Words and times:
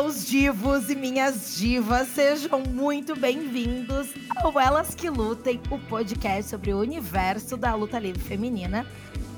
meus 0.00 0.24
divos 0.24 0.88
e 0.90 0.94
minhas 0.94 1.56
divas, 1.56 2.06
sejam 2.06 2.60
muito 2.60 3.16
bem-vindos 3.16 4.14
ao 4.36 4.56
Elas 4.60 4.94
que 4.94 5.10
Lutem, 5.10 5.60
o 5.72 5.76
podcast 5.76 6.50
sobre 6.50 6.72
o 6.72 6.78
universo 6.78 7.56
da 7.56 7.74
luta 7.74 7.98
livre 7.98 8.22
feminina. 8.22 8.86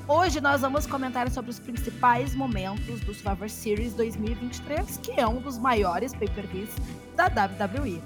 Hoje 0.07 0.39
nós 0.39 0.61
vamos 0.61 0.85
comentar 0.85 1.31
sobre 1.31 1.51
os 1.51 1.59
principais 1.59 2.35
momentos 2.35 3.01
do 3.01 3.15
Survivor 3.15 3.49
Series 3.49 3.95
2023, 3.95 4.99
que 5.03 5.19
é 5.19 5.27
um 5.27 5.41
dos 5.41 5.57
maiores 5.57 6.15
pay-per-views 6.15 6.69
da 7.17 7.25
WWE. 7.25 8.03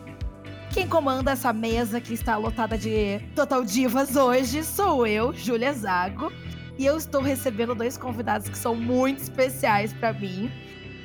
Quem 0.72 0.86
comanda 0.86 1.32
essa 1.32 1.52
mesa 1.52 2.00
que 2.00 2.14
está 2.14 2.36
lotada 2.36 2.78
de 2.78 3.18
Total 3.34 3.64
Divas 3.64 4.14
hoje 4.14 4.62
sou 4.62 5.04
eu, 5.04 5.32
Júlia 5.32 5.72
Zago, 5.72 6.32
e 6.78 6.86
eu 6.86 6.96
estou 6.96 7.20
recebendo 7.20 7.74
dois 7.74 7.98
convidados 7.98 8.48
que 8.48 8.56
são 8.56 8.76
muito 8.76 9.22
especiais 9.22 9.92
para 9.92 10.12
mim 10.12 10.52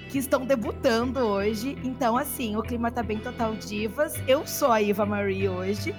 que 0.09 0.17
estão 0.17 0.45
debutando 0.45 1.19
hoje. 1.19 1.77
Então, 1.83 2.17
assim, 2.17 2.55
o 2.55 2.61
clima 2.61 2.91
tá 2.91 3.03
bem 3.03 3.19
total 3.19 3.53
divas. 3.55 4.15
Eu 4.27 4.45
sou 4.45 4.71
a 4.71 4.81
Iva 4.81 5.05
Marie 5.05 5.47
hoje. 5.47 5.95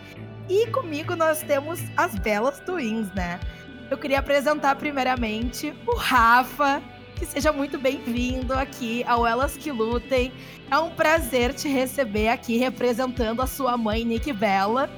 E 0.48 0.66
comigo 0.66 1.14
nós 1.14 1.42
temos 1.42 1.80
as 1.96 2.16
belas 2.16 2.59
twins, 2.60 3.12
né? 3.14 3.38
Eu 3.88 3.96
queria 3.96 4.19
apresentar 4.19 4.74
primeiramente 4.77 5.73
o 5.86 5.95
Rafa. 5.95 6.83
Que 7.14 7.24
seja 7.24 7.52
muito 7.52 7.78
bem-vindo 7.78 8.52
aqui 8.55 9.05
ao 9.05 9.27
Elas 9.27 9.56
Que 9.56 9.70
Lutem. 9.70 10.33
É 10.70 10.78
um 10.78 10.91
prazer 10.91 11.55
te 11.55 11.69
receber 11.69 12.28
aqui 12.28 12.56
representando 12.56 13.42
a 13.42 13.47
sua 13.47 13.77
mãe, 13.77 14.05
Nick 14.05 14.33
Bella. 14.33 14.91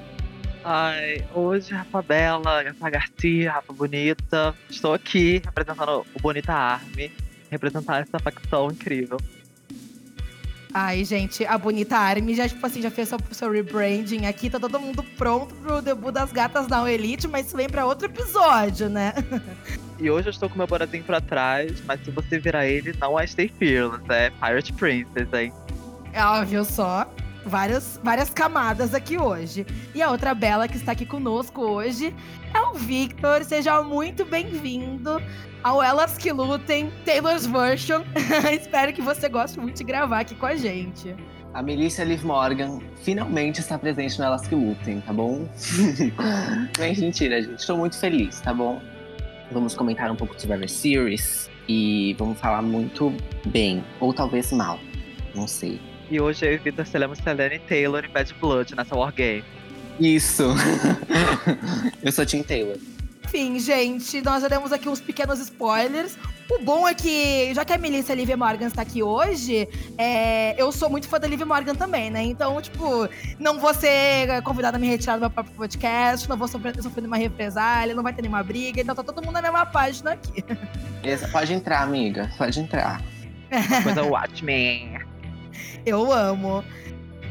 Ai, 0.65 1.27
hoje, 1.35 1.75
Rafa 1.75 2.01
Bela, 2.01 2.63
Rafa 2.63 2.91
Garcia, 2.91 3.53
Rafa 3.53 3.73
Bonita. 3.73 4.55
Estou 4.71 4.95
aqui 4.95 5.43
representando 5.45 6.07
o 6.15 6.21
Bonita 6.21 6.53
Army 6.55 7.11
representar 7.53 8.01
essa 8.01 8.19
facção 8.19 8.71
incrível. 8.71 9.19
Ai, 10.75 11.05
gente, 11.05 11.45
a 11.45 11.59
bonita 11.59 11.99
Army 11.99 12.35
já, 12.35 12.49
tipo 12.49 12.65
assim, 12.67 12.81
já 12.81 12.91
fez 12.91 13.07
seu, 13.07 13.19
seu 13.31 13.51
rebranding 13.51 14.25
aqui, 14.25 14.49
tá 14.49 14.59
todo 14.59 14.81
mundo 14.81 15.05
pronto 15.19 15.55
pro 15.57 15.83
debut 15.83 16.15
das 16.15 16.33
gatas 16.33 16.67
na 16.67 16.91
Elite, 16.91 17.29
mas 17.29 17.47
isso 17.47 17.57
vem 17.57 17.69
pra 17.69 17.85
outro 17.85 18.07
episódio, 18.07 18.89
né? 18.89 19.13
E 20.01 20.11
hoje 20.11 20.27
eu 20.27 20.31
estou 20.33 20.51
com 20.51 20.59
meu 20.59 20.67
borazinho 20.67 21.05
pra 21.05 21.21
trás, 21.21 21.81
mas 21.87 22.03
se 22.05 22.11
você 22.11 22.37
virar 22.37 22.67
ele, 22.67 22.93
não 22.99 23.21
é 23.21 23.25
Stay 23.25 23.49
Fearless, 23.57 24.03
é 24.09 24.31
Pirate 24.31 24.73
Princess, 24.73 25.33
hein? 25.33 25.53
É 26.13 26.25
óbvio 26.25 26.65
só. 26.65 27.09
Várias, 27.45 28.01
várias 28.03 28.31
camadas 28.31 28.95
aqui 28.95 29.19
hoje. 29.19 29.67
E 29.95 30.01
a 30.01 30.11
outra 30.11 30.35
bela 30.35 30.69
que 30.69 30.77
está 30.77 30.93
aqui 30.93 31.05
conosco 31.05 31.61
hoje 31.61 32.15
é 32.55 32.61
o 32.61 32.75
Victor. 32.75 33.45
Seja 33.45 33.83
muito 33.83 34.25
bem-vindo 34.25 35.21
ao 35.63 35.83
Elas 35.83 36.17
Que 36.17 36.33
Lutem, 36.33 36.93
Taylor's 37.05 37.47
Version. 37.47 38.03
Espero 38.53 38.93
que 38.93 39.03
você 39.03 39.29
goste 39.29 39.59
muito 39.59 39.79
de 39.79 39.85
gravar 39.85 40.21
aqui 40.21 40.35
com 40.35 40.47
a 40.47 40.55
gente. 40.55 41.15
A 41.53 41.63
Melissa 41.63 42.05
Liv 42.05 42.25
Morgan 42.25 42.79
finalmente 43.03 43.61
está 43.61 43.77
presente 43.79 44.19
no 44.19 44.25
Elas 44.25 44.47
Que 44.47 44.55
Lutem, 44.55 45.01
tá 45.01 45.13
bom? 45.13 45.47
É 46.79 46.95
mentira, 46.95 47.43
gente. 47.43 47.59
Estou 47.59 47.77
muito 47.77 47.99
feliz, 47.99 48.41
tá 48.41 48.55
bom? 48.55 48.81
Vamos 49.51 49.75
comentar 49.75 50.11
um 50.11 50.17
pouco 50.17 50.41
sobre 50.41 50.65
a 50.65 50.69
Series 50.69 51.51
e 51.69 52.15
vamos 52.19 52.39
falar 52.39 52.63
muito 52.63 53.13
bem, 53.47 53.85
ou 54.01 54.15
talvez 54.15 54.51
mal, 54.53 54.79
não 55.35 55.47
sei. 55.47 55.92
E 56.13 56.21
hoje 56.21 56.45
eu 56.45 56.53
e 56.53 56.59
Vitor 56.59 56.87
selamos 56.87 57.21
Selene 57.21 57.59
Taylor 57.61 58.05
e 58.05 58.09
Bad 58.09 58.35
Blood 58.35 58.77
nessa 58.77 58.95
Wargame. 58.95 59.43
Isso! 59.99 60.45
eu 62.05 62.13
sou 62.13 62.27
Tim 62.27 62.43
Taylor. 62.43 62.77
Enfim, 63.25 63.59
gente, 63.59 64.21
nós 64.21 64.43
já 64.43 64.49
demos 64.49 64.73
aqui 64.73 64.91
uns 64.91 65.01
pequenos 65.01 65.41
spoilers. 65.41 66.19
O 66.51 66.59
bom 66.59 66.87
é 66.87 66.93
que, 66.93 67.55
já 67.55 67.65
que 67.65 67.73
a 67.73 67.79
Melissa 67.79 68.13
Liv 68.13 68.29
Morgan 68.37 68.67
está 68.67 68.83
aqui 68.83 69.03
hoje, 69.03 69.67
é, 69.97 70.55
eu 70.63 70.71
sou 70.71 70.91
muito 70.91 71.09
fã 71.09 71.19
da 71.19 71.27
Liv 71.27 71.41
Morgan 71.47 71.75
também, 71.75 72.11
né? 72.11 72.23
Então, 72.23 72.61
tipo, 72.61 73.09
não 73.39 73.59
vou 73.59 73.73
ser 73.73 74.43
convidada 74.43 74.77
a 74.77 74.81
me 74.81 74.89
retirar 74.89 75.15
do 75.15 75.21
meu 75.21 75.31
próprio 75.31 75.57
podcast, 75.57 76.29
não 76.29 76.37
vou 76.37 76.47
sofrer, 76.47 76.75
sofrer 76.83 77.01
nenhuma 77.01 77.17
represália, 77.17 77.95
não 77.95 78.03
vai 78.03 78.13
ter 78.13 78.21
nenhuma 78.21 78.43
briga, 78.43 78.83
então 78.83 78.95
tá 78.95 79.03
todo 79.03 79.25
mundo 79.25 79.33
na 79.33 79.41
mesma 79.41 79.65
página 79.65 80.13
aqui. 80.13 80.45
Essa, 81.03 81.27
pode 81.29 81.55
entrar, 81.55 81.81
amiga, 81.81 82.31
pode 82.37 82.61
entrar. 82.61 83.01
Coisa 83.83 84.03
Watchmen. 84.03 85.02
Eu 85.85 86.13
amo. 86.13 86.65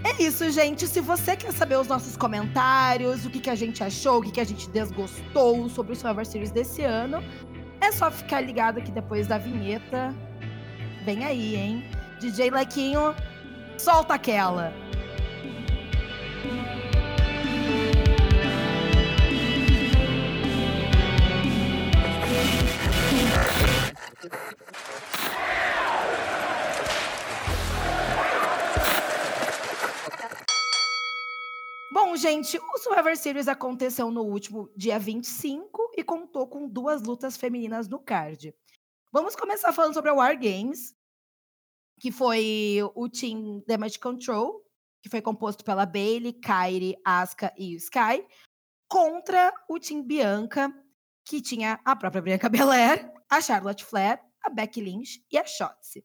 É 0.03 0.23
isso, 0.23 0.49
gente. 0.49 0.87
Se 0.87 0.99
você 0.99 1.35
quer 1.35 1.51
saber 1.51 1.77
os 1.77 1.87
nossos 1.87 2.17
comentários, 2.17 3.25
o 3.25 3.29
que, 3.29 3.39
que 3.39 3.49
a 3.49 3.55
gente 3.55 3.83
achou, 3.83 4.19
o 4.19 4.21
que, 4.21 4.31
que 4.31 4.39
a 4.39 4.43
gente 4.43 4.69
desgostou 4.69 5.69
sobre 5.69 5.93
o 5.93 5.95
Survivor 5.95 6.25
Series 6.25 6.51
desse 6.51 6.81
ano, 6.81 7.23
é 7.79 7.91
só 7.91 8.09
ficar 8.09 8.41
ligado 8.41 8.79
aqui 8.79 8.91
depois 8.91 9.27
da 9.27 9.37
vinheta. 9.37 10.13
Vem 11.05 11.23
aí, 11.23 11.55
hein? 11.55 11.85
DJ 12.19 12.49
Lequinho, 12.51 13.15
solta 13.77 14.15
aquela! 14.15 14.73
Gente, 32.41 32.57
o 32.57 32.77
Survivor 32.79 33.15
Series 33.15 33.47
aconteceu 33.47 34.09
no 34.09 34.23
último 34.23 34.71
dia 34.75 34.97
25 34.97 35.91
e 35.95 36.03
contou 36.03 36.47
com 36.47 36.67
duas 36.67 37.03
lutas 37.03 37.37
femininas 37.37 37.87
no 37.87 37.99
card. 37.99 38.53
Vamos 39.11 39.35
começar 39.35 39.71
falando 39.71 39.93
sobre 39.93 40.09
a 40.09 40.13
War 40.13 40.33
Games, 40.39 40.95
que 41.99 42.11
foi 42.11 42.79
o 42.95 43.07
Team 43.07 43.63
Damage 43.67 43.99
Control, 43.99 44.65
que 45.03 45.09
foi 45.09 45.21
composto 45.21 45.63
pela 45.63 45.85
Bailey, 45.85 46.33
Kairi, 46.33 46.95
Asuka 47.05 47.53
e 47.57 47.75
Sky, 47.75 48.25
contra 48.89 49.53
o 49.69 49.79
Team 49.79 50.03
Bianca, 50.03 50.73
que 51.23 51.41
tinha 51.41 51.79
a 51.85 51.95
própria 51.95 52.21
Bianca 52.21 52.49
Belair, 52.49 53.11
a 53.29 53.39
Charlotte 53.39 53.85
Flair, 53.85 54.19
a 54.41 54.49
Becky 54.49 54.81
Lynch 54.81 55.23
e 55.31 55.37
a 55.37 55.45
Shotzi. 55.45 56.03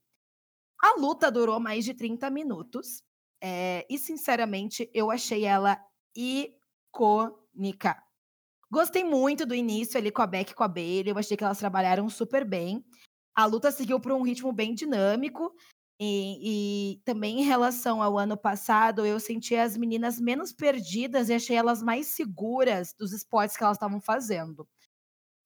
A 0.83 0.99
luta 0.99 1.31
durou 1.31 1.59
mais 1.59 1.83
de 1.83 1.95
30 1.95 2.29
minutos 2.29 3.03
é, 3.41 3.85
e, 3.89 3.97
sinceramente, 3.97 4.89
eu 4.93 5.09
achei 5.09 5.43
ela 5.43 5.83
icônica. 6.17 7.95
Gostei 8.69 9.03
muito 9.03 9.45
do 9.45 9.55
início 9.55 9.97
ali 9.97 10.11
com 10.11 10.21
a 10.21 10.27
Beck 10.27 10.51
e 10.51 10.55
com 10.55 10.63
a 10.63 10.67
Bailey. 10.67 11.11
Eu 11.11 11.17
achei 11.17 11.37
que 11.37 11.43
elas 11.43 11.59
trabalharam 11.59 12.09
super 12.09 12.43
bem. 12.43 12.83
A 13.35 13.45
luta 13.45 13.71
seguiu 13.71 13.99
por 13.99 14.11
um 14.11 14.23
ritmo 14.23 14.51
bem 14.51 14.73
dinâmico. 14.73 15.53
E, 15.99 16.97
e, 16.97 17.01
também 17.03 17.39
em 17.39 17.43
relação 17.43 18.03
ao 18.03 18.17
ano 18.17 18.37
passado, 18.37 19.05
eu 19.05 19.19
senti 19.19 19.55
as 19.55 19.75
meninas 19.75 20.19
menos 20.19 20.53
perdidas 20.53 21.29
e 21.29 21.33
achei 21.33 21.55
elas 21.55 21.81
mais 21.81 22.07
seguras 22.07 22.93
dos 22.93 23.13
spots 23.13 23.57
que 23.57 23.63
elas 23.63 23.77
estavam 23.77 23.99
fazendo. 23.99 24.67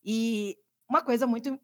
E 0.04 0.58
uma 0.90 1.02
coisa 1.02 1.26
muito 1.28 1.58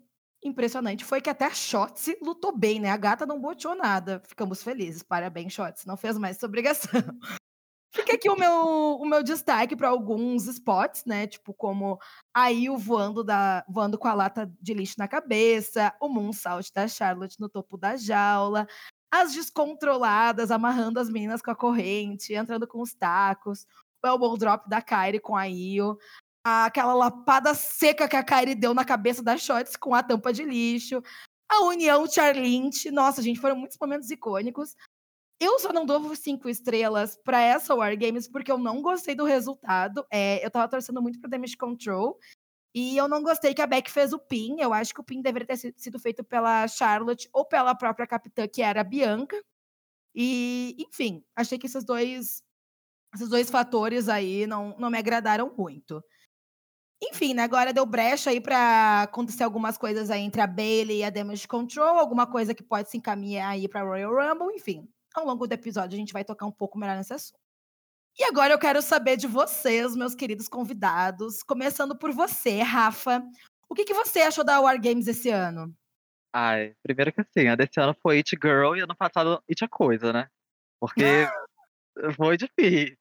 impressionante 0.44 1.04
foi 1.04 1.22
que 1.22 1.30
até 1.30 1.46
a 1.46 1.54
Shotzi 1.54 2.18
lutou 2.22 2.56
bem, 2.58 2.80
né? 2.80 2.90
A 2.90 2.98
gata 2.98 3.26
não 3.26 3.42
boteou 3.42 3.76
nada. 3.76 4.22
Ficamos 4.26 4.64
felizes. 4.64 5.04
Parabéns, 5.04 5.54
Shotzi. 5.54 5.88
Não 5.88 5.98
fez 5.98 6.18
mais 6.18 6.38
sua 6.38 6.48
obrigação. 6.48 6.92
Fica 7.92 8.14
aqui 8.14 8.30
o 8.30 8.36
meu, 8.36 8.98
o 9.00 9.06
meu 9.06 9.24
destaque 9.24 9.76
para 9.76 9.90
alguns 9.90 10.46
spots, 10.46 11.06
né? 11.06 11.26
Tipo, 11.26 11.54
como 11.54 11.98
a 12.34 12.52
Il 12.52 12.78
voando, 12.78 13.24
da, 13.24 13.66
voando 13.68 13.98
com 13.98 14.08
a 14.08 14.14
lata 14.14 14.52
de 14.62 14.74
lixo 14.74 14.96
na 14.98 15.08
cabeça, 15.08 15.94
o 16.00 16.10
Moonsault 16.10 16.72
da 16.74 16.88
Charlotte 16.88 17.40
no 17.40 17.50
topo 17.50 17.78
da 17.78 17.96
jaula, 17.96 18.68
as 19.12 19.34
descontroladas 19.34 20.52
amarrando 20.52 21.00
as 21.00 21.10
meninas 21.10 21.42
com 21.42 21.52
a 21.52 21.56
corrente, 21.56 22.34
entrando 22.34 22.68
com 22.68 22.82
os 22.82 22.94
tacos, 22.94 23.66
o 24.04 24.08
elbow 24.08 24.38
drop 24.38 24.70
da 24.70 24.82
Kyrie 24.82 25.20
com 25.20 25.36
a 25.36 25.46
Io, 25.48 25.98
aquela 26.44 26.94
lapada 26.94 27.54
seca 27.54 28.08
que 28.08 28.16
a 28.16 28.24
Kyrie 28.24 28.56
deu 28.56 28.74
na 28.74 28.86
cabeça 28.86 29.24
da 29.24 29.38
Shots 29.38 29.76
com 29.76 29.96
a 29.96 30.04
tampa 30.04 30.32
de 30.34 30.44
lixo, 30.44 31.02
a 31.50 31.62
união 31.64 32.06
Charlinte, 32.08 32.92
nossa, 32.92 33.22
gente, 33.22 33.40
foram 33.40 33.56
muitos 33.56 33.78
momentos 33.80 34.12
icônicos. 34.12 34.76
Eu 35.40 35.60
só 35.60 35.72
não 35.72 35.86
dou 35.86 36.16
cinco 36.16 36.50
estrelas 36.50 37.16
para 37.24 37.40
essa 37.40 37.76
War 37.76 37.96
Games 37.98 38.28
porque 38.28 38.52
eu 38.52 38.58
não 38.58 38.82
gostei 38.82 39.14
do 39.14 39.24
resultado. 39.24 40.06
É, 40.12 40.44
eu 40.44 40.50
tava 40.50 40.68
torcendo 40.68 41.02
muito 41.02 41.20
pro 41.20 41.30
Damage 41.30 41.56
Control. 41.56 42.18
E 42.74 42.98
eu 42.98 43.08
não 43.08 43.24
gostei 43.24 43.54
que 43.54 43.62
a 43.62 43.68
Beck 43.68 43.90
fez 43.90 44.14
o 44.14 44.20
pin. 44.20 44.58
Eu 44.60 44.74
acho 44.74 44.94
que 44.94 45.00
o 45.00 45.04
pin 45.04 45.22
deveria 45.22 45.48
ter 45.48 45.74
sido 45.78 46.00
feito 46.00 46.24
pela 46.24 46.68
Charlotte 46.68 47.30
ou 47.32 47.46
pela 47.46 47.76
própria 47.76 48.08
capitã, 48.08 48.48
que 48.48 48.62
era 48.62 48.82
a 48.82 48.84
Bianca. 48.84 49.40
E, 50.14 50.76
enfim, 50.80 51.24
achei 51.36 51.60
que 51.60 51.68
esses 51.68 51.86
dois, 51.86 52.42
esses 53.14 53.30
dois 53.30 53.50
fatores 53.50 54.10
aí 54.10 54.48
não, 54.48 54.76
não 54.80 54.90
me 54.90 54.98
agradaram 54.98 55.54
muito. 55.56 56.04
Enfim, 57.02 57.36
né, 57.36 57.44
agora 57.44 57.72
deu 57.72 57.86
brecha 57.86 58.32
aí 58.32 58.42
para 58.42 59.04
acontecer 59.04 59.44
algumas 59.44 59.78
coisas 59.78 60.10
aí 60.10 60.22
entre 60.22 60.42
a 60.42 60.48
Bailey 60.48 61.00
e 61.00 61.04
a 61.04 61.12
Damage 61.12 61.48
Control, 61.48 62.00
alguma 62.00 62.26
coisa 62.26 62.56
que 62.56 62.64
pode 62.64 62.90
se 62.90 62.98
encaminhar 62.98 63.52
aí 63.52 63.68
para 63.68 63.84
Royal 63.84 64.12
Rumble, 64.12 64.56
enfim. 64.56 64.88
Ao 65.16 65.26
longo 65.26 65.48
do 65.48 65.54
episódio 65.54 65.96
a 65.96 66.00
gente 66.00 66.14
vai 66.14 66.24
tocar 66.24 66.46
um 66.46 66.52
pouco 66.52 66.78
melhor 66.78 66.96
nesse 66.98 67.14
assunto. 67.14 67.40
E 68.20 68.24
agora 68.24 68.54
eu 68.54 68.60
quero 68.60 68.82
saber 68.82 69.16
de 69.16 69.28
vocês, 69.28 69.96
meus 69.96 70.16
queridos 70.16 70.48
convidados, 70.48 71.44
começando 71.44 71.96
por 71.96 72.12
você, 72.12 72.62
Rafa. 72.64 73.24
O 73.70 73.76
que, 73.76 73.86
que 73.86 73.94
você 73.94 74.22
achou 74.22 74.44
da 74.44 74.60
War 74.60 74.82
Games 74.82 75.08
esse 75.08 75.30
ano? 75.30 75.72
Ai, 76.34 76.76
primeiro 76.82 77.12
que 77.12 77.22
assim, 77.22 77.48
a 77.48 77.56
desse 77.56 77.80
ano 77.80 77.96
foi 78.02 78.18
It 78.18 78.36
Girl 78.42 78.76
e 78.76 78.82
ano 78.82 78.96
passado 78.96 79.44
It 79.50 79.64
a 79.64 79.68
Coisa, 79.68 80.12
né? 80.12 80.30
Porque 80.80 81.04
foi 82.20 82.38
difícil. 82.38 82.98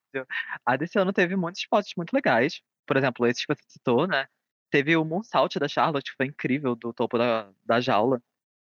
A 0.65 0.75
desse 0.75 0.99
ano 0.99 1.11
teve 1.11 1.35
muitos 1.35 1.61
spots 1.61 1.93
muito 1.97 2.13
legais. 2.13 2.61
Por 2.85 2.97
exemplo, 2.97 3.25
esse 3.25 3.45
que 3.45 3.53
você 3.53 3.63
citou, 3.67 4.07
né? 4.07 4.27
Teve 4.71 4.95
o 4.97 5.05
Moonsault 5.05 5.57
da 5.59 5.67
Charlotte, 5.67 6.11
que 6.11 6.17
foi 6.17 6.27
incrível, 6.27 6.75
do 6.75 6.93
topo 6.93 7.17
da, 7.17 7.49
da 7.65 7.79
jaula. 7.79 8.21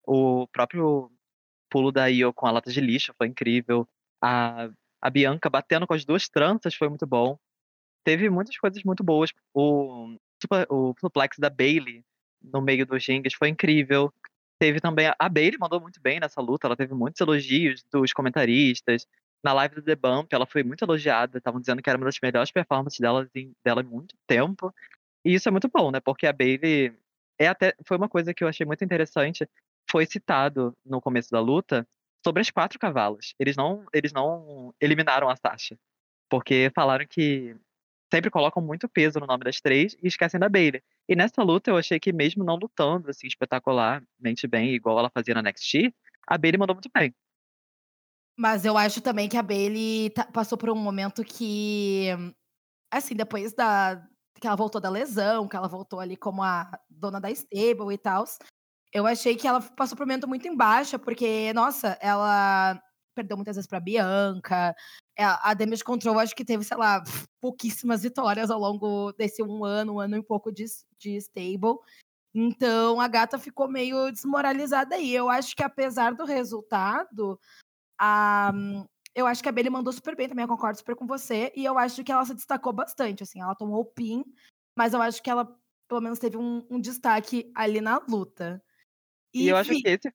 O 0.03 0.47
próprio 0.47 1.11
pulo 1.69 1.91
da 1.91 2.07
Io 2.07 2.33
com 2.33 2.47
a 2.47 2.51
lata 2.51 2.71
de 2.71 2.81
lixo 2.81 3.13
foi 3.17 3.27
incrível. 3.27 3.87
A, 4.21 4.69
a 5.01 5.09
Bianca 5.09 5.49
batendo 5.49 5.87
com 5.87 5.93
as 5.93 6.05
duas 6.05 6.27
tranças 6.27 6.75
foi 6.75 6.89
muito 6.89 7.05
bom. 7.05 7.37
Teve 8.03 8.29
muitas 8.29 8.57
coisas 8.57 8.83
muito 8.83 9.03
boas. 9.03 9.31
O, 9.53 10.15
tipo, 10.39 10.55
o 10.69 10.95
suplex 10.99 11.37
da 11.39 11.49
Bailey 11.49 12.03
no 12.41 12.61
meio 12.61 12.85
dos 12.85 13.05
rings 13.05 13.33
foi 13.33 13.49
incrível. 13.49 14.13
Teve 14.59 14.79
também. 14.79 15.11
A 15.17 15.29
Bailey 15.29 15.57
mandou 15.59 15.81
muito 15.81 15.99
bem 15.99 16.19
nessa 16.19 16.41
luta, 16.41 16.67
ela 16.67 16.77
teve 16.77 16.93
muitos 16.93 17.19
elogios 17.19 17.83
dos 17.91 18.13
comentaristas. 18.13 19.05
Na 19.43 19.53
live 19.53 19.75
do 19.75 19.81
The 19.83 19.95
Bump, 19.95 20.33
ela 20.33 20.45
foi 20.45 20.63
muito 20.63 20.83
elogiada. 20.83 21.37
Estavam 21.37 21.59
dizendo 21.59 21.81
que 21.81 21.89
era 21.89 21.97
uma 21.97 22.05
das 22.05 22.19
melhores 22.21 22.51
performances 22.51 22.99
dela 22.99 23.29
em, 23.35 23.51
dela 23.63 23.81
em 23.81 23.85
muito 23.85 24.15
tempo. 24.25 24.73
E 25.23 25.33
isso 25.33 25.47
é 25.49 25.51
muito 25.51 25.69
bom, 25.69 25.91
né? 25.91 25.99
Porque 25.99 26.25
a 26.25 26.33
Bailey 26.33 26.95
é 27.37 27.47
até 27.47 27.75
foi 27.85 27.97
uma 27.97 28.09
coisa 28.09 28.33
que 28.33 28.43
eu 28.43 28.47
achei 28.47 28.65
muito 28.65 28.83
interessante. 28.83 29.47
Foi 29.95 30.05
citado 30.05 30.75
no 30.85 30.99
começo 30.99 31.31
da 31.31 31.39
luta 31.39 31.87
sobre 32.21 32.41
as 32.41 32.51
quatro 32.51 32.77
cavalas. 32.77 33.33
Eles 33.39 33.55
não, 33.55 33.85
eles 33.93 34.11
não 34.11 34.73
eliminaram 34.81 35.29
a 35.29 35.37
Sasha. 35.37 35.77
Porque 36.29 36.69
falaram 36.75 37.05
que 37.09 37.55
sempre 38.11 38.29
colocam 38.29 38.61
muito 38.61 38.89
peso 38.89 39.21
no 39.21 39.25
nome 39.25 39.45
das 39.45 39.61
três 39.61 39.95
e 40.03 40.07
esquecem 40.07 40.37
da 40.37 40.49
Bailey. 40.49 40.83
E 41.07 41.15
nessa 41.15 41.41
luta 41.41 41.71
eu 41.71 41.77
achei 41.77 41.97
que 41.97 42.11
mesmo 42.11 42.43
não 42.43 42.57
lutando 42.57 43.09
assim 43.09 43.25
espetacularmente 43.25 44.45
bem, 44.49 44.73
igual 44.73 44.99
ela 44.99 45.09
fazia 45.09 45.33
na 45.33 45.41
NXT, 45.41 45.93
a 46.27 46.37
Bailey 46.37 46.59
mandou 46.59 46.75
muito 46.75 46.89
bem. 46.93 47.15
Mas 48.37 48.65
eu 48.65 48.77
acho 48.77 48.99
também 48.99 49.29
que 49.29 49.37
a 49.37 49.41
Bailey 49.41 50.09
tá, 50.09 50.25
passou 50.25 50.57
por 50.57 50.69
um 50.69 50.75
momento 50.75 51.23
que, 51.23 52.09
assim, 52.91 53.15
depois 53.15 53.53
da 53.53 54.05
que 54.41 54.45
ela 54.45 54.57
voltou 54.57 54.81
da 54.81 54.89
lesão, 54.89 55.47
que 55.47 55.55
ela 55.55 55.69
voltou 55.69 56.01
ali 56.01 56.17
como 56.17 56.43
a 56.43 56.69
dona 56.89 57.21
da 57.21 57.31
stable 57.31 57.93
e 57.93 57.97
tal, 57.97 58.25
eu 58.95 59.05
achei 59.05 59.35
que 59.35 59.45
ela 59.45 59.59
passou 59.59 59.97
por 59.97 60.03
um 60.03 60.07
momento 60.07 60.25
muito 60.25 60.47
embaixo, 60.47 60.97
porque, 60.97 61.51
nossa, 61.51 61.97
ela 61.99 62.81
perdeu 63.13 63.35
muitas 63.35 63.57
vezes 63.57 63.67
para 63.67 63.77
Bianca. 63.77 64.73
É, 65.19 65.25
a 65.25 65.53
Damage 65.53 65.83
Control 65.83 66.17
acho 66.17 66.33
que 66.33 66.45
teve, 66.45 66.63
sei 66.63 66.77
lá, 66.77 67.03
pouquíssimas 67.41 68.03
vitórias 68.03 68.49
ao 68.49 68.57
longo 68.57 69.11
desse 69.11 69.43
um 69.43 69.65
ano, 69.65 69.95
um 69.95 69.99
ano 69.99 70.15
e 70.15 70.23
pouco 70.23 70.49
de, 70.49 70.63
de 70.97 71.17
stable. 71.17 71.77
Então 72.33 73.01
a 73.01 73.07
gata 73.09 73.37
ficou 73.37 73.67
meio 73.67 74.09
desmoralizada 74.11 74.95
aí. 74.95 75.13
Eu 75.13 75.27
acho 75.29 75.53
que 75.57 75.63
apesar 75.63 76.13
do 76.13 76.23
resultado, 76.23 77.37
a, 77.99 78.53
eu 79.13 79.27
acho 79.27 79.43
que 79.43 79.49
a 79.49 79.51
Bailey 79.51 79.71
mandou 79.71 79.91
super 79.91 80.15
bem 80.15 80.29
também, 80.29 80.43
eu 80.43 80.49
concordo 80.49 80.77
super 80.77 80.95
com 80.95 81.05
você. 81.05 81.51
E 81.53 81.65
eu 81.65 81.77
acho 81.77 82.01
que 82.01 82.13
ela 82.13 82.23
se 82.23 82.33
destacou 82.33 82.71
bastante, 82.71 83.23
assim, 83.23 83.41
ela 83.41 83.55
tomou 83.55 83.81
o 83.81 83.85
pin, 83.85 84.23
mas 84.77 84.93
eu 84.93 85.01
acho 85.01 85.21
que 85.21 85.29
ela 85.29 85.53
pelo 85.89 86.01
menos 86.01 86.17
teve 86.17 86.37
um, 86.37 86.65
um 86.69 86.79
destaque 86.79 87.51
ali 87.53 87.81
na 87.81 87.99
luta. 88.07 88.63
E, 89.35 89.43
e 89.43 89.49
eu 89.49 89.57
acho 89.57 89.71
que 89.71 89.85
esse, 89.85 90.09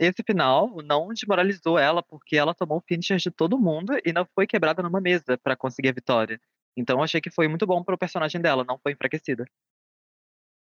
esse 0.00 0.22
final 0.26 0.82
não 0.82 1.06
desmoralizou 1.08 1.78
ela, 1.78 2.02
porque 2.02 2.36
ela 2.36 2.52
tomou 2.52 2.82
finishers 2.88 3.22
de 3.22 3.30
todo 3.30 3.56
mundo 3.56 3.96
e 4.04 4.12
não 4.12 4.26
foi 4.34 4.48
quebrada 4.48 4.82
numa 4.82 5.00
mesa 5.00 5.38
para 5.38 5.54
conseguir 5.54 5.90
a 5.90 5.92
vitória. 5.92 6.40
Então 6.76 6.98
eu 6.98 7.04
achei 7.04 7.20
que 7.20 7.30
foi 7.30 7.46
muito 7.46 7.64
bom 7.68 7.84
pro 7.84 7.96
personagem 7.96 8.40
dela, 8.40 8.64
não 8.64 8.76
foi 8.76 8.90
enfraquecida. 8.90 9.44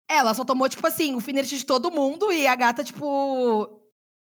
Ela 0.09 0.33
só 0.33 0.43
tomou, 0.43 0.67
tipo 0.67 0.85
assim, 0.85 1.15
o 1.15 1.21
finish 1.21 1.49
de 1.49 1.65
todo 1.65 1.89
mundo 1.89 2.29
e 2.29 2.45
a 2.45 2.53
gata, 2.55 2.83
tipo. 2.83 3.79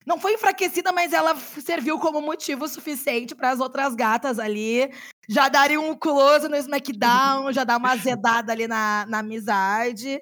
Não 0.05 0.17
foi 0.17 0.35
enfraquecida, 0.35 0.93
mas 0.93 1.11
ela 1.11 1.35
serviu 1.35 1.99
como 1.99 2.21
motivo 2.21 2.65
suficiente 2.69 3.35
para 3.35 3.49
as 3.49 3.59
outras 3.59 3.93
gatas 3.93 4.39
ali 4.39 4.89
já 5.27 5.49
darem 5.49 5.77
um 5.77 5.93
close 5.93 6.47
no 6.47 6.55
SmackDown, 6.55 7.51
já 7.51 7.65
dar 7.65 7.75
uma 7.75 7.91
azedada 7.91 8.53
ali 8.53 8.65
na, 8.65 9.05
na 9.09 9.19
amizade. 9.19 10.17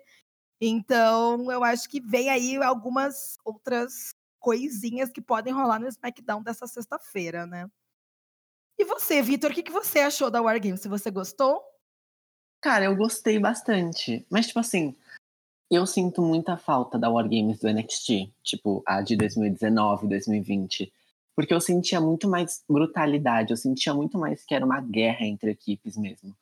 Então, 0.68 1.52
eu 1.52 1.64
acho 1.64 1.88
que 1.88 2.02
vem 2.02 2.30
aí 2.30 2.56
algumas 2.58 3.38
outras 3.46 4.16
coisinhas 4.40 5.12
que 5.12 5.22
podem 5.22 5.54
rolar 5.54 5.80
no 5.80 5.88
SmackDown 5.88 6.42
dessa 6.42 6.66
sexta-feira, 6.66 7.46
né? 7.46 7.70
E 8.78 8.84
você, 8.84 9.22
Vitor, 9.22 9.52
o 9.52 9.54
que, 9.54 9.64
que 9.64 9.72
você 9.72 10.00
achou 10.00 10.32
da 10.32 10.42
Wargames? 10.42 10.82
Se 10.82 10.88
você 10.88 11.12
gostou? 11.12 11.62
Cara, 12.62 12.86
eu 12.86 12.96
gostei 12.96 13.38
bastante. 13.40 14.26
Mas, 14.30 14.48
tipo 14.48 14.60
assim, 14.60 14.96
eu 15.70 15.86
sinto 15.86 16.22
muita 16.22 16.58
falta 16.58 16.98
da 16.98 17.10
Wargames 17.10 17.60
do 17.60 17.70
NXT. 17.70 18.34
Tipo, 18.44 18.84
a 18.88 19.02
de 19.02 19.16
2019, 19.16 20.08
2020. 20.08 20.92
Porque 21.36 21.54
eu 21.54 21.62
sentia 21.62 22.02
muito 22.02 22.28
mais 22.28 22.64
brutalidade. 22.68 23.52
Eu 23.52 23.58
sentia 23.58 23.94
muito 23.94 24.18
mais 24.18 24.44
que 24.44 24.56
era 24.56 24.66
uma 24.66 24.82
guerra 24.82 25.26
entre 25.26 25.52
equipes 25.52 25.96
mesmo. 25.96 26.36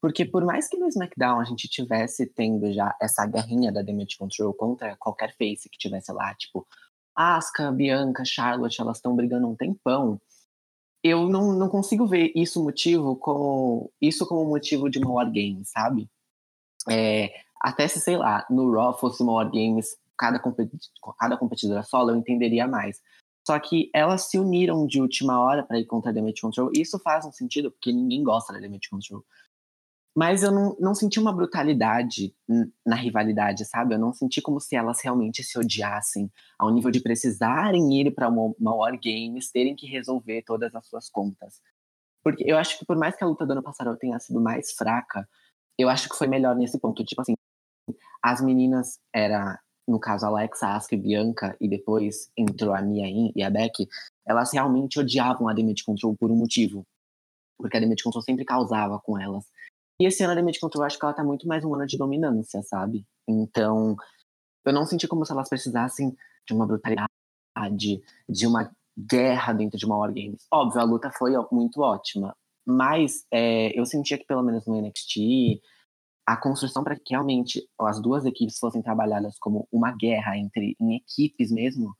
Porque 0.00 0.24
por 0.24 0.44
mais 0.44 0.68
que 0.68 0.78
no 0.78 0.88
SmackDown 0.88 1.40
a 1.40 1.44
gente 1.44 1.68
tivesse 1.68 2.26
tendo 2.26 2.72
já 2.72 2.96
essa 3.00 3.26
guerrinha 3.26 3.70
da 3.70 3.82
Damage 3.82 4.16
Control 4.16 4.54
contra 4.54 4.96
qualquer 4.96 5.36
face 5.36 5.68
que 5.68 5.78
tivesse 5.78 6.10
lá, 6.12 6.34
tipo, 6.34 6.66
Asuka, 7.14 7.70
Bianca, 7.70 8.24
Charlotte, 8.24 8.80
elas 8.80 8.96
estão 8.96 9.14
brigando 9.14 9.46
um 9.46 9.54
tempão, 9.54 10.20
eu 11.02 11.28
não, 11.28 11.52
não 11.52 11.68
consigo 11.68 12.06
ver 12.06 12.32
isso 12.34 12.62
motivo 12.62 13.16
como 13.16 13.90
isso 14.00 14.26
como 14.26 14.44
motivo 14.44 14.90
de 14.90 14.98
uma 14.98 15.12
War 15.12 15.26
Games, 15.26 15.70
sabe? 15.70 16.08
É, 16.88 17.30
até 17.60 17.88
se, 17.88 18.00
sei 18.00 18.16
lá, 18.16 18.46
no 18.50 18.70
Raw 18.72 18.98
fosse 18.98 19.22
uma 19.22 19.32
War 19.32 19.50
Games, 19.50 19.96
cada, 20.16 20.38
competi 20.38 20.78
cada 21.18 21.36
competidora 21.36 21.82
solo, 21.82 22.10
eu 22.10 22.16
entenderia 22.16 22.66
mais. 22.66 23.00
Só 23.46 23.58
que 23.58 23.90
elas 23.94 24.28
se 24.28 24.38
uniram 24.38 24.86
de 24.86 25.00
última 25.00 25.40
hora 25.40 25.62
para 25.62 25.78
ir 25.78 25.86
contra 25.86 26.10
a 26.10 26.14
Damage 26.14 26.40
Control, 26.40 26.70
e 26.74 26.82
isso 26.82 26.98
faz 26.98 27.24
um 27.24 27.32
sentido, 27.32 27.70
porque 27.70 27.92
ninguém 27.92 28.22
gosta 28.22 28.52
da 28.52 28.60
Damage 28.60 28.90
Control. 28.90 29.24
Mas 30.16 30.42
eu 30.42 30.50
não, 30.50 30.76
não 30.80 30.94
senti 30.94 31.20
uma 31.20 31.32
brutalidade 31.32 32.34
na 32.84 32.96
rivalidade, 32.96 33.64
sabe? 33.64 33.94
Eu 33.94 33.98
não 33.98 34.12
senti 34.12 34.42
como 34.42 34.60
se 34.60 34.74
elas 34.74 35.00
realmente 35.02 35.42
se 35.44 35.58
odiassem, 35.58 36.30
ao 36.58 36.70
nível 36.70 36.90
de 36.90 37.00
precisarem 37.00 38.00
ir 38.00 38.12
para 38.12 38.28
uma, 38.28 38.52
uma 38.58 38.74
War 38.74 38.98
Games, 39.00 39.50
terem 39.52 39.76
que 39.76 39.86
resolver 39.86 40.42
todas 40.42 40.74
as 40.74 40.86
suas 40.86 41.08
contas. 41.08 41.60
Porque 42.22 42.44
eu 42.46 42.58
acho 42.58 42.78
que 42.78 42.84
por 42.84 42.96
mais 42.96 43.16
que 43.16 43.24
a 43.24 43.26
luta 43.26 43.46
do 43.46 43.52
ano 43.52 43.62
passado 43.62 43.96
tenha 43.96 44.18
sido 44.18 44.40
mais 44.40 44.72
fraca, 44.72 45.28
eu 45.78 45.88
acho 45.88 46.08
que 46.08 46.16
foi 46.16 46.26
melhor 46.26 46.54
nesse 46.56 46.78
ponto. 46.78 47.04
Tipo 47.04 47.22
assim, 47.22 47.34
as 48.22 48.40
meninas 48.40 48.98
era, 49.14 49.58
no 49.88 49.98
caso, 49.98 50.26
Alexa, 50.26 50.74
Asuka 50.74 50.94
e 50.94 50.98
Bianca, 50.98 51.56
e 51.60 51.68
depois 51.68 52.30
entrou 52.36 52.74
a 52.74 52.82
Mia 52.82 53.06
In 53.06 53.32
e 53.34 53.42
a 53.42 53.50
Becky, 53.50 53.88
elas 54.26 54.52
realmente 54.52 55.00
odiavam 55.00 55.48
a 55.48 55.54
Damage 55.54 55.84
Control 55.84 56.16
por 56.16 56.30
um 56.30 56.36
motivo. 56.36 56.84
Porque 57.58 57.76
a 57.76 57.80
Damage 57.80 58.02
Control 58.02 58.22
sempre 58.22 58.44
causava 58.44 59.00
com 59.00 59.18
elas. 59.18 59.44
E 60.00 60.06
esse 60.06 60.24
ano 60.24 60.32
a 60.32 60.34
Damage 60.34 60.58
Control, 60.58 60.84
acho 60.84 60.98
que 60.98 61.04
ela 61.04 61.12
tá 61.12 61.22
muito 61.22 61.46
mais 61.46 61.62
um 61.62 61.74
ano 61.74 61.86
de 61.86 61.98
dominância, 61.98 62.62
sabe? 62.62 63.06
Então, 63.28 63.94
eu 64.64 64.72
não 64.72 64.86
senti 64.86 65.06
como 65.06 65.26
se 65.26 65.32
elas 65.32 65.46
precisassem 65.46 66.16
de 66.48 66.54
uma 66.54 66.66
brutalidade, 66.66 68.02
de 68.26 68.46
uma 68.46 68.74
guerra 68.96 69.52
dentro 69.52 69.78
de 69.78 69.84
uma 69.84 69.98
War 69.98 70.10
Games. 70.10 70.46
Óbvio, 70.50 70.80
a 70.80 70.84
luta 70.84 71.10
foi 71.10 71.32
muito 71.52 71.82
ótima, 71.82 72.34
mas 72.66 73.26
é, 73.30 73.78
eu 73.78 73.84
sentia 73.84 74.16
que 74.16 74.24
pelo 74.24 74.42
menos 74.42 74.66
no 74.66 74.80
NXT, 74.80 75.60
a 76.26 76.34
construção 76.34 76.82
para 76.82 76.96
que 76.96 77.12
realmente 77.12 77.68
as 77.78 78.00
duas 78.00 78.24
equipes 78.24 78.58
fossem 78.58 78.80
trabalhadas 78.80 79.38
como 79.38 79.68
uma 79.70 79.94
guerra 79.94 80.34
entre 80.38 80.76
em 80.80 80.96
equipes 80.96 81.52
mesmo, 81.52 81.94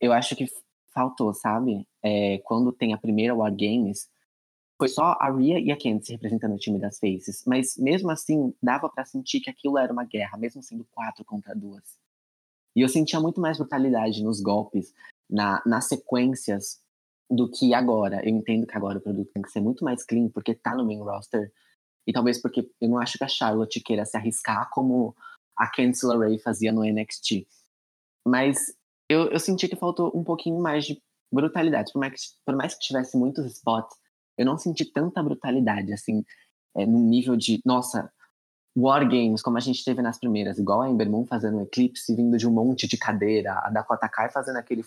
eu 0.00 0.12
acho 0.12 0.36
que 0.36 0.46
faltou, 0.94 1.34
sabe? 1.34 1.84
É, 2.00 2.38
quando 2.44 2.70
tem 2.70 2.94
a 2.94 2.98
primeira 2.98 3.34
War 3.34 3.50
Games, 3.50 4.08
foi 4.78 4.88
só 4.88 5.16
a 5.20 5.30
Rhea 5.30 5.58
e 5.60 5.70
a 5.70 5.78
Candice 5.78 6.12
representando 6.12 6.54
o 6.54 6.58
time 6.58 6.78
das 6.78 6.98
Faces, 6.98 7.44
mas 7.46 7.76
mesmo 7.76 8.10
assim 8.10 8.54
dava 8.62 8.88
para 8.88 9.04
sentir 9.04 9.40
que 9.40 9.50
aquilo 9.50 9.78
era 9.78 9.92
uma 9.92 10.04
guerra, 10.04 10.36
mesmo 10.36 10.62
sendo 10.62 10.84
quatro 10.92 11.24
contra 11.24 11.54
duas. 11.54 11.98
E 12.76 12.80
eu 12.80 12.88
sentia 12.88 13.20
muito 13.20 13.40
mais 13.40 13.56
brutalidade 13.56 14.22
nos 14.22 14.40
golpes, 14.40 14.92
na, 15.30 15.62
nas 15.64 15.86
sequências, 15.86 16.82
do 17.30 17.50
que 17.50 17.72
agora. 17.72 18.20
Eu 18.24 18.30
entendo 18.30 18.66
que 18.66 18.76
agora 18.76 18.98
o 18.98 19.00
produto 19.00 19.30
tem 19.32 19.42
que 19.42 19.50
ser 19.50 19.60
muito 19.60 19.84
mais 19.84 20.04
clean, 20.04 20.28
porque 20.28 20.54
tá 20.54 20.74
no 20.74 20.84
main 20.84 21.00
roster, 21.00 21.52
e 22.06 22.12
talvez 22.12 22.40
porque 22.40 22.68
eu 22.80 22.88
não 22.88 22.98
acho 22.98 23.16
que 23.16 23.24
a 23.24 23.28
Charlotte 23.28 23.80
queira 23.80 24.04
se 24.04 24.16
arriscar 24.16 24.68
como 24.70 25.16
a 25.56 25.70
Candice 25.70 26.06
LeRae 26.06 26.38
fazia 26.38 26.72
no 26.72 26.84
NXT. 26.84 27.46
Mas 28.26 28.58
eu, 29.08 29.30
eu 29.30 29.38
senti 29.38 29.68
que 29.68 29.76
faltou 29.76 30.10
um 30.14 30.24
pouquinho 30.24 30.60
mais 30.60 30.84
de 30.84 31.00
brutalidade. 31.32 31.92
Por 31.92 31.98
mais 32.00 32.36
por 32.44 32.56
mais 32.56 32.74
que 32.74 32.80
tivesse 32.80 33.16
muitos 33.16 33.46
spots 33.46 33.96
eu 34.36 34.46
não 34.46 34.58
senti 34.58 34.84
tanta 34.84 35.22
brutalidade, 35.22 35.92
assim, 35.92 36.24
é, 36.76 36.84
no 36.86 36.98
nível 36.98 37.36
de, 37.36 37.60
nossa, 37.64 38.10
War 38.76 39.08
Games, 39.08 39.40
como 39.40 39.56
a 39.56 39.60
gente 39.60 39.84
teve 39.84 40.02
nas 40.02 40.18
primeiras, 40.18 40.58
igual 40.58 40.82
a 40.82 40.90
Ember 40.90 41.08
Moon 41.08 41.24
fazendo 41.26 41.58
um 41.58 41.62
Eclipse 41.62 42.14
vindo 42.14 42.36
de 42.36 42.48
um 42.48 42.52
monte 42.52 42.88
de 42.88 42.96
cadeira, 42.96 43.60
a 43.62 43.70
Dakota 43.70 44.08
Kai 44.08 44.30
fazendo 44.30 44.56
aquele 44.56 44.82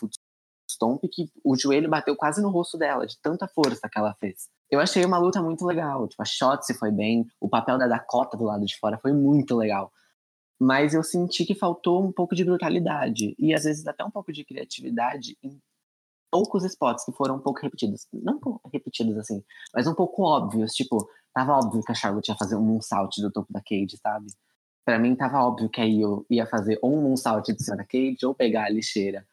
stomp 0.70 1.02
que 1.10 1.32
o 1.44 1.56
joelho 1.56 1.90
bateu 1.90 2.16
quase 2.16 2.42
no 2.42 2.50
rosto 2.50 2.78
dela, 2.78 3.08
de 3.08 3.18
tanta 3.22 3.48
força 3.48 3.88
que 3.90 3.98
ela 3.98 4.14
fez. 4.20 4.50
Eu 4.70 4.82
achei 4.82 5.06
uma 5.06 5.18
luta 5.18 5.42
muito 5.42 5.66
legal, 5.66 6.08
tipo, 6.08 6.22
a 6.22 6.26
Shotzi 6.26 6.74
foi 6.74 6.92
bem, 6.92 7.26
o 7.40 7.48
papel 7.48 7.78
da 7.78 7.88
Dakota 7.88 8.36
do 8.36 8.44
lado 8.44 8.66
de 8.66 8.78
fora 8.78 8.98
foi 8.98 9.14
muito 9.14 9.56
legal. 9.56 9.92
Mas 10.60 10.94
eu 10.94 11.04
senti 11.04 11.46
que 11.46 11.56
faltou 11.56 12.04
um 12.04 12.12
pouco 12.12 12.36
de 12.36 12.44
brutalidade 12.44 13.36
e 13.40 13.54
às 13.54 13.64
vezes 13.64 13.88
até 13.88 14.04
um 14.04 14.12
pouco 14.12 14.34
de 14.34 14.44
criatividade 14.44 15.38
em 15.42 15.58
poucos 16.32 16.64
spots 16.64 17.06
que 17.06 17.12
foram 17.12 17.36
um 17.36 17.40
pouco 17.40 17.60
repetidos. 17.62 18.08
Não 18.14 18.40
repetidos 18.72 19.18
assim, 19.18 19.44
mas 19.74 19.88
um 19.88 19.94
pouco 19.94 20.24
óbvios. 20.24 20.74
Tipo, 20.74 21.10
tava 21.34 21.54
óbvio 21.54 21.84
que 21.84 21.92
a 21.92 21.96
Charlotte 21.96 22.30
ia 22.30 22.36
fazer 22.36 22.56
um 22.56 22.62
moonsault 22.62 23.22
do 23.22 23.32
topo 23.32 23.52
da 23.52 23.62
Cage, 23.62 23.98
sabe? 24.02 24.28
Pra 24.86 24.98
mim 24.98 25.16
tava 25.16 25.44
óbvio 25.44 25.70
que 25.70 25.82
a 25.82 25.86
Io 25.86 26.26
ia 26.30 26.46
fazer 26.46 26.80
ou 26.82 26.96
um 26.96 27.02
moonsault 27.02 27.52
de 27.52 27.64
cima 27.64 27.78
da 27.78 27.84
Cage 27.84 28.26
ou 28.26 28.34
pegar 28.34 28.66
a 28.66 28.70
lixeira. 28.70 29.26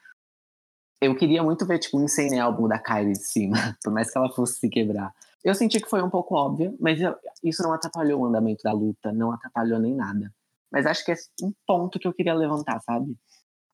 Eu 1.01 1.15
queria 1.15 1.43
muito 1.43 1.67
ver, 1.67 1.79
tipo, 1.79 1.99
um 1.99 2.05
insane 2.05 2.39
álbum 2.39 2.67
da 2.67 2.79
Kylie 2.79 3.13
de 3.13 3.27
cima, 3.27 3.57
por 3.85 3.93
mais 3.93 4.11
que 4.11 4.17
ela 4.17 4.31
fosse 4.31 4.59
se 4.59 4.69
quebrar. 4.69 5.15
Eu 5.45 5.55
senti 5.55 5.79
que 5.79 5.89
foi 5.89 6.03
um 6.03 6.09
pouco 6.09 6.35
óbvio, 6.35 6.75
mas 6.81 6.99
isso 7.43 7.63
não 7.63 7.73
atrapalhou 7.73 8.23
o 8.23 8.27
andamento 8.27 8.63
da 8.63 8.73
luta, 8.73 9.13
não 9.13 9.31
atrapalhou 9.31 9.79
nem 9.79 9.95
nada. 9.95 10.33
Mas 10.73 10.87
acho 10.87 11.05
que 11.05 11.13
é 11.13 11.17
um 11.43 11.53
ponto 11.67 11.99
que 11.99 12.09
eu 12.09 12.15
queria 12.15 12.35
levantar, 12.35 12.81
sabe? 12.81 13.15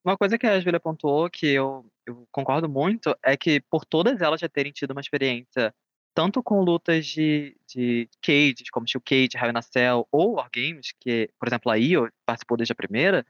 Uma 0.05 0.17
coisa 0.17 0.37
que 0.37 0.47
a 0.47 0.59
Julia 0.59 0.81
pontuou, 0.81 1.31
que 1.31 1.47
eu, 1.47 1.85
eu 2.11 2.29
concordo 2.31 2.69
muito, 2.69 3.17
é 3.23 3.37
que 3.37 3.61
por 3.71 3.85
todas 3.85 4.21
elas 4.21 4.41
já 4.41 4.49
terem 4.49 4.73
tido 4.73 4.93
uma 4.93 5.01
experiência 5.01 5.75
tanto 6.15 6.43
com 6.43 6.61
lutas 6.61 7.07
de, 7.07 7.57
de 7.67 8.09
Cage, 8.21 8.65
como 8.73 8.87
Steel 8.87 9.01
Cage, 9.03 9.37
Hell 9.37 9.51
in 9.51 9.63
Cell, 9.63 10.09
ou 10.11 10.35
Wargames, 10.35 10.93
que, 10.99 11.31
por 11.39 11.49
exemplo, 11.49 11.71
a 11.71 11.79
Io 11.79 12.11
participou 12.27 12.57
desde 12.57 12.73
a 12.73 12.77
primeira, 12.77 13.25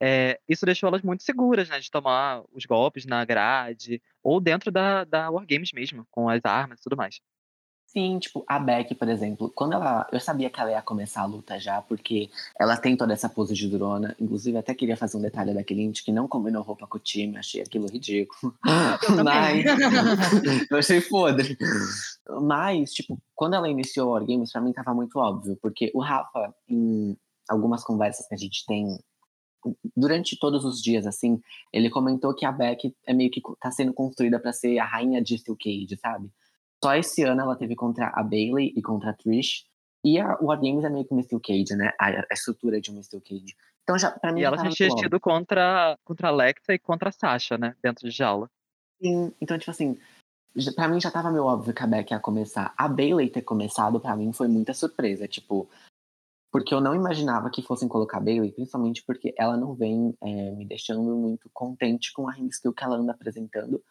é, 0.00 0.40
isso 0.48 0.66
deixou 0.66 0.88
elas 0.88 1.02
muito 1.02 1.22
seguras, 1.22 1.68
né, 1.68 1.78
de 1.78 1.90
tomar 1.90 2.42
os 2.52 2.64
golpes 2.64 3.06
na 3.06 3.24
grade, 3.24 4.02
ou 4.22 4.40
dentro 4.40 4.70
da, 4.70 5.04
da 5.04 5.30
Wargames 5.30 5.72
mesmo, 5.72 6.06
com 6.10 6.28
as 6.28 6.40
armas 6.44 6.80
e 6.80 6.82
tudo 6.82 6.96
mais. 6.96 7.20
Sim, 7.92 8.18
tipo, 8.18 8.42
a 8.48 8.58
Beck, 8.58 8.94
por 8.94 9.06
exemplo, 9.06 9.52
quando 9.54 9.74
ela. 9.74 10.06
Eu 10.10 10.18
sabia 10.18 10.48
que 10.48 10.58
ela 10.58 10.70
ia 10.70 10.80
começar 10.80 11.20
a 11.20 11.26
luta 11.26 11.60
já, 11.60 11.82
porque 11.82 12.30
ela 12.58 12.74
tem 12.74 12.96
toda 12.96 13.12
essa 13.12 13.28
pose 13.28 13.52
de 13.52 13.68
durona. 13.68 14.16
Inclusive, 14.18 14.56
até 14.56 14.74
queria 14.74 14.96
fazer 14.96 15.18
um 15.18 15.20
detalhe 15.20 15.52
daquele 15.52 15.82
int 15.82 16.02
que 16.02 16.10
não 16.10 16.26
combinou 16.26 16.62
roupa 16.62 16.86
com 16.86 16.96
o 16.96 17.00
time, 17.00 17.36
achei 17.36 17.60
aquilo 17.60 17.86
ridículo. 17.86 18.56
Mas. 19.22 19.64
eu 20.70 20.78
achei 20.78 21.02
podre. 21.02 21.54
Mas, 22.40 22.94
tipo, 22.94 23.18
quando 23.34 23.56
ela 23.56 23.68
iniciou 23.68 24.08
o 24.08 24.12
Wargames, 24.12 24.50
pra 24.50 24.62
mim 24.62 24.72
tava 24.72 24.94
muito 24.94 25.18
óbvio, 25.18 25.58
porque 25.60 25.90
o 25.94 26.00
Rafa, 26.00 26.54
em 26.66 27.14
algumas 27.46 27.84
conversas 27.84 28.26
que 28.26 28.34
a 28.34 28.38
gente 28.38 28.64
tem 28.66 28.98
durante 29.94 30.38
todos 30.38 30.64
os 30.64 30.80
dias, 30.80 31.06
assim, 31.06 31.38
ele 31.70 31.90
comentou 31.90 32.34
que 32.34 32.46
a 32.46 32.52
Beck 32.52 32.94
é 33.06 33.12
meio 33.12 33.30
que 33.30 33.42
tá 33.60 33.70
sendo 33.70 33.92
construída 33.92 34.40
para 34.40 34.52
ser 34.52 34.78
a 34.78 34.84
rainha 34.86 35.20
de 35.22 35.36
Steel 35.36 35.56
Cage, 35.56 35.98
sabe? 36.00 36.30
Só 36.82 36.94
esse 36.94 37.22
ano 37.22 37.42
ela 37.42 37.56
teve 37.56 37.76
contra 37.76 38.08
a 38.08 38.22
Bailey 38.22 38.72
e 38.76 38.82
contra 38.82 39.10
a 39.10 39.14
Trish. 39.14 39.64
E 40.04 40.18
a 40.18 40.36
War 40.40 40.60
Games 40.60 40.84
é 40.84 40.90
meio 40.90 41.04
que 41.04 41.12
uma 41.12 41.22
Steel 41.22 41.40
Cage, 41.40 41.76
né? 41.76 41.92
A, 41.98 42.08
a 42.08 42.32
estrutura 42.32 42.80
de 42.80 42.90
uma 42.90 43.02
Steel 43.02 43.22
Cage. 43.22 43.54
Então, 43.84 43.96
já, 43.96 44.10
pra 44.10 44.32
mim. 44.32 44.40
E 44.40 44.44
ela 44.44 44.56
já 44.56 44.68
tinha 44.70 44.88
tido 44.90 45.20
contra, 45.20 45.96
contra 46.04 46.28
a 46.28 46.30
Alexa 46.30 46.74
e 46.74 46.78
contra 46.78 47.10
a 47.10 47.12
Sasha, 47.12 47.56
né? 47.56 47.76
Dentro 47.82 48.08
de 48.08 48.14
jaula. 48.14 48.50
Sim, 49.00 49.32
então, 49.40 49.56
tipo 49.58 49.70
assim. 49.70 49.96
Pra 50.74 50.86
mim 50.86 51.00
já 51.00 51.10
tava 51.10 51.30
meio 51.30 51.44
óbvio 51.44 51.72
que 51.72 51.82
a 51.82 51.86
Beck 51.86 52.10
ia 52.10 52.20
começar. 52.20 52.74
A 52.76 52.88
Bailey 52.88 53.30
ter 53.30 53.42
começado, 53.42 54.00
pra 54.00 54.16
mim, 54.16 54.32
foi 54.32 54.48
muita 54.48 54.74
surpresa. 54.74 55.26
Tipo, 55.26 55.70
porque 56.50 56.74
eu 56.74 56.80
não 56.80 56.94
imaginava 56.94 57.48
que 57.48 57.62
fossem 57.62 57.88
colocar 57.88 58.18
a 58.18 58.20
Bailey, 58.20 58.52
principalmente 58.52 59.02
porque 59.06 59.32
ela 59.38 59.56
não 59.56 59.74
vem 59.74 60.14
é, 60.22 60.50
me 60.50 60.66
deixando 60.66 61.00
muito 61.16 61.48
contente 61.54 62.12
com 62.12 62.28
a 62.28 62.32
ring 62.32 62.48
skill 62.48 62.74
que 62.74 62.84
ela 62.84 62.96
anda 62.96 63.12
apresentando 63.12 63.82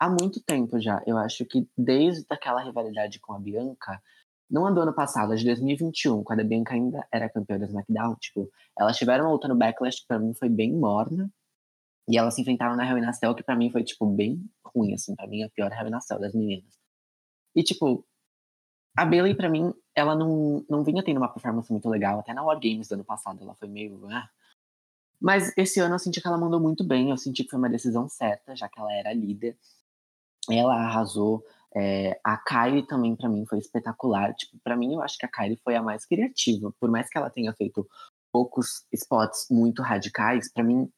há 0.00 0.08
muito 0.08 0.40
tempo 0.42 0.80
já. 0.80 1.02
Eu 1.06 1.18
acho 1.18 1.44
que 1.44 1.68
desde 1.76 2.24
aquela 2.30 2.62
rivalidade 2.62 3.20
com 3.20 3.34
a 3.34 3.38
Bianca, 3.38 4.02
não 4.50 4.66
andou 4.66 4.82
ano 4.82 4.94
passado, 4.94 5.36
de 5.36 5.44
2021, 5.44 6.24
quando 6.24 6.40
a 6.40 6.44
Bianca 6.44 6.74
ainda 6.74 7.06
era 7.12 7.28
campeã 7.28 7.58
da 7.58 7.66
SmackDown, 7.66 8.16
tipo, 8.16 8.50
elas 8.76 8.96
tiveram 8.96 9.26
uma 9.26 9.32
luta 9.32 9.46
no 9.46 9.54
Backlash 9.54 10.00
que 10.00 10.06
pra 10.08 10.18
mim 10.18 10.34
foi 10.34 10.48
bem 10.48 10.72
morna, 10.72 11.30
e 12.08 12.18
elas 12.18 12.34
se 12.34 12.40
enfrentaram 12.40 12.74
na 12.74 12.84
Hell 12.84 13.08
a 13.08 13.12
Cell, 13.12 13.34
que 13.34 13.44
pra 13.44 13.54
mim 13.54 13.70
foi, 13.70 13.84
tipo, 13.84 14.06
bem 14.06 14.42
ruim, 14.64 14.94
assim, 14.94 15.14
pra 15.14 15.28
mim 15.28 15.44
a 15.44 15.50
pior 15.50 15.70
Hell 15.70 15.94
a 15.94 16.00
Cell 16.00 16.18
das 16.18 16.34
meninas. 16.34 16.80
E, 17.54 17.62
tipo, 17.62 18.04
a 18.96 19.04
Bailey, 19.04 19.36
pra 19.36 19.48
mim, 19.48 19.72
ela 19.94 20.16
não, 20.16 20.64
não 20.68 20.82
vinha 20.82 21.04
tendo 21.04 21.18
uma 21.18 21.32
performance 21.32 21.70
muito 21.70 21.88
legal, 21.88 22.18
até 22.18 22.32
na 22.34 22.42
War 22.42 22.58
Games 22.58 22.88
do 22.88 22.94
ano 22.94 23.04
passado, 23.04 23.42
ela 23.42 23.54
foi 23.54 23.68
meio... 23.68 24.08
Ah. 24.10 24.28
Mas 25.20 25.56
esse 25.56 25.78
ano 25.78 25.94
eu 25.94 25.98
senti 25.98 26.20
que 26.20 26.26
ela 26.26 26.38
mandou 26.38 26.58
muito 26.58 26.82
bem, 26.82 27.10
eu 27.10 27.16
senti 27.16 27.44
que 27.44 27.50
foi 27.50 27.58
uma 27.58 27.68
decisão 27.68 28.08
certa, 28.08 28.56
já 28.56 28.68
que 28.68 28.80
ela 28.80 28.92
era 28.92 29.12
líder 29.12 29.56
ela 30.58 30.74
arrasou. 30.74 31.44
É, 31.74 32.18
a 32.24 32.36
Kylie 32.36 32.86
também 32.86 33.14
para 33.14 33.28
mim 33.28 33.44
foi 33.46 33.58
espetacular. 33.58 34.34
Tipo, 34.34 34.58
para 34.62 34.76
mim 34.76 34.94
eu 34.94 35.02
acho 35.02 35.16
que 35.18 35.26
a 35.26 35.28
Kylie 35.28 35.60
foi 35.62 35.76
a 35.76 35.82
mais 35.82 36.04
criativa, 36.04 36.72
por 36.80 36.90
mais 36.90 37.08
que 37.08 37.16
ela 37.16 37.30
tenha 37.30 37.52
feito 37.52 37.86
poucos 38.32 38.84
spots 38.92 39.46
muito 39.50 39.82
radicais. 39.82 40.52
Para 40.52 40.64
mim, 40.64 40.90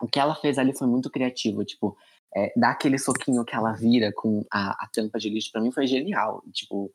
o 0.00 0.06
que 0.06 0.20
ela 0.20 0.34
fez 0.34 0.58
ali 0.58 0.76
foi 0.76 0.86
muito 0.86 1.10
criativo. 1.10 1.64
Tipo, 1.64 1.96
é, 2.36 2.52
dar 2.56 2.70
aquele 2.70 2.98
soquinho 2.98 3.44
que 3.44 3.54
ela 3.54 3.72
vira 3.72 4.12
com 4.12 4.44
a, 4.52 4.70
a 4.84 4.88
tampa 4.92 5.18
de 5.18 5.30
lixo 5.30 5.50
para 5.52 5.60
mim 5.60 5.70
foi 5.70 5.86
genial. 5.86 6.42
Tipo, 6.52 6.92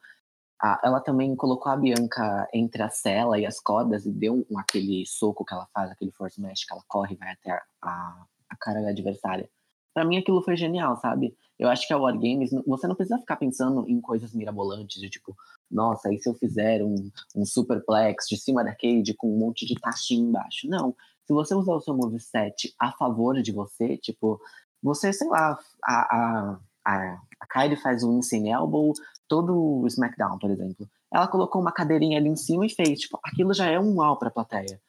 a, 0.62 0.80
ela 0.84 1.00
também 1.00 1.36
colocou 1.36 1.72
a 1.72 1.78
Bianca 1.78 2.48
entre 2.54 2.82
a 2.84 2.90
cela 2.90 3.40
e 3.40 3.46
as 3.46 3.60
cordas 3.60 4.06
e 4.06 4.12
deu 4.12 4.46
um, 4.50 4.60
aquele 4.60 5.06
soco 5.06 5.46
que 5.46 5.54
ela 5.54 5.68
faz, 5.74 5.90
aquele 5.90 6.12
force 6.12 6.40
mesh 6.42 6.66
que 6.66 6.74
ela 6.74 6.84
corre 6.88 7.16
e 7.16 7.18
vai 7.18 7.32
até 7.32 7.52
a, 7.52 8.26
a, 8.50 8.56
cara 8.58 8.82
da 8.82 8.90
adversária. 8.90 9.50
Para 9.94 10.04
mim 10.04 10.18
aquilo 10.18 10.44
foi 10.44 10.58
genial, 10.58 10.98
sabe? 10.98 11.36
Eu 11.60 11.68
acho 11.68 11.86
que 11.86 11.94
a 11.94 11.98
Wargames, 11.98 12.52
você 12.66 12.88
não 12.88 12.96
precisa 12.96 13.20
ficar 13.20 13.36
pensando 13.36 13.86
em 13.90 14.00
coisas 14.00 14.34
mirabolantes, 14.34 15.02
de 15.02 15.10
tipo, 15.10 15.36
nossa, 15.70 16.08
aí 16.08 16.18
se 16.18 16.30
eu 16.30 16.34
fizer 16.34 16.82
um, 16.82 17.12
um 17.36 17.46
superplex 17.46 18.28
de 18.30 18.38
cima 18.38 18.64
da 18.64 18.74
cage 18.74 19.14
com 19.18 19.36
um 19.36 19.38
monte 19.38 19.66
de 19.66 19.76
taxinha 19.76 20.22
embaixo. 20.22 20.70
Não. 20.70 20.96
Se 21.26 21.34
você 21.34 21.54
usar 21.54 21.74
o 21.74 21.82
seu 21.82 21.94
moveset 21.94 22.74
a 22.80 22.94
favor 22.94 23.42
de 23.42 23.52
você, 23.52 23.98
tipo, 23.98 24.40
você, 24.82 25.12
sei 25.12 25.28
lá, 25.28 25.60
a, 25.84 25.94
a, 25.94 26.60
a, 26.86 27.22
a 27.42 27.48
Kylie 27.48 27.76
faz 27.76 28.04
um 28.04 28.20
insane 28.20 28.52
elbow 28.52 28.94
todo 29.28 29.82
o 29.82 29.86
SmackDown, 29.86 30.40
por 30.40 30.50
exemplo. 30.50 30.90
Ela 31.14 31.28
colocou 31.28 31.62
uma 31.62 31.74
cadeirinha 31.74 32.18
ali 32.18 32.30
em 32.30 32.38
cima 32.38 32.66
e 32.66 32.70
fez, 32.70 33.02
tipo, 33.02 33.20
aquilo 33.22 33.54
já 33.54 33.70
é 33.70 33.78
um 33.78 33.96
mal 33.96 34.18
pra 34.18 34.32
plateia. 34.32 34.82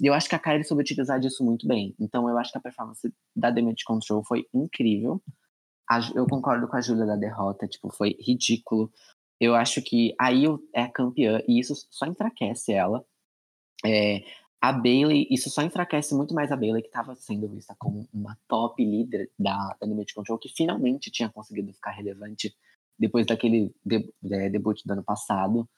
E 0.00 0.06
eu 0.06 0.12
acho 0.12 0.28
que 0.28 0.34
a 0.34 0.38
Kylie 0.38 0.62
soube 0.62 0.82
utilizar 0.82 1.18
disso 1.18 1.42
muito 1.42 1.66
bem. 1.66 1.94
Então 1.98 2.28
eu 2.28 2.36
acho 2.36 2.52
que 2.52 2.58
a 2.58 2.60
performance 2.60 3.12
da 3.34 3.50
Damage 3.50 3.84
Control 3.84 4.22
foi 4.22 4.46
incrível 4.54 5.20
eu 6.14 6.26
concordo 6.26 6.68
com 6.68 6.76
a 6.76 6.80
Júlia 6.80 7.06
da 7.06 7.16
derrota, 7.16 7.66
tipo, 7.66 7.90
foi 7.90 8.16
ridículo. 8.20 8.92
Eu 9.40 9.54
acho 9.54 9.80
que 9.82 10.14
a 10.18 10.30
Io 10.30 10.60
é 10.72 10.86
campeã 10.88 11.40
e 11.48 11.58
isso 11.58 11.74
só 11.90 12.06
enfraquece 12.06 12.72
ela. 12.72 13.04
É, 13.84 14.22
a 14.60 14.72
Bailey, 14.72 15.26
isso 15.30 15.48
só 15.50 15.62
enfraquece 15.62 16.14
muito 16.14 16.34
mais 16.34 16.50
a 16.50 16.56
Bailey, 16.56 16.82
que 16.82 16.88
estava 16.88 17.14
sendo 17.14 17.48
vista 17.48 17.74
como 17.78 18.08
uma 18.12 18.36
top 18.48 18.84
líder 18.84 19.30
da, 19.38 19.76
da 19.80 19.86
Control, 20.14 20.38
que 20.38 20.48
finalmente 20.48 21.10
tinha 21.10 21.28
conseguido 21.28 21.72
ficar 21.72 21.92
relevante 21.92 22.54
depois 22.98 23.24
daquele 23.24 23.72
de, 23.84 24.12
é, 24.30 24.50
debut 24.50 24.82
do 24.84 24.92
ano 24.92 25.04
passado. 25.04 25.68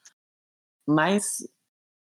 Mas 0.87 1.47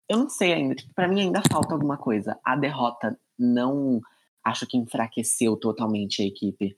eu 0.09 0.17
não 0.19 0.29
sei 0.29 0.53
ainda, 0.53 0.75
tipo, 0.75 0.93
para 0.93 1.07
mim 1.07 1.21
ainda 1.21 1.41
falta 1.51 1.73
alguma 1.73 1.97
coisa. 1.97 2.39
A 2.43 2.55
derrota 2.55 3.19
não 3.37 4.01
acho 4.43 4.65
que 4.65 4.77
enfraqueceu 4.77 5.57
totalmente 5.57 6.21
a 6.21 6.25
equipe 6.25 6.77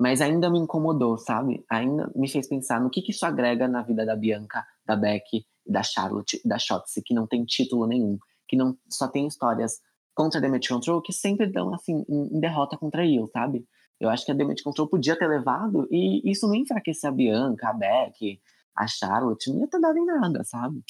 mas 0.00 0.22
ainda 0.22 0.48
me 0.48 0.58
incomodou, 0.58 1.18
sabe? 1.18 1.62
Ainda 1.68 2.10
me 2.16 2.26
fez 2.26 2.48
pensar 2.48 2.80
no 2.80 2.88
que, 2.88 3.02
que 3.02 3.10
isso 3.10 3.26
agrega 3.26 3.68
na 3.68 3.82
vida 3.82 4.06
da 4.06 4.16
Bianca, 4.16 4.66
da 4.86 4.96
Becky, 4.96 5.46
da 5.66 5.82
Charlotte, 5.82 6.40
da 6.42 6.58
Shotzi, 6.58 7.02
que 7.02 7.12
não 7.12 7.26
tem 7.26 7.44
título 7.44 7.86
nenhum, 7.86 8.18
que 8.48 8.56
não 8.56 8.78
só 8.88 9.06
tem 9.06 9.26
histórias 9.26 9.78
contra 10.14 10.40
a 10.40 10.42
Damage 10.42 10.68
Control 10.68 11.02
que 11.02 11.12
sempre 11.12 11.46
dão 11.46 11.74
assim 11.74 12.02
em, 12.08 12.40
derrota 12.40 12.78
contra 12.78 13.02
a 13.02 13.26
sabe? 13.30 13.66
Eu 14.00 14.08
acho 14.08 14.24
que 14.24 14.32
a 14.32 14.34
Damage 14.34 14.62
Control 14.62 14.88
podia 14.88 15.18
ter 15.18 15.28
levado 15.28 15.86
e 15.90 16.22
isso 16.30 16.48
não 16.48 16.54
enfraquecer 16.54 17.10
a 17.10 17.12
Bianca, 17.12 17.68
a 17.68 17.74
Becky, 17.74 18.40
a 18.74 18.86
Charlotte, 18.86 19.50
não 19.50 19.60
ia 19.60 19.68
ter 19.68 19.80
dado 19.80 19.98
em 19.98 20.06
nada, 20.06 20.42
sabe? 20.44 20.82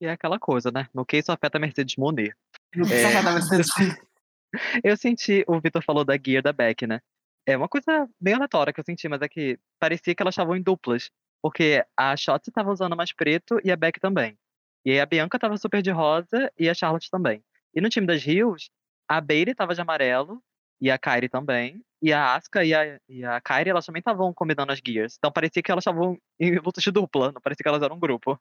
E 0.00 0.06
é 0.06 0.12
aquela 0.12 0.38
coisa, 0.38 0.70
né? 0.70 0.86
No 0.94 1.04
que 1.04 1.16
isso 1.16 1.32
afeta 1.32 1.58
a 1.58 1.60
Mercedes 1.60 1.96
Monet. 1.96 2.32
É... 2.72 4.08
Eu 4.84 4.96
senti, 4.96 5.44
o 5.48 5.60
Vitor 5.60 5.82
falou 5.82 6.04
da 6.04 6.16
gear 6.16 6.40
da 6.40 6.52
Beck, 6.52 6.86
né? 6.86 7.00
É 7.46 7.56
uma 7.56 7.68
coisa 7.68 8.08
bem 8.20 8.34
aleatória 8.34 8.72
que 8.72 8.80
eu 8.80 8.84
senti, 8.84 9.08
mas 9.08 9.22
é 9.22 9.28
que 9.28 9.58
parecia 9.78 10.14
que 10.14 10.22
elas 10.22 10.32
estavam 10.32 10.56
em 10.56 10.62
duplas. 10.62 11.10
Porque 11.40 11.84
a 11.96 12.16
Shotzi 12.16 12.50
estava 12.50 12.72
usando 12.72 12.96
mais 12.96 13.12
preto 13.12 13.60
e 13.64 13.70
a 13.70 13.76
Beck 13.76 14.00
também. 14.00 14.36
E 14.84 14.90
aí 14.90 15.00
a 15.00 15.06
Bianca 15.06 15.36
estava 15.36 15.56
super 15.56 15.82
de 15.82 15.90
rosa 15.90 16.52
e 16.58 16.68
a 16.68 16.74
Charlotte 16.74 17.10
também. 17.10 17.42
E 17.74 17.80
no 17.80 17.88
time 17.88 18.06
das 18.06 18.22
Rios, 18.22 18.70
a 19.08 19.20
Bailey 19.20 19.52
estava 19.52 19.74
de 19.74 19.80
amarelo 19.80 20.42
e 20.80 20.90
a 20.90 20.98
Kyrie 20.98 21.28
também. 21.28 21.82
E 22.00 22.12
a 22.12 22.34
Asuka 22.34 22.64
e 22.64 22.72
a, 22.72 23.00
e 23.08 23.24
a 23.24 23.40
Kyrie, 23.40 23.70
elas 23.70 23.84
também 23.84 24.00
estavam 24.00 24.32
combinando 24.32 24.72
as 24.72 24.80
gears. 24.84 25.16
Então 25.18 25.32
parecia 25.32 25.62
que 25.62 25.70
elas 25.70 25.82
estavam 25.82 26.16
em 26.38 26.56
luta 26.58 26.80
de 26.80 26.90
dupla, 26.90 27.32
não 27.32 27.40
parecia 27.40 27.62
que 27.62 27.68
elas 27.68 27.82
eram 27.82 27.96
um 27.96 28.00
grupo. 28.00 28.38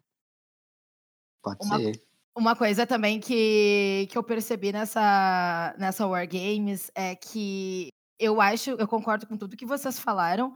Pode 1.41 1.65
uma, 1.65 1.77
ser. 1.77 2.03
Uma 2.35 2.55
coisa 2.55 2.85
também 2.85 3.19
que, 3.19 4.07
que 4.11 4.17
eu 4.17 4.23
percebi 4.23 4.71
nessa, 4.71 5.75
nessa 5.79 6.05
War 6.05 6.27
Games 6.27 6.91
é 6.93 7.15
que 7.15 7.89
eu 8.19 8.41
acho, 8.41 8.71
eu 8.71 8.87
concordo 8.87 9.27
com 9.27 9.37
tudo 9.37 9.57
que 9.57 9.65
vocês 9.65 9.99
falaram. 9.99 10.53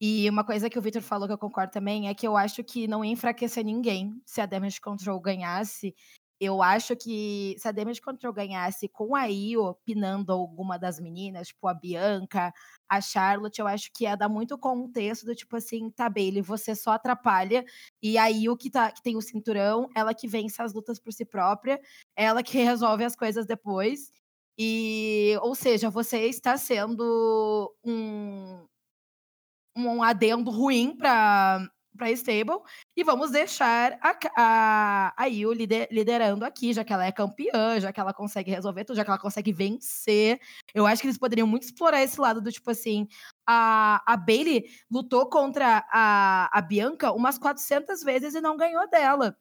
E 0.00 0.28
uma 0.28 0.44
coisa 0.44 0.68
que 0.68 0.78
o 0.78 0.82
Victor 0.82 1.02
falou 1.02 1.26
que 1.28 1.34
eu 1.34 1.38
concordo 1.38 1.72
também 1.72 2.08
é 2.08 2.14
que 2.14 2.26
eu 2.26 2.36
acho 2.36 2.62
que 2.64 2.86
não 2.88 3.04
ia 3.04 3.12
enfraquecer 3.12 3.64
ninguém 3.64 4.20
se 4.26 4.40
a 4.40 4.46
Damage 4.46 4.80
Control 4.80 5.20
ganhasse 5.20 5.94
Eu 6.40 6.62
acho 6.62 6.96
que 6.96 7.56
se 7.58 7.68
a 7.68 7.72
Damage 7.72 8.02
Control 8.02 8.32
ganhasse 8.32 8.88
com 8.88 9.16
a 9.16 9.26
Io 9.30 9.74
pinando 9.84 10.32
alguma 10.32 10.78
das 10.78 11.00
meninas, 11.00 11.48
tipo 11.48 11.68
a 11.68 11.74
Bianca, 11.74 12.52
a 12.88 13.00
Charlotte, 13.00 13.60
eu 13.60 13.66
acho 13.68 13.90
que 13.94 14.04
ia 14.04 14.16
dar 14.16 14.28
muito 14.28 14.58
contexto 14.58 15.26
do 15.26 15.34
tipo 15.34 15.56
assim, 15.56 15.90
tá, 15.90 16.10
Bailey, 16.10 16.42
você 16.42 16.74
só 16.74 16.92
atrapalha, 16.92 17.64
e 18.02 18.18
a 18.18 18.30
Io 18.30 18.56
que, 18.56 18.70
tá, 18.70 18.92
que 18.92 19.02
tem 19.02 19.16
o 19.16 19.22
cinturão, 19.22 19.88
ela 19.96 20.14
que 20.14 20.28
vence 20.28 20.60
as 20.62 20.74
lutas 20.74 20.98
por 21.00 21.12
si 21.12 21.24
própria, 21.24 21.80
ela 22.16 22.42
que 22.42 22.58
resolve 22.62 23.04
as 23.04 23.16
coisas 23.16 23.46
depois. 23.46 24.12
E, 24.58 25.36
ou 25.42 25.54
seja, 25.54 25.90
você 25.90 26.26
está 26.26 26.56
sendo 26.56 27.74
um, 27.84 28.66
um 29.76 30.02
adendo 30.02 30.50
ruim 30.50 30.96
para 30.96 31.68
para 31.96 32.10
stable 32.10 32.58
e 32.96 33.04
vamos 33.04 33.30
deixar 33.30 33.98
a, 34.02 34.18
a, 34.36 35.14
a 35.16 35.26
Yu 35.26 35.52
lider, 35.52 35.88
liderando 35.90 36.44
aqui, 36.44 36.72
já 36.72 36.84
que 36.84 36.92
ela 36.92 37.06
é 37.06 37.12
campeã, 37.12 37.78
já 37.78 37.92
que 37.92 38.00
ela 38.00 38.12
consegue 38.12 38.50
resolver 38.50 38.84
tudo, 38.84 38.96
já 38.96 39.04
que 39.04 39.10
ela 39.10 39.18
consegue 39.18 39.52
vencer. 39.52 40.40
Eu 40.74 40.86
acho 40.86 41.00
que 41.00 41.06
eles 41.06 41.18
poderiam 41.18 41.46
muito 41.46 41.64
explorar 41.64 42.02
esse 42.02 42.20
lado 42.20 42.40
do 42.40 42.50
tipo 42.50 42.70
assim, 42.70 43.06
a, 43.46 44.02
a 44.12 44.16
Bailey 44.16 44.64
lutou 44.90 45.28
contra 45.28 45.84
a, 45.90 46.50
a 46.52 46.60
Bianca 46.60 47.12
umas 47.12 47.38
400 47.38 48.02
vezes 48.02 48.34
e 48.34 48.40
não 48.40 48.56
ganhou 48.56 48.88
dela. 48.90 49.36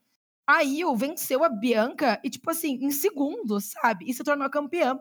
A 0.48 0.62
Yu 0.62 0.96
venceu 0.96 1.44
a 1.44 1.50
Bianca 1.50 2.20
e 2.24 2.30
tipo 2.30 2.50
assim, 2.52 2.80
em 2.82 2.92
segundos, 2.92 3.72
sabe? 3.72 4.10
E 4.10 4.14
se 4.14 4.24
tornou 4.24 4.50
campeã. 4.50 5.00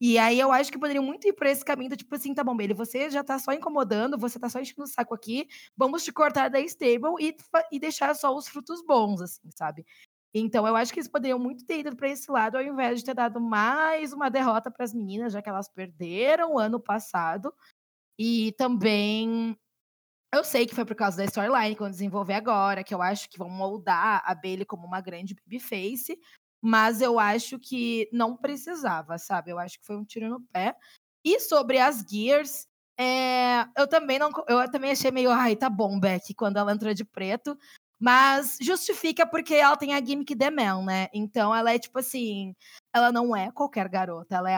E 0.00 0.18
aí 0.18 0.38
eu 0.38 0.52
acho 0.52 0.70
que 0.70 0.78
poderiam 0.78 1.04
muito 1.04 1.26
ir 1.26 1.32
por 1.32 1.46
esse 1.46 1.64
caminho 1.64 1.96
tipo 1.96 2.14
assim, 2.14 2.34
tá 2.34 2.44
bom, 2.44 2.56
Bailey, 2.56 2.76
você 2.76 3.10
já 3.10 3.24
tá 3.24 3.38
só 3.38 3.52
incomodando, 3.52 4.18
você 4.18 4.38
tá 4.38 4.48
só 4.48 4.60
enchendo 4.60 4.84
o 4.84 4.86
saco 4.86 5.14
aqui, 5.14 5.48
vamos 5.76 6.04
te 6.04 6.12
cortar 6.12 6.48
da 6.48 6.60
stable 6.60 7.16
e, 7.20 7.36
e 7.72 7.80
deixar 7.80 8.14
só 8.14 8.34
os 8.34 8.48
frutos 8.48 8.84
bons, 8.84 9.20
assim, 9.20 9.50
sabe? 9.56 9.84
Então 10.32 10.66
eu 10.66 10.76
acho 10.76 10.92
que 10.92 11.00
eles 11.00 11.08
poderiam 11.10 11.38
muito 11.38 11.64
ter 11.66 11.80
ido 11.80 11.96
para 11.96 12.08
esse 12.10 12.30
lado 12.30 12.56
ao 12.56 12.62
invés 12.62 13.00
de 13.00 13.06
ter 13.06 13.14
dado 13.14 13.40
mais 13.40 14.12
uma 14.12 14.30
derrota 14.30 14.70
para 14.70 14.84
as 14.84 14.94
meninas, 14.94 15.32
já 15.32 15.42
que 15.42 15.48
elas 15.48 15.68
perderam 15.68 16.58
ano 16.58 16.78
passado. 16.80 17.52
E 18.18 18.52
também 18.52 19.56
eu 20.34 20.44
sei 20.44 20.66
que 20.66 20.74
foi 20.74 20.84
por 20.84 20.94
causa 20.94 21.16
da 21.16 21.24
storyline 21.24 21.74
que 21.74 21.80
vão 21.80 21.90
desenvolver 21.90 22.34
agora, 22.34 22.84
que 22.84 22.94
eu 22.94 23.00
acho 23.00 23.28
que 23.30 23.38
vão 23.38 23.48
moldar 23.48 24.22
a 24.24 24.34
Bailey 24.34 24.66
como 24.66 24.86
uma 24.86 25.00
grande 25.00 25.34
babyface, 25.34 26.18
mas 26.60 27.00
eu 27.00 27.18
acho 27.18 27.58
que 27.58 28.08
não 28.12 28.36
precisava, 28.36 29.18
sabe? 29.18 29.50
Eu 29.50 29.58
acho 29.58 29.78
que 29.78 29.86
foi 29.86 29.96
um 29.96 30.04
tiro 30.04 30.28
no 30.28 30.40
pé. 30.52 30.74
E 31.24 31.40
sobre 31.40 31.78
as 31.78 32.04
Gears, 32.08 32.66
é, 32.98 33.66
eu 33.76 33.86
também 33.88 34.18
não, 34.18 34.30
eu 34.48 34.70
também 34.70 34.90
achei 34.90 35.10
meio, 35.10 35.30
ai, 35.30 35.56
tá 35.56 35.70
bom, 35.70 35.98
Beck, 35.98 36.34
quando 36.34 36.58
ela 36.58 36.72
entrou 36.72 36.92
de 36.92 37.04
preto, 37.04 37.56
mas 37.98 38.58
justifica 38.60 39.26
porque 39.26 39.54
ela 39.54 39.76
tem 39.76 39.94
a 39.94 40.04
gimmick 40.04 40.34
de 40.34 40.50
Mel, 40.50 40.82
né? 40.82 41.08
Então 41.12 41.54
ela 41.54 41.72
é 41.72 41.78
tipo 41.78 41.98
assim, 41.98 42.54
ela 42.94 43.10
não 43.10 43.34
é 43.34 43.50
qualquer 43.50 43.88
garota, 43.88 44.36
ela 44.36 44.50
é 44.50 44.56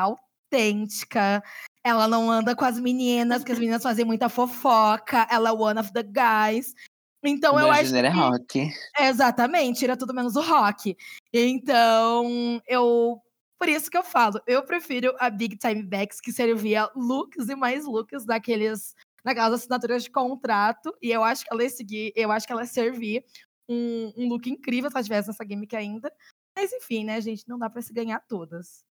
autêntica. 0.50 1.42
Ela 1.84 2.08
não 2.08 2.30
anda 2.30 2.54
com 2.54 2.64
as 2.64 2.78
meninas, 2.78 3.38
porque 3.38 3.52
as 3.52 3.58
meninas 3.58 3.82
fazem 3.82 4.04
muita 4.04 4.28
fofoca. 4.28 5.26
Ela 5.30 5.50
é 5.50 5.52
one 5.52 5.80
of 5.80 5.92
the 5.92 6.02
guys. 6.02 6.74
Então 7.22 7.54
o 7.54 7.60
eu 7.60 7.70
acho 7.70 7.94
é 7.94 8.02
que 8.02 8.08
rock. 8.08 8.70
exatamente, 8.98 9.80
tira 9.80 9.96
tudo 9.96 10.14
menos 10.14 10.36
o 10.36 10.40
rock. 10.40 10.96
Então, 11.32 12.60
eu 12.66 13.20
por 13.58 13.68
isso 13.68 13.90
que 13.90 13.98
eu 13.98 14.02
falo, 14.02 14.40
eu 14.46 14.62
prefiro 14.64 15.14
a 15.18 15.28
Big 15.28 15.58
Time 15.58 15.82
Backs 15.82 16.18
que 16.18 16.32
servia 16.32 16.88
looks 16.96 17.50
e 17.50 17.54
mais 17.54 17.84
looks 17.84 18.24
daqueles 18.24 18.94
naquelas 19.22 19.60
assinaturas 19.60 20.04
de 20.04 20.10
contrato, 20.10 20.96
e 21.02 21.12
eu 21.12 21.22
acho 21.22 21.44
que 21.44 21.52
ela 21.52 21.62
ia 21.62 21.68
seguir, 21.68 22.10
eu 22.16 22.32
acho 22.32 22.46
que 22.46 22.52
ela 22.54 22.62
ia 22.62 22.66
servir 22.66 23.22
um, 23.68 24.10
um 24.16 24.28
look 24.28 24.48
incrível 24.48 24.90
se 24.90 24.96
ela 24.96 25.04
tivesse 25.04 25.28
nessa 25.28 25.44
gimmick 25.44 25.76
ainda. 25.76 26.10
Mas 26.56 26.72
enfim, 26.72 27.04
né, 27.04 27.20
gente, 27.20 27.46
não 27.46 27.58
dá 27.58 27.68
para 27.68 27.82
se 27.82 27.92
ganhar 27.92 28.18
todas. 28.20 28.82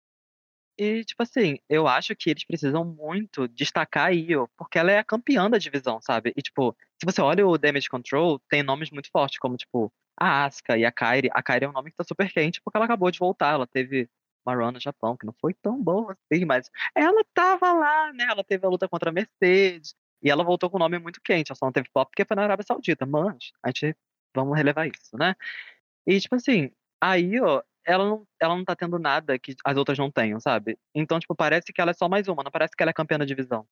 E, 0.79 1.03
tipo 1.03 1.21
assim, 1.21 1.59
eu 1.67 1.87
acho 1.87 2.15
que 2.15 2.29
eles 2.29 2.45
precisam 2.45 2.85
muito 2.85 3.49
destacar 3.49 4.07
a 4.07 4.13
Io, 4.13 4.49
porque 4.57 4.79
ela 4.79 4.89
é 4.91 4.97
a 4.97 5.03
campeã 5.03 5.49
da 5.49 5.57
divisão, 5.57 5.99
sabe? 6.01 6.31
E, 6.37 6.41
tipo, 6.41 6.73
se 6.97 7.05
você 7.05 7.21
olha 7.21 7.45
o 7.45 7.57
Damage 7.57 7.89
Control, 7.89 8.39
tem 8.49 8.63
nomes 8.63 8.89
muito 8.89 9.11
fortes, 9.11 9.37
como, 9.39 9.57
tipo, 9.57 9.91
a 10.17 10.45
Asuka 10.45 10.77
e 10.77 10.85
a 10.85 10.91
Kairi. 10.91 11.29
A 11.33 11.43
Kairi 11.43 11.65
é 11.65 11.69
um 11.69 11.73
nome 11.73 11.91
que 11.91 11.97
tá 11.97 12.05
super 12.05 12.31
quente, 12.31 12.61
porque 12.61 12.77
ela 12.77 12.85
acabou 12.85 13.11
de 13.11 13.19
voltar. 13.19 13.55
Ela 13.55 13.67
teve 13.67 14.09
uma 14.45 14.55
run 14.55 14.71
no 14.71 14.79
Japão, 14.79 15.17
que 15.17 15.25
não 15.25 15.33
foi 15.41 15.53
tão 15.53 15.81
boa 15.83 16.15
assim, 16.31 16.45
mas 16.45 16.71
ela 16.95 17.25
tava 17.33 17.73
lá, 17.73 18.13
né? 18.13 18.27
Ela 18.29 18.43
teve 18.43 18.65
a 18.65 18.69
luta 18.69 18.87
contra 18.87 19.09
a 19.09 19.13
Mercedes, 19.13 19.93
e 20.23 20.29
ela 20.29 20.45
voltou 20.45 20.69
com 20.69 20.77
um 20.77 20.79
nome 20.79 20.97
muito 20.97 21.21
quente. 21.21 21.51
Ela 21.51 21.57
só 21.57 21.65
não 21.65 21.73
teve 21.73 21.89
pop 21.93 22.09
porque 22.09 22.25
foi 22.25 22.35
na 22.35 22.43
Arábia 22.43 22.65
Saudita. 22.65 23.05
Mas, 23.05 23.51
a 23.61 23.69
gente, 23.69 23.97
vamos 24.33 24.55
relevar 24.57 24.87
isso, 24.87 25.17
né? 25.17 25.35
E, 26.07 26.19
tipo 26.21 26.35
assim, 26.35 26.71
a 27.01 27.17
Io, 27.17 27.61
ela 27.89 28.07
não, 28.07 28.23
ela 28.39 28.55
não 28.55 28.63
tá 28.63 28.75
tendo 28.75 28.99
nada 28.99 29.39
que 29.39 29.55
as 29.65 29.75
outras 29.75 29.97
não 29.97 30.11
tenham, 30.11 30.39
sabe? 30.39 30.77
Então, 30.93 31.19
tipo, 31.19 31.35
parece 31.35 31.73
que 31.73 31.81
ela 31.81 31.91
é 31.91 31.93
só 31.93 32.07
mais 32.07 32.27
uma, 32.27 32.43
não 32.43 32.51
parece 32.51 32.75
que 32.75 32.83
ela 32.83 32.91
é 32.91 32.93
campeã 32.93 33.17
da 33.17 33.25
divisão. 33.25 33.65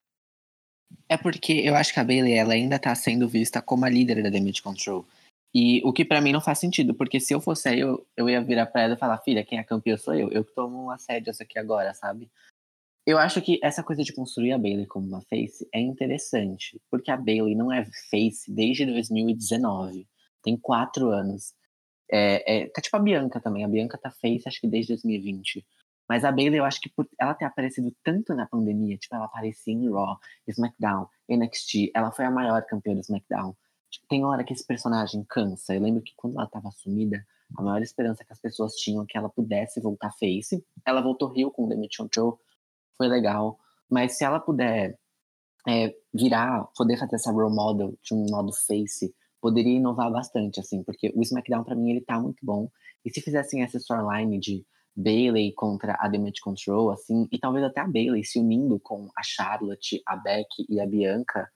É 1.07 1.15
porque 1.17 1.53
eu 1.53 1.75
acho 1.75 1.93
que 1.93 1.99
a 1.99 2.03
Bailey 2.03 2.33
ela 2.33 2.53
ainda 2.53 2.79
tá 2.79 2.95
sendo 2.95 3.27
vista 3.27 3.61
como 3.61 3.85
a 3.85 3.89
líder 3.89 4.23
da 4.23 4.29
Damage 4.29 4.61
Control. 4.61 5.05
E 5.53 5.81
o 5.85 5.93
que 5.93 6.03
para 6.03 6.19
mim 6.19 6.31
não 6.31 6.41
faz 6.41 6.59
sentido, 6.59 6.93
porque 6.93 7.19
se 7.19 7.33
eu 7.33 7.39
fosse 7.39 7.69
aí, 7.69 7.79
eu, 7.79 8.05
eu 8.15 8.29
ia 8.29 8.41
virar 8.41 8.65
pra 8.65 8.81
ela 8.81 8.93
e 8.95 8.97
falar, 8.97 9.17
filha, 9.19 9.45
quem 9.45 9.59
é 9.59 9.63
campeã 9.63 9.97
sou 9.97 10.13
eu. 10.15 10.31
Eu 10.31 10.43
que 10.43 10.53
tomo 10.53 10.85
um 10.85 10.89
assédio 10.89 11.29
essa 11.29 11.43
aqui 11.43 11.59
agora, 11.59 11.93
sabe? 11.93 12.29
Eu 13.05 13.17
acho 13.17 13.41
que 13.41 13.59
essa 13.63 13.83
coisa 13.83 14.03
de 14.03 14.13
construir 14.13 14.51
a 14.51 14.57
Bailey 14.57 14.85
como 14.85 15.07
uma 15.07 15.21
face 15.21 15.67
é 15.73 15.79
interessante, 15.79 16.81
porque 16.89 17.09
a 17.09 17.15
Bailey 17.15 17.55
não 17.55 17.71
é 17.71 17.85
face 18.09 18.51
desde 18.51 18.85
2019. 18.85 20.07
Tem 20.43 20.57
quatro 20.57 21.09
anos. 21.09 21.53
É, 22.11 22.63
é, 22.63 22.69
tá 22.69 22.81
tipo 22.81 22.95
a 22.95 22.99
Bianca 22.99 23.39
também. 23.39 23.63
A 23.63 23.67
Bianca 23.67 23.97
tá 23.97 24.09
face 24.11 24.47
acho 24.47 24.61
que 24.61 24.67
desde 24.67 24.93
2020. 24.93 25.65
Mas 26.07 26.23
a 26.23 26.31
Bailey, 26.31 26.59
eu 26.59 26.65
acho 26.65 26.79
que 26.79 26.89
por 26.89 27.07
ela 27.19 27.33
ter 27.33 27.45
aparecido 27.45 27.93
tanto 28.03 28.33
na 28.33 28.47
pandemia, 28.47 28.97
tipo, 28.97 29.13
ela 29.13 29.25
aparecia 29.25 29.73
em 29.73 29.91
Raw, 29.91 30.17
SmackDown, 30.47 31.07
NXT, 31.29 31.91
ela 31.93 32.11
foi 32.11 32.25
a 32.25 32.31
maior 32.31 32.63
campeã 32.65 32.93
do 32.93 33.01
SmackDown. 33.01 33.53
Tipo, 33.89 34.07
tem 34.07 34.23
hora 34.23 34.43
que 34.43 34.53
esse 34.53 34.65
personagem 34.65 35.25
cansa. 35.27 35.75
Eu 35.75 35.81
lembro 35.81 36.01
que 36.01 36.13
quando 36.15 36.37
ela 36.37 36.47
tava 36.47 36.71
sumida, 36.71 37.25
a 37.57 37.61
maior 37.61 37.81
esperança 37.81 38.23
que 38.23 38.31
as 38.31 38.39
pessoas 38.39 38.75
tinham 38.75 39.03
é 39.03 39.05
que 39.05 39.17
ela 39.17 39.29
pudesse 39.29 39.81
voltar 39.81 40.11
face. 40.11 40.63
Ela 40.85 41.01
voltou 41.01 41.29
Rio 41.29 41.51
com 41.51 41.65
o 41.65 41.69
Demolition 41.69 42.07
Show, 42.13 42.39
foi 42.97 43.07
legal. 43.07 43.59
Mas 43.89 44.17
se 44.17 44.23
ela 44.23 44.39
puder 44.39 44.97
é, 45.67 45.93
virar, 46.13 46.67
poder 46.75 46.97
fazer 46.97 47.15
essa 47.15 47.31
role 47.31 47.53
model 47.53 47.93
de 48.01 48.13
um 48.13 48.25
modo 48.29 48.53
face 48.53 49.13
poderia 49.47 49.77
inovar 49.77 50.11
bastante, 50.11 50.59
assim, 50.59 50.83
porque 50.83 51.09
o 51.15 51.21
SmackDown 51.21 51.63
para 51.63 51.73
mim 51.73 51.89
ele 51.89 52.01
tá 52.01 52.19
muito 52.19 52.45
bom. 52.45 52.69
E 53.05 53.09
se 53.09 53.21
fizessem 53.21 53.63
essa 53.63 53.77
storyline 53.77 54.37
de 54.37 54.65
Bailey 54.93 55.53
contra 55.53 55.95
a 56.01 56.09
Damage 56.09 56.41
Control, 56.41 56.91
assim, 56.91 57.29
e 57.31 57.39
talvez 57.39 57.63
até 57.63 57.79
a 57.79 57.87
Bailey 57.87 58.25
se 58.25 58.39
unindo 58.39 58.77
com 58.77 59.09
a 59.15 59.23
Charlotte, 59.23 60.01
a 60.05 60.17
Beck 60.17 60.49
e 60.67 60.81
a 60.81 60.85
Bianca, 60.85 61.49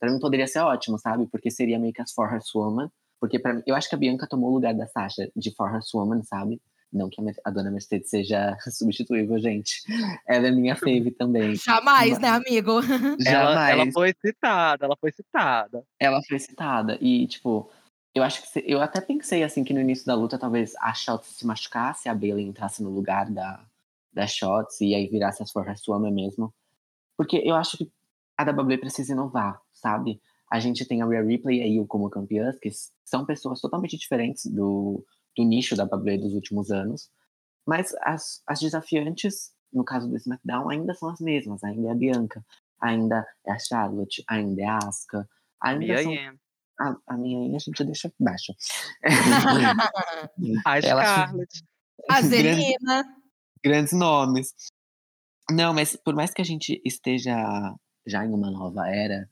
para 0.00 0.10
mim 0.10 0.18
poderia 0.18 0.46
ser 0.46 0.60
ótimo, 0.60 0.98
sabe? 0.98 1.26
Porque 1.26 1.50
seria 1.50 1.78
meio 1.78 1.92
que 1.92 2.00
as 2.00 2.10
Four 2.12 2.38
Woman. 2.54 2.90
Porque 3.20 3.38
pra, 3.38 3.62
eu 3.66 3.74
acho 3.74 3.88
que 3.88 3.94
a 3.94 3.98
Bianca 3.98 4.26
tomou 4.26 4.50
o 4.50 4.54
lugar 4.54 4.74
da 4.74 4.86
Sasha 4.86 5.30
de 5.36 5.54
Four 5.54 5.78
Woman, 5.92 6.22
sabe? 6.22 6.58
Não 6.92 7.10
que 7.10 7.20
a, 7.20 7.24
a 7.44 7.50
dona 7.50 7.70
Mercedes 7.70 8.10
seja 8.10 8.56
substituível, 8.70 9.38
gente. 9.38 9.82
Ela 10.26 10.48
é 10.48 10.50
minha 10.50 10.76
fave 10.76 11.10
também. 11.10 11.54
Jamais, 11.56 12.12
Mas... 12.12 12.18
né, 12.18 12.28
amigo? 12.28 12.80
Jamais. 12.82 13.20
Ela, 13.26 13.70
ela 13.70 13.92
foi 13.92 14.14
citada, 14.24 14.86
ela 14.86 14.96
foi 15.00 15.12
citada. 15.12 15.84
Ela 15.98 16.22
foi 16.22 16.38
citada. 16.38 16.98
E, 17.00 17.26
tipo, 17.26 17.70
eu 18.14 18.22
acho 18.22 18.42
que. 18.42 18.48
Se, 18.48 18.64
eu 18.66 18.80
até 18.80 19.00
pensei, 19.00 19.42
assim, 19.42 19.62
que 19.62 19.74
no 19.74 19.80
início 19.80 20.06
da 20.06 20.14
luta 20.14 20.38
talvez 20.38 20.74
a 20.80 20.94
Shots 20.94 21.28
se 21.36 21.46
machucasse, 21.46 22.08
a 22.08 22.14
Bailey 22.14 22.46
entrasse 22.46 22.82
no 22.82 22.90
lugar 22.90 23.30
da, 23.30 23.64
da 24.12 24.26
Shots 24.26 24.80
e 24.80 24.94
aí 24.94 25.06
virasse 25.06 25.42
as 25.42 25.50
Forra 25.50 25.74
Woman 25.86 26.12
mesmo. 26.12 26.54
Porque 27.16 27.42
eu 27.44 27.54
acho 27.54 27.76
que 27.76 27.90
a 28.36 28.44
WWE 28.44 28.78
precisa 28.78 29.12
inovar, 29.12 29.60
sabe? 29.72 30.20
A 30.50 30.60
gente 30.60 30.84
tem 30.86 31.02
a 31.02 31.06
Rhea 31.06 31.22
Ripley 31.22 31.58
e 31.58 31.62
a 31.62 31.66
Io 31.66 31.86
como 31.86 32.08
campeãs, 32.08 32.58
que 32.58 32.70
são 33.04 33.24
pessoas 33.24 33.60
totalmente 33.60 33.96
diferentes 33.96 34.46
do, 34.46 35.04
do 35.36 35.44
nicho 35.44 35.76
da 35.76 35.84
WWE 35.84 36.18
dos 36.18 36.34
últimos 36.34 36.70
anos. 36.70 37.10
Mas 37.66 37.94
as, 38.02 38.42
as 38.46 38.60
desafiantes, 38.60 39.52
no 39.72 39.84
caso 39.84 40.08
do 40.08 40.16
SmackDown, 40.16 40.70
ainda 40.70 40.94
são 40.94 41.08
as 41.08 41.20
mesmas. 41.20 41.62
Ainda 41.64 41.88
é 41.88 41.90
a 41.90 41.94
Bianca, 41.94 42.44
ainda 42.80 43.26
é 43.44 43.52
a 43.52 43.58
Charlotte, 43.58 44.24
ainda 44.28 44.62
é 44.62 44.66
a 44.66 44.78
Asuka. 44.78 45.28
Ainda 45.62 46.02
são... 46.02 46.12
a, 46.80 46.96
a 47.08 47.16
minha 47.16 47.56
a 47.56 47.58
gente 47.58 47.84
deixa 47.84 48.12
baixo. 48.18 48.54
a 50.64 50.80
Scarlett. 50.80 51.64
A 52.08 52.22
Zelina. 52.22 52.76
Grandes, 52.84 53.12
grandes 53.64 53.92
nomes. 53.92 54.54
Não, 55.50 55.74
mas 55.74 55.96
por 55.96 56.14
mais 56.14 56.32
que 56.32 56.42
a 56.42 56.44
gente 56.44 56.80
esteja 56.84 57.34
já 58.06 58.24
em 58.24 58.32
uma 58.32 58.50
nova 58.50 58.88
era, 58.88 59.28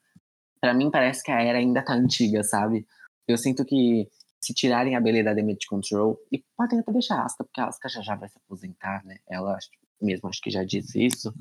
para 0.61 0.75
mim 0.75 0.91
parece 0.91 1.23
que 1.23 1.31
a 1.31 1.41
era 1.41 1.59
ainda 1.59 1.85
tá 1.85 1.93
antiga, 1.93 2.43
sabe? 2.43 2.87
Eu 3.29 3.37
sinto 3.39 3.65
que 3.65 4.09
se 4.45 4.55
tirarem 4.55 4.97
a 4.97 5.01
beleza 5.01 5.25
da 5.27 5.35
Damage 5.35 5.67
Control, 5.69 6.19
e 6.31 6.45
podem 6.57 6.81
até 6.81 6.93
deixar 6.93 7.17
a 7.17 7.25
Asuka, 7.25 7.45
porque 7.45 7.61
a 7.61 7.69
Asuka 7.69 7.89
já, 7.89 8.03
já 8.03 8.17
vai 8.17 8.29
se 8.29 8.39
aposentar, 8.39 9.05
né? 9.05 9.19
Ela 9.29 9.59
mesmo 10.01 10.29
acho 10.29 10.41
que 10.41 10.51
já 10.51 10.65
disse 10.65 11.05
isso. 11.05 11.33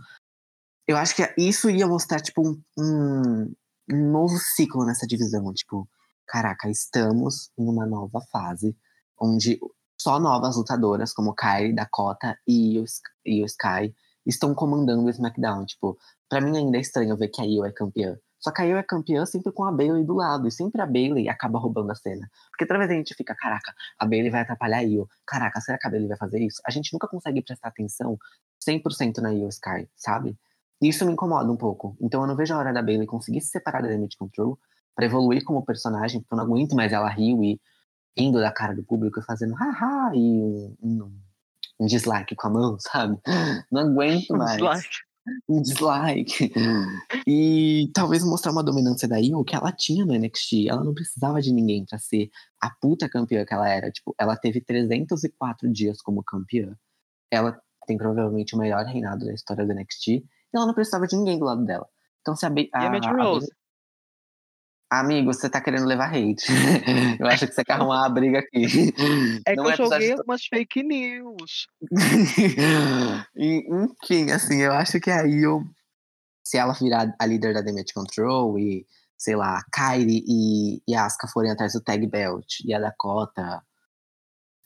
Eu 0.88 0.98
acho 0.98 1.16
que 1.16 1.34
isso 1.38 1.70
ia 1.70 1.88
mostrar, 1.88 2.20
tipo, 2.20 2.42
um, 2.42 2.62
um, 2.78 3.54
novo 4.12 4.36
ciclo 4.38 4.86
nessa 4.86 5.08
divisão. 5.08 5.54
Tipo, 5.54 5.88
caraca, 6.28 6.70
estamos 6.70 7.52
em 7.58 7.68
uma 7.68 7.86
nova 7.86 8.22
fase 8.32 8.76
onde 9.20 9.60
só 10.00 10.20
novas 10.20 10.58
lutadoras, 10.58 11.14
como 11.14 11.36
Kyrie, 11.36 11.74
Dakota 11.74 12.38
e 12.48 12.80
o, 12.80 12.84
e 13.26 13.42
o 13.42 13.46
Sky, 13.46 13.94
estão 14.26 14.54
comandando 14.54 15.06
o 15.06 15.10
SmackDown. 15.10 15.66
Tipo, 15.66 15.98
pra 16.28 16.42
mim 16.42 16.58
ainda 16.58 16.78
é 16.78 16.82
estranho 16.82 17.18
ver 17.18 17.30
que 17.30 17.42
a 17.42 17.46
Io 17.46 17.66
é 17.66 17.72
campeã. 17.72 18.18
Só 18.44 18.52
que 18.52 18.62
a 18.62 18.66
Io 18.66 18.78
é 18.78 18.84
campeã 18.84 19.26
sempre 19.26 19.54
com 19.54 19.64
a 19.64 19.72
Bailey 19.72 20.04
do 20.04 20.14
lado. 20.14 20.48
E 20.48 20.52
sempre 20.52 20.82
a 20.82 20.86
Bailey 20.86 21.30
acaba 21.30 21.58
roubando 21.58 21.92
a 21.92 21.96
cena. 21.96 22.30
Porque 22.50 22.66
toda 22.66 22.80
vez 22.80 22.92
a 22.92 22.94
gente 22.94 23.16
fica, 23.16 23.34
caraca, 23.34 23.74
a 23.98 24.06
Bailey 24.06 24.30
vai 24.30 24.42
atrapalhar 24.42 24.80
a 24.80 24.84
Io. 24.84 25.08
Caraca, 25.26 25.62
será 25.62 25.78
que 25.78 25.88
a 25.88 25.90
Bailey 25.90 26.10
vai 26.10 26.18
fazer 26.18 26.40
isso? 26.40 26.62
A 26.68 26.72
gente 26.72 26.92
nunca 26.92 27.08
consegue 27.08 27.42
prestar 27.42 27.70
atenção 27.70 28.18
100% 28.68 29.20
na 29.20 29.34
Io 29.34 29.48
Sky, 29.48 29.88
sabe? 29.96 30.38
E 30.82 30.90
isso 30.90 31.06
me 31.06 31.14
incomoda 31.14 31.50
um 31.50 31.56
pouco. 31.56 31.96
Então 32.02 32.22
eu 32.22 32.28
não 32.28 32.36
vejo 32.36 32.54
a 32.54 32.58
hora 32.58 32.74
da 32.74 32.82
Bailey 32.82 33.08
conseguir 33.08 33.40
se 33.40 33.48
separar 33.48 33.82
da 33.82 33.88
Damage 33.88 34.18
Control 34.18 34.60
para 34.94 35.06
evoluir 35.06 35.44
como 35.46 35.66
personagem, 35.66 36.20
porque 36.20 36.34
eu 36.34 36.38
não 36.38 36.44
aguento 36.44 36.76
mais 36.76 36.92
ela 36.92 37.10
rir 37.10 37.36
e 37.42 37.62
indo 38.18 38.40
da 38.42 38.52
cara 38.52 38.76
do 38.76 38.84
público 38.84 39.20
e 39.20 39.24
fazendo 39.24 39.56
haha 39.56 40.12
e 40.14 40.20
um, 40.20 40.76
um, 40.84 41.20
um, 41.80 41.86
dislike 41.86 42.36
com 42.36 42.48
a 42.48 42.50
mão, 42.50 42.78
sabe? 42.82 43.18
Não 43.72 43.82
aguento 43.82 44.36
mais. 44.36 44.62
Um 44.62 44.70
dislike. 44.70 45.13
Um 45.48 45.62
dislike. 45.62 46.52
E 47.28 47.90
talvez 47.94 48.24
mostrar 48.24 48.52
uma 48.52 48.64
dominância 48.64 49.08
da 49.08 49.20
Io 49.20 49.44
que 49.44 49.56
ela 49.56 49.72
tinha 49.72 50.06
no 50.06 50.14
NXT. 50.14 50.68
Ela 50.68 50.84
não 50.84 50.94
precisava 50.94 51.42
de 51.42 51.54
ninguém 51.54 51.86
para 51.86 51.98
ser 51.98 52.30
a 52.62 52.70
puta 52.70 53.08
campeã 53.08 53.46
que 53.46 53.54
ela 53.54 53.70
era. 53.70 53.92
Tipo, 53.92 54.14
ela 54.20 54.36
teve 54.36 54.62
304 54.62 55.72
dias 55.72 56.02
como 56.02 56.24
campeã. 56.24 56.76
Ela 57.32 57.60
tem 57.88 57.98
provavelmente 57.98 58.56
o 58.56 58.58
melhor 58.58 58.86
reinado 58.86 59.26
da 59.26 59.34
história 59.34 59.66
do 59.66 59.74
NXT. 59.74 60.08
E 60.08 60.24
ela 60.54 60.66
não 60.66 60.74
precisava 60.74 61.08
de 61.08 61.16
ninguém 61.16 61.40
do 61.40 61.46
lado 61.46 61.64
dela. 61.66 61.88
Então, 62.22 62.36
se 62.36 62.46
a, 62.46 62.50
a, 62.50 62.54
e 62.60 62.70
a, 62.74 63.10
a 63.10 63.24
Rose? 63.24 63.52
Amigo, 65.00 65.34
você 65.34 65.50
tá 65.50 65.60
querendo 65.60 65.86
levar 65.86 66.14
hate. 66.14 66.46
eu 67.20 67.26
acho 67.26 67.48
que 67.48 67.54
você 67.54 67.64
quer 67.66 67.74
arrumar 67.74 68.06
a 68.06 68.10
briga 68.10 68.40
aqui. 68.40 68.94
É 69.46 69.56
Não 69.56 69.64
que 69.64 69.70
é 69.72 69.74
eu 69.74 69.78
joguei 69.78 70.16
de... 70.16 70.22
umas 70.22 70.46
fake 70.46 70.84
news. 70.84 71.68
Enfim, 73.36 74.30
assim, 74.32 74.62
eu 74.62 74.72
acho 74.72 75.00
que 75.00 75.10
aí 75.10 75.44
eu. 75.44 75.64
Se 76.44 76.58
ela 76.58 76.74
virar 76.74 77.12
a 77.20 77.26
líder 77.26 77.56
da 77.56 77.62
Damage 77.62 77.94
Control 77.94 78.60
e, 78.60 78.86
sei 79.18 79.36
lá, 79.36 79.64
Kyrie 79.74 80.24
e, 80.28 80.84
e 80.88 80.96
Asuka 80.96 81.28
forem 81.28 81.52
atrás 81.52 81.74
do 81.74 81.82
Tag 81.82 82.06
Belt 82.06 82.60
e 82.64 82.74
a 82.74 82.80
Dakota 82.80 83.64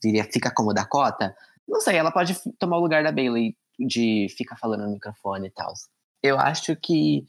viria, 0.03 0.25
fica 0.25 0.51
como 0.51 0.73
Dakota, 0.73 1.35
não 1.67 1.79
sei, 1.79 1.97
ela 1.97 2.11
pode 2.11 2.35
tomar 2.59 2.77
o 2.77 2.81
lugar 2.81 3.03
da 3.03 3.11
Bailey 3.11 3.55
de 3.79 4.27
ficar 4.37 4.57
falando 4.57 4.83
no 4.83 4.93
microfone 4.93 5.47
e 5.47 5.51
tal. 5.51 5.73
Eu 6.23 6.39
acho 6.39 6.75
que 6.75 7.25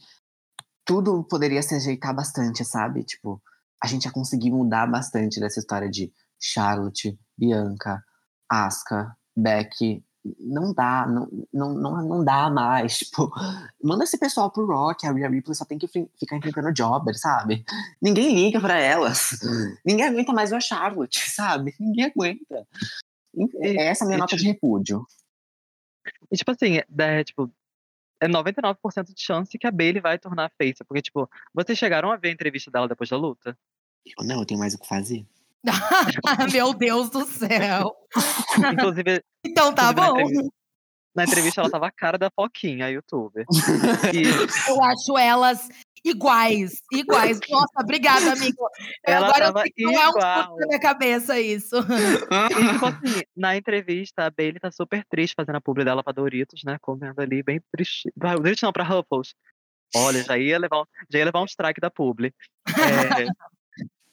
tudo 0.89 1.23
poderia 1.23 1.63
se 1.63 1.75
ajeitar 1.75 2.15
bastante, 2.15 2.65
sabe? 2.65 3.05
Tipo, 3.05 3.43
a 3.85 3.87
gente 3.87 4.07
ia 4.07 4.11
conseguir 4.11 4.51
mudar 4.51 4.87
bastante 4.87 5.39
dessa 5.39 5.61
história 5.61 5.91
de 5.91 6.11
Charlotte, 6.41 7.21
Bianca, 7.37 8.03
Asuka, 8.51 9.15
Becky. 9.37 10.03
Não 10.41 10.73
dá, 10.73 11.07
não, 11.07 11.29
não, 11.53 11.75
não, 11.75 12.09
não 12.09 12.25
dá 12.25 12.49
mais. 12.49 13.01
Tipo, 13.05 13.31
manda 13.85 14.05
esse 14.05 14.17
pessoal 14.17 14.51
pro 14.51 14.67
Rock, 14.67 15.07
a 15.07 15.13
Rhea 15.13 15.29
Ripley 15.29 15.55
só 15.55 15.67
tem 15.67 15.79
que 15.79 15.87
ficar 15.87 16.37
enfrentando 16.39 16.73
Jobber, 16.73 17.19
sabe? 17.19 17.67
Ninguém 18.01 18.35
liga 18.35 18.59
para 18.59 18.79
elas. 18.79 19.39
Ninguém 19.85 20.07
aguenta 20.07 20.33
mais 20.33 20.55
a 20.55 20.61
Charlotte, 20.61 21.31
sabe? 21.31 21.75
Ninguém 21.79 22.07
aguenta. 22.07 22.67
Essa 23.61 24.05
é 24.05 24.07
a 24.07 24.09
minha 24.09 24.19
nota 24.19 24.37
de 24.37 24.47
repúdio. 24.47 25.07
E, 26.33 26.37
tipo 26.37 26.51
assim, 26.51 26.79
é, 26.79 27.25
tipo, 27.25 27.53
é 28.21 28.29
99% 28.29 29.15
de 29.15 29.21
chance 29.21 29.59
que 29.59 29.67
a 29.67 29.71
Bailey 29.71 30.01
vai 30.01 30.19
tornar 30.19 30.51
face. 30.57 30.85
Porque, 30.87 31.03
tipo, 31.03 31.29
vocês 31.55 31.79
chegaram 31.79 32.11
a 32.11 32.17
ver 32.17 32.29
a 32.29 32.33
entrevista 32.33 32.71
dela 32.71 32.89
depois 32.89 33.09
da 33.09 33.17
luta? 33.17 33.57
Eu 34.07 34.27
não, 34.27 34.41
eu 34.41 34.47
tenho 34.47 34.61
mais 34.61 34.75
o 34.75 34.79
que 34.79 34.87
fazer. 34.87 35.25
Meu 36.53 36.73
Deus 36.73 37.11
do 37.11 37.25
céu. 37.25 37.95
Inclusive. 38.73 39.23
Então 39.45 39.75
tá 39.75 39.93
bom. 39.93 40.15
Na 40.15 40.23
entrevista, 40.23 40.53
na 41.15 41.25
entrevista, 41.25 41.61
ela 41.61 41.71
tava 41.71 41.87
a 41.89 41.91
cara 41.91 42.17
da 42.17 42.31
Foquinha, 42.31 42.87
a 42.87 42.89
youtuber. 42.89 43.45
E... 44.15 44.71
Eu 44.71 44.83
acho 44.83 45.19
elas 45.19 45.69
iguais, 46.05 46.83
iguais. 46.93 47.41
Nossa, 47.49 47.81
obrigada, 47.81 48.33
amigo. 48.33 48.69
Ela 49.05 49.29
Agora 49.29 49.53
tava 49.53 49.65
não 49.79 49.91
igual. 49.91 50.19
é 50.19 50.49
um 50.51 50.57
na 50.57 50.67
minha 50.67 50.81
cabeça 50.81 51.39
isso. 51.41 51.77
E, 51.77 52.73
tipo 52.73 52.87
assim, 52.87 53.23
na 53.37 53.57
entrevista, 53.57 54.27
a 54.27 54.31
Bailey 54.31 54.61
tá 54.61 54.71
super 54.71 55.05
triste 55.05 55.35
fazendo 55.35 55.57
a 55.57 55.61
publi 55.61 55.85
dela 55.85 56.03
pra 56.03 56.13
Doritos, 56.13 56.63
né? 56.65 56.79
Comendo 56.81 57.21
ali, 57.21 57.43
bem 57.43 57.61
triste. 57.73 58.11
Doritos 58.17 58.63
não, 58.63 58.73
pra 58.73 58.85
Ruffles. 58.85 59.35
Olha, 59.95 60.23
já 60.23 60.37
ia 60.37 60.59
levar, 60.59 60.85
já 61.11 61.19
ia 61.19 61.25
levar 61.25 61.41
um 61.41 61.47
strike 61.47 61.81
da 61.81 61.91
publi. 61.91 62.35
É, 62.69 63.25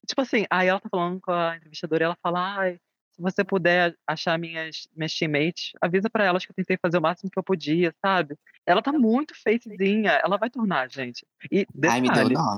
tipo 0.08 0.22
assim, 0.22 0.46
aí 0.50 0.68
ela 0.68 0.80
tá 0.80 0.90
falando 0.90 1.20
com 1.20 1.32
a 1.32 1.58
entrevistadora 1.58 2.04
e 2.04 2.06
ela 2.06 2.18
fala, 2.22 2.58
ai, 2.58 2.80
se 3.16 3.22
você 3.22 3.46
puder 3.46 3.96
achar 4.06 4.38
minhas, 4.38 4.88
minhas 4.94 5.14
teammates, 5.18 5.72
avisa 5.80 6.10
para 6.10 6.26
elas 6.26 6.46
que 6.46 6.52
eu 6.52 6.56
tentei 6.56 6.78
fazer 6.78 6.98
o 6.98 7.02
máximo 7.02 7.32
que 7.32 7.40
eu 7.40 7.44
podia, 7.44 7.96
sabe? 8.02 8.38
Ela 8.66 8.82
tá 8.82 8.92
muito 8.92 9.34
facezinha, 9.42 10.12
ela 10.24 10.38
vai 10.38 10.50
tornar, 10.50 10.92
gente. 10.92 11.26
E 11.50 11.66
detalhe, 11.74 12.10
Ai, 12.10 12.24
me 12.26 12.30
deu 12.30 12.30
dó. 12.38 12.58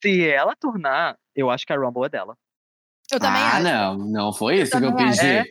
se 0.00 0.28
ela 0.28 0.54
tornar, 0.54 1.18
eu 1.34 1.50
acho 1.50 1.66
que 1.66 1.72
a 1.72 1.76
Rumble 1.76 2.04
é 2.04 2.08
dela. 2.08 2.38
Eu 3.10 3.18
também 3.18 3.42
ah, 3.42 3.56
acho. 3.56 3.64
não, 3.64 3.98
não 3.98 4.32
foi 4.32 4.60
isso 4.60 4.76
Eu 4.76 4.80
que 4.80 4.86
eu 4.86 4.94
pedi. 4.96 5.20
É. 5.26 5.44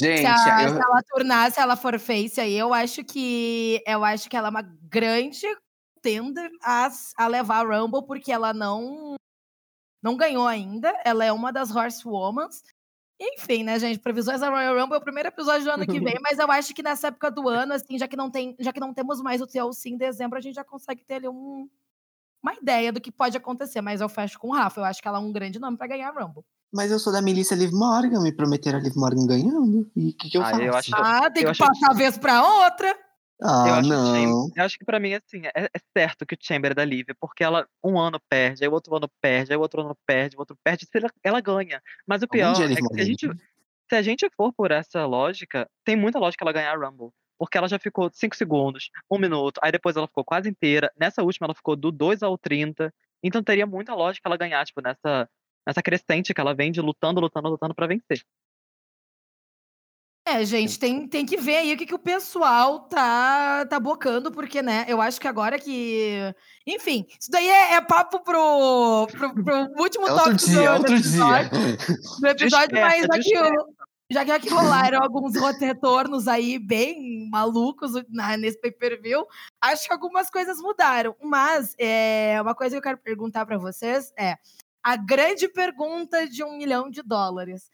Gente, 0.00 0.20
Se, 0.20 0.26
a- 0.26 0.62
eu- 0.62 0.70
se 0.70 0.80
ela 0.80 1.02
tornar, 1.08 1.50
se 1.50 1.60
ela 1.60 1.76
for 1.76 1.98
face 1.98 2.40
aí, 2.40 2.56
eu 2.56 2.72
acho 2.72 3.02
que 3.04 3.82
eu 3.84 4.04
acho 4.04 4.30
que 4.30 4.36
ela 4.36 4.48
é 4.48 4.50
uma 4.50 4.62
grande 4.62 5.46
tender 6.00 6.50
a, 6.62 6.88
a 7.16 7.26
levar 7.26 7.66
a 7.66 7.80
Rumble, 7.80 8.06
porque 8.06 8.30
ela 8.30 8.54
não 8.54 9.16
não 10.02 10.16
ganhou 10.16 10.46
ainda. 10.46 10.94
Ela 11.04 11.24
é 11.24 11.32
uma 11.32 11.52
das 11.52 11.74
Horsewomans. 11.74 12.62
Enfim, 13.20 13.62
né, 13.64 13.78
gente? 13.78 13.98
Previsões 13.98 14.40
da 14.40 14.48
Royal 14.48 14.74
Rumble 14.80 14.94
é 14.94 14.98
o 14.98 15.02
primeiro 15.02 15.28
episódio 15.28 15.64
do 15.64 15.70
ano 15.70 15.86
que 15.86 16.00
vem, 16.00 16.14
mas 16.22 16.38
eu 16.38 16.50
acho 16.50 16.72
que 16.72 16.82
nessa 16.82 17.08
época 17.08 17.30
do 17.30 17.48
ano, 17.48 17.74
assim, 17.74 17.98
já 17.98 18.08
que 18.08 18.16
não 18.16 18.30
tem, 18.30 18.56
já 18.58 18.72
que 18.72 18.80
não 18.80 18.94
temos 18.94 19.20
mais 19.20 19.42
o 19.42 19.46
TLC 19.46 19.90
em 19.90 19.96
dezembro, 19.98 20.38
a 20.38 20.40
gente 20.40 20.54
já 20.54 20.64
consegue 20.64 21.04
ter 21.04 21.14
ali 21.16 21.28
um, 21.28 21.68
uma 22.42 22.54
ideia 22.54 22.90
do 22.90 23.00
que 23.00 23.12
pode 23.12 23.36
acontecer. 23.36 23.82
Mas 23.82 24.00
eu 24.00 24.08
fecho 24.08 24.38
com 24.38 24.48
o 24.48 24.52
Rafa. 24.54 24.80
Eu 24.80 24.84
acho 24.84 25.02
que 25.02 25.06
ela 25.08 25.18
é 25.18 25.20
um 25.20 25.30
grande 25.32 25.58
nome 25.58 25.76
pra 25.76 25.86
ganhar 25.86 26.08
a 26.08 26.18
Rumble. 26.24 26.42
Mas 26.72 26.90
eu 26.90 26.98
sou 26.98 27.12
da 27.12 27.20
milícia 27.20 27.54
Liv 27.54 27.72
Morgan, 27.72 28.22
me 28.22 28.32
prometeram 28.32 28.78
a 28.78 28.82
Liv 28.82 28.94
Morgan 28.96 29.26
ganhando. 29.26 29.90
E 29.94 30.10
o 30.10 30.14
que, 30.16 30.30
que 30.30 30.38
eu 30.38 30.42
Ah, 30.42 30.50
faço? 30.50 30.62
eu 30.62 30.74
acho- 30.74 30.90
Ah, 30.94 31.30
tem 31.30 31.42
eu 31.42 31.46
que 31.46 31.50
acho- 31.50 31.66
passar 31.66 31.90
a 31.90 31.94
vez 31.94 32.16
pra 32.16 32.42
outra. 32.64 32.96
Ah, 33.42 33.64
eu, 33.68 33.74
acho 33.74 33.90
não. 33.90 34.04
Chamber- 34.04 34.36
eu 34.56 34.64
acho 34.64 34.78
que 34.78 34.84
pra 34.84 35.00
mim, 35.00 35.14
assim, 35.14 35.42
é, 35.46 35.66
é 35.74 35.78
certo 35.96 36.26
que 36.26 36.34
o 36.34 36.38
Chamber 36.40 36.72
é 36.72 36.74
da 36.74 36.84
Lívia, 36.84 37.14
porque 37.20 37.44
ela 37.44 37.66
um 37.84 37.98
ano 37.98 38.20
perde, 38.28 38.64
aí 38.64 38.68
o 38.68 38.72
outro 38.72 38.94
ano 38.96 39.08
perde, 39.20 39.52
aí 39.52 39.56
o 39.56 39.60
outro 39.60 39.80
ano 39.82 39.96
perde, 40.06 40.36
o 40.36 40.40
outro 40.40 40.56
perde, 40.64 40.86
ela, 40.94 41.10
ela 41.22 41.40
ganha. 41.40 41.82
Mas 42.06 42.22
o 42.22 42.28
pior 42.28 42.68
é 42.74 42.82
que 42.82 42.88
se 42.94 43.00
a, 43.00 43.04
gente, 43.04 43.26
se 43.90 43.96
a 43.96 44.02
gente 44.02 44.28
for 44.36 44.52
por 44.52 44.70
essa 44.70 45.06
lógica, 45.06 45.68
tem 45.84 45.96
muita 45.96 46.18
lógica 46.18 46.44
ela 46.44 46.52
ganhar 46.52 46.72
a 46.72 46.76
Rumble. 46.88 47.10
Porque 47.38 47.56
ela 47.58 47.68
já 47.68 47.78
ficou 47.78 48.10
5 48.12 48.36
segundos, 48.36 48.90
1 49.10 49.18
minuto, 49.18 49.58
aí 49.62 49.72
depois 49.72 49.96
ela 49.96 50.06
ficou 50.06 50.24
quase 50.24 50.48
inteira. 50.50 50.92
Nessa 50.98 51.22
última, 51.22 51.46
ela 51.46 51.54
ficou 51.54 51.74
do 51.76 51.90
2 51.90 52.22
ao 52.22 52.36
30. 52.38 52.92
Então 53.22 53.42
teria 53.42 53.66
muita 53.66 53.94
lógica 53.94 54.28
ela 54.28 54.36
ganhar, 54.36 54.64
tipo, 54.66 54.80
nessa, 54.82 55.28
nessa 55.66 55.82
crescente 55.82 56.34
que 56.34 56.40
ela 56.40 56.54
vem 56.54 56.70
de 56.72 56.80
lutando, 56.82 57.20
lutando, 57.20 57.48
lutando 57.48 57.74
pra 57.74 57.86
vencer. 57.86 58.22
É, 60.32 60.44
gente, 60.44 60.78
tem, 60.78 61.08
tem 61.08 61.26
que 61.26 61.36
ver 61.36 61.56
aí 61.56 61.74
o 61.74 61.76
que, 61.76 61.86
que 61.86 61.94
o 61.94 61.98
pessoal 61.98 62.80
tá, 62.80 63.66
tá 63.66 63.80
bocando, 63.80 64.30
porque, 64.30 64.62
né, 64.62 64.84
eu 64.88 65.00
acho 65.00 65.20
que 65.20 65.26
agora 65.26 65.58
que. 65.58 66.34
Enfim, 66.66 67.06
isso 67.20 67.30
daí 67.30 67.48
é, 67.48 67.74
é 67.74 67.80
papo 67.80 68.20
pro, 68.20 69.06
pro, 69.10 69.34
pro 69.44 69.72
último 69.82 70.06
É 70.06 70.10
tópico 70.10 70.36
dia, 70.36 70.54
do, 70.54 70.62
é 70.62 70.72
outro 70.72 70.94
episódio, 70.94 71.50
dia. 71.50 71.76
do 72.20 72.26
episódio 72.28 72.68
Desperta, 72.68 72.80
mas 72.80 73.00
já 73.02 73.08
que, 73.08 73.18
desperta. 73.30 73.62
o- 73.62 73.74
já 74.12 74.24
que 74.24 74.32
aqui 74.32 74.48
rolaram 74.48 75.02
alguns 75.02 75.34
retornos 75.60 76.26
aí 76.28 76.58
bem 76.58 77.28
malucos 77.30 77.92
na- 78.08 78.36
nesse 78.36 78.60
pay-per-view, 78.60 79.24
acho 79.60 79.86
que 79.86 79.92
algumas 79.92 80.28
coisas 80.30 80.58
mudaram. 80.58 81.14
Mas 81.22 81.74
é, 81.78 82.38
uma 82.42 82.54
coisa 82.54 82.74
que 82.74 82.78
eu 82.78 82.82
quero 82.82 82.98
perguntar 82.98 83.46
pra 83.46 83.58
vocês 83.58 84.12
é 84.18 84.36
a 84.82 84.96
grande 84.96 85.46
pergunta 85.48 86.26
de 86.28 86.42
um 86.42 86.56
milhão 86.56 86.88
de 86.90 87.02
dólares. 87.02 87.70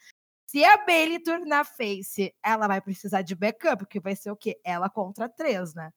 Se 0.46 0.64
a 0.64 0.76
Bailey 0.84 1.18
tornar 1.18 1.64
face, 1.64 2.34
ela 2.42 2.68
vai 2.68 2.80
precisar 2.80 3.22
de 3.22 3.34
backup, 3.34 3.78
porque 3.78 3.98
vai 4.00 4.14
ser 4.14 4.30
o 4.30 4.36
quê? 4.36 4.58
Ela 4.64 4.88
contra 4.88 5.28
três, 5.28 5.74
né? 5.74 5.90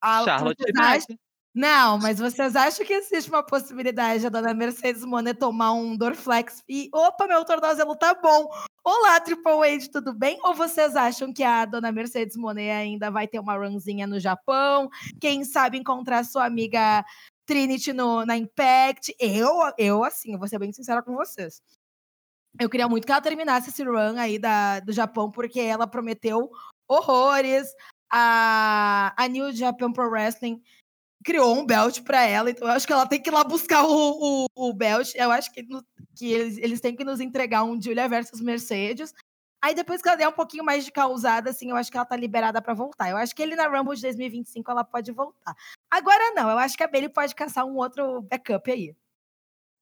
A- 0.00 0.24
Charlotte 0.24 0.58
vocês 0.58 0.74
e 0.74 0.80
acham-. 0.80 1.18
Não, 1.54 1.98
mas 1.98 2.18
vocês 2.18 2.54
acham 2.54 2.84
que 2.84 2.92
existe 2.92 3.30
uma 3.30 3.42
possibilidade 3.42 4.22
da 4.24 4.28
dona 4.28 4.52
Mercedes 4.52 5.02
Monet 5.06 5.38
tomar 5.38 5.72
um 5.72 5.96
Dorflex 5.96 6.62
e, 6.68 6.90
opa, 6.92 7.26
meu 7.26 7.42
tornozelo 7.46 7.96
tá 7.96 8.12
bom. 8.14 8.50
Olá, 8.84 9.18
Triple 9.20 9.64
H, 9.64 9.88
tudo 9.90 10.12
bem? 10.12 10.38
Ou 10.44 10.54
vocês 10.54 10.94
acham 10.94 11.32
que 11.32 11.42
a 11.42 11.64
dona 11.64 11.90
Mercedes 11.90 12.36
Monet 12.36 12.70
ainda 12.70 13.10
vai 13.10 13.26
ter 13.26 13.38
uma 13.38 13.56
runzinha 13.56 14.06
no 14.06 14.20
Japão? 14.20 14.90
Quem 15.18 15.44
sabe 15.44 15.78
encontrar 15.78 16.24
sua 16.24 16.44
amiga 16.44 17.02
Trinity 17.46 17.94
no, 17.94 18.26
na 18.26 18.36
Impact? 18.36 19.16
Eu, 19.18 19.50
eu, 19.78 20.04
assim, 20.04 20.34
eu 20.34 20.38
vou 20.38 20.48
ser 20.48 20.58
bem 20.58 20.72
sincera 20.72 21.02
com 21.02 21.14
vocês. 21.14 21.62
Eu 22.58 22.70
queria 22.70 22.88
muito 22.88 23.06
que 23.06 23.12
ela 23.12 23.20
terminasse 23.20 23.70
esse 23.70 23.82
run 23.82 24.16
aí 24.16 24.38
da, 24.38 24.80
do 24.80 24.92
Japão, 24.92 25.30
porque 25.30 25.60
ela 25.60 25.86
prometeu 25.86 26.50
horrores. 26.88 27.68
A, 28.10 29.12
a 29.16 29.28
New 29.28 29.52
Japan 29.52 29.92
Pro 29.92 30.08
Wrestling 30.08 30.62
criou 31.24 31.56
um 31.56 31.66
belt 31.66 32.02
pra 32.02 32.22
ela, 32.22 32.50
então 32.50 32.68
eu 32.68 32.74
acho 32.74 32.86
que 32.86 32.92
ela 32.92 33.04
tem 33.04 33.20
que 33.20 33.28
ir 33.28 33.32
lá 33.32 33.42
buscar 33.42 33.84
o, 33.84 34.44
o, 34.44 34.46
o 34.54 34.72
belt. 34.72 35.12
Eu 35.16 35.30
acho 35.32 35.52
que, 35.52 35.66
que 36.16 36.32
eles, 36.32 36.56
eles 36.58 36.80
têm 36.80 36.94
que 36.94 37.04
nos 37.04 37.20
entregar 37.20 37.64
um 37.64 37.80
Julia 37.80 38.08
versus 38.08 38.40
Mercedes. 38.40 39.12
Aí 39.62 39.74
depois 39.74 40.00
que 40.00 40.08
ela 40.08 40.16
der 40.16 40.28
um 40.28 40.32
pouquinho 40.32 40.64
mais 40.64 40.84
de 40.84 40.92
causada, 40.92 41.50
assim, 41.50 41.70
eu 41.70 41.76
acho 41.76 41.90
que 41.90 41.96
ela 41.96 42.06
tá 42.06 42.14
liberada 42.14 42.62
para 42.62 42.74
voltar. 42.74 43.10
Eu 43.10 43.16
acho 43.16 43.34
que 43.34 43.42
ele 43.42 43.56
na 43.56 43.66
Rumble 43.66 43.96
de 43.96 44.02
2025 44.02 44.70
ela 44.70 44.84
pode 44.84 45.10
voltar. 45.10 45.54
Agora 45.90 46.32
não, 46.34 46.48
eu 46.48 46.58
acho 46.58 46.76
que 46.76 46.84
a 46.84 46.88
Bailey 46.88 47.08
pode 47.08 47.34
caçar 47.34 47.66
um 47.66 47.74
outro 47.76 48.22
backup 48.22 48.70
aí. 48.70 48.94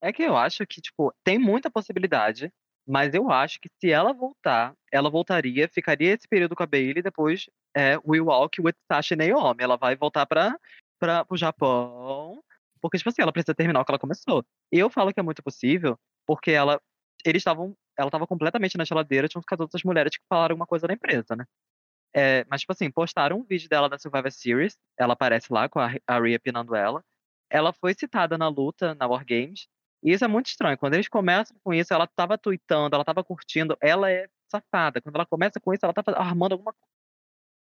É 0.01 0.11
que 0.11 0.23
eu 0.23 0.35
acho 0.35 0.65
que, 0.65 0.81
tipo, 0.81 1.13
tem 1.23 1.37
muita 1.37 1.69
possibilidade, 1.69 2.51
mas 2.87 3.13
eu 3.13 3.31
acho 3.31 3.59
que 3.59 3.69
se 3.79 3.91
ela 3.91 4.13
voltar, 4.13 4.73
ela 4.91 5.09
voltaria, 5.09 5.67
ficaria 5.67 6.13
esse 6.13 6.27
período 6.27 6.55
com 6.55 6.63
a 6.63 6.67
Bailey, 6.67 7.01
depois 7.01 7.49
é 7.75 7.97
We 8.05 8.21
Walk 8.21 8.61
with 8.61 8.75
Sasha 8.91 9.15
Naomi. 9.15 9.63
Ela 9.63 9.77
vai 9.77 9.95
voltar 9.95 10.25
pra, 10.25 10.57
pra, 10.99 11.25
pro 11.25 11.37
Japão, 11.37 12.41
porque, 12.85 12.99
tipo 12.99 13.09
assim, 13.09 13.23
ela 13.23 13.33
precisa 13.33 13.55
terminar 13.55 13.81
o 13.81 13.85
que 13.85 13.89
ela 13.89 13.97
começou. 13.97 14.45
Eu 14.71 14.91
falo 14.91 15.11
que 15.11 15.19
é 15.19 15.23
muito 15.23 15.41
possível, 15.41 15.97
porque 16.23 16.51
ela. 16.51 16.79
Eles 17.25 17.39
estavam. 17.39 17.75
Ela 17.97 18.09
estava 18.09 18.27
completamente 18.27 18.77
na 18.77 18.85
geladeira, 18.85 19.27
tinha 19.27 19.41
com 19.41 19.55
as 19.55 19.59
outras 19.59 19.83
mulheres 19.83 20.15
que 20.15 20.23
falaram 20.29 20.53
alguma 20.53 20.67
coisa 20.67 20.85
da 20.87 20.93
empresa, 20.93 21.35
né? 21.35 21.45
É, 22.15 22.45
mas, 22.47 22.61
tipo 22.61 22.73
assim, 22.73 22.91
postaram 22.91 23.39
um 23.39 23.43
vídeo 23.43 23.67
dela 23.67 23.89
na 23.89 23.97
Survivor 23.97 24.31
Series. 24.31 24.77
Ela 24.99 25.13
aparece 25.13 25.51
lá 25.51 25.67
com 25.67 25.79
a, 25.79 25.95
a 26.05 26.19
Rhea 26.19 26.39
pinando 26.39 26.75
ela. 26.75 27.03
Ela 27.49 27.73
foi 27.73 27.95
citada 27.95 28.37
na 28.37 28.47
luta, 28.49 28.93
na 28.93 29.07
War 29.07 29.25
Games. 29.25 29.67
E 30.05 30.13
isso 30.13 30.23
é 30.23 30.27
muito 30.27 30.45
estranho. 30.45 30.77
Quando 30.77 30.93
eles 30.93 31.07
começam 31.07 31.57
com 31.63 31.73
isso, 31.73 31.91
ela 31.91 32.05
tava 32.05 32.37
tweetando, 32.37 32.95
ela 32.95 33.03
tava 33.03 33.23
curtindo. 33.23 33.75
Ela 33.81 34.11
é 34.11 34.27
safada. 34.47 35.01
Quando 35.01 35.15
ela 35.15 35.25
começa 35.25 35.59
com 35.59 35.73
isso, 35.73 35.83
ela 35.83 35.93
tá 35.93 36.03
armando 36.15 36.51
alguma 36.51 36.71
coisa. 36.71 36.95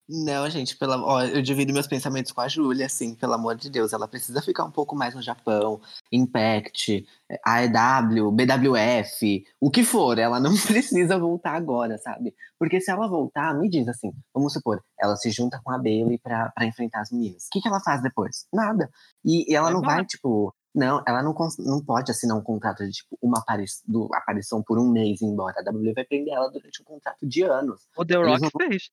Não, 0.10 0.50
gente, 0.50 0.78
pela... 0.78 1.02
Ó, 1.02 1.22
eu 1.24 1.42
divido 1.42 1.74
meus 1.74 1.88
pensamentos 1.88 2.32
com 2.34 2.42
a 2.42 2.48
Júlia, 2.48 2.86
assim, 2.86 3.16
pelo 3.16 3.34
amor 3.34 3.56
de 3.56 3.70
Deus. 3.70 3.94
Ela 3.94 4.08
precisa 4.10 4.42
ficar 4.42 4.66
um 4.66 4.72
pouco 4.72 4.96
mais 4.96 5.16
no 5.16 5.22
Japão, 5.22 5.82
Impact, 6.12 7.06
AEW, 7.46 8.32
BWF, 8.32 9.46
o 9.60 9.72
que 9.72 9.84
for. 9.84 10.18
Ela 10.18 10.40
não 10.40 10.52
precisa 10.68 11.18
voltar 11.18 11.56
agora, 11.56 11.98
sabe? 11.98 12.34
Porque 12.60 12.82
se 12.82 12.92
ela 12.92 13.08
voltar, 13.08 13.54
me 13.54 13.70
diz 13.70 13.88
assim, 13.88 14.12
vamos 14.34 14.52
supor, 14.54 14.82
ela 15.00 15.16
se 15.16 15.30
junta 15.30 15.62
com 15.64 15.72
a 15.72 15.78
Bailey 15.78 16.18
pra, 16.20 16.50
pra 16.50 16.66
enfrentar 16.66 17.02
as 17.02 17.12
meninas. 17.12 17.48
O 17.48 17.50
que, 17.52 17.62
que 17.62 17.68
ela 17.68 17.82
faz 17.82 18.02
depois? 18.02 18.48
Nada. 18.54 18.90
E, 19.26 19.52
e 19.52 19.56
ela 19.56 19.72
não 19.72 19.82
vai, 19.82 20.06
tipo, 20.06 20.54
não, 20.74 21.04
ela 21.08 21.24
não, 21.24 21.36
não 21.60 21.84
pode 21.84 22.12
assinar 22.12 22.38
um 22.38 22.42
contrato 22.42 22.86
de 22.86 22.92
tipo 22.92 23.18
uma 23.22 23.40
apari 23.40 23.66
do, 23.86 24.10
aparição 24.14 24.62
por 24.62 24.78
um 24.78 24.92
mês 24.92 25.22
e 25.22 25.26
ir 25.26 25.30
embora. 25.30 25.56
A 25.60 25.72
WWE 25.72 25.94
vai 25.94 26.06
prender 26.06 26.34
ela 26.34 26.50
durante 26.50 26.82
um 26.82 26.86
contrato 26.86 27.26
de 27.26 27.44
anos. 27.44 27.88
O 27.96 28.06
The 28.06 28.16
Rock 28.16 28.42
não... 28.42 28.50
fez. 28.58 28.92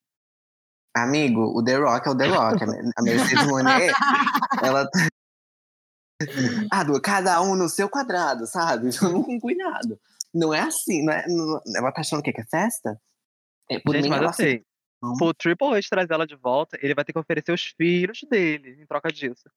Amigo, 0.97 1.43
o 1.43 1.63
The 1.63 1.77
Rock 1.77 2.09
é 2.09 2.11
o 2.11 2.17
The 2.17 2.27
Rock. 2.29 2.65
A 2.97 3.03
Mercedes 3.03 3.47
Monet, 3.47 3.93
ela. 4.63 4.89
Ah, 6.71 6.85
cada 7.03 7.43
um 7.43 7.57
no 7.57 7.69
seu 7.69 7.89
quadrado, 7.89 8.47
sabe? 8.47 8.91
Vamos 8.93 9.27
com 9.27 9.41
cuidado. 9.41 10.01
Não 10.33 10.55
é 10.55 10.61
assim, 10.61 11.05
não 11.05 11.13
é, 11.13 11.27
não, 11.29 11.61
ela 11.77 11.93
tá 11.93 12.01
achando 12.01 12.23
que 12.23 12.31
é 12.31 12.45
festa? 12.45 13.01
É, 13.69 13.79
por 13.79 13.95
Gente, 13.95 14.05
mim, 14.05 14.11
mas 14.11 14.21
ela 14.21 14.31
assim, 14.31 14.59
se... 14.59 14.65
o 15.01 15.35
Triple 15.35 15.77
H 15.77 15.89
traz 15.91 16.11
ela 16.11 16.27
de 16.27 16.35
volta, 16.35 16.79
ele 16.83 16.95
vai 16.95 17.05
ter 17.05 17.13
que 17.13 17.19
oferecer 17.19 17.53
os 17.53 17.67
filhos 17.77 18.21
dele 18.29 18.81
em 18.81 18.87
troca 18.87 19.13
disso. 19.13 19.49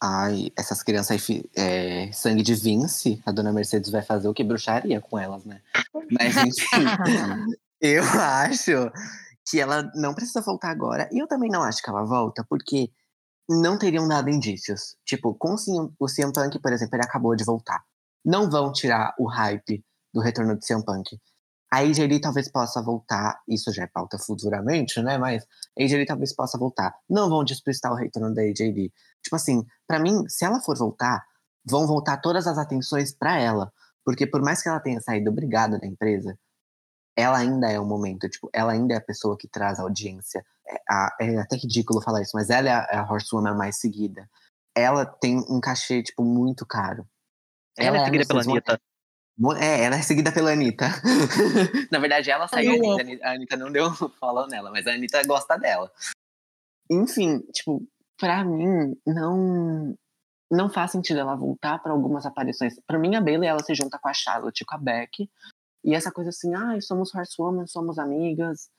Ai, 0.00 0.52
essas 0.56 0.82
crianças 0.82 1.28
aí, 1.28 1.44
é, 1.56 2.12
sangue 2.12 2.42
de 2.42 2.54
Vince, 2.54 3.20
a 3.26 3.32
dona 3.32 3.52
Mercedes 3.52 3.90
vai 3.90 4.02
fazer 4.02 4.28
o 4.28 4.34
que 4.34 4.44
bruxaria 4.44 5.00
com 5.00 5.18
elas, 5.18 5.44
né? 5.44 5.60
Mas, 6.12 6.36
enfim, 6.36 6.84
eu 7.80 8.04
acho 8.04 8.92
que 9.48 9.60
ela 9.60 9.90
não 9.94 10.14
precisa 10.14 10.40
voltar 10.40 10.70
agora. 10.70 11.08
E 11.12 11.18
eu 11.18 11.26
também 11.26 11.50
não 11.50 11.62
acho 11.62 11.82
que 11.82 11.90
ela 11.90 12.04
volta, 12.04 12.46
porque 12.48 12.90
não 13.48 13.78
teriam 13.78 14.06
dado 14.06 14.28
indícios. 14.28 14.96
Tipo, 15.04 15.34
com 15.34 15.54
o 15.98 16.06
CM 16.06 16.32
Punk, 16.32 16.60
por 16.60 16.72
exemplo, 16.72 16.96
ele 16.96 17.04
acabou 17.04 17.34
de 17.34 17.44
voltar. 17.44 17.82
Não 18.24 18.48
vão 18.48 18.70
tirar 18.70 19.14
o 19.18 19.26
hype 19.26 19.84
do 20.12 20.20
retorno 20.20 20.54
do 20.54 20.64
CM 20.64 20.84
Punk. 20.84 21.18
A 21.72 21.78
AJ 21.78 22.20
talvez 22.22 22.50
possa 22.50 22.82
voltar, 22.82 23.40
isso 23.46 23.72
já 23.72 23.82
é 23.82 23.86
pauta 23.86 24.18
futuramente, 24.18 25.02
né? 25.02 25.18
Mas 25.18 25.44
a 25.78 25.82
AJ 25.82 26.06
talvez 26.06 26.34
possa 26.34 26.56
voltar. 26.56 26.94
Não 27.08 27.28
vão 27.28 27.44
despistar 27.44 27.92
o 27.92 27.96
retorno 27.96 28.34
da 28.34 28.42
AJ 28.42 28.90
Tipo 29.22 29.36
assim, 29.36 29.64
para 29.86 29.98
mim, 29.98 30.28
se 30.28 30.44
ela 30.44 30.60
for 30.60 30.76
voltar, 30.76 31.24
vão 31.64 31.86
voltar 31.86 32.18
todas 32.18 32.46
as 32.46 32.58
atenções 32.58 33.12
para 33.14 33.38
ela. 33.38 33.72
Porque 34.04 34.26
por 34.26 34.40
mais 34.40 34.62
que 34.62 34.68
ela 34.68 34.80
tenha 34.80 35.00
saído 35.00 35.30
obrigada 35.30 35.78
da 35.78 35.86
empresa, 35.86 36.38
ela 37.16 37.38
ainda 37.38 37.70
é 37.70 37.80
o 37.80 37.84
momento, 37.84 38.28
tipo, 38.28 38.48
ela 38.52 38.72
ainda 38.72 38.94
é 38.94 38.96
a 38.96 39.02
pessoa 39.02 39.36
que 39.36 39.48
traz 39.48 39.78
a 39.78 39.82
audiência. 39.82 40.44
É, 40.66 40.76
a, 40.88 41.16
é 41.20 41.38
até 41.38 41.56
ridículo 41.56 42.00
falar 42.00 42.22
isso, 42.22 42.30
mas 42.34 42.48
ela 42.48 42.68
é 42.68 42.72
a, 42.72 42.88
é 42.92 42.96
a 42.96 43.02
horsewoman 43.02 43.54
mais 43.54 43.78
seguida. 43.80 44.30
Ela 44.74 45.04
tem 45.04 45.38
um 45.50 45.60
cachê, 45.60 46.02
tipo, 46.02 46.22
muito 46.22 46.64
caro. 46.64 47.04
Ela, 47.76 47.96
ela 47.96 48.02
é 48.02 48.04
seguida 48.04 48.26
pela 48.26 48.42
Anitta. 48.42 48.80
É, 49.60 49.84
ela 49.84 49.96
é 49.96 50.02
seguida 50.02 50.32
pela 50.32 50.52
Anitta. 50.52 50.86
Na 51.90 51.98
verdade, 51.98 52.30
ela 52.30 52.48
saiu, 52.48 52.72
a 52.72 53.00
Anitta, 53.00 53.26
a 53.26 53.32
Anitta 53.32 53.56
não 53.56 53.70
deu 53.70 53.90
follow 54.18 54.46
nela, 54.46 54.70
mas 54.70 54.86
a 54.86 54.92
Anitta 54.92 55.22
gosta 55.26 55.56
dela. 55.56 55.90
Enfim, 56.90 57.40
tipo, 57.52 57.86
pra 58.18 58.44
mim, 58.44 58.96
não 59.06 59.96
não 60.50 60.70
faz 60.70 60.92
sentido 60.92 61.20
ela 61.20 61.36
voltar 61.36 61.78
para 61.82 61.92
algumas 61.92 62.24
aparições. 62.24 62.74
Para 62.86 62.98
mim, 62.98 63.14
a 63.14 63.20
Bailey, 63.20 63.48
ela 63.48 63.62
se 63.62 63.74
junta 63.74 63.98
com 63.98 64.08
a 64.08 64.14
Charlotte, 64.14 64.64
com 64.64 64.74
a 64.74 64.78
Beck, 64.78 65.28
e 65.84 65.94
essa 65.94 66.10
coisa 66.10 66.30
assim, 66.30 66.54
ah, 66.54 66.80
somos 66.80 67.14
horsewomen, 67.14 67.66
somos 67.66 67.98
amigas. 67.98 68.70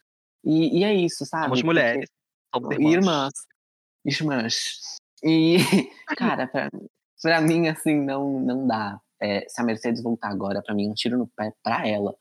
E, 0.43 0.79
e 0.79 0.83
é 0.83 0.93
isso, 0.93 1.25
sabe? 1.25 1.45
Somos 1.45 1.63
mulheres. 1.63 2.09
Somos 2.53 2.75
irmãs. 2.77 3.33
Irmãs. 4.05 4.97
E, 5.23 5.57
cara, 6.17 6.47
pra, 6.47 6.69
pra 7.21 7.41
mim, 7.41 7.67
assim, 7.67 7.95
não, 7.95 8.39
não 8.39 8.67
dá. 8.67 8.99
É, 9.21 9.45
se 9.49 9.61
a 9.61 9.63
Mercedes 9.63 10.01
voltar 10.01 10.29
agora, 10.29 10.61
para 10.61 10.73
mim, 10.73 10.89
um 10.89 10.93
tiro 10.93 11.17
no 11.17 11.27
pé 11.27 11.53
pra 11.61 11.87
ela. 11.87 12.15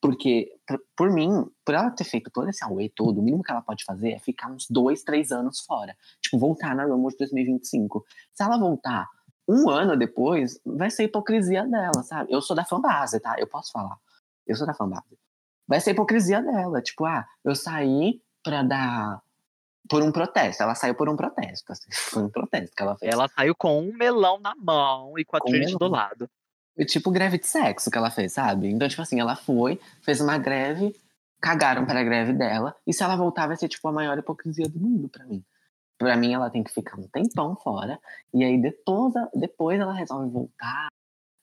Porque, 0.00 0.50
por, 0.96 1.10
mim, 1.10 1.46
por 1.64 1.74
ela 1.74 1.90
ter 1.90 2.04
feito 2.04 2.30
todo 2.30 2.48
esse 2.48 2.64
away 2.64 2.88
todo, 2.88 3.18
o 3.18 3.22
mínimo 3.22 3.42
que 3.42 3.50
ela 3.50 3.60
pode 3.60 3.84
fazer 3.84 4.12
é 4.12 4.18
ficar 4.18 4.50
uns 4.50 4.66
dois, 4.68 5.02
três 5.02 5.30
anos 5.30 5.60
fora. 5.60 5.94
Tipo, 6.22 6.38
voltar 6.38 6.74
na 6.74 6.84
Rumble 6.84 7.10
de 7.10 7.18
2025. 7.18 8.04
Se 8.32 8.42
ela 8.42 8.58
voltar 8.58 9.06
um 9.46 9.68
ano 9.68 9.96
depois, 9.96 10.58
vai 10.64 10.90
ser 10.90 11.04
hipocrisia 11.04 11.66
dela, 11.66 12.02
sabe? 12.02 12.32
Eu 12.32 12.40
sou 12.40 12.56
da 12.56 12.64
fanbase, 12.64 13.20
tá? 13.20 13.34
Eu 13.38 13.46
posso 13.46 13.72
falar. 13.72 13.98
Eu 14.46 14.56
sou 14.56 14.66
da 14.66 14.72
fanbase. 14.72 15.18
Vai 15.68 15.80
ser 15.80 15.90
hipocrisia 15.90 16.40
dela. 16.40 16.80
Tipo, 16.80 17.04
ah, 17.04 17.26
eu 17.44 17.54
saí 17.54 18.22
pra 18.42 18.62
dar. 18.62 19.20
Por 19.88 20.02
um 20.02 20.12
protesto. 20.12 20.62
Ela 20.62 20.74
saiu 20.74 20.94
por 20.94 21.08
um 21.08 21.16
protesto. 21.16 21.72
Assim. 21.72 21.90
Foi 21.92 22.22
um 22.22 22.30
protesto 22.30 22.74
que 22.74 22.82
ela 22.82 22.96
fez. 22.96 23.12
Ela 23.12 23.28
saiu 23.28 23.54
com 23.54 23.80
um 23.80 23.92
melão 23.92 24.38
na 24.38 24.54
mão 24.56 25.18
e 25.18 25.24
com 25.24 25.36
a 25.36 25.40
Trinity 25.40 25.76
do 25.76 25.88
lado. 25.88 26.30
Tipo, 26.86 27.10
greve 27.10 27.38
de 27.38 27.46
sexo 27.46 27.90
que 27.90 27.98
ela 27.98 28.10
fez, 28.10 28.32
sabe? 28.32 28.68
Então, 28.68 28.88
tipo 28.88 29.02
assim, 29.02 29.20
ela 29.20 29.36
foi, 29.36 29.78
fez 30.02 30.20
uma 30.20 30.38
greve, 30.38 30.94
cagaram 31.40 31.84
pra 31.84 32.02
greve 32.02 32.32
dela. 32.32 32.74
E 32.86 32.92
se 32.92 33.02
ela 33.02 33.16
voltar, 33.16 33.46
vai 33.46 33.56
ser, 33.56 33.68
tipo, 33.68 33.86
a 33.88 33.92
maior 33.92 34.18
hipocrisia 34.18 34.68
do 34.68 34.78
mundo 34.78 35.08
pra 35.08 35.24
mim. 35.26 35.44
Pra 35.98 36.16
mim, 36.16 36.32
ela 36.32 36.48
tem 36.48 36.62
que 36.62 36.72
ficar 36.72 36.98
um 36.98 37.06
tempão 37.08 37.54
fora. 37.56 37.98
E 38.32 38.42
aí, 38.42 38.60
depois, 38.60 39.12
depois 39.34 39.78
ela 39.78 39.92
resolve 39.92 40.30
voltar 40.30 40.88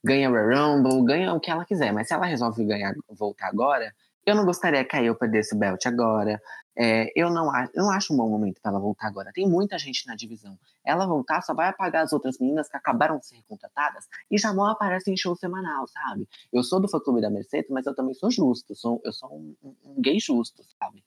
ganha 0.07 0.29
o 0.29 0.33
Rumble, 0.33 1.03
ganha 1.03 1.33
o 1.33 1.39
que 1.39 1.51
ela 1.51 1.65
quiser. 1.65 1.91
Mas 1.91 2.07
se 2.07 2.13
ela 2.13 2.25
resolve 2.25 2.63
ganhar, 2.63 2.93
voltar 3.09 3.47
agora, 3.47 3.93
eu 4.25 4.35
não 4.35 4.45
gostaria 4.45 4.83
que 4.83 4.95
a 4.95 5.03
eu 5.03 5.15
perdesse 5.15 5.53
o 5.55 5.57
belt 5.57 5.85
agora. 5.85 6.41
É, 6.79 7.11
eu, 7.15 7.31
não 7.31 7.49
acho, 7.49 7.71
eu 7.73 7.83
não 7.83 7.89
acho 7.89 8.13
um 8.13 8.17
bom 8.17 8.29
momento 8.29 8.61
para 8.61 8.69
ela 8.69 8.79
voltar 8.79 9.07
agora. 9.07 9.31
Tem 9.33 9.49
muita 9.49 9.79
gente 9.79 10.05
na 10.05 10.15
divisão. 10.15 10.59
Ela 10.85 11.07
voltar 11.07 11.41
só 11.41 11.51
vai 11.51 11.67
apagar 11.67 12.03
as 12.03 12.13
outras 12.13 12.37
meninas 12.37 12.69
que 12.69 12.77
acabaram 12.77 13.17
de 13.17 13.25
ser 13.25 13.41
contratadas 13.47 14.07
e 14.29 14.37
já 14.37 14.53
não 14.53 14.65
aparecem 14.65 15.15
em 15.15 15.17
show 15.17 15.35
semanal, 15.35 15.87
sabe? 15.87 16.29
Eu 16.53 16.63
sou 16.63 16.79
do 16.79 16.87
fã-clube 16.87 17.19
da 17.19 17.31
Mercedes, 17.31 17.71
mas 17.71 17.87
eu 17.87 17.95
também 17.95 18.13
sou 18.13 18.29
justo. 18.29 18.75
Sou, 18.75 19.01
eu 19.03 19.11
sou 19.11 19.33
um, 19.33 19.55
um 19.83 19.99
gay 19.99 20.19
justo, 20.19 20.63
sabe? 20.79 21.03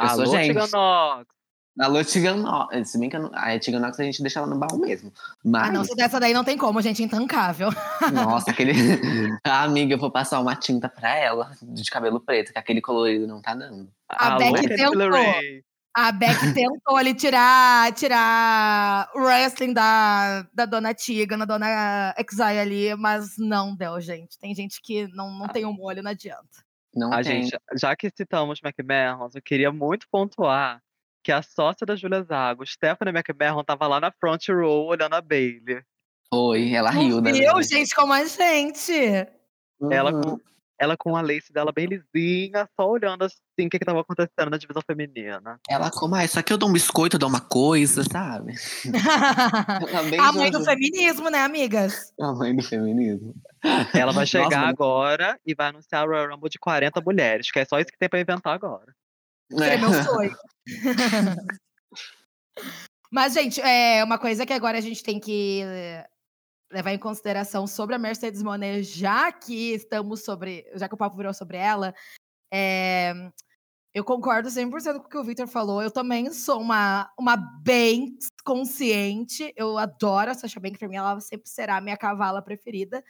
Eu 0.00 0.06
Alô, 0.08 0.24
sou 0.24 1.28
gente. 1.78 1.86
Alô, 1.86 2.04
Tiganox. 2.04 2.90
Se 2.90 2.98
bem 2.98 3.08
que 3.08 3.16
a 3.16 3.58
Tiganox 3.58 3.98
a 4.00 4.04
gente 4.04 4.20
deixa 4.20 4.40
ela 4.40 4.48
no 4.48 4.58
baú 4.58 4.78
mesmo. 4.78 5.12
Mas... 5.44 5.68
Ah, 5.68 5.72
não, 5.72 5.84
se 5.84 5.94
dessa 5.94 6.18
daí 6.18 6.34
não 6.34 6.44
tem 6.44 6.56
como, 6.56 6.82
gente, 6.82 7.02
intancável. 7.02 7.70
Nossa, 8.12 8.50
aquele. 8.50 8.72
ah, 9.44 9.62
amiga, 9.62 9.94
eu 9.94 9.98
vou 9.98 10.10
passar 10.10 10.40
uma 10.40 10.56
tinta 10.56 10.88
pra 10.88 11.16
ela 11.16 11.50
de 11.62 11.90
cabelo 11.90 12.20
preto, 12.20 12.52
que 12.52 12.58
aquele 12.58 12.80
colorido 12.80 13.26
não 13.26 13.40
tá 13.40 13.54
dando. 13.54 13.88
A 14.08 14.34
Alô, 14.34 14.52
Beck 14.52 14.68
tentou. 14.68 15.10
A 15.94 16.12
Beck 16.12 16.38
tentou 16.54 16.96
ali 16.96 17.12
tirar, 17.12 17.92
tirar 17.92 19.10
o 19.14 19.20
wrestling 19.20 19.72
da, 19.72 20.46
da 20.54 20.64
dona 20.64 20.94
Tigana, 20.94 21.44
dona 21.44 22.14
Exile 22.16 22.58
ali, 22.60 22.94
mas 22.94 23.36
não 23.36 23.74
deu, 23.74 24.00
gente. 24.00 24.38
Tem 24.38 24.54
gente 24.54 24.80
que 24.80 25.08
não, 25.08 25.30
não 25.30 25.46
ah. 25.46 25.48
tem 25.48 25.64
um 25.64 25.72
molho, 25.72 26.02
não 26.02 26.10
adianta. 26.12 26.64
Não 26.94 27.12
a 27.12 27.22
tem. 27.22 27.42
gente, 27.42 27.56
já 27.74 27.94
que 27.96 28.10
citamos 28.16 28.60
McMahon, 28.62 29.28
eu 29.34 29.42
queria 29.42 29.72
muito 29.72 30.06
pontuar 30.10 30.80
que 31.22 31.32
a 31.32 31.42
sócia 31.42 31.86
da 31.86 31.96
Julia 31.96 32.22
Zago, 32.22 32.66
Stephanie 32.66 33.14
McMahon, 33.14 33.64
tava 33.64 33.86
lá 33.86 34.00
na 34.00 34.12
front 34.12 34.48
row 34.48 34.86
olhando 34.86 35.14
a 35.14 35.20
Bailey. 35.20 35.82
Foi, 36.32 36.72
ela 36.72 36.90
riu, 36.90 37.20
né? 37.20 37.32
Viu, 37.32 37.62
gente, 37.62 37.94
como 37.94 38.12
a 38.12 38.24
gente. 38.24 38.92
Ela 39.90 40.12
com, 40.12 40.38
ela 40.78 40.96
com 40.96 41.16
a 41.16 41.20
lace 41.20 41.52
dela 41.52 41.72
bem 41.72 41.86
lisinha, 41.86 42.68
só 42.78 42.88
olhando 42.88 43.24
assim 43.24 43.66
o 43.66 43.68
que, 43.68 43.78
que 43.78 43.84
tava 43.84 44.00
acontecendo 44.00 44.50
na 44.50 44.56
divisão 44.56 44.82
feminina. 44.86 45.58
Ela 45.68 45.90
como, 45.90 46.14
ah, 46.14 46.24
isso 46.24 46.38
aqui 46.38 46.52
eu 46.52 46.58
dou 46.58 46.68
um 46.68 46.72
biscoito, 46.72 47.16
eu 47.16 47.20
dou 47.20 47.28
uma 47.28 47.40
coisa, 47.40 48.04
sabe? 48.04 48.54
a 50.20 50.32
mãe 50.32 50.50
do 50.50 50.62
feminismo, 50.62 51.30
né, 51.30 51.40
amigas? 51.40 52.12
A 52.20 52.32
mãe 52.32 52.54
do 52.54 52.62
feminismo. 52.62 53.34
Ela 53.92 54.12
vai 54.12 54.24
chegar 54.26 54.50
Nossa, 54.50 54.68
agora 54.68 55.40
e 55.44 55.54
vai 55.54 55.68
anunciar 55.68 56.06
o 56.06 56.10
Royal 56.10 56.30
Rumble 56.30 56.50
de 56.50 56.58
40 56.58 57.00
mulheres, 57.00 57.50
que 57.50 57.58
é 57.58 57.64
só 57.64 57.80
isso 57.80 57.90
que 57.90 57.98
tem 57.98 58.08
pra 58.08 58.20
inventar 58.20 58.54
agora. 58.54 58.94
É, 59.52 59.74
é 59.74 59.76
meu 59.78 59.90
sonho. 60.04 60.36
Mas, 63.10 63.32
gente, 63.32 63.60
é 63.60 64.04
uma 64.04 64.18
coisa 64.18 64.44
que 64.44 64.52
agora 64.52 64.78
a 64.78 64.82
gente 64.82 65.02
tem 65.02 65.18
que 65.18 65.62
levar 66.70 66.92
em 66.92 66.98
consideração 66.98 67.66
sobre 67.66 67.94
a 67.94 67.98
Mercedes 67.98 68.42
Monet, 68.42 68.82
já 68.82 69.32
que 69.32 69.72
estamos 69.72 70.24
sobre. 70.24 70.70
Já 70.74 70.88
que 70.88 70.94
o 70.94 70.98
papo 70.98 71.16
virou 71.16 71.32
sobre 71.32 71.56
ela, 71.56 71.94
é, 72.52 73.14
eu 73.94 74.04
concordo 74.04 74.48
100% 74.48 75.00
com 75.00 75.06
o 75.06 75.08
que 75.08 75.18
o 75.18 75.24
Victor 75.24 75.46
falou. 75.46 75.82
Eu 75.82 75.90
também 75.90 76.30
sou 76.32 76.60
uma, 76.60 77.10
uma 77.18 77.36
bem 77.36 78.16
consciente. 78.44 79.52
Eu 79.56 79.78
adoro 79.78 80.30
a 80.30 80.34
Sasha 80.34 80.60
Banks, 80.60 80.78
pra 80.78 80.88
mim 80.88 80.96
ela 80.96 81.18
sempre 81.20 81.48
será 81.48 81.76
a 81.78 81.80
minha 81.80 81.96
cavala 81.96 82.42
preferida. 82.42 83.02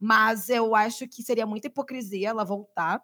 Mas 0.00 0.48
eu 0.48 0.74
acho 0.76 1.08
que 1.08 1.22
seria 1.22 1.46
muita 1.46 1.66
hipocrisia 1.66 2.28
ela 2.28 2.44
voltar. 2.44 3.02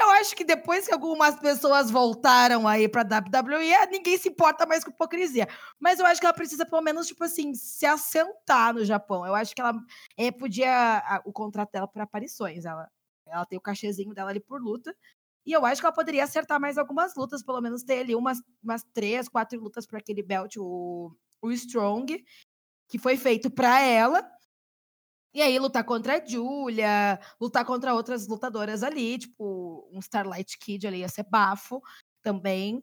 Eu 0.00 0.10
acho 0.10 0.34
que 0.34 0.44
depois 0.44 0.86
que 0.86 0.92
algumas 0.92 1.38
pessoas 1.38 1.90
voltaram 1.90 2.66
aí 2.66 2.88
pra 2.88 3.02
WWE, 3.02 3.86
ninguém 3.90 4.18
se 4.18 4.28
importa 4.28 4.66
mais 4.66 4.82
com 4.82 4.90
hipocrisia. 4.90 5.48
Mas 5.78 5.98
eu 5.98 6.06
acho 6.06 6.20
que 6.20 6.26
ela 6.26 6.34
precisa, 6.34 6.66
pelo 6.66 6.82
menos, 6.82 7.06
tipo 7.06 7.22
assim, 7.22 7.54
se 7.54 7.86
assentar 7.86 8.74
no 8.74 8.84
Japão. 8.84 9.24
Eu 9.24 9.34
acho 9.34 9.54
que 9.54 9.60
ela 9.60 9.74
é, 10.16 10.30
podia. 10.32 10.98
A, 10.98 11.22
o 11.24 11.32
contrato 11.32 11.70
dela 11.72 11.88
por 11.88 12.02
aparições. 12.02 12.64
Ela, 12.64 12.90
ela 13.26 13.46
tem 13.46 13.58
o 13.58 13.62
cachezinho 13.62 14.14
dela 14.14 14.30
ali 14.30 14.40
por 14.40 14.60
luta. 14.60 14.94
E 15.46 15.52
eu 15.52 15.64
acho 15.64 15.80
que 15.80 15.86
ela 15.86 15.94
poderia 15.94 16.24
acertar 16.24 16.60
mais 16.60 16.78
algumas 16.78 17.14
lutas, 17.14 17.42
pelo 17.42 17.60
menos 17.60 17.82
ter 17.82 18.00
ali 18.00 18.14
umas, 18.14 18.38
umas 18.62 18.82
três, 18.94 19.28
quatro 19.28 19.60
lutas 19.60 19.86
para 19.86 19.98
aquele 19.98 20.22
belt, 20.22 20.56
o, 20.56 21.14
o 21.42 21.52
Strong, 21.52 22.24
que 22.88 22.98
foi 22.98 23.16
feito 23.16 23.50
para 23.50 23.80
ela. 23.80 24.33
E 25.34 25.42
aí 25.42 25.58
lutar 25.58 25.82
contra 25.84 26.16
a 26.16 26.24
Julia, 26.24 27.18
lutar 27.40 27.64
contra 27.64 27.92
outras 27.92 28.28
lutadoras 28.28 28.84
ali, 28.84 29.18
tipo 29.18 29.88
um 29.92 29.98
Starlight 29.98 30.56
Kid 30.58 30.86
ali 30.86 30.98
ia 30.98 31.08
ser 31.08 31.24
bafo 31.24 31.82
também. 32.22 32.80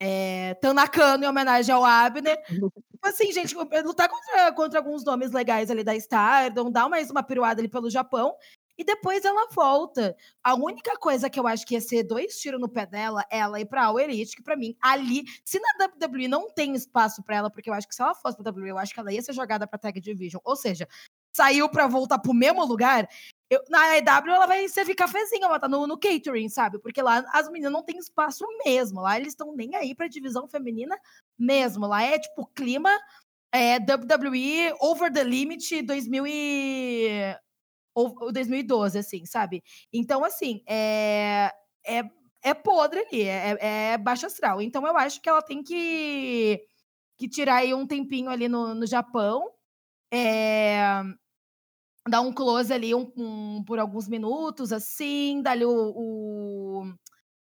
É, 0.00 0.54
Tanakano 0.54 1.24
em 1.24 1.28
homenagem 1.28 1.72
ao 1.72 1.84
Abner. 1.84 2.36
tipo 2.48 2.74
assim, 3.04 3.32
gente, 3.32 3.54
lutar 3.54 4.08
contra, 4.08 4.52
contra 4.52 4.78
alguns 4.80 5.04
nomes 5.04 5.30
legais 5.30 5.70
ali 5.70 5.84
da 5.84 5.94
Stardom, 5.94 6.72
dar 6.72 6.88
mais 6.88 7.08
uma 7.08 7.22
piruada 7.22 7.60
ali 7.60 7.68
pelo 7.68 7.88
Japão. 7.88 8.34
E 8.76 8.82
depois 8.84 9.24
ela 9.24 9.48
volta. 9.52 10.16
A 10.42 10.54
única 10.54 10.96
coisa 10.98 11.30
que 11.30 11.38
eu 11.38 11.46
acho 11.46 11.64
que 11.64 11.74
ia 11.74 11.80
ser 11.80 12.02
dois 12.02 12.36
tiros 12.38 12.60
no 12.60 12.68
pé 12.68 12.84
dela 12.84 13.24
ela 13.30 13.60
ir 13.60 13.66
pra 13.66 13.84
All 13.84 14.00
Elite, 14.00 14.34
que 14.34 14.42
pra 14.42 14.56
mim, 14.56 14.74
ali, 14.82 15.22
se 15.44 15.60
na 15.60 15.86
WWE 15.86 16.26
não 16.26 16.50
tem 16.50 16.74
espaço 16.74 17.22
pra 17.22 17.36
ela, 17.36 17.50
porque 17.50 17.70
eu 17.70 17.74
acho 17.74 17.86
que 17.86 17.94
se 17.94 18.02
ela 18.02 18.14
fosse 18.14 18.36
pra 18.36 18.50
WWE, 18.50 18.70
eu 18.70 18.78
acho 18.78 18.92
que 18.92 18.98
ela 18.98 19.12
ia 19.12 19.22
ser 19.22 19.34
jogada 19.34 19.68
pra 19.68 19.78
Tag 19.78 20.00
Division. 20.00 20.40
Ou 20.44 20.56
seja, 20.56 20.88
saiu 21.32 21.68
para 21.68 21.86
voltar 21.86 22.18
pro 22.18 22.34
mesmo 22.34 22.64
lugar, 22.64 23.08
eu, 23.52 23.62
na 23.68 23.98
EW 23.98 24.30
ela 24.30 24.46
vai 24.46 24.66
servir 24.68 24.94
cafezinho, 24.94 25.44
ela 25.44 25.60
tá 25.60 25.68
no, 25.68 25.86
no, 25.86 25.98
catering, 25.98 26.48
sabe? 26.48 26.78
Porque 26.78 27.02
lá 27.02 27.22
as 27.32 27.50
meninas 27.50 27.72
não 27.72 27.82
têm 27.82 27.98
espaço 27.98 28.46
mesmo. 28.64 29.00
Lá 29.00 29.18
eles 29.18 29.34
estão 29.34 29.54
nem 29.54 29.74
aí 29.76 29.94
pra 29.94 30.08
divisão 30.08 30.48
feminina 30.48 30.98
mesmo. 31.38 31.86
Lá 31.86 32.02
é 32.02 32.18
tipo 32.18 32.46
clima 32.54 32.90
é, 33.52 33.76
WWE 33.76 34.74
Over 34.80 35.12
the 35.12 35.22
Limit 35.22 35.82
2000 35.82 36.26
e, 36.26 37.36
2012, 38.32 38.98
assim, 38.98 39.26
sabe? 39.26 39.62
Então, 39.92 40.24
assim, 40.24 40.62
é, 40.66 41.52
é, 41.86 42.04
é 42.42 42.54
podre 42.54 43.00
ali, 43.00 43.22
é, 43.22 43.92
é 43.92 43.98
baixo 43.98 44.24
astral. 44.24 44.62
Então 44.62 44.86
eu 44.86 44.96
acho 44.96 45.20
que 45.20 45.28
ela 45.28 45.42
tem 45.42 45.62
que, 45.62 46.64
que 47.18 47.28
tirar 47.28 47.56
aí 47.56 47.74
um 47.74 47.86
tempinho 47.86 48.30
ali 48.30 48.48
no, 48.48 48.74
no 48.74 48.86
Japão. 48.86 49.50
É, 50.10 51.02
dar 52.08 52.20
um 52.20 52.32
close 52.32 52.72
ali 52.72 52.94
um, 52.94 53.12
um, 53.16 53.64
por 53.64 53.78
alguns 53.78 54.08
minutos, 54.08 54.72
assim, 54.72 55.42
ali 55.46 55.64
o, 55.64 55.92
o, 55.94 56.94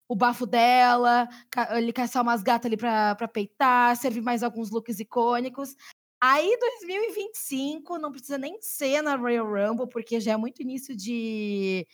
o 0.10 0.16
bafo 0.16 0.46
dela, 0.46 1.28
ele 1.76 1.94
caçar 1.94 2.24
umas 2.24 2.42
gatas 2.42 2.66
ali 2.66 2.78
pra, 2.78 3.16
pra 3.16 3.28
peitar, 3.28 3.96
servir 3.96 4.22
mais 4.22 4.44
alguns 4.44 4.72
looks 4.72 5.00
icônicos. 5.00 5.76
Aí, 6.20 6.58
2025, 6.60 8.00
não 8.00 8.12
precisa 8.12 8.38
nem 8.40 8.58
ser 8.60 9.04
na 9.04 9.16
Royal 9.16 9.46
Rumble, 9.46 9.88
porque 9.88 10.20
já 10.20 10.32
é 10.34 10.38
muito 10.38 10.64
início 10.64 10.96
de, 10.96 11.86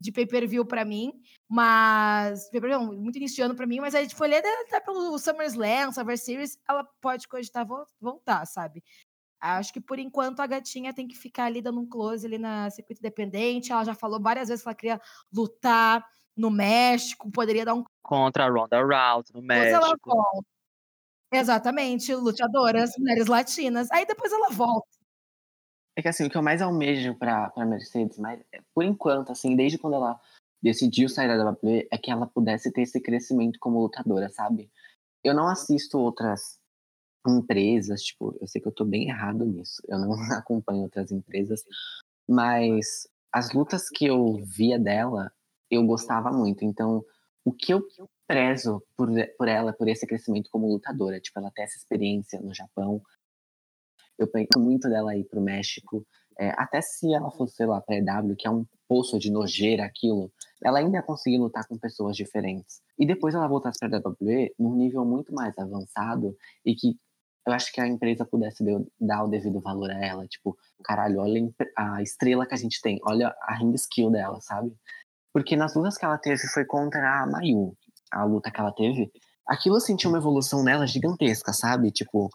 de 0.00 0.12
pay-per-view 0.12 0.64
para 0.64 0.84
mim, 0.84 1.12
mas 1.48 2.48
não, 2.52 2.92
muito 2.94 3.16
início 3.16 3.36
de 3.36 3.42
ano 3.42 3.56
para 3.56 3.66
mim, 3.66 3.80
mas 3.80 3.94
a 3.94 4.02
gente 4.02 4.14
foi 4.14 4.28
ler 4.28 4.44
até 4.66 4.80
pelo 4.80 5.18
SummerSlam, 5.18 5.92
Survivor 5.92 6.18
Series, 6.18 6.58
ela 6.68 6.84
pode 7.00 7.26
cogitar 7.26 7.66
voltar, 8.00 8.46
sabe? 8.46 8.84
Acho 9.46 9.74
que 9.74 9.80
por 9.80 9.98
enquanto 9.98 10.40
a 10.40 10.46
gatinha 10.46 10.94
tem 10.94 11.06
que 11.06 11.14
ficar 11.14 11.44
ali 11.44 11.60
dando 11.60 11.78
um 11.78 11.86
close 11.86 12.24
ali 12.24 12.38
na 12.38 12.70
circuito 12.70 13.00
independente. 13.00 13.70
Ela 13.70 13.84
já 13.84 13.94
falou 13.94 14.18
várias 14.18 14.48
vezes 14.48 14.62
que 14.62 14.68
ela 14.68 14.74
queria 14.74 15.00
lutar 15.30 16.02
no 16.34 16.50
México, 16.50 17.30
poderia 17.30 17.62
dar 17.62 17.74
um. 17.74 17.84
Contra 18.02 18.46
a 18.46 18.48
Ronda 18.48 18.80
Rousey 18.80 19.34
no 19.34 19.42
México. 19.42 19.84
Ela 19.84 19.94
volta. 20.02 20.48
Exatamente, 21.30 22.14
lutadoras, 22.14 22.92
mulheres 22.98 23.26
latinas. 23.26 23.90
Aí 23.92 24.06
depois 24.06 24.32
ela 24.32 24.48
volta. 24.48 24.88
É 25.94 26.00
que 26.00 26.08
assim, 26.08 26.24
o 26.24 26.30
que 26.30 26.38
eu 26.38 26.42
mais 26.42 26.62
almejo 26.62 27.14
pra, 27.14 27.50
pra 27.50 27.66
Mercedes, 27.66 28.18
mas 28.18 28.42
por 28.74 28.82
enquanto, 28.82 29.30
assim, 29.30 29.54
desde 29.54 29.76
quando 29.76 29.94
ela 29.94 30.18
decidiu 30.62 31.06
sair 31.06 31.28
da 31.28 31.50
WWE, 31.50 31.86
é 31.92 31.98
que 31.98 32.10
ela 32.10 32.26
pudesse 32.26 32.72
ter 32.72 32.80
esse 32.80 32.98
crescimento 32.98 33.58
como 33.60 33.80
lutadora, 33.80 34.30
sabe? 34.30 34.70
Eu 35.22 35.34
não 35.34 35.46
assisto 35.46 35.98
outras 35.98 36.58
empresas, 37.26 38.02
tipo, 38.02 38.36
eu 38.40 38.46
sei 38.46 38.60
que 38.60 38.68
eu 38.68 38.72
tô 38.72 38.84
bem 38.84 39.08
errado 39.08 39.44
nisso, 39.44 39.82
eu 39.88 39.98
não 39.98 40.12
acompanho 40.38 40.82
outras 40.82 41.10
empresas, 41.10 41.62
mas 42.28 43.08
as 43.32 43.52
lutas 43.52 43.88
que 43.88 44.06
eu 44.06 44.40
via 44.44 44.78
dela, 44.78 45.30
eu 45.70 45.84
gostava 45.84 46.30
muito. 46.30 46.64
Então, 46.64 47.04
o 47.44 47.52
que 47.52 47.72
eu 47.72 47.82
prezo 48.26 48.82
por, 48.96 49.08
por 49.36 49.48
ela, 49.48 49.72
por 49.72 49.88
esse 49.88 50.06
crescimento 50.06 50.48
como 50.50 50.68
lutadora, 50.68 51.20
tipo, 51.20 51.38
ela 51.38 51.50
ter 51.50 51.62
essa 51.62 51.76
experiência 51.76 52.40
no 52.40 52.54
Japão, 52.54 53.02
eu 54.18 54.28
penso 54.28 54.58
muito 54.58 54.88
dela 54.88 55.16
ir 55.16 55.24
pro 55.24 55.40
México, 55.40 56.06
é, 56.38 56.50
até 56.50 56.80
se 56.80 57.12
ela 57.12 57.30
fosse, 57.30 57.56
sei 57.56 57.66
lá, 57.66 57.80
pra 57.80 57.96
EW, 57.96 58.36
que 58.36 58.46
é 58.46 58.50
um 58.50 58.64
poço 58.88 59.18
de 59.18 59.30
nojeira 59.30 59.84
aquilo, 59.84 60.32
ela 60.62 60.78
ainda 60.78 60.98
ia 60.98 61.02
conseguir 61.02 61.38
lutar 61.38 61.66
com 61.66 61.78
pessoas 61.78 62.16
diferentes. 62.16 62.80
E 62.98 63.06
depois 63.06 63.34
ela 63.34 63.48
voltasse 63.48 63.78
pra 63.78 63.98
WWE 63.98 64.52
num 64.58 64.74
nível 64.74 65.04
muito 65.04 65.34
mais 65.34 65.56
avançado 65.58 66.36
e 66.64 66.74
que 66.74 66.96
eu 67.46 67.52
acho 67.52 67.72
que 67.72 67.80
a 67.80 67.86
empresa 67.86 68.24
pudesse 68.24 68.64
dar 68.98 69.24
o 69.24 69.28
devido 69.28 69.60
valor 69.60 69.90
a 69.90 70.04
ela. 70.04 70.26
Tipo, 70.26 70.56
caralho, 70.82 71.20
olha 71.20 71.52
a 71.76 72.02
estrela 72.02 72.46
que 72.46 72.54
a 72.54 72.58
gente 72.58 72.80
tem, 72.80 72.98
olha 73.04 73.34
a 73.42 73.54
ring 73.54 73.74
skill 73.74 74.10
dela, 74.10 74.40
sabe? 74.40 74.74
Porque 75.32 75.56
nas 75.56 75.74
lutas 75.74 75.98
que 75.98 76.04
ela 76.04 76.16
teve 76.16 76.46
foi 76.48 76.64
contra 76.64 77.22
a 77.22 77.26
Mayu, 77.26 77.76
a 78.10 78.24
luta 78.24 78.50
que 78.50 78.60
ela 78.60 78.72
teve. 78.72 79.12
Aquilo 79.46 79.76
eu 79.76 79.80
senti 79.80 80.06
uma 80.06 80.16
evolução 80.16 80.62
nela 80.62 80.86
gigantesca, 80.86 81.52
sabe? 81.52 81.90
Tipo, 81.90 82.30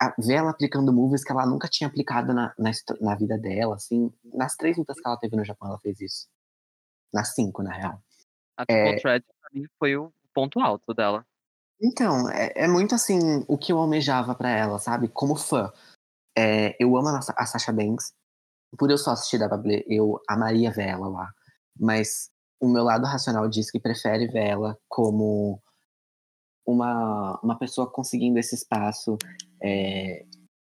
a, 0.00 0.12
ver 0.18 0.34
ela 0.34 0.50
aplicando 0.50 0.92
moves 0.92 1.24
que 1.24 1.32
ela 1.32 1.46
nunca 1.46 1.68
tinha 1.68 1.88
aplicado 1.88 2.34
na, 2.34 2.52
na, 2.58 2.70
na, 3.00 3.14
vida 3.14 3.38
dela, 3.38 3.76
assim. 3.76 4.12
Nas 4.34 4.54
três 4.56 4.76
lutas 4.76 5.00
que 5.00 5.06
ela 5.06 5.16
teve 5.16 5.36
no 5.36 5.44
Japão, 5.44 5.68
ela 5.68 5.78
fez 5.78 6.00
isso. 6.00 6.28
Nas 7.12 7.34
cinco, 7.34 7.62
na 7.62 7.72
real. 7.72 8.02
A 8.56 8.66
Triple 8.66 8.92
é... 8.92 9.00
Threat, 9.00 9.26
pra 9.40 9.50
mim, 9.54 9.66
foi 9.78 9.96
o 9.96 10.12
ponto 10.34 10.60
alto 10.60 10.92
dela. 10.92 11.24
Então, 11.82 12.30
é, 12.30 12.52
é 12.54 12.68
muito 12.68 12.94
assim 12.94 13.18
o 13.48 13.58
que 13.58 13.72
eu 13.72 13.78
almejava 13.78 14.34
para 14.36 14.50
ela, 14.50 14.78
sabe? 14.78 15.08
Como 15.08 15.34
fã. 15.34 15.72
É, 16.38 16.76
eu 16.82 16.96
amo 16.96 17.08
a, 17.08 17.46
Sasha 17.46 17.72
Banks. 17.72 18.14
Por 18.78 18.90
eu 18.90 18.96
só 18.96 19.10
assistir 19.10 19.42
WWE, 19.42 19.84
eu 19.88 20.20
amaria 20.28 20.70
ver 20.70 20.88
ela 20.88 21.08
lá. 21.08 21.32
Mas 21.78 22.30
o 22.60 22.68
meu 22.68 22.84
lado 22.84 23.04
racional 23.04 23.48
diz 23.48 23.70
que 23.70 23.80
prefere 23.80 24.28
ver 24.28 24.46
ela 24.50 24.78
como 24.88 25.60
uma, 26.64 27.38
uma 27.42 27.58
pessoa 27.58 27.90
conseguindo 27.90 28.38
esse 28.38 28.54
espaço, 28.54 29.18
é, 29.60 30.24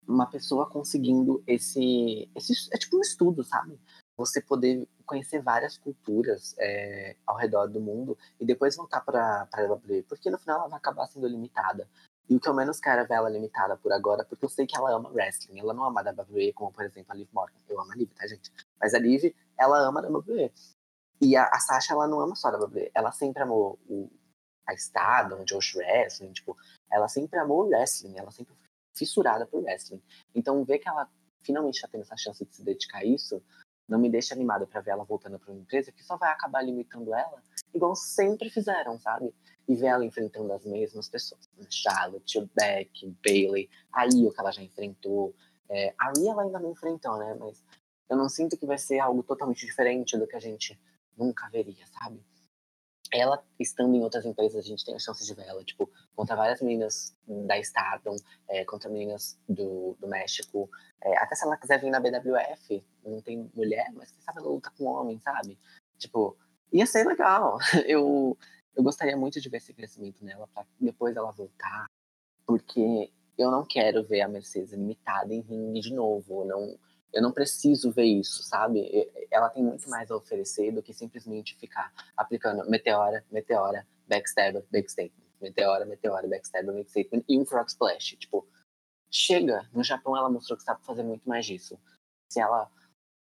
uma 0.08 0.26
pessoa 0.26 0.68
conseguindo 0.68 1.42
esse, 1.46 2.30
esse. 2.34 2.54
É 2.72 2.78
tipo 2.78 2.96
um 2.96 3.02
estudo, 3.02 3.44
sabe? 3.44 3.78
Você 4.24 4.40
poder 4.40 4.86
conhecer 5.04 5.40
várias 5.42 5.76
culturas 5.76 6.54
é, 6.58 7.16
ao 7.26 7.36
redor 7.36 7.66
do 7.66 7.80
mundo 7.80 8.16
e 8.38 8.44
depois 8.46 8.76
voltar 8.76 9.00
para 9.00 9.48
a 9.52 9.62
WWE, 9.62 10.02
porque 10.04 10.30
no 10.30 10.38
final 10.38 10.60
ela 10.60 10.68
vai 10.68 10.78
acabar 10.78 11.06
sendo 11.06 11.26
limitada. 11.26 11.88
E 12.28 12.36
o 12.36 12.40
que 12.40 12.48
eu 12.48 12.54
menos 12.54 12.78
quero 12.78 13.00
é 13.00 13.04
ver 13.04 13.14
ela 13.14 13.28
limitada 13.28 13.76
por 13.76 13.92
agora, 13.92 14.24
porque 14.24 14.44
eu 14.44 14.48
sei 14.48 14.66
que 14.66 14.76
ela 14.76 14.94
ama 14.94 15.10
wrestling. 15.10 15.58
Ela 15.58 15.74
não 15.74 15.84
ama 15.84 16.00
a 16.00 16.10
WWE, 16.10 16.52
como 16.52 16.72
por 16.72 16.84
exemplo 16.84 17.12
a 17.12 17.14
Liv 17.16 17.28
Morgan. 17.32 17.58
Eu 17.68 17.80
amo 17.80 17.92
a 17.92 17.96
Liv, 17.96 18.10
tá, 18.14 18.26
gente? 18.26 18.50
Mas 18.80 18.94
a 18.94 18.98
Liv, 18.98 19.34
ela 19.58 19.78
ama 19.80 20.00
a 20.00 20.08
WWE. 20.08 20.52
E 21.20 21.36
a, 21.36 21.44
a 21.44 21.58
Sasha, 21.58 21.92
ela 21.92 22.06
não 22.06 22.20
ama 22.20 22.36
só 22.36 22.48
a 22.48 22.56
WWE. 22.56 22.90
Ela 22.94 23.12
sempre 23.12 23.42
amou 23.42 23.78
o, 23.88 24.08
a 24.66 24.72
Stardom, 24.74 25.42
o 25.42 25.44
Josh 25.44 25.74
Wrestling. 25.74 26.32
Tipo, 26.32 26.56
ela 26.90 27.08
sempre 27.08 27.38
amou 27.38 27.64
o 27.64 27.68
wrestling. 27.68 28.16
Ela 28.16 28.30
sempre 28.30 28.54
foi 28.54 28.66
fissurada 28.94 29.46
por 29.46 29.62
wrestling. 29.62 30.02
Então, 30.34 30.64
ver 30.64 30.78
que 30.78 30.88
ela 30.88 31.10
finalmente 31.42 31.74
está 31.74 31.88
tendo 31.88 32.02
essa 32.02 32.16
chance 32.16 32.44
de 32.44 32.54
se 32.54 32.64
dedicar 32.64 32.98
a 32.98 33.04
isso, 33.04 33.42
não 33.88 33.98
me 33.98 34.08
deixa 34.08 34.34
animada 34.34 34.66
para 34.66 34.80
ver 34.80 34.92
ela 34.92 35.04
voltando 35.04 35.38
para 35.38 35.52
uma 35.52 35.60
empresa 35.60 35.92
que 35.92 36.02
só 36.02 36.16
vai 36.16 36.30
acabar 36.30 36.62
limitando 36.62 37.14
ela, 37.14 37.42
igual 37.74 37.94
sempre 37.94 38.48
fizeram, 38.50 38.98
sabe? 38.98 39.34
E 39.68 39.74
ver 39.74 39.86
ela 39.86 40.04
enfrentando 40.04 40.52
as 40.52 40.64
mesmas 40.64 41.08
pessoas. 41.08 41.48
Charlotte, 41.68 42.50
Beck, 42.54 43.16
Bailey, 43.24 43.68
a 43.92 44.06
Io 44.06 44.32
que 44.32 44.40
ela 44.40 44.50
já 44.50 44.62
enfrentou. 44.62 45.34
É, 45.68 45.94
ela 46.00 46.42
ainda 46.42 46.58
não 46.58 46.72
enfrentou, 46.72 47.16
né? 47.18 47.36
Mas 47.38 47.62
eu 48.08 48.16
não 48.16 48.28
sinto 48.28 48.56
que 48.56 48.66
vai 48.66 48.78
ser 48.78 48.98
algo 48.98 49.22
totalmente 49.22 49.64
diferente 49.64 50.18
do 50.18 50.26
que 50.26 50.36
a 50.36 50.40
gente 50.40 50.78
nunca 51.16 51.48
veria, 51.48 51.86
sabe? 51.86 52.20
Ela 53.12 53.42
estando 53.60 53.94
em 53.94 54.02
outras 54.02 54.24
empresas, 54.24 54.64
a 54.64 54.66
gente 54.66 54.84
tem 54.84 54.94
a 54.94 54.98
chance 54.98 55.24
de 55.24 55.34
ver 55.34 55.46
ela, 55.46 55.62
tipo, 55.64 55.90
contra 56.16 56.34
várias 56.34 56.60
meninas 56.60 57.14
da 57.26 57.58
Stardom, 57.58 58.16
é, 58.48 58.64
contra 58.64 58.90
meninas 58.90 59.38
do, 59.48 59.96
do 60.00 60.08
México. 60.08 60.68
É, 61.02 61.16
até 61.18 61.34
se 61.34 61.44
ela 61.44 61.56
quiser 61.56 61.80
vir 61.80 61.90
na 61.90 62.00
BWF, 62.00 62.84
não 63.04 63.20
tem 63.20 63.50
mulher, 63.54 63.90
mas 63.94 64.10
quem 64.10 64.22
sabe 64.22 64.38
ela 64.38 64.48
luta 64.48 64.72
com 64.76 64.84
homem, 64.84 65.20
sabe? 65.20 65.58
Tipo, 65.98 66.36
ia 66.72 66.86
ser 66.86 67.06
legal. 67.06 67.58
Eu, 67.86 68.36
eu 68.74 68.82
gostaria 68.82 69.16
muito 69.16 69.40
de 69.40 69.48
ver 69.50 69.58
esse 69.58 69.74
crescimento 69.74 70.24
nela, 70.24 70.48
pra 70.48 70.64
depois 70.80 71.14
ela 71.14 71.30
voltar, 71.30 71.86
porque 72.46 73.12
eu 73.36 73.50
não 73.50 73.66
quero 73.66 74.02
ver 74.02 74.22
a 74.22 74.28
Mercedes 74.28 74.72
limitada 74.72 75.34
em 75.34 75.40
ringue 75.40 75.80
de 75.80 75.94
novo. 75.94 76.44
Não, 76.44 76.78
eu 77.12 77.20
não 77.20 77.32
preciso 77.32 77.90
ver 77.90 78.04
isso, 78.04 78.42
sabe? 78.42 79.10
Ela 79.30 79.50
tem 79.50 79.62
muito 79.62 79.88
mais 79.90 80.10
a 80.10 80.16
oferecer 80.16 80.72
do 80.72 80.82
que 80.82 80.94
simplesmente 80.94 81.56
ficar 81.56 81.92
aplicando 82.16 82.68
meteora, 82.68 83.24
meteora, 83.30 83.86
backstabber, 84.08 84.64
backstatement, 84.70 85.22
meteora, 85.40 85.84
meteora, 85.84 86.26
backstabber, 86.26 86.74
backstatement 86.74 87.22
e 87.28 87.38
um 87.38 87.44
frog 87.44 87.68
splash. 87.68 88.16
Tipo, 88.16 88.48
chega. 89.10 89.68
No 89.72 89.84
Japão 89.84 90.16
ela 90.16 90.30
mostrou 90.30 90.56
que 90.56 90.64
sabe 90.64 90.82
fazer 90.84 91.02
muito 91.02 91.28
mais 91.28 91.44
disso. 91.44 91.78
Se 92.30 92.40
ela 92.40 92.70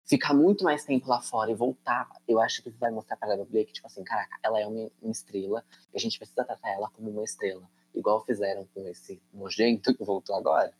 ficar 0.07 0.33
muito 0.33 0.65
mais 0.65 0.85
tempo 0.85 1.09
lá 1.09 1.21
fora 1.21 1.51
e 1.51 1.55
voltar, 1.55 2.09
eu 2.27 2.41
acho 2.41 2.63
que 2.63 2.71
vai 2.71 2.91
mostrar 2.91 3.17
para 3.17 3.35
a 3.35 3.45
Blake, 3.45 3.73
tipo 3.73 3.87
assim, 3.87 4.05
caraca, 4.05 4.39
ela 4.43 4.61
é 4.61 4.67
uma, 4.67 4.89
uma 5.03 5.11
estrela 5.11 5.65
e 5.93 5.97
a 5.97 6.01
gente 6.01 6.17
precisa 6.17 6.45
tratar 6.45 6.71
ela 6.71 6.89
como 6.91 7.11
uma 7.11 7.25
estrela. 7.25 7.69
Igual 7.95 8.25
fizeram 8.25 8.67
com 8.73 8.87
esse 8.89 9.21
nojento 9.33 9.95
que 9.95 10.05
voltou 10.05 10.37
agora. 10.37 10.73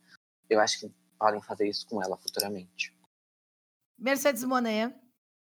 Eu 0.49 0.59
acho 0.59 0.79
que 0.79 0.91
podem 1.17 1.41
fazer 1.41 1.67
isso 1.67 1.87
com 1.87 2.01
ela 2.01 2.17
futuramente. 2.17 2.95
Mercedes 3.97 4.43
Monet, 4.43 4.95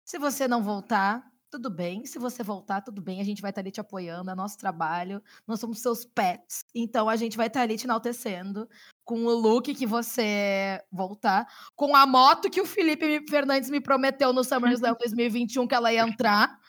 se 0.06 0.18
você 0.18 0.48
não 0.48 0.64
voltar, 0.64 1.30
tudo 1.50 1.70
bem. 1.70 2.06
Se 2.06 2.20
você 2.20 2.44
voltar, 2.44 2.82
tudo 2.82 3.02
bem. 3.02 3.22
A 3.22 3.24
gente 3.24 3.42
vai 3.42 3.52
estar 3.52 3.62
ali 3.62 3.72
te 3.72 3.80
apoiando, 3.80 4.30
é 4.30 4.36
nosso 4.36 4.58
trabalho. 4.58 5.22
Nós 5.46 5.60
somos 5.60 5.80
seus 5.80 6.06
pets. 6.06 6.64
Então 6.74 7.10
a 7.10 7.16
gente 7.16 7.38
vai 7.38 7.48
estar 7.48 7.62
ali 7.62 7.78
te 7.78 7.86
enaltecendo 7.86 8.70
com 9.06 9.26
o 9.26 9.34
look 9.34 9.74
que 9.74 9.86
você 9.86 10.82
voltar, 10.92 11.48
com 11.76 11.96
a 11.96 12.06
moto 12.06 12.50
que 12.50 12.60
o 12.60 12.66
Felipe 12.66 13.26
Fernandes 13.30 13.70
me 13.70 13.80
prometeu 13.80 14.34
no 14.34 14.44
SummerSlam 14.44 14.96
2021 15.00 15.66
que 15.68 15.76
ela 15.76 15.92
ia 15.92 16.02
entrar. 16.02 16.60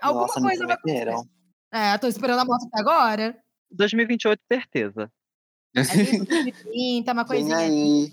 Alguma 0.00 0.26
Nossa, 0.26 0.40
coisa 0.40 0.66
vai 0.66 0.76
acontecer. 0.76 1.28
É, 1.72 1.98
tô 1.98 2.06
esperando 2.06 2.40
a 2.40 2.44
moto 2.44 2.66
até 2.66 2.80
agora. 2.80 3.42
2028, 3.70 4.40
certeza. 4.50 5.12
É 5.74 5.82
2030, 5.82 7.12
uma 7.12 7.24
coisinha. 7.24 7.56
Aí. 7.58 8.12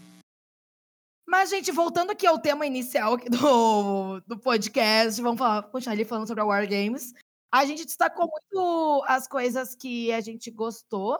Mas, 1.27 1.49
gente, 1.49 1.71
voltando 1.71 2.11
aqui 2.11 2.27
ao 2.27 2.39
tema 2.39 2.65
inicial 2.65 3.17
do, 3.17 4.19
do 4.21 4.39
podcast, 4.39 5.21
vamos 5.21 5.39
falar, 5.39 5.63
continuar 5.63 5.93
ali 5.93 6.05
falando 6.05 6.27
sobre 6.27 6.41
a 6.41 6.45
War 6.45 6.67
Games. 6.67 7.13
A 7.51 7.65
gente 7.65 7.85
destacou 7.85 8.29
muito 8.29 9.03
as 9.07 9.27
coisas 9.27 9.75
que 9.75 10.11
a 10.11 10.21
gente 10.21 10.51
gostou, 10.51 11.17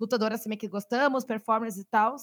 lutadoras 0.00 0.42
também 0.42 0.58
que 0.58 0.68
gostamos, 0.68 1.24
performers 1.24 1.76
e 1.76 1.84
tal. 1.84 2.16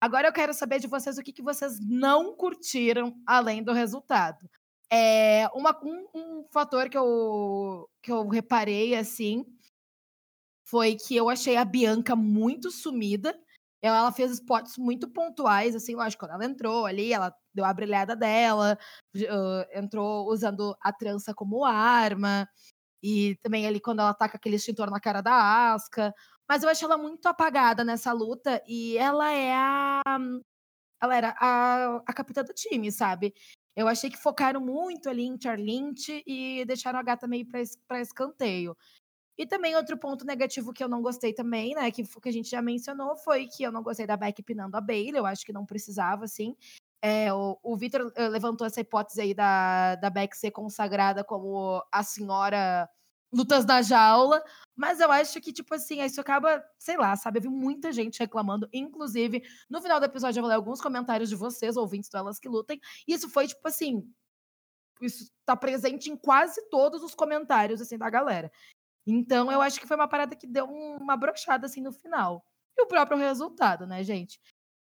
Agora 0.00 0.28
eu 0.28 0.32
quero 0.32 0.54
saber 0.54 0.80
de 0.80 0.86
vocês 0.86 1.18
o 1.18 1.22
que, 1.22 1.32
que 1.32 1.42
vocês 1.42 1.78
não 1.80 2.34
curtiram 2.34 3.14
além 3.26 3.62
do 3.62 3.72
resultado. 3.72 4.48
É, 4.90 5.48
uma, 5.54 5.78
um, 5.84 6.06
um 6.14 6.44
fator 6.50 6.88
que 6.88 6.96
eu, 6.96 7.88
que 8.02 8.10
eu 8.10 8.26
reparei, 8.26 8.96
assim, 8.96 9.44
foi 10.70 10.94
que 10.94 11.16
eu 11.16 11.28
achei 11.28 11.56
a 11.56 11.64
Bianca 11.64 12.14
muito 12.14 12.70
sumida. 12.70 13.36
Ela 13.82 14.12
fez 14.12 14.32
spots 14.32 14.76
muito 14.78 15.08
pontuais, 15.08 15.74
assim, 15.74 15.94
lógico, 15.94 16.26
quando 16.26 16.34
ela 16.34 16.44
entrou 16.44 16.86
ali, 16.86 17.12
ela 17.12 17.34
deu 17.52 17.64
a 17.64 17.72
brilhada 17.72 18.14
dela, 18.14 18.78
uh, 19.16 19.78
entrou 19.78 20.28
usando 20.28 20.76
a 20.82 20.92
trança 20.92 21.34
como 21.34 21.64
arma, 21.64 22.48
e 23.02 23.36
também 23.42 23.66
ali 23.66 23.80
quando 23.80 24.00
ela 24.00 24.14
taca 24.14 24.36
aquele 24.36 24.56
extintor 24.56 24.90
na 24.90 25.00
cara 25.00 25.22
da 25.22 25.72
Asca. 25.72 26.14
Mas 26.48 26.62
eu 26.62 26.68
acho 26.68 26.84
ela 26.84 26.98
muito 26.98 27.26
apagada 27.26 27.82
nessa 27.82 28.12
luta, 28.12 28.62
e 28.66 28.96
ela 28.98 29.32
é 29.32 29.54
a. 29.54 30.02
Ela 31.02 31.16
era 31.16 31.36
a, 31.40 31.96
a 32.06 32.12
capitã 32.12 32.42
do 32.44 32.52
time, 32.52 32.92
sabe? 32.92 33.34
Eu 33.74 33.88
achei 33.88 34.10
que 34.10 34.18
focaram 34.18 34.60
muito 34.60 35.08
ali 35.08 35.24
em 35.24 35.40
Charlinte 35.40 36.22
e 36.26 36.64
deixaram 36.66 36.98
a 36.98 37.02
gata 37.02 37.26
meio 37.26 37.46
para 37.88 38.00
escanteio. 38.00 38.76
E 39.40 39.46
também 39.46 39.74
outro 39.74 39.96
ponto 39.96 40.22
negativo 40.22 40.70
que 40.70 40.84
eu 40.84 40.88
não 40.88 41.00
gostei 41.00 41.32
também, 41.32 41.74
né, 41.74 41.90
que, 41.90 42.04
que 42.04 42.28
a 42.28 42.32
gente 42.32 42.50
já 42.50 42.60
mencionou, 42.60 43.16
foi 43.16 43.46
que 43.46 43.62
eu 43.62 43.72
não 43.72 43.82
gostei 43.82 44.06
da 44.06 44.14
Beck 44.14 44.42
pinando 44.42 44.76
a 44.76 44.82
Bailey, 44.82 45.16
eu 45.16 45.24
acho 45.24 45.46
que 45.46 45.52
não 45.52 45.64
precisava, 45.64 46.26
assim. 46.26 46.54
É, 47.00 47.32
o, 47.32 47.58
o 47.62 47.74
Victor 47.74 48.12
eh, 48.16 48.28
levantou 48.28 48.66
essa 48.66 48.82
hipótese 48.82 49.18
aí 49.22 49.32
da, 49.32 49.94
da 49.94 50.10
Beck 50.10 50.36
ser 50.36 50.50
consagrada 50.50 51.24
como 51.24 51.82
a 51.90 52.02
senhora 52.02 52.86
lutas 53.32 53.64
da 53.64 53.80
jaula, 53.80 54.44
mas 54.76 55.00
eu 55.00 55.10
acho 55.10 55.40
que, 55.40 55.54
tipo 55.54 55.74
assim, 55.74 56.02
isso 56.02 56.20
acaba, 56.20 56.62
sei 56.78 56.98
lá, 56.98 57.16
sabe? 57.16 57.38
Eu 57.38 57.44
vi 57.44 57.48
muita 57.48 57.90
gente 57.92 58.20
reclamando, 58.20 58.68
inclusive, 58.74 59.42
no 59.70 59.80
final 59.80 59.98
do 59.98 60.04
episódio 60.04 60.40
eu 60.40 60.42
vou 60.42 60.50
ler 60.50 60.56
alguns 60.56 60.82
comentários 60.82 61.30
de 61.30 61.36
vocês, 61.36 61.78
ouvintes 61.78 62.10
do 62.10 62.18
Elas 62.18 62.38
Que 62.38 62.46
Lutem, 62.46 62.78
e 63.08 63.14
isso 63.14 63.30
foi, 63.30 63.48
tipo 63.48 63.66
assim, 63.66 64.06
isso 65.00 65.30
tá 65.46 65.56
presente 65.56 66.10
em 66.10 66.16
quase 66.16 66.60
todos 66.68 67.02
os 67.02 67.14
comentários, 67.14 67.80
assim, 67.80 67.96
da 67.96 68.10
galera. 68.10 68.52
Então, 69.06 69.50
eu 69.50 69.60
acho 69.60 69.80
que 69.80 69.86
foi 69.86 69.96
uma 69.96 70.08
parada 70.08 70.36
que 70.36 70.46
deu 70.46 70.66
uma 70.66 71.16
brochada, 71.16 71.66
assim, 71.66 71.80
no 71.80 71.92
final. 71.92 72.44
E 72.76 72.82
o 72.82 72.86
próprio 72.86 73.18
resultado, 73.18 73.86
né, 73.86 74.02
gente? 74.04 74.38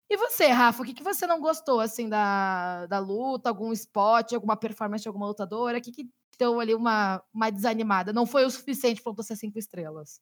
E 0.09 0.17
você, 0.17 0.47
Rafa, 0.47 0.81
o 0.81 0.85
que, 0.85 0.93
que 0.93 1.03
você 1.03 1.27
não 1.27 1.39
gostou, 1.39 1.79
assim, 1.79 2.09
da, 2.09 2.87
da 2.87 2.99
luta? 2.99 3.49
Algum 3.49 3.71
spot, 3.71 4.33
alguma 4.33 4.57
performance 4.57 5.03
de 5.03 5.07
alguma 5.07 5.27
lutadora? 5.27 5.77
O 5.77 5.81
que, 5.81 5.91
que 5.91 6.09
deu 6.37 6.59
ali 6.59 6.73
uma, 6.73 7.23
uma 7.33 7.51
desanimada? 7.51 8.11
Não 8.11 8.25
foi 8.25 8.43
o 8.43 8.49
suficiente 8.49 9.01
para 9.03 9.13
você 9.13 9.35
cinco 9.35 9.59
estrelas? 9.59 10.19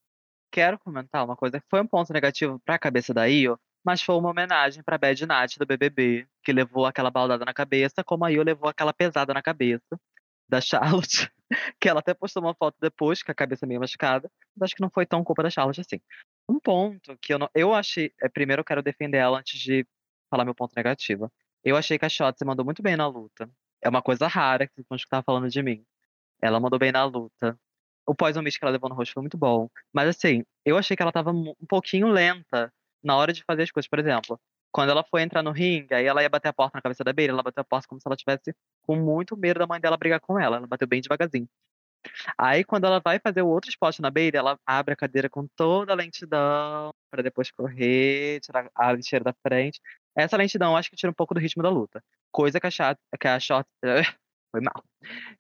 Quero 0.52 0.78
comentar 0.80 1.24
uma 1.24 1.36
coisa 1.36 1.60
que 1.60 1.68
foi 1.70 1.82
um 1.82 1.88
ponto 1.88 2.12
negativo 2.12 2.60
para 2.60 2.76
a 2.76 2.80
cabeça 2.80 3.14
da 3.14 3.26
Io, 3.28 3.58
mas 3.86 4.02
foi 4.02 4.16
uma 4.16 4.30
homenagem 4.30 4.84
para 4.84 4.98
Bad 4.98 5.26
Nat 5.26 5.58
do 5.58 5.66
BBB, 5.66 6.28
que 6.44 6.52
levou 6.52 6.86
aquela 6.86 7.12
baldada 7.12 7.46
na 7.46 7.54
cabeça, 7.54 8.04
como 8.04 8.26
a 8.26 8.30
Io 8.30 8.44
levou 8.44 8.70
aquela 8.70 8.94
pesada 8.94 9.34
na 9.34 9.42
cabeça 9.42 10.00
da 10.50 10.60
Charlotte, 10.60 11.32
que 11.80 11.90
ela 11.90 12.00
até 12.00 12.14
postou 12.14 12.44
uma 12.44 12.54
foto 12.54 12.76
depois, 12.82 13.24
com 13.24 13.32
a 13.32 13.36
cabeça 13.36 13.66
meio 13.66 13.80
machucada, 13.80 14.30
mas 14.56 14.68
acho 14.68 14.76
que 14.76 14.82
não 14.82 14.90
foi 14.90 15.06
tão 15.06 15.24
culpa 15.24 15.44
da 15.44 15.50
Charlotte 15.50 15.82
assim. 15.82 16.00
Um 16.50 16.60
ponto 16.60 17.18
que 17.22 17.34
eu 17.34 17.40
não. 17.40 17.50
Eu 17.54 17.74
achei. 17.74 18.14
É, 18.22 18.30
primeiro 18.30 18.62
eu 18.62 18.66
quero 18.66 18.82
defender 18.82 19.18
ela 19.18 19.40
antes 19.40 19.60
de 19.60 19.86
falar 20.30 20.46
meu 20.46 20.56
ponto 20.56 20.74
negativo. 20.76 21.32
Eu 21.64 21.76
achei 21.76 21.98
que 21.98 22.06
a 22.06 22.10
Shotzi 22.10 22.46
mandou 22.46 22.64
muito 22.66 22.82
bem 22.82 22.96
na 22.96 23.08
luta. 23.08 23.50
É 23.82 23.90
uma 23.90 24.02
coisa 24.02 24.28
rara 24.28 24.68
que 24.68 24.74
vocês 24.76 25.02
estavam 25.02 25.24
falando 25.24 25.50
de 25.50 25.62
mim. 25.62 25.84
Ela 26.42 26.60
mandou 26.60 26.80
bem 26.80 26.92
na 26.92 27.04
luta. 27.04 27.60
O 28.06 28.16
pós 28.16 28.38
que 28.38 28.60
ela 28.62 28.72
levou 28.72 28.90
no 28.90 28.96
rosto 28.96 29.14
foi 29.14 29.22
muito 29.22 29.38
bom. 29.38 29.70
Mas 29.94 30.08
assim, 30.10 30.44
eu 30.66 30.78
achei 30.78 30.96
que 30.96 31.04
ela 31.04 31.12
tava 31.12 31.32
um 31.32 31.54
pouquinho 31.68 32.08
lenta 32.08 32.72
na 33.04 33.16
hora 33.18 33.34
de 33.34 33.44
fazer 33.44 33.64
as 33.64 33.72
coisas. 33.72 33.90
Por 33.90 34.00
exemplo, 34.00 34.40
quando 34.72 34.90
ela 34.90 35.04
foi 35.04 35.22
entrar 35.22 35.42
no 35.44 35.52
ringue, 35.52 35.94
aí 35.94 36.06
ela 36.06 36.22
ia 36.22 36.30
bater 36.30 36.50
a 36.50 36.54
porta 36.54 36.78
na 36.78 36.82
cabeça 36.82 37.04
da 37.04 37.14
Beira, 37.14 37.34
ela 37.34 37.44
bateu 37.44 37.62
a 37.62 37.66
porta 37.66 37.88
como 37.88 38.00
se 38.00 38.08
ela 38.08 38.16
tivesse 38.16 38.56
com 38.84 38.96
muito 38.96 39.36
medo 39.38 39.60
da 39.60 39.68
mãe 39.68 39.80
dela 39.80 39.98
brigar 39.98 40.20
com 40.20 40.40
ela. 40.40 40.58
Ela 40.58 40.68
bateu 40.68 40.88
bem 40.88 41.02
devagarzinho. 41.02 41.48
Aí, 42.38 42.64
quando 42.64 42.86
ela 42.86 43.00
vai 43.04 43.20
fazer 43.20 43.42
o 43.42 43.48
outro 43.48 43.70
spot 43.70 44.00
na 44.00 44.10
Beira, 44.10 44.38
ela 44.40 44.60
abre 44.66 44.94
a 44.94 44.98
cadeira 44.98 45.30
com 45.30 45.48
toda 45.56 45.92
a 45.92 45.96
lentidão 45.96 46.94
para 47.12 47.24
depois 47.24 47.52
correr, 47.52 48.40
tirar 48.42 48.70
a 48.76 48.94
lixeira 48.94 49.24
da 49.26 49.34
frente. 49.34 49.82
Essa 50.16 50.38
lentidão 50.38 50.76
acho 50.76 50.90
que 50.90 50.96
tira 50.96 51.12
um 51.12 51.16
pouco 51.16 51.34
do 51.34 51.40
ritmo 51.40 51.64
da 51.64 51.70
luta. 51.70 52.04
Coisa 52.32 52.60
que 52.60 52.68
a, 52.68 52.72
Chat, 52.72 53.00
que 53.20 53.28
a 53.28 53.40
Shot. 53.40 53.68
Foi 54.52 54.62
mal. 54.62 54.84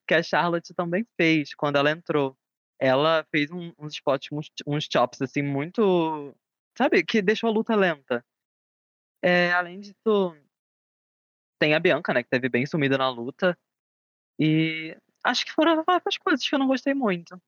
Que 0.08 0.16
a 0.16 0.24
Charlotte 0.24 0.74
também 0.74 1.06
fez 1.16 1.54
quando 1.56 1.78
ela 1.78 1.92
entrou. 1.92 2.38
Ela 2.80 3.26
fez 3.32 3.50
um, 3.52 3.74
uns 3.80 3.94
spots, 3.94 4.30
uns, 4.32 4.52
uns 4.66 4.88
chops, 4.92 5.22
assim, 5.22 5.42
muito. 5.42 6.36
Sabe? 6.78 7.04
Que 7.04 7.22
deixou 7.22 7.50
a 7.50 7.54
luta 7.54 7.76
lenta. 7.76 8.24
É, 9.22 9.52
além 9.52 9.80
disso, 9.80 10.36
tem 11.60 11.74
a 11.74 11.80
Bianca, 11.80 12.14
né, 12.14 12.24
que 12.24 12.30
teve 12.30 12.50
bem 12.50 12.66
sumida 12.66 12.98
na 12.98 13.10
luta. 13.10 13.58
E 14.40 14.96
acho 15.24 15.46
que 15.46 15.52
foram 15.52 15.84
as 15.88 16.18
coisas 16.18 16.48
que 16.48 16.54
eu 16.54 16.60
não 16.60 16.68
gostei 16.68 16.94
muito. 16.94 17.40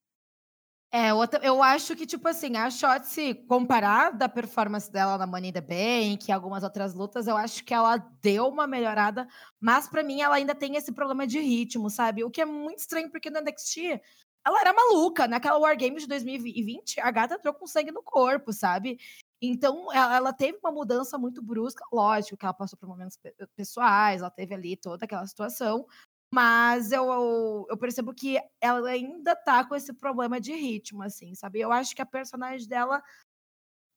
É, 0.91 1.11
eu 1.43 1.61
acho 1.61 1.95
que, 1.95 2.07
tipo 2.07 2.27
assim, 2.27 2.57
a 2.57 2.67
Shotzi, 2.71 3.35
comparar 3.47 4.11
da 4.11 4.27
performance 4.27 4.91
dela 4.91 5.19
na 5.19 5.27
Money 5.27 5.51
in 5.51 5.53
the 5.53 5.61
Bank 5.61 6.27
e 6.27 6.31
algumas 6.31 6.63
outras 6.63 6.95
lutas, 6.95 7.27
eu 7.27 7.37
acho 7.37 7.63
que 7.63 7.75
ela 7.75 7.97
deu 8.23 8.47
uma 8.47 8.65
melhorada, 8.65 9.27
mas 9.59 9.87
para 9.87 10.01
mim 10.01 10.19
ela 10.21 10.35
ainda 10.35 10.55
tem 10.55 10.75
esse 10.75 10.91
problema 10.91 11.27
de 11.27 11.39
ritmo, 11.39 11.91
sabe? 11.91 12.23
O 12.23 12.31
que 12.31 12.41
é 12.41 12.45
muito 12.45 12.79
estranho, 12.79 13.11
porque 13.11 13.29
no 13.29 13.39
NXT 13.39 14.01
ela 14.43 14.61
era 14.61 14.73
maluca. 14.73 15.27
Naquela 15.27 15.59
War 15.59 15.77
Games 15.77 16.01
de 16.01 16.09
2020, 16.09 16.99
a 17.01 17.11
gata 17.11 17.35
entrou 17.35 17.53
com 17.53 17.67
sangue 17.67 17.91
no 17.91 18.01
corpo, 18.01 18.51
sabe? 18.51 18.97
Então, 19.41 19.91
ela, 19.93 20.33
teve 20.33 20.57
uma 20.61 20.71
mudança 20.71 21.17
muito 21.17 21.41
brusca, 21.41 21.85
lógico 21.93 22.35
que 22.35 22.45
ela 22.45 22.53
passou 22.53 22.77
por 22.77 22.89
momentos 22.89 23.17
pessoais, 23.55 24.21
ela 24.21 24.29
teve 24.29 24.53
ali 24.53 24.75
toda 24.75 25.05
aquela 25.05 25.25
situação, 25.25 25.85
mas 26.33 26.91
eu, 26.91 27.09
eu, 27.09 27.67
eu, 27.69 27.77
percebo 27.77 28.13
que 28.13 28.37
ela 28.61 28.89
ainda 28.89 29.35
tá 29.35 29.63
com 29.63 29.75
esse 29.75 29.93
problema 29.93 30.39
de 30.41 30.53
ritmo, 30.53 31.01
assim, 31.01 31.33
sabe? 31.35 31.59
Eu 31.59 31.71
acho 31.71 31.95
que 31.95 32.01
a 32.01 32.05
personagem 32.05 32.67
dela 32.67 33.01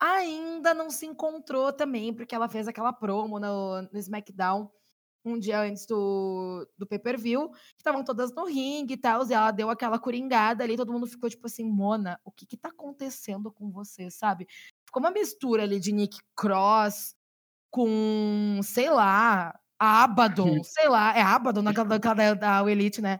ainda 0.00 0.74
não 0.74 0.90
se 0.90 1.06
encontrou 1.06 1.72
também, 1.72 2.14
porque 2.14 2.34
ela 2.34 2.48
fez 2.48 2.68
aquela 2.68 2.92
promo 2.92 3.38
no, 3.38 3.82
no 3.82 3.98
SmackDown 3.98 4.70
um 5.24 5.38
dia 5.38 5.60
antes 5.60 5.86
do, 5.86 6.68
do 6.76 6.86
pay-per-view, 6.86 7.48
que 7.50 7.58
estavam 7.78 8.02
todas 8.04 8.34
no 8.34 8.44
ringue 8.44 8.94
e 8.94 8.96
tal, 8.96 9.24
e 9.28 9.32
ela 9.32 9.50
deu 9.50 9.70
aquela 9.70 9.98
coringada 9.98 10.64
ali, 10.64 10.76
todo 10.76 10.92
mundo 10.92 11.06
ficou 11.06 11.30
tipo 11.30 11.46
assim, 11.46 11.64
Mona, 11.64 12.18
o 12.24 12.32
que 12.32 12.44
que 12.44 12.56
tá 12.56 12.70
acontecendo 12.70 13.50
com 13.52 13.70
você, 13.70 14.10
sabe? 14.10 14.46
Ficou 14.92 15.04
uma 15.04 15.10
mistura 15.10 15.62
ali 15.62 15.80
de 15.80 15.90
Nick 15.90 16.18
Cross 16.36 17.14
com, 17.70 18.60
sei 18.62 18.90
lá, 18.90 19.58
Abaddon, 19.78 20.62
sei 20.62 20.86
lá, 20.86 21.16
é 21.16 21.22
Abaddon 21.22 21.62
naquela 21.62 21.98
da, 21.98 22.34
da 22.34 22.70
Elite, 22.70 23.00
né? 23.00 23.18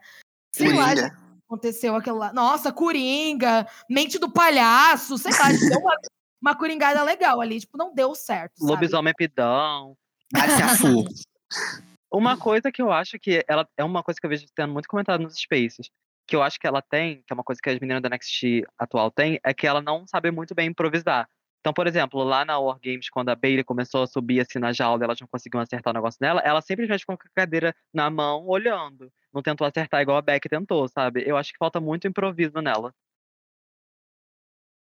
Sei 0.55 0.67
Coringa. 0.67 1.01
lá, 1.01 1.19
aconteceu 1.47 1.97
aquilo 1.97 2.19
lá. 2.19 2.31
Nossa, 2.35 2.71
Coringa, 2.71 3.67
mente 3.89 4.19
do 4.19 4.31
palhaço, 4.31 5.17
sei 5.17 5.33
lá, 5.33 5.49
deu 5.49 5.79
uma, 5.79 5.97
uma 6.43 6.55
coringada 6.55 7.03
legal 7.05 7.41
ali, 7.41 7.59
tipo, 7.59 7.79
não 7.79 7.95
deu 7.95 8.15
certo. 8.15 8.53
Lobisomem 8.61 9.15
pidão. 9.17 9.97
Acafu. 10.35 11.07
Uma 12.13 12.37
coisa 12.37 12.71
que 12.71 12.83
eu 12.83 12.93
acho 12.93 13.19
que 13.19 13.43
ela 13.49 13.67
é 13.75 13.83
uma 13.83 14.03
coisa 14.03 14.21
que 14.21 14.27
eu 14.27 14.29
vejo 14.29 14.45
tendo 14.55 14.71
muito 14.75 14.87
comentado 14.87 15.23
nos 15.23 15.35
spaces, 15.35 15.89
que 16.27 16.37
eu 16.37 16.43
acho 16.43 16.61
que 16.61 16.67
ela 16.67 16.83
tem, 16.83 17.23
que 17.23 17.33
é 17.33 17.35
uma 17.35 17.43
coisa 17.43 17.59
que 17.63 17.71
as 17.71 17.79
meninas 17.79 18.03
da 18.03 18.11
NXT 18.11 18.67
atual 18.79 19.11
têm, 19.11 19.41
é 19.43 19.55
que 19.55 19.67
ela 19.67 19.81
não 19.81 20.07
sabe 20.07 20.31
muito 20.31 20.55
bem 20.55 20.69
improvisar. 20.69 21.27
Então, 21.63 21.73
por 21.73 21.87
exemplo, 21.87 22.25
lá 22.25 22.45
na 22.45 22.59
War 22.59 22.77
Games, 22.83 23.09
quando 23.09 23.29
a 23.29 23.37
Bailey 23.37 23.63
começou 23.63 24.03
a 24.03 24.07
subir 24.09 24.41
assim 24.41 24.59
na 24.59 24.73
jaula, 24.73 25.05
elas 25.05 25.21
não 25.21 25.29
conseguiam 25.29 25.61
acertar 25.63 25.93
o 25.93 25.95
negócio 25.95 26.19
dela, 26.19 26.41
ela 26.41 26.61
simplesmente 26.61 27.01
ficou 27.01 27.17
com 27.17 27.23
a 27.25 27.31
cadeira 27.33 27.73
na 27.95 28.11
mão, 28.11 28.45
olhando. 28.49 29.13
Não 29.33 29.41
tentou 29.41 29.65
acertar 29.65 30.03
igual 30.03 30.17
a 30.17 30.23
Beck 30.23 30.49
tentou, 30.49 30.89
sabe? 30.89 31.23
Eu 31.25 31.37
acho 31.37 31.53
que 31.53 31.59
falta 31.59 31.81
muito 31.81 32.09
improviso 32.09 32.61
nela. 32.61 32.93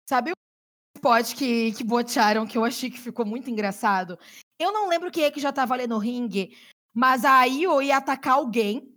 Sabe 0.06 0.32
o 0.32 0.34
spot 0.98 1.34
que, 1.34 1.72
que 1.72 1.82
botearam 1.82 2.46
que 2.46 2.58
eu 2.58 2.64
achei 2.64 2.90
que 2.90 3.00
ficou 3.00 3.24
muito 3.24 3.48
engraçado? 3.48 4.18
Eu 4.60 4.70
não 4.70 4.86
lembro 4.86 5.10
quem 5.10 5.24
é 5.24 5.30
que 5.30 5.40
já 5.40 5.54
tava 5.54 5.72
ali 5.72 5.86
no 5.86 5.96
ringue, 5.96 6.54
mas 6.94 7.24
a 7.24 7.46
Io 7.46 7.80
ia 7.80 7.96
atacar 7.96 8.34
alguém. 8.34 8.92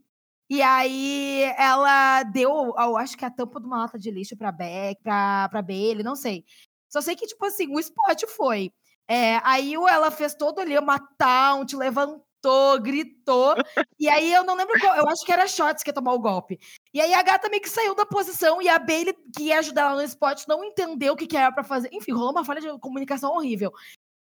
E 0.52 0.62
aí 0.62 1.44
ela 1.58 2.24
deu, 2.24 2.74
eu 2.76 2.98
acho 2.98 3.16
que 3.16 3.24
a 3.24 3.30
tampa 3.30 3.60
de 3.60 3.68
uma 3.68 3.78
lata 3.78 4.00
de 4.00 4.10
lixo 4.12 4.36
pra 4.36 4.52
Beck, 4.52 5.00
pra, 5.02 5.48
pra 5.48 5.62
Bailey, 5.62 6.04
não 6.04 6.16
sei. 6.16 6.44
Só 6.90 7.02
sei 7.02 7.16
que, 7.16 7.28
tipo 7.28 7.46
assim, 7.46 7.68
o 7.74 7.80
spot 7.80 8.26
foi. 8.28 8.74
É, 9.08 9.38
a 9.44 9.58
Io, 9.60 9.88
ela 9.88 10.12
fez 10.12 10.36
todo 10.36 10.60
ali 10.60 10.78
uma 10.78 11.00
taunt, 11.18 11.74
levantou, 11.76 12.80
gritou. 12.82 13.56
e 14.00 14.08
aí 14.08 14.32
eu 14.32 14.44
não 14.44 14.56
lembro 14.56 14.80
qual, 14.80 14.96
eu 14.96 15.08
acho 15.08 15.26
que 15.26 15.32
era 15.32 15.48
Shots 15.48 15.84
que 15.84 15.90
ia 15.90 15.94
tomar 15.94 16.14
o 16.14 16.20
golpe. 16.20 16.60
E 16.94 17.02
aí 17.02 17.14
a 17.14 17.24
gata 17.24 17.50
meio 17.50 17.62
que 17.62 17.70
saiu 17.70 17.96
da 17.96 18.06
posição 18.06 18.62
e 18.62 18.70
a 18.70 18.78
Bailey, 18.78 19.16
que 19.36 19.44
ia 19.44 19.60
ajudar 19.60 19.84
ela 19.84 19.96
no 19.96 20.04
spot, 20.04 20.44
não 20.48 20.64
entendeu 20.64 21.14
o 21.14 21.16
que, 21.16 21.28
que 21.28 21.38
era 21.38 21.52
para 21.52 21.64
fazer. 21.64 21.90
Enfim, 21.92 22.12
rolou 22.12 22.32
uma 22.32 22.46
falha 22.46 22.62
de 22.62 22.80
comunicação 22.80 23.32
horrível. 23.32 23.72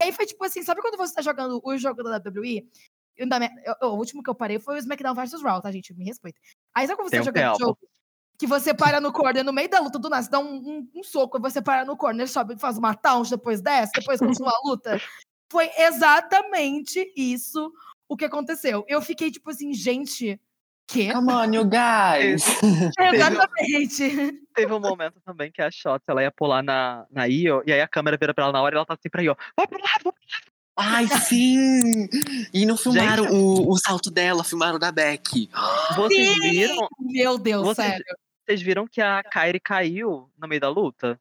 E 0.01 0.05
aí 0.05 0.11
foi 0.11 0.26
tipo 0.26 0.43
assim, 0.45 0.63
sabe 0.63 0.82
quando 0.82 0.97
você 0.97 1.13
tá 1.13 1.22
jogando 1.22 1.59
o 1.63 1.78
jogo 1.78 2.03
da 2.03 2.18
WWE? 2.18 2.70
o 3.82 3.88
último 3.88 4.22
que 4.22 4.30
eu 4.30 4.36
parei 4.36 4.59
foi 4.59 4.76
o 4.76 4.78
SmackDown 4.78 5.15
vs 5.15 5.41
Raw, 5.41 5.61
tá, 5.61 5.72
gente? 5.72 5.93
Me 5.93 6.05
respeita. 6.05 6.39
Aí 6.74 6.86
sabe 6.86 6.97
quando 6.97 7.09
você 7.09 7.18
tá 7.18 7.24
jogando 7.24 7.55
o 7.55 7.59
jogo? 7.59 7.80
Que 8.38 8.45
você 8.45 8.73
para 8.73 9.01
no 9.01 9.11
corner 9.11 9.43
no 9.43 9.51
meio 9.51 9.69
da 9.69 9.79
luta 9.79 9.97
do 9.97 10.09
nada, 10.09 10.23
você 10.23 10.29
dá 10.29 10.39
um, 10.39 10.55
um, 10.55 10.89
um 10.95 11.03
soco, 11.03 11.39
você 11.39 11.61
para 11.61 11.83
no 11.83 11.97
corner, 11.97 12.27
sobe, 12.27 12.57
faz 12.59 12.77
uma 12.77 12.93
taunt, 12.93 13.29
depois 13.29 13.61
desce, 13.61 13.93
depois 13.93 14.19
continua 14.19 14.51
a 14.51 14.67
luta. 14.67 15.01
Foi 15.51 15.69
exatamente 15.77 17.11
isso 17.15 17.71
o 18.07 18.15
que 18.15 18.25
aconteceu. 18.25 18.85
Eu 18.88 19.01
fiquei 19.01 19.31
tipo 19.31 19.49
assim, 19.49 19.73
gente, 19.73 20.39
que? 20.88 21.11
Come 21.11 21.31
on, 21.31 21.53
you 21.53 21.65
guys! 21.65 22.45
Exatamente. 22.97 24.41
Teve 24.53 24.73
um 24.73 24.79
momento 24.79 25.19
também 25.25 25.51
que 25.51 25.61
a 25.61 25.69
Shots, 25.69 26.07
ela 26.07 26.21
ia 26.21 26.31
pular 26.31 26.63
na, 26.63 27.05
na 27.11 27.27
Io, 27.27 27.61
e 27.65 27.73
aí 27.73 27.81
a 27.81 27.88
câmera 27.88 28.17
vira 28.17 28.33
pra 28.33 28.45
ela 28.45 28.53
na 28.53 28.61
hora 28.61 28.75
e 28.75 28.77
ela 28.77 28.85
tá 28.85 28.93
assim 28.93 29.09
pra 29.09 29.21
Io, 29.21 29.35
vai 29.55 29.67
pro 29.67 29.79
lado, 29.79 30.03
vai 30.03 30.13
pro 30.13 30.21
lado. 30.31 30.57
Ai, 30.79 31.07
sim! 31.07 32.07
E 32.53 32.63
não 32.63 32.77
filmaram 32.77 33.23
Gente, 33.23 33.33
o, 33.33 33.71
o 33.71 33.77
salto 33.77 34.11
dela, 34.11 34.43
filmaram 34.43 34.77
da 34.77 34.91
Beck. 34.91 35.49
Vocês 35.95 36.33
sim! 36.35 36.39
viram? 36.39 36.88
Meu 36.99 37.38
Deus, 37.39 37.63
vocês, 37.63 37.88
sério. 37.88 38.05
Vocês 38.47 38.61
viram 38.61 38.87
que 38.87 39.01
a 39.01 39.21
Kairi 39.23 39.59
caiu 39.59 40.31
no 40.37 40.47
meio 40.47 40.61
da 40.61 40.69
luta? 40.69 41.19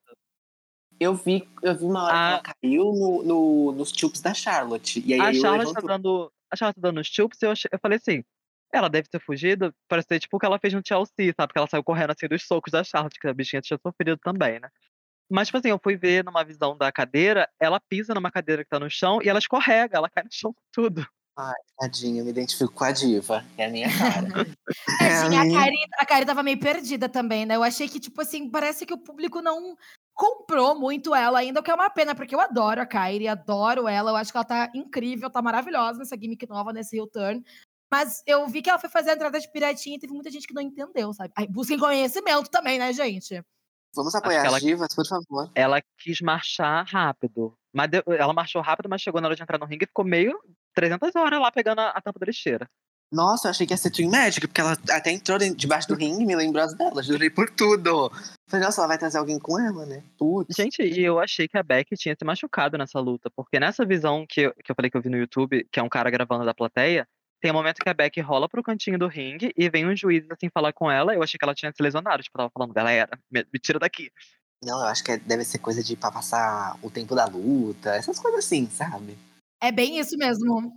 Eu 0.98 1.12
vi, 1.12 1.46
eu 1.60 1.74
vi 1.74 1.84
uma 1.84 2.04
hora 2.04 2.14
a... 2.14 2.40
que 2.40 2.50
ela 2.50 2.54
caiu 2.54 2.84
no, 2.84 3.22
no, 3.24 3.72
nos 3.72 3.90
tubes 3.90 4.20
da 4.20 4.32
Charlotte. 4.32 5.02
E 5.04 5.12
aí 5.12 5.20
a 5.20 5.34
Charlotte 5.34 5.74
tá 5.74 5.80
dando. 5.80 6.32
A 6.48 6.56
Charlotte 6.56 6.76
tá 6.76 6.88
dando 6.88 7.00
os 7.00 7.10
tubes, 7.10 7.42
eu, 7.42 7.52
eu 7.72 7.78
falei 7.80 7.98
assim. 7.98 8.22
Ela 8.72 8.88
deve 8.88 9.08
ter 9.08 9.20
fugido, 9.20 9.74
parece 9.88 10.08
ser 10.08 10.20
tipo 10.20 10.36
o 10.36 10.40
que 10.40 10.46
ela 10.46 10.58
fez 10.58 10.72
no 10.72 10.82
Chelsea, 10.86 11.32
sabe? 11.36 11.48
Porque 11.48 11.58
ela 11.58 11.68
saiu 11.68 11.82
correndo 11.82 12.12
assim 12.12 12.28
dos 12.28 12.44
socos 12.46 12.72
da 12.72 12.84
Charlotte, 12.84 13.18
que 13.18 13.26
a 13.26 13.34
bichinha 13.34 13.62
tinha 13.62 13.78
sofrido 13.80 14.16
também, 14.18 14.60
né? 14.60 14.68
Mas, 15.28 15.48
tipo 15.48 15.58
assim, 15.58 15.68
eu 15.68 15.80
fui 15.82 15.96
ver 15.96 16.24
numa 16.24 16.44
visão 16.44 16.76
da 16.76 16.92
cadeira, 16.92 17.48
ela 17.60 17.80
pisa 17.80 18.14
numa 18.14 18.30
cadeira 18.30 18.62
que 18.62 18.70
tá 18.70 18.78
no 18.78 18.90
chão 18.90 19.20
e 19.22 19.28
ela 19.28 19.38
escorrega, 19.38 19.96
ela 19.96 20.10
cai 20.10 20.22
no 20.22 20.32
chão 20.32 20.54
tudo. 20.72 21.06
Ai, 21.38 21.54
tadinha, 21.78 22.22
eu 22.22 22.24
me 22.24 22.30
identifico 22.30 22.72
com 22.72 22.84
a 22.84 22.92
diva. 22.92 23.44
É 23.58 23.66
a 23.66 23.68
minha 23.68 23.88
cara. 23.88 24.26
é 25.02 25.18
a, 25.18 25.28
minha... 25.28 25.42
a, 25.42 25.64
Kari, 25.64 25.76
a 25.98 26.06
Kari 26.06 26.26
tava 26.26 26.42
meio 26.42 26.58
perdida 26.58 27.10
também, 27.10 27.44
né? 27.44 27.56
Eu 27.56 27.62
achei 27.62 27.88
que, 27.88 28.00
tipo 28.00 28.22
assim, 28.22 28.48
parece 28.48 28.86
que 28.86 28.94
o 28.94 28.98
público 28.98 29.42
não 29.42 29.76
comprou 30.14 30.74
muito 30.74 31.14
ela 31.14 31.38
ainda, 31.38 31.60
o 31.60 31.62
que 31.62 31.70
é 31.70 31.74
uma 31.74 31.90
pena, 31.90 32.14
porque 32.14 32.34
eu 32.34 32.40
adoro 32.40 32.80
a 32.80 32.86
Kairi, 32.86 33.28
adoro 33.28 33.86
ela, 33.86 34.12
eu 34.12 34.16
acho 34.16 34.32
que 34.32 34.38
ela 34.38 34.46
tá 34.46 34.70
incrível, 34.74 35.28
tá 35.28 35.42
maravilhosa 35.42 35.98
nessa 35.98 36.16
gimmick 36.16 36.48
nova, 36.48 36.72
nesse 36.72 36.96
heel 36.96 37.06
turn. 37.06 37.44
Mas 37.92 38.22
eu 38.26 38.48
vi 38.48 38.62
que 38.62 38.70
ela 38.70 38.78
foi 38.78 38.88
fazer 38.88 39.10
a 39.10 39.12
entrada 39.12 39.38
de 39.38 39.52
piratinha 39.52 39.96
e 39.96 40.00
teve 40.00 40.14
muita 40.14 40.30
gente 40.30 40.46
que 40.46 40.54
não 40.54 40.62
entendeu, 40.62 41.12
sabe? 41.12 41.32
Aí, 41.36 41.46
busquem 41.46 41.78
conhecimento 41.78 42.50
também, 42.50 42.78
né, 42.78 42.94
gente? 42.94 43.42
Vamos 43.94 44.14
apoiar 44.14 44.40
as 44.40 44.46
ela, 44.46 44.60
divas, 44.60 44.94
por 44.94 45.06
favor. 45.06 45.50
Ela 45.54 45.82
quis 45.98 46.20
marchar 46.20 46.84
rápido. 46.86 47.54
Mas 47.72 47.90
deu, 47.90 48.02
ela 48.06 48.32
marchou 48.32 48.62
rápido, 48.62 48.88
mas 48.88 49.02
chegou 49.02 49.20
na 49.20 49.28
hora 49.28 49.36
de 49.36 49.42
entrar 49.42 49.58
no 49.58 49.66
ringue 49.66 49.84
e 49.84 49.86
ficou 49.86 50.04
meio 50.04 50.38
300 50.76 51.16
horas 51.16 51.40
lá 51.40 51.50
pegando 51.50 51.80
a, 51.80 51.88
a 51.88 52.00
tampa 52.00 52.20
da 52.20 52.26
lixeira. 52.26 52.68
Nossa, 53.10 53.46
eu 53.46 53.50
achei 53.50 53.66
que 53.66 53.72
ia 53.72 53.76
ser 53.76 53.90
Twin 53.90 54.10
Magic, 54.10 54.46
porque 54.46 54.60
ela 54.60 54.76
até 54.90 55.12
entrou 55.12 55.38
debaixo 55.38 55.88
do 55.88 55.94
ringue 55.94 56.24
e 56.24 56.26
me 56.26 56.34
lembrou 56.34 56.62
as 56.62 56.74
delas. 56.74 57.06
Jurei 57.06 57.30
por 57.30 57.48
tudo. 57.48 58.10
Falei, 58.48 58.66
nossa, 58.66 58.80
ela 58.80 58.88
vai 58.88 58.98
trazer 58.98 59.18
alguém 59.18 59.38
com 59.38 59.58
ela, 59.58 59.86
né? 59.86 60.02
Putz. 60.18 60.54
Gente, 60.56 60.82
e 60.82 61.02
eu 61.02 61.20
achei 61.20 61.46
que 61.46 61.56
a 61.56 61.62
Beck 61.62 61.96
tinha 61.96 62.16
se 62.18 62.24
machucado 62.24 62.76
nessa 62.76 62.98
luta, 62.98 63.30
porque 63.34 63.60
nessa 63.60 63.84
visão 63.86 64.26
que 64.28 64.42
eu, 64.42 64.54
que 64.54 64.70
eu 64.70 64.74
falei 64.74 64.90
que 64.90 64.96
eu 64.96 65.02
vi 65.02 65.08
no 65.08 65.16
YouTube, 65.16 65.66
que 65.70 65.78
é 65.78 65.82
um 65.82 65.88
cara 65.88 66.10
gravando 66.10 66.44
da 66.44 66.52
plateia, 66.52 67.06
tem 67.40 67.50
um 67.50 67.54
momento 67.54 67.78
que 67.78 67.88
a 67.88 67.94
Beck 67.94 68.20
rola 68.20 68.48
pro 68.48 68.62
cantinho 68.62 68.98
do 68.98 69.06
ringue 69.06 69.52
e 69.56 69.68
vem 69.70 69.86
um 69.86 69.96
juiz 69.96 70.24
assim 70.30 70.48
falar 70.52 70.72
com 70.72 70.90
ela. 70.90 71.14
Eu 71.14 71.22
achei 71.22 71.38
que 71.38 71.44
ela 71.44 71.54
tinha 71.54 71.72
se 71.72 71.82
lesionado. 71.82 72.22
Tipo, 72.22 72.38
tava 72.38 72.50
falando, 72.50 72.74
galera, 72.74 73.16
me, 73.30 73.46
me 73.52 73.58
tira 73.60 73.78
daqui. 73.78 74.10
Não, 74.64 74.80
eu 74.80 74.86
acho 74.86 75.04
que 75.04 75.12
é, 75.12 75.18
deve 75.18 75.44
ser 75.44 75.58
coisa 75.58 75.82
de 75.82 75.96
pra 75.96 76.10
passar 76.10 76.76
o 76.82 76.90
tempo 76.90 77.14
da 77.14 77.26
luta, 77.26 77.94
essas 77.94 78.18
coisas 78.18 78.44
assim, 78.44 78.68
sabe? 78.68 79.16
É 79.60 79.72
bem 79.72 79.98
isso 79.98 80.16
mesmo. 80.18 80.72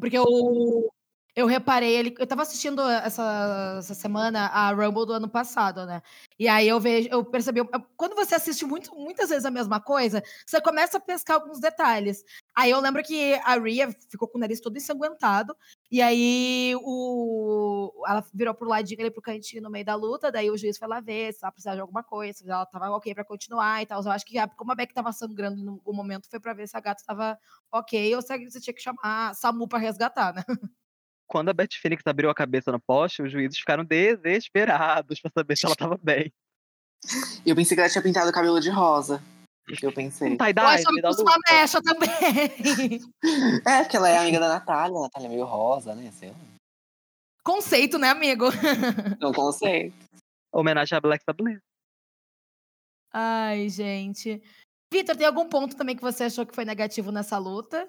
Porque 0.00 0.18
o, 0.18 0.90
eu 1.38 1.46
reparei, 1.46 1.94
ele, 1.94 2.14
eu 2.18 2.26
tava 2.26 2.42
assistindo 2.42 2.82
essa, 2.82 3.76
essa 3.78 3.94
semana 3.94 4.46
a 4.46 4.72
Rumble 4.72 5.06
do 5.06 5.12
ano 5.12 5.28
passado, 5.28 5.86
né? 5.86 6.02
E 6.36 6.48
aí 6.48 6.66
eu 6.66 6.80
vejo, 6.80 7.08
eu 7.12 7.24
percebi, 7.24 7.60
quando 7.96 8.16
você 8.16 8.34
assiste 8.34 8.66
muito, 8.66 8.92
muitas 8.96 9.28
vezes 9.28 9.44
a 9.44 9.50
mesma 9.50 9.80
coisa, 9.80 10.20
você 10.44 10.60
começa 10.60 10.96
a 10.96 11.00
pescar 11.00 11.36
alguns 11.36 11.60
detalhes. 11.60 12.24
Aí 12.56 12.72
eu 12.72 12.80
lembro 12.80 13.04
que 13.04 13.34
a 13.44 13.56
Rhea 13.56 13.88
ficou 14.10 14.26
com 14.26 14.36
o 14.36 14.40
nariz 14.40 14.60
todo 14.60 14.76
ensanguentado, 14.76 15.56
e 15.88 16.02
aí 16.02 16.74
o, 16.82 17.92
ela 18.08 18.24
virou 18.34 18.52
pro 18.52 18.66
ladinho 18.68 19.00
ali 19.00 19.10
pro 19.12 19.22
cantinho 19.22 19.62
no 19.62 19.70
meio 19.70 19.84
da 19.84 19.94
luta, 19.94 20.32
daí 20.32 20.50
o 20.50 20.58
juiz 20.58 20.76
foi 20.76 20.88
lá 20.88 20.98
ver 20.98 21.32
se 21.32 21.44
ela 21.44 21.52
precisava 21.52 21.76
de 21.76 21.82
alguma 21.82 22.02
coisa, 22.02 22.36
se 22.36 22.50
ela 22.50 22.66
tava 22.66 22.90
ok 22.90 23.14
pra 23.14 23.24
continuar 23.24 23.80
e 23.80 23.86
tal. 23.86 24.02
Eu 24.02 24.10
acho 24.10 24.26
que 24.26 24.34
como 24.56 24.72
a 24.72 24.74
Beck 24.74 24.92
tava 24.92 25.12
sangrando 25.12 25.62
no 25.62 25.92
momento, 25.92 26.28
foi 26.28 26.40
pra 26.40 26.52
ver 26.52 26.66
se 26.66 26.76
a 26.76 26.80
gata 26.80 27.04
tava 27.06 27.38
ok, 27.70 28.16
ou 28.16 28.22
se 28.22 28.36
você 28.50 28.60
tinha 28.60 28.74
que 28.74 28.82
chamar 28.82 29.30
a 29.30 29.34
Samu 29.34 29.68
pra 29.68 29.78
resgatar, 29.78 30.34
né? 30.34 30.42
quando 31.28 31.50
a 31.50 31.52
Beth 31.52 31.68
Phoenix 31.80 32.02
abriu 32.06 32.30
a 32.30 32.34
cabeça 32.34 32.72
no 32.72 32.80
poste, 32.80 33.22
os 33.22 33.30
juízes 33.30 33.58
ficaram 33.58 33.84
desesperados 33.84 35.20
para 35.20 35.30
saber 35.30 35.56
se 35.56 35.66
ela 35.66 35.74
estava 35.74 35.98
bem. 36.02 36.32
Eu 37.46 37.54
pensei 37.54 37.76
que 37.76 37.80
ela 37.80 37.90
tinha 37.90 38.02
pintado 38.02 38.30
o 38.30 38.32
cabelo 38.32 38.60
de 38.60 38.70
rosa. 38.70 39.22
Eu 39.82 39.92
pensei. 39.92 40.36
Tá, 40.36 40.46
acho 40.46 40.84
que 40.84 41.22
uma 41.22 41.36
mecha 41.50 41.82
também. 41.82 42.08
É, 43.66 43.82
porque 43.82 43.96
ela 43.98 44.08
é 44.08 44.16
amiga 44.16 44.40
da 44.40 44.48
Natália. 44.48 44.96
A 44.96 45.02
Natália 45.02 45.26
é 45.26 45.28
meio 45.28 45.44
rosa, 45.44 45.94
né? 45.94 46.10
Sei 46.12 46.30
lá. 46.30 46.36
Conceito, 47.44 47.98
né, 47.98 48.08
amigo? 48.08 48.46
Não, 49.20 49.30
conceito. 49.32 49.94
Homenagem 50.50 50.96
a 50.96 51.00
Black 51.00 51.22
Sabbath. 51.22 51.60
Ai, 53.12 53.68
gente. 53.68 54.42
Vitor, 54.92 55.16
tem 55.16 55.26
algum 55.26 55.48
ponto 55.48 55.76
também 55.76 55.94
que 55.94 56.02
você 56.02 56.24
achou 56.24 56.46
que 56.46 56.54
foi 56.54 56.64
negativo 56.64 57.12
nessa 57.12 57.36
luta? 57.36 57.88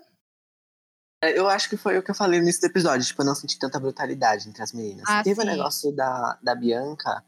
É, 1.22 1.38
eu 1.38 1.49
acho 1.49 1.70
que 1.70 1.76
foi 1.76 1.97
o 1.97 2.03
que 2.03 2.11
eu 2.11 2.15
falei 2.15 2.39
no 2.39 2.45
início 2.45 2.61
do 2.61 2.67
episódio, 2.67 3.05
tipo, 3.05 3.22
eu 3.22 3.26
não 3.26 3.36
senti 3.36 3.59
tanta 3.59 3.80
brutalidade 3.80 4.47
entre 4.47 4.63
as 4.63 4.72
meninas. 4.72 5.03
Ah, 5.07 5.22
Teve 5.22 5.41
o 5.41 5.43
um 5.43 5.45
negócio 5.45 5.91
da, 5.91 6.39
da 6.41 6.55
Bianca. 6.55 7.24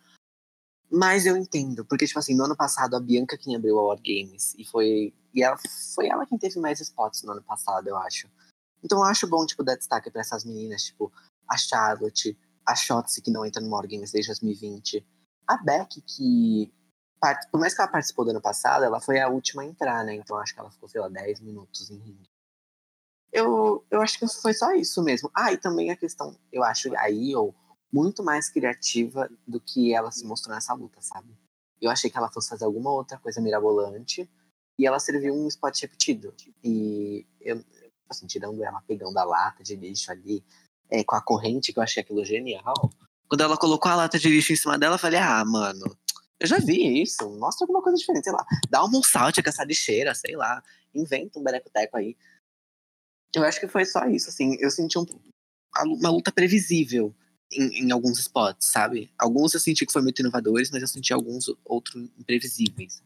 Mas 0.90 1.26
eu 1.26 1.38
entendo, 1.38 1.86
porque, 1.86 2.06
tipo 2.06 2.20
assim, 2.20 2.36
no 2.36 2.46
ano 2.46 2.56
passado 2.56 2.96
a 2.96 3.00
Bianca 3.00 3.38
quem 3.38 3.56
abriu 3.56 3.80
a 3.80 3.88
War 3.88 3.98
Games. 3.98 4.54
E 4.58 4.66
foi. 4.66 5.14
E 5.34 5.44
ela 5.44 5.58
foi 5.96 6.08
ela 6.08 6.26
quem 6.26 6.38
teve 6.38 6.60
mais 6.60 6.80
spots 6.82 7.24
no 7.24 7.32
ano 7.32 7.44
passado, 7.44 7.88
eu 7.88 7.98
acho. 7.98 8.30
Então 8.84 8.98
eu 9.00 9.06
acho 9.06 9.28
bom, 9.28 9.46
tipo, 9.46 9.64
dar 9.64 9.76
destaque 9.76 10.10
pra 10.10 10.22
essas 10.22 10.44
meninas, 10.44 10.84
tipo, 10.84 11.12
a 11.48 11.58
Charlotte, 11.58 12.38
a 12.66 12.76
Shotzi, 12.76 13.22
que 13.22 13.32
não 13.32 13.46
entra 13.46 13.62
no 13.62 13.70
War 13.70 13.88
Games 13.88 14.12
desde 14.12 14.30
2020. 14.30 15.06
A 15.48 15.58
Beck, 15.58 16.02
que. 16.02 16.74
Por 17.52 17.60
mais 17.60 17.76
que 17.76 17.82
ela 17.82 17.92
participou 17.92 18.26
do 18.26 18.32
ano 18.32 18.42
passado, 18.42 18.84
ela 18.84 19.00
foi 19.00 19.20
a 19.20 19.30
última 19.30 19.62
a 19.62 19.66
entrar, 19.66 20.04
né? 20.04 20.16
Então 20.16 20.38
acho 20.38 20.54
que 20.54 20.60
ela 20.60 20.72
ficou, 20.72 20.90
sei 20.90 21.00
lá, 21.00 21.08
10 21.08 21.42
minutos 21.42 21.92
em 21.92 21.98
ringue. 22.00 22.31
Eu, 23.32 23.86
eu 23.90 24.02
acho 24.02 24.20
que 24.20 24.28
foi 24.28 24.54
só 24.54 24.74
isso 24.74 25.02
mesmo. 25.04 25.32
Ah, 25.34 25.54
e 25.54 25.58
também 25.58 25.90
a 25.90 25.96
questão, 25.96 26.36
eu 26.52 26.64
acho, 26.64 26.96
aí, 26.98 27.36
ou 27.36 27.56
muito 27.92 28.24
mais 28.24 28.50
criativa 28.50 29.30
do 29.48 29.60
que 29.60 29.94
ela 29.94 30.12
se 30.12 30.26
mostrou 30.26 30.56
nessa 30.56 30.74
luta, 30.74 31.02
sabe? 31.02 31.34
Eu 31.82 31.90
achei 31.90 32.10
que 32.10 32.18
ela 32.18 32.32
fosse 32.32 32.50
fazer 32.50 32.66
alguma 32.66 32.92
outra 32.92 33.18
coisa 33.18 33.42
mirabolante 33.42 34.30
e 34.78 34.86
ela 34.86 35.00
serviu 35.00 35.34
um 35.34 35.48
spot 35.48 35.82
repetido. 35.82 36.34
E 36.64 37.26
eu, 37.40 37.64
assim, 38.10 38.28
tirando 38.28 38.64
ela 38.64 38.82
pegando 38.88 39.18
a 39.18 39.24
lata 39.24 39.64
de 39.64 39.76
lixo 39.76 40.12
ali, 40.12 40.44
é, 40.90 41.04
com 41.04 41.16
a 41.16 41.22
corrente, 41.22 41.74
que 41.74 41.80
eu 41.80 41.84
achei 41.84 42.04
aquilo 42.04 42.24
genial. 42.24 42.74
Quando 43.28 43.42
ela 43.42 43.58
colocou 43.58 43.92
a 43.92 43.96
lata 43.96 44.20
de 44.20 44.30
lixo 44.30 44.54
em 44.54 44.58
cima 44.58 44.78
dela, 44.78 44.96
eu 44.96 45.00
falei, 45.00 45.20
ah, 45.20 45.44
mano, 45.46 45.86
eu 46.40 46.48
já 46.48 46.58
vi 46.58 47.02
isso, 47.02 47.30
mostra 47.38 47.64
alguma 47.64 47.82
coisa 47.82 47.98
diferente, 47.98 48.26
sei 48.26 48.34
lá. 48.34 48.46
Dá 48.70 48.84
um 48.84 49.04
salto 49.04 49.42
com 49.42 49.50
essa 49.50 49.64
lixeira, 49.64 50.14
sei 50.14 50.36
lá. 50.36 50.62
Inventa 50.94 51.40
um 51.40 51.44
bereco-teco 51.44 51.96
aí. 51.98 52.18
Eu 53.36 53.44
acho 53.44 53.60
que 53.60 53.68
foi 53.68 53.86
só 53.86 54.06
isso, 54.06 54.30
assim. 54.30 54.58
Eu 54.60 54.70
senti 54.70 54.98
um, 54.98 55.06
uma 55.84 56.10
luta 56.10 56.32
previsível 56.32 57.14
em, 57.52 57.86
em, 57.86 57.92
alguns 57.92 58.20
spots, 58.20 58.68
sabe? 58.68 59.12
Alguns 59.18 59.54
eu 59.54 59.60
senti 59.60 59.86
que 59.86 59.92
foram 59.94 60.06
muito 60.06 60.20
inovadores, 60.20 60.70
mas 60.72 60.82
eu 60.82 60.88
senti 60.88 61.14
alguns 61.14 61.46
outros 61.66 61.96
imprevisíveis. 62.18 63.02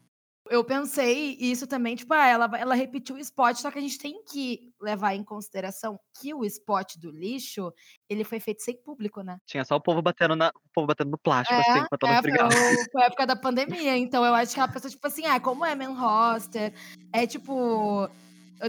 Eu 0.48 0.62
pensei 0.62 1.36
isso 1.40 1.66
também, 1.66 1.96
tipo, 1.96 2.14
ah, 2.14 2.26
ela, 2.26 2.50
ela 2.56 2.74
repetiu 2.76 3.16
o 3.16 3.18
spot, 3.18 3.56
só 3.56 3.68
que 3.68 3.78
a 3.78 3.82
gente 3.82 3.98
tem 3.98 4.22
que 4.22 4.72
levar 4.80 5.14
em 5.14 5.24
consideração 5.24 5.98
que 6.20 6.32
o 6.32 6.44
spot 6.44 6.96
do 6.98 7.10
lixo, 7.10 7.72
ele 8.08 8.22
foi 8.22 8.38
feito 8.38 8.62
sem 8.62 8.80
público, 8.80 9.22
né? 9.22 9.38
Tinha 9.44 9.64
só 9.64 9.74
o 9.74 9.80
povo 9.80 10.00
batendo, 10.00 10.36
na, 10.36 10.50
o 10.50 10.68
povo 10.72 10.86
batendo 10.86 11.10
no 11.10 11.18
plástico, 11.18 11.58
assim, 11.58 11.70
é, 11.70 11.78
assim, 11.80 11.86
pra 11.90 12.10
é, 12.10 12.22
foi, 12.22 12.30
foi 12.92 13.02
a 13.02 13.06
época 13.06 13.26
da 13.26 13.34
pandemia, 13.34 13.96
então 13.96 14.24
eu 14.24 14.34
acho 14.34 14.54
que 14.54 14.60
ela 14.60 14.68
pensou, 14.68 14.88
tipo 14.88 15.06
assim, 15.06 15.26
ah, 15.26 15.40
como 15.40 15.64
é 15.64 15.74
main 15.74 15.92
roster, 15.92 16.72
é 17.12 17.26
tipo 17.26 18.08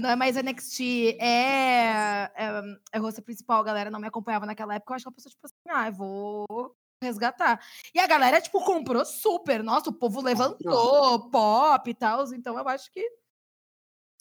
não 0.01 0.09
é 0.09 0.15
mais 0.15 0.35
NXT, 0.35 1.17
é, 1.19 2.31
é, 2.35 2.61
é 2.93 2.97
rosto 2.97 3.21
principal, 3.21 3.61
a 3.61 3.63
galera 3.63 3.89
não 3.89 3.99
me 3.99 4.07
acompanhava 4.07 4.45
naquela 4.45 4.75
época, 4.75 4.93
eu 4.93 4.95
acho 4.95 5.05
que 5.05 5.09
a 5.09 5.11
pessoa, 5.13 5.31
tipo 5.31 5.45
assim, 5.45 5.77
ah, 5.77 5.87
eu 5.87 5.93
vou 5.93 6.75
resgatar. 7.01 7.61
E 7.93 7.99
a 7.99 8.07
galera, 8.07 8.41
tipo, 8.41 8.63
comprou 8.63 9.05
super. 9.05 9.63
Nossa, 9.63 9.89
o 9.89 9.93
povo 9.93 10.21
levantou, 10.21 11.29
pop 11.29 11.89
e 11.89 11.93
tal. 11.93 12.25
Então 12.33 12.57
eu 12.57 12.67
acho 12.67 12.91
que. 12.91 13.07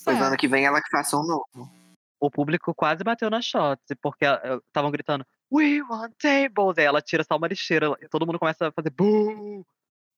Pois 0.04 0.20
ano 0.20 0.36
que 0.36 0.46
vem 0.46 0.66
ela 0.66 0.80
que 0.80 0.90
faça 0.90 1.16
um 1.16 1.22
novo. 1.22 1.70
O 2.20 2.30
público 2.30 2.74
quase 2.74 3.02
bateu 3.02 3.30
na 3.30 3.40
shots, 3.40 3.86
porque 4.00 4.24
estavam 4.66 4.90
gritando, 4.90 5.24
We 5.52 5.82
want 5.82 6.14
tables! 6.18 6.78
Aí 6.78 6.84
ela 6.84 7.00
tira 7.00 7.22
só 7.24 7.36
uma 7.36 7.46
lixeira 7.46 7.94
e 8.00 8.08
todo 8.08 8.26
mundo 8.26 8.38
começa 8.38 8.68
a 8.68 8.72
fazer 8.72 8.90
boo! 8.90 9.64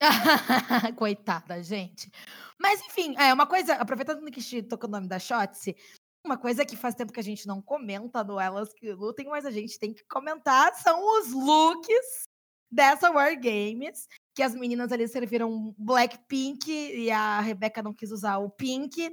Coitada, 0.96 1.62
gente. 1.62 2.10
Mas 2.58 2.80
enfim, 2.80 3.14
é 3.16 3.32
uma 3.32 3.46
coisa, 3.46 3.74
aproveitando 3.74 4.24
que 4.30 4.40
a 4.40 4.42
gente 4.42 4.62
tocou 4.64 4.88
o 4.88 4.92
nome 4.92 5.08
da 5.08 5.18
Shotzi, 5.18 5.76
uma 6.24 6.36
coisa 6.36 6.64
que 6.64 6.76
faz 6.76 6.94
tempo 6.94 7.12
que 7.12 7.20
a 7.20 7.24
gente 7.24 7.46
não 7.46 7.62
comenta 7.62 8.22
no 8.22 8.38
Elas 8.38 8.72
que 8.74 8.92
Lutem, 8.92 9.26
mas 9.28 9.46
a 9.46 9.50
gente 9.50 9.78
tem 9.78 9.92
que 9.92 10.04
comentar, 10.04 10.74
são 10.74 11.00
os 11.18 11.32
looks 11.32 12.28
dessa 12.70 13.10
War 13.10 13.34
Games, 13.34 14.06
que 14.34 14.42
as 14.42 14.54
meninas 14.54 14.92
ali 14.92 15.08
serviram 15.08 15.74
Blackpink 15.78 16.70
e 16.70 17.10
a 17.10 17.40
Rebeca 17.40 17.82
não 17.82 17.94
quis 17.94 18.12
usar 18.12 18.38
o 18.38 18.50
pink. 18.50 19.10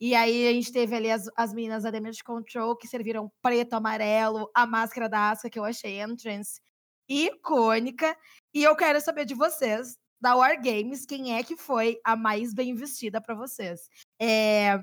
E 0.00 0.14
aí 0.14 0.48
a 0.48 0.52
gente 0.52 0.72
teve 0.72 0.96
ali 0.96 1.10
as, 1.10 1.28
as 1.36 1.52
meninas 1.52 1.84
da 1.84 1.90
Damage 1.90 2.24
Control 2.24 2.76
que 2.76 2.88
serviram 2.88 3.30
preto, 3.40 3.74
amarelo, 3.74 4.50
a 4.54 4.66
máscara 4.66 5.08
da 5.08 5.30
Asuka 5.30 5.50
que 5.50 5.58
eu 5.58 5.64
achei 5.64 6.00
entrance 6.00 6.60
icônica. 7.08 8.16
E 8.54 8.62
eu 8.62 8.74
quero 8.76 9.00
saber 9.00 9.24
de 9.24 9.34
vocês, 9.34 9.96
da 10.22 10.36
War 10.36 10.56
Games, 10.56 11.04
quem 11.04 11.36
é 11.36 11.42
que 11.42 11.56
foi 11.56 11.98
a 12.04 12.14
mais 12.14 12.54
bem 12.54 12.76
vestida 12.76 13.20
para 13.20 13.34
vocês? 13.34 13.90
É, 14.20 14.80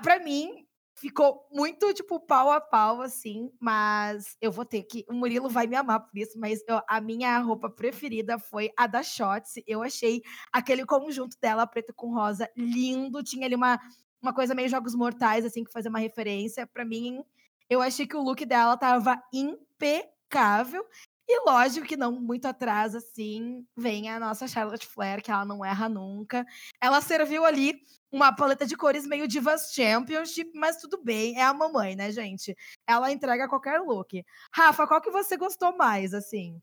para 0.00 0.20
mim, 0.20 0.64
ficou 0.94 1.44
muito, 1.50 1.92
tipo, 1.92 2.20
pau 2.20 2.52
a 2.52 2.60
pau, 2.60 3.02
assim, 3.02 3.50
mas 3.60 4.36
eu 4.40 4.52
vou 4.52 4.64
ter 4.64 4.84
que. 4.84 5.04
O 5.10 5.12
Murilo 5.12 5.48
vai 5.48 5.66
me 5.66 5.74
amar 5.74 6.06
por 6.06 6.16
isso, 6.16 6.38
mas 6.38 6.60
eu, 6.68 6.80
a 6.88 7.00
minha 7.00 7.36
roupa 7.40 7.68
preferida 7.68 8.38
foi 8.38 8.70
a 8.76 8.86
da 8.86 9.02
Shots. 9.02 9.54
Eu 9.66 9.82
achei 9.82 10.22
aquele 10.52 10.86
conjunto 10.86 11.36
dela, 11.42 11.66
preto 11.66 11.92
com 11.92 12.14
rosa, 12.14 12.48
lindo. 12.56 13.24
Tinha 13.24 13.44
ali 13.44 13.56
uma, 13.56 13.76
uma 14.22 14.32
coisa 14.32 14.54
meio 14.54 14.68
Jogos 14.68 14.94
Mortais, 14.94 15.44
assim, 15.44 15.64
que 15.64 15.72
fazia 15.72 15.90
uma 15.90 15.98
referência. 15.98 16.64
para 16.64 16.84
mim, 16.84 17.24
eu 17.68 17.82
achei 17.82 18.06
que 18.06 18.16
o 18.16 18.22
look 18.22 18.46
dela 18.46 18.76
tava 18.76 19.20
impecável. 19.34 20.84
E 21.30 21.44
lógico 21.44 21.86
que 21.86 21.96
não 21.96 22.12
muito 22.12 22.46
atrás, 22.46 22.94
assim, 22.94 23.62
vem 23.76 24.08
a 24.08 24.18
nossa 24.18 24.48
Charlotte 24.48 24.86
Flair, 24.86 25.22
que 25.22 25.30
ela 25.30 25.44
não 25.44 25.62
erra 25.62 25.86
nunca. 25.86 26.46
Ela 26.80 27.02
serviu 27.02 27.44
ali 27.44 27.82
uma 28.10 28.34
paleta 28.34 28.64
de 28.64 28.74
cores 28.74 29.06
meio 29.06 29.28
Divas 29.28 29.70
Championship, 29.74 30.50
mas 30.54 30.78
tudo 30.78 31.02
bem, 31.04 31.38
é 31.38 31.42
a 31.42 31.52
mamãe, 31.52 31.94
né, 31.94 32.10
gente? 32.10 32.56
Ela 32.86 33.12
entrega 33.12 33.46
qualquer 33.46 33.78
look. 33.80 34.24
Rafa, 34.54 34.86
qual 34.86 35.02
que 35.02 35.10
você 35.10 35.36
gostou 35.36 35.76
mais, 35.76 36.14
assim? 36.14 36.58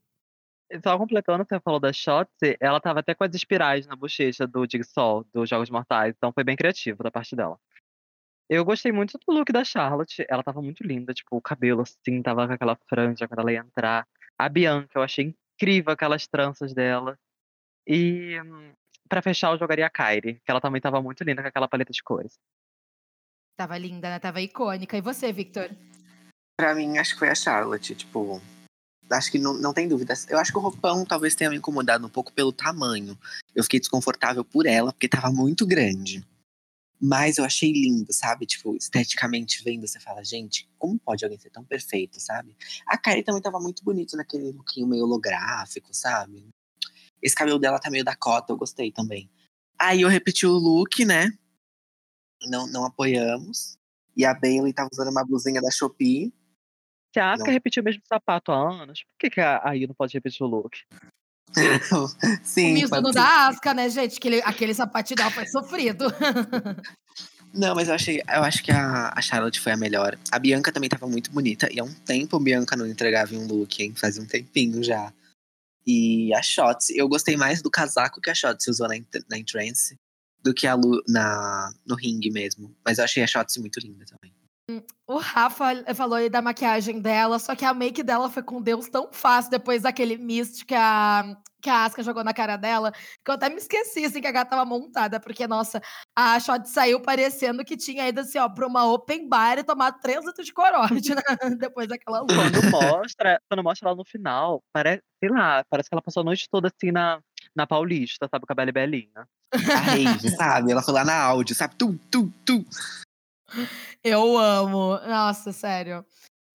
Só 0.82 0.98
completando, 0.98 1.46
você 1.48 1.60
falou 1.60 1.78
da 1.78 1.92
Shotzi, 1.92 2.56
ela 2.58 2.80
tava 2.80 2.98
até 2.98 3.14
com 3.14 3.22
as 3.22 3.32
espirais 3.32 3.86
na 3.86 3.94
bochecha 3.94 4.48
do 4.48 4.66
Jigsaw, 4.68 5.24
dos 5.32 5.48
Jogos 5.48 5.70
Mortais, 5.70 6.12
então 6.16 6.32
foi 6.32 6.42
bem 6.42 6.56
criativo 6.56 7.04
da 7.04 7.10
parte 7.10 7.36
dela. 7.36 7.56
Eu 8.48 8.64
gostei 8.64 8.90
muito 8.90 9.16
do 9.16 9.32
look 9.32 9.52
da 9.52 9.62
Charlotte, 9.62 10.24
ela 10.28 10.42
tava 10.42 10.60
muito 10.60 10.84
linda, 10.84 11.14
tipo, 11.14 11.36
o 11.36 11.40
cabelo 11.40 11.82
assim, 11.82 12.20
tava 12.20 12.48
com 12.48 12.52
aquela 12.52 12.76
franja 12.88 13.28
quando 13.28 13.40
ela 13.40 13.52
ia 13.52 13.60
entrar. 13.60 14.06
A 14.38 14.48
Bianca, 14.48 14.98
eu 14.98 15.02
achei 15.02 15.34
incrível 15.56 15.92
aquelas 15.92 16.26
tranças 16.26 16.74
dela. 16.74 17.18
E 17.86 18.34
para 19.08 19.22
fechar, 19.22 19.52
eu 19.52 19.58
jogaria 19.58 19.86
a 19.86 19.90
Kyrie, 19.90 20.40
que 20.44 20.50
ela 20.50 20.60
também 20.60 20.80
tava 20.80 21.00
muito 21.00 21.24
linda 21.24 21.42
com 21.42 21.48
aquela 21.48 21.68
paleta 21.68 21.92
de 21.92 22.02
cores. 22.02 22.38
Tava 23.56 23.78
linda, 23.78 24.10
né? 24.10 24.18
Tava 24.18 24.40
icônica. 24.40 24.96
E 24.96 25.00
você, 25.00 25.32
Victor? 25.32 25.70
Pra 26.58 26.74
mim, 26.74 26.98
acho 26.98 27.14
que 27.14 27.18
foi 27.20 27.30
a 27.30 27.34
Charlotte. 27.34 27.94
Tipo, 27.94 28.40
acho 29.10 29.30
que 29.30 29.38
não, 29.38 29.54
não 29.54 29.72
tem 29.72 29.88
dúvida. 29.88 30.12
Eu 30.28 30.38
acho 30.38 30.52
que 30.52 30.58
o 30.58 30.60
roupão 30.60 31.04
talvez 31.06 31.34
tenha 31.34 31.48
me 31.48 31.56
incomodado 31.56 32.06
um 32.06 32.10
pouco 32.10 32.32
pelo 32.32 32.52
tamanho. 32.52 33.18
Eu 33.54 33.62
fiquei 33.62 33.80
desconfortável 33.80 34.44
por 34.44 34.66
ela, 34.66 34.92
porque 34.92 35.08
tava 35.08 35.30
muito 35.30 35.66
grande. 35.66 36.22
Mas 37.00 37.36
eu 37.36 37.44
achei 37.44 37.70
lindo, 37.72 38.12
sabe? 38.12 38.46
Tipo, 38.46 38.74
esteticamente 38.74 39.62
vendo, 39.62 39.86
você 39.86 40.00
fala, 40.00 40.24
gente, 40.24 40.68
como 40.78 40.98
pode 40.98 41.24
alguém 41.24 41.38
ser 41.38 41.50
tão 41.50 41.62
perfeito, 41.62 42.20
sabe? 42.20 42.56
A 42.86 42.96
Kylie 42.96 43.22
também 43.22 43.42
tava 43.42 43.60
muito 43.60 43.84
bonito 43.84 44.16
naquele 44.16 44.50
lookinho 44.50 44.86
meio 44.86 45.04
holográfico, 45.04 45.92
sabe? 45.92 46.48
Esse 47.22 47.34
cabelo 47.34 47.58
dela 47.58 47.78
tá 47.78 47.90
meio 47.90 48.04
da 48.04 48.16
cota, 48.16 48.52
eu 48.52 48.56
gostei 48.56 48.90
também. 48.90 49.30
Aí 49.78 50.02
eu 50.02 50.08
repeti 50.08 50.46
o 50.46 50.52
look, 50.52 51.04
né? 51.04 51.30
Não, 52.44 52.66
não 52.66 52.84
apoiamos. 52.84 53.76
E 54.16 54.24
a 54.24 54.32
Bailey 54.32 54.72
tava 54.72 54.88
usando 54.92 55.10
uma 55.10 55.24
blusinha 55.24 55.60
da 55.60 55.70
Shopee. 55.70 56.32
Se 57.12 57.20
a 57.20 57.32
Asuka 57.32 57.50
repetiu 57.50 57.82
o 57.82 57.84
mesmo 57.84 58.02
sapato 58.06 58.52
há 58.52 58.82
anos, 58.82 59.02
por 59.04 59.18
que, 59.18 59.30
que 59.30 59.40
a 59.40 59.66
Ayu 59.68 59.88
não 59.88 59.94
pode 59.94 60.14
repetir 60.14 60.44
o 60.44 60.48
look? 60.48 60.78
Sim. 62.42 62.70
O 62.70 62.74
Mizuno 62.74 63.12
da 63.12 63.48
Asca, 63.48 63.72
né, 63.74 63.88
gente? 63.88 64.16
Aquele, 64.18 64.42
aquele 64.42 64.74
sapatinho 64.74 65.16
dela 65.16 65.30
foi 65.30 65.46
sofrido. 65.46 66.04
Não, 67.54 67.74
mas 67.74 67.88
eu 67.88 67.94
achei, 67.94 68.20
eu 68.20 68.42
acho 68.42 68.62
que 68.62 68.70
a, 68.70 69.12
a 69.16 69.22
Charlotte 69.22 69.60
foi 69.60 69.72
a 69.72 69.76
melhor. 69.76 70.18
A 70.30 70.38
Bianca 70.38 70.70
também 70.70 70.90
tava 70.90 71.06
muito 71.06 71.30
bonita. 71.30 71.72
E 71.72 71.80
há 71.80 71.84
um 71.84 71.92
tempo 71.92 72.36
a 72.36 72.40
Bianca 72.40 72.76
não 72.76 72.86
entregava 72.86 73.34
um 73.34 73.46
look, 73.46 73.82
hein? 73.82 73.94
Fazia 73.96 74.22
um 74.22 74.26
tempinho 74.26 74.82
já. 74.82 75.10
E 75.86 76.34
a 76.34 76.42
Shots, 76.42 76.90
eu 76.90 77.08
gostei 77.08 77.36
mais 77.36 77.62
do 77.62 77.70
casaco 77.70 78.20
que 78.20 78.28
a 78.28 78.34
Shots 78.34 78.66
usou 78.66 78.88
na, 78.88 78.96
na 79.30 79.38
entrance 79.38 79.96
do 80.42 80.52
que 80.52 80.66
a 80.66 80.74
Lu 80.74 81.02
na, 81.08 81.72
no 81.86 81.94
ringue 81.94 82.30
mesmo. 82.30 82.76
Mas 82.84 82.98
eu 82.98 83.04
achei 83.04 83.22
a 83.22 83.26
Shots 83.26 83.56
muito 83.56 83.80
linda 83.80 84.04
também. 84.04 84.35
O 85.06 85.18
Rafa 85.18 85.94
falou 85.94 86.28
da 86.28 86.42
maquiagem 86.42 87.00
dela, 87.00 87.38
só 87.38 87.54
que 87.54 87.64
a 87.64 87.72
make 87.72 88.02
dela 88.02 88.28
foi 88.28 88.42
com 88.42 88.60
Deus 88.60 88.88
tão 88.88 89.12
fácil 89.12 89.52
depois 89.52 89.82
daquele 89.82 90.16
mist 90.16 90.64
que 90.64 90.74
a, 90.74 91.36
que 91.62 91.70
a 91.70 91.84
Aska 91.84 92.02
jogou 92.02 92.24
na 92.24 92.34
cara 92.34 92.56
dela, 92.56 92.90
que 92.90 93.30
eu 93.30 93.34
até 93.34 93.48
me 93.48 93.58
esqueci, 93.58 94.04
assim, 94.04 94.20
que 94.20 94.26
a 94.26 94.32
gata 94.32 94.50
tava 94.50 94.64
montada, 94.64 95.20
porque, 95.20 95.46
nossa, 95.46 95.80
a 96.16 96.40
Shot 96.40 96.68
saiu 96.68 97.00
parecendo 97.00 97.64
que 97.64 97.76
tinha 97.76 98.08
ido, 98.08 98.18
assim, 98.18 98.38
ó, 98.38 98.48
pra 98.48 98.66
uma 98.66 98.92
open 98.92 99.28
bar 99.28 99.56
e 99.56 99.62
tomar 99.62 99.92
três 99.92 100.24
litros 100.26 100.46
de 100.46 100.52
corote 100.52 101.14
né? 101.14 101.22
depois 101.56 101.86
daquela 101.86 102.22
luta. 102.22 102.34
Quando 102.34 102.70
mostra, 102.70 103.40
quando 103.48 103.62
mostra 103.62 103.88
ela 103.88 103.96
no 103.96 104.04
final, 104.04 104.60
parece, 104.72 105.02
sei 105.20 105.28
lá, 105.28 105.64
parece 105.70 105.88
que 105.88 105.94
ela 105.94 106.02
passou 106.02 106.22
a 106.22 106.24
noite 106.24 106.48
toda, 106.50 106.66
assim, 106.66 106.90
na, 106.90 107.20
na 107.54 107.68
Paulista, 107.68 108.28
sabe, 108.28 108.44
com 108.44 108.52
a 108.52 108.56
Bela 108.56 108.72
Belinha. 108.72 109.28
A 109.52 109.78
rave, 109.78 110.28
sabe? 110.30 110.72
Ela 110.72 110.82
foi 110.82 110.92
lá 110.92 111.04
na 111.04 111.22
áudio, 111.22 111.54
sabe? 111.54 111.76
Tu, 111.76 111.96
tu, 112.10 112.32
tu. 112.44 112.64
Eu 114.02 114.36
amo. 114.36 114.98
Nossa, 115.06 115.52
sério. 115.52 116.04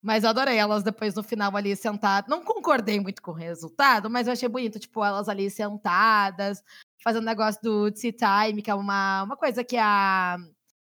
Mas 0.01 0.23
eu 0.23 0.31
adorei 0.31 0.57
elas 0.57 0.83
depois 0.83 1.13
no 1.13 1.23
final 1.23 1.55
ali 1.55 1.75
sentadas. 1.75 2.29
Não 2.29 2.43
concordei 2.43 2.99
muito 2.99 3.21
com 3.21 3.31
o 3.31 3.35
resultado, 3.35 4.09
mas 4.09 4.25
eu 4.27 4.33
achei 4.33 4.49
bonito, 4.49 4.79
tipo, 4.79 5.03
elas 5.03 5.29
ali 5.29 5.49
sentadas, 5.49 6.63
fazendo 7.03 7.25
negócio 7.25 7.61
do 7.61 7.91
tea 7.91 8.11
time, 8.11 8.61
que 8.61 8.71
é 8.71 8.75
uma, 8.75 9.23
uma 9.23 9.37
coisa 9.37 9.63
que 9.63 9.77
a 9.77 10.37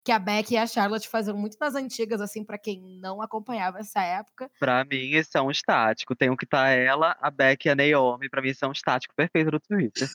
que 0.03 0.11
a 0.11 0.19
Beck 0.19 0.51
e 0.51 0.57
a 0.57 0.67
Charlotte 0.67 1.09
faziam 1.09 1.35
muito 1.35 1.57
nas 1.59 1.73
antigas, 1.73 2.21
assim, 2.21 2.43
para 2.43 2.59
quem 2.59 2.99
não 3.01 3.23
acompanhava 3.23 3.79
essa 3.79 4.03
época. 4.03 4.51
Pra 4.59 4.85
mim, 4.85 5.13
esse 5.13 5.35
é 5.35 5.41
um 5.41 5.49
estático. 5.49 6.15
Tem 6.15 6.29
o 6.29 6.37
que 6.37 6.45
tá 6.45 6.69
ela, 6.69 7.17
a 7.19 7.31
Beck 7.31 7.65
e 7.65 7.69
a 7.71 7.75
Naomi. 7.75 8.29
Pra 8.29 8.39
mim, 8.39 8.49
esse 8.49 8.63
é 8.63 8.67
um 8.67 8.71
estático 8.71 9.15
perfeito 9.15 9.49
do 9.49 9.59
Twitter. 9.59 10.07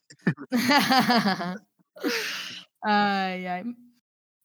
ai, 2.84 3.46
ai. 3.48 3.64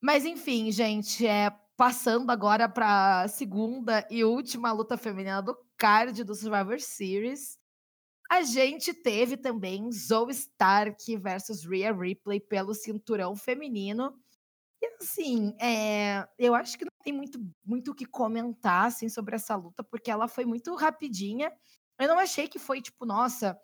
Mas 0.05 0.23
enfim, 0.23 0.71
gente, 0.71 1.25
é, 1.25 1.49
passando 1.75 2.29
agora 2.29 2.69
pra 2.69 3.27
segunda 3.27 4.07
e 4.11 4.23
última 4.23 4.71
luta 4.71 4.99
feminina 4.99 5.41
do 5.41 5.57
card 5.75 6.23
do 6.23 6.35
Survivor 6.35 6.79
Series. 6.79 7.57
A 8.29 8.43
gente 8.43 8.93
teve 8.93 9.35
também 9.35 9.91
Zoe 9.91 10.29
Stark 10.29 11.17
versus 11.17 11.65
Rhea 11.65 11.91
Ripley 11.91 12.39
pelo 12.39 12.75
cinturão 12.75 13.35
feminino. 13.35 14.13
E 14.79 14.85
assim, 15.01 15.55
é, 15.59 16.23
eu 16.37 16.53
acho 16.53 16.77
que 16.77 16.85
não 16.85 17.03
tem 17.03 17.11
muito 17.11 17.39
muito 17.65 17.89
o 17.89 17.95
que 17.95 18.05
comentar 18.05 18.85
assim, 18.85 19.09
sobre 19.09 19.35
essa 19.35 19.55
luta, 19.55 19.83
porque 19.83 20.11
ela 20.11 20.27
foi 20.27 20.45
muito 20.45 20.75
rapidinha. 20.75 21.51
Eu 21.99 22.07
não 22.07 22.19
achei 22.19 22.47
que 22.47 22.59
foi, 22.59 22.79
tipo, 22.79 23.07
nossa, 23.07 23.59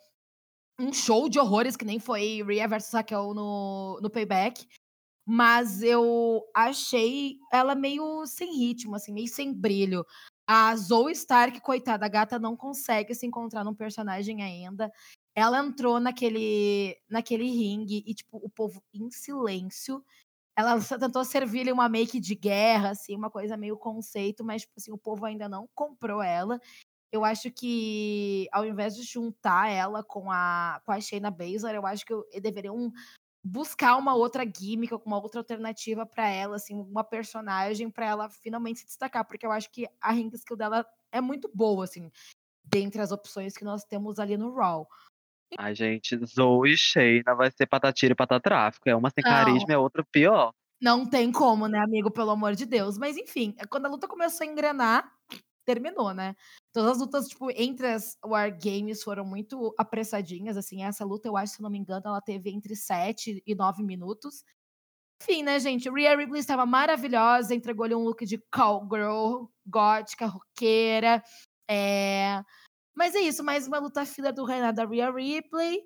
um 0.80 0.92
show 0.92 1.30
de 1.30 1.40
horrores, 1.40 1.78
que 1.78 1.86
nem 1.86 2.00
foi 2.00 2.42
Rhea 2.42 2.68
versus 2.68 2.94
Raquel 2.94 3.32
no, 3.36 4.00
no 4.02 4.10
Payback. 4.10 4.66
Mas 5.26 5.82
eu 5.84 6.44
achei 6.56 7.38
ela 7.52 7.76
meio 7.76 8.26
sem 8.26 8.58
ritmo, 8.58 8.96
assim, 8.96 9.14
meio 9.14 9.28
sem 9.28 9.54
brilho. 9.54 10.06
A 10.48 10.76
Zoe 10.76 11.14
Stark, 11.14 11.62
coitada, 11.62 12.06
a 12.06 12.10
gata 12.10 12.40
não 12.40 12.58
consegue 12.58 13.14
se 13.16 13.26
encontrar 13.26 13.64
num 13.64 13.76
personagem 13.76 14.42
ainda. 14.44 14.92
Ela 15.36 15.60
entrou 15.60 16.00
naquele, 16.00 16.98
naquele 17.10 17.50
ringue 17.50 18.04
e, 18.06 18.14
tipo, 18.14 18.38
o 18.38 18.50
povo 18.50 18.84
em 18.94 19.10
silêncio. 19.12 20.04
Ela 20.58 20.80
tentou 21.00 21.24
servir 21.24 21.72
uma 21.72 21.88
make 21.88 22.20
de 22.20 22.36
guerra, 22.36 22.92
assim, 22.92 23.16
uma 23.16 23.30
coisa 23.32 23.56
meio 23.56 23.78
conceito, 23.78 24.44
mas, 24.44 24.64
tipo 24.64 24.74
assim, 24.78 24.92
o 24.92 24.98
povo 24.98 25.26
ainda 25.26 25.48
não 25.48 25.70
comprou 25.74 26.22
ela. 26.22 26.60
Eu 27.12 27.26
acho 27.26 27.52
que, 27.52 28.48
ao 28.52 28.66
invés 28.66 28.96
de 28.96 29.04
juntar 29.04 29.70
ela 29.70 30.04
com 30.04 30.32
a, 30.32 30.82
com 30.86 30.92
a 30.92 31.00
Shayna 31.02 31.32
Baszler, 31.32 31.76
eu 31.76 31.86
acho 31.86 32.06
que 32.06 32.42
deveriam 32.42 32.92
buscar 33.44 33.98
uma 33.98 34.14
outra 34.16 34.44
gimmick, 34.46 34.94
uma 35.06 35.22
outra 35.22 35.40
alternativa 35.40 36.06
para 36.06 36.28
ela, 36.30 36.56
assim, 36.58 36.76
uma 36.76 37.04
personagem 37.04 37.90
para 37.90 38.06
ela 38.06 38.30
finalmente 38.30 38.80
se 38.82 38.86
destacar, 38.86 39.26
porque 39.26 39.46
eu 39.46 39.52
acho 39.52 39.72
que 39.72 39.88
a 40.00 40.12
ring 40.12 40.30
skill 40.34 40.58
dela 40.58 40.86
é 41.12 41.20
muito 41.22 41.50
boa, 41.54 41.84
assim, 41.84 42.12
dentre 42.64 43.02
as 43.02 43.12
opções 43.12 43.58
que 43.58 43.64
nós 43.66 43.84
temos 43.84 44.20
ali 44.20 44.38
no 44.38 44.54
Raw. 44.54 44.88
Ai, 45.58 45.76
gente, 45.76 46.18
Zoe 46.26 46.74
e 46.74 46.78
Shayna 46.78 47.36
vai 47.36 47.52
ser 47.52 47.66
patatira 47.68 48.14
e 48.14 48.16
patatráfico. 48.16 48.88
É 48.90 48.96
uma 48.96 49.10
sem 49.10 49.24
Não. 49.24 49.32
carisma 49.32 49.74
a 49.76 49.80
outra 49.80 50.04
pior. 50.12 50.54
Não 50.82 51.06
tem 51.06 51.32
como, 51.32 51.68
né, 51.68 51.80
amigo? 51.80 52.10
Pelo 52.10 52.32
amor 52.32 52.56
de 52.56 52.66
Deus. 52.66 52.98
Mas 52.98 53.16
enfim, 53.18 53.56
quando 53.70 53.86
a 53.86 53.90
luta 53.90 54.08
começou 54.08 54.46
a 54.48 54.50
engrenar, 54.50 55.12
terminou, 55.66 56.14
né? 56.14 56.36
Todas 56.74 56.92
as 56.94 56.98
lutas, 57.00 57.28
tipo, 57.28 57.50
entre 57.52 57.88
as 57.88 58.18
War 58.26 58.52
Games 58.52 59.04
foram 59.04 59.26
muito 59.26 59.74
apressadinhas, 59.78 60.58
assim. 60.58 60.84
Essa 60.84 61.06
luta, 61.06 61.28
eu 61.28 61.38
acho, 61.38 61.56
se 61.56 61.62
não 61.62 61.70
me 61.70 61.78
engano, 61.78 62.04
ela 62.06 62.22
teve 62.22 62.50
entre 62.50 62.76
7 62.76 63.42
e 63.46 63.56
9 63.56 63.84
minutos. 63.84 64.44
Enfim, 65.22 65.44
né, 65.44 65.60
gente? 65.60 65.90
Rhea 65.90 66.18
Ripley 66.18 66.40
estava 66.40 66.66
maravilhosa, 66.66 67.54
entregou-lhe 67.54 67.94
um 67.94 68.04
look 68.04 68.26
de 68.26 68.40
cowgirl, 68.52 69.46
gótica, 69.66 70.26
roqueira. 70.26 71.24
É... 71.70 72.44
Mas 72.96 73.16
é 73.16 73.20
isso, 73.20 73.44
mais 73.44 73.68
uma 73.68 73.80
luta 73.80 74.06
fila 74.06 74.34
do 74.34 74.44
reinado 74.44 74.78
da 74.78 74.86
Rhea 74.86 75.12
Ripley. 75.12 75.80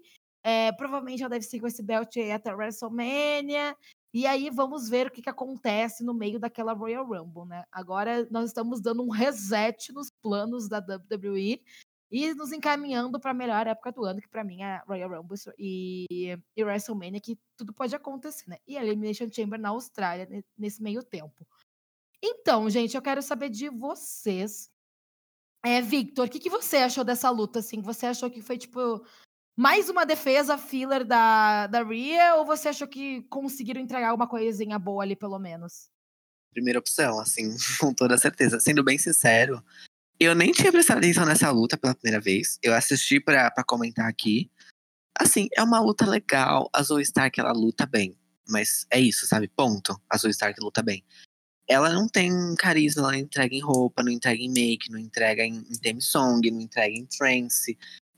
É, 0.43 0.71
provavelmente 0.73 1.21
ela 1.21 1.29
deve 1.29 1.43
seguir 1.43 1.61
com 1.61 1.67
esse 1.67 1.83
belt 1.83 2.15
aí 2.17 2.31
até 2.31 2.53
WrestleMania. 2.53 3.75
E 4.15 4.25
aí 4.25 4.49
vamos 4.49 4.87
ver 4.87 5.07
o 5.07 5.11
que, 5.11 5.21
que 5.21 5.29
acontece 5.29 6.01
no 6.01 6.13
meio 6.13 6.39
daquela 6.39 6.71
Royal 6.71 7.05
Rumble, 7.05 7.49
né? 7.49 7.65
Agora 7.69 8.25
nós 8.31 8.45
estamos 8.45 8.79
dando 8.79 9.03
um 9.03 9.09
reset 9.09 9.91
nos 9.91 10.09
planos 10.09 10.69
da 10.69 10.79
WWE 10.79 11.61
e 12.09 12.33
nos 12.33 12.53
encaminhando 12.53 13.19
para 13.19 13.31
a 13.31 13.33
melhor 13.33 13.67
época 13.67 13.91
do 13.91 14.05
ano, 14.05 14.21
que 14.21 14.29
para 14.29 14.41
mim 14.41 14.61
é 14.61 14.81
Royal 14.87 15.09
Rumble 15.09 15.37
e, 15.59 16.05
e 16.55 16.63
WrestleMania, 16.63 17.19
que 17.19 17.37
tudo 17.57 17.73
pode 17.73 17.93
acontecer, 17.93 18.49
né? 18.49 18.55
E 18.65 18.77
a 18.77 18.85
Elimination 18.85 19.29
Chamber 19.29 19.59
na 19.59 19.67
Austrália 19.67 20.25
nesse 20.57 20.81
meio 20.81 21.03
tempo. 21.03 21.45
Então, 22.23 22.69
gente, 22.69 22.95
eu 22.95 23.01
quero 23.01 23.21
saber 23.21 23.49
de 23.49 23.67
vocês. 23.67 24.71
É, 25.61 25.81
Victor, 25.81 26.27
o 26.27 26.29
que, 26.29 26.39
que 26.39 26.49
você 26.49 26.77
achou 26.77 27.03
dessa 27.03 27.29
luta? 27.29 27.59
Assim, 27.59 27.81
você 27.81 28.05
achou 28.05 28.31
que 28.31 28.41
foi 28.41 28.57
tipo 28.57 29.05
mais 29.55 29.89
uma 29.89 30.05
defesa 30.05 30.57
filler 30.57 31.05
da, 31.05 31.67
da 31.67 31.81
Rhea 31.81 32.35
ou 32.35 32.45
você 32.45 32.69
achou 32.69 32.87
que 32.87 33.21
conseguiram 33.29 33.79
entregar 33.79 34.13
uma 34.13 34.27
coisinha 34.27 34.77
boa 34.77 35.03
ali, 35.03 35.15
pelo 35.15 35.39
menos? 35.39 35.89
Primeira 36.51 36.79
opção, 36.79 37.19
assim, 37.19 37.55
com 37.79 37.93
toda 37.93 38.17
certeza. 38.17 38.59
Sendo 38.59 38.83
bem 38.83 38.97
sincero, 38.97 39.63
eu 40.19 40.35
nem 40.35 40.51
tinha 40.51 40.71
prestado 40.71 40.97
atenção 40.97 41.25
nessa 41.25 41.49
luta 41.51 41.77
pela 41.77 41.95
primeira 41.95 42.21
vez. 42.21 42.59
Eu 42.61 42.73
assisti 42.73 43.19
para 43.19 43.51
comentar 43.65 44.07
aqui. 44.07 44.51
Assim, 45.17 45.47
é 45.55 45.63
uma 45.63 45.79
luta 45.79 46.05
legal. 46.05 46.69
A 46.73 46.83
Zoe 46.83 47.01
Stark, 47.03 47.39
ela 47.39 47.53
luta 47.53 47.85
bem. 47.85 48.17
Mas 48.47 48.85
é 48.91 48.99
isso, 48.99 49.25
sabe? 49.25 49.47
Ponto. 49.47 49.99
A 50.09 50.17
Zoe 50.17 50.31
Stark 50.31 50.59
luta 50.61 50.83
bem. 50.83 51.03
Ela 51.67 51.91
não 51.91 52.07
tem 52.07 52.31
carisma, 52.59 53.01
ela 53.03 53.17
entrega 53.17 53.55
em 53.55 53.59
roupa, 53.59 54.03
não 54.03 54.11
entrega 54.11 54.39
em 54.39 54.51
make, 54.51 54.91
não 54.91 54.99
entrega 54.99 55.43
em, 55.43 55.65
em 55.67 55.79
theme 55.79 56.01
song, 56.01 56.51
não 56.51 56.61
entrega 56.61 56.93
em 56.93 57.05
trance 57.05 57.75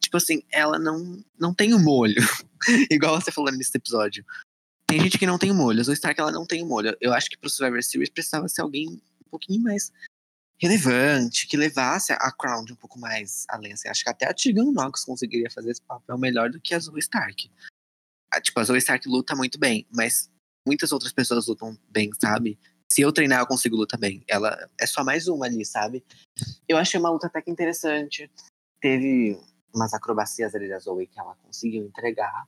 tipo 0.07 0.17
assim, 0.17 0.41
ela 0.49 0.79
não, 0.79 1.23
não 1.37 1.53
tem 1.53 1.73
o 1.73 1.79
molho. 1.79 2.15
Igual 2.89 3.19
você 3.19 3.31
falando 3.31 3.57
nesse 3.57 3.75
episódio. 3.75 4.25
Tem 4.87 5.01
gente 5.01 5.17
que 5.17 5.27
não 5.27 5.37
tem 5.37 5.53
molho. 5.53 5.81
A 5.81 5.93
Stark, 5.93 6.19
ela 6.19 6.31
não 6.31 6.45
tem 6.45 6.65
molho. 6.65 6.95
Eu 7.01 7.13
acho 7.13 7.29
que 7.29 7.37
pro 7.37 7.49
Survivor 7.49 7.83
Series 7.83 8.09
precisava 8.09 8.47
ser 8.47 8.61
alguém 8.61 8.87
um 8.89 9.29
pouquinho 9.29 9.61
mais 9.61 9.91
relevante, 10.59 11.45
que 11.45 11.57
levasse 11.57 12.13
a 12.13 12.31
Crown 12.31 12.65
um 12.71 12.75
pouco 12.75 12.97
mais 12.97 13.45
além. 13.49 13.73
Assim, 13.73 13.89
acho 13.89 14.03
que 14.03 14.09
até 14.09 14.25
a 14.25 14.33
Tegan 14.33 14.71
Knox 14.71 15.03
conseguiria 15.03 15.51
fazer 15.51 15.71
esse 15.71 15.81
papel 15.81 16.17
melhor 16.17 16.49
do 16.49 16.59
que 16.59 16.73
a 16.73 16.79
Zoe 16.79 16.99
Stark. 16.99 17.51
A, 18.31 18.39
tipo, 18.39 18.59
a 18.59 18.63
Zoe 18.63 18.77
Stark 18.77 19.07
luta 19.07 19.35
muito 19.35 19.59
bem, 19.59 19.85
mas 19.93 20.31
muitas 20.65 20.91
outras 20.93 21.11
pessoas 21.11 21.47
lutam 21.47 21.77
bem, 21.89 22.09
sabe? 22.19 22.57
Se 22.89 23.01
eu 23.01 23.11
treinar, 23.11 23.41
eu 23.41 23.47
consigo 23.47 23.75
lutar 23.75 23.99
bem. 23.99 24.23
Ela 24.25 24.69
é 24.79 24.87
só 24.87 25.03
mais 25.03 25.27
uma 25.27 25.45
ali, 25.45 25.65
sabe? 25.65 26.03
Eu 26.67 26.77
achei 26.77 26.97
uma 26.97 27.09
luta 27.09 27.27
até 27.27 27.41
que 27.41 27.51
interessante. 27.51 28.31
Teve 28.79 29.37
umas 29.77 29.93
acrobacias 29.93 30.53
ali 30.53 30.67
da 30.67 30.79
Zoe 30.79 31.07
que 31.07 31.19
ela 31.19 31.35
conseguiu 31.35 31.85
entregar. 31.85 32.47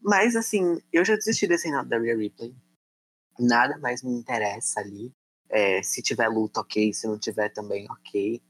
Mas, 0.00 0.36
assim, 0.36 0.80
eu 0.92 1.04
já 1.04 1.14
desisti 1.14 1.46
desse 1.46 1.64
reinado 1.64 1.88
da 1.88 1.98
Rhea 1.98 2.16
Ripley. 2.16 2.54
Nada 3.38 3.78
mais 3.78 4.02
me 4.02 4.12
interessa 4.12 4.80
ali. 4.80 5.12
É, 5.48 5.82
se 5.82 6.02
tiver 6.02 6.28
luta, 6.28 6.60
ok. 6.60 6.92
Se 6.92 7.06
não 7.06 7.18
tiver 7.18 7.48
também, 7.50 7.86
ok. 7.90 8.42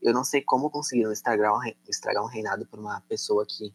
Eu 0.00 0.12
não 0.12 0.24
sei 0.24 0.42
como 0.42 0.70
conseguiram 0.70 1.12
estragar 1.12 1.54
um, 1.56 1.60
estragar 1.88 2.22
um 2.22 2.28
reinado 2.28 2.66
por 2.66 2.78
uma 2.78 3.00
pessoa 3.02 3.46
que 3.46 3.72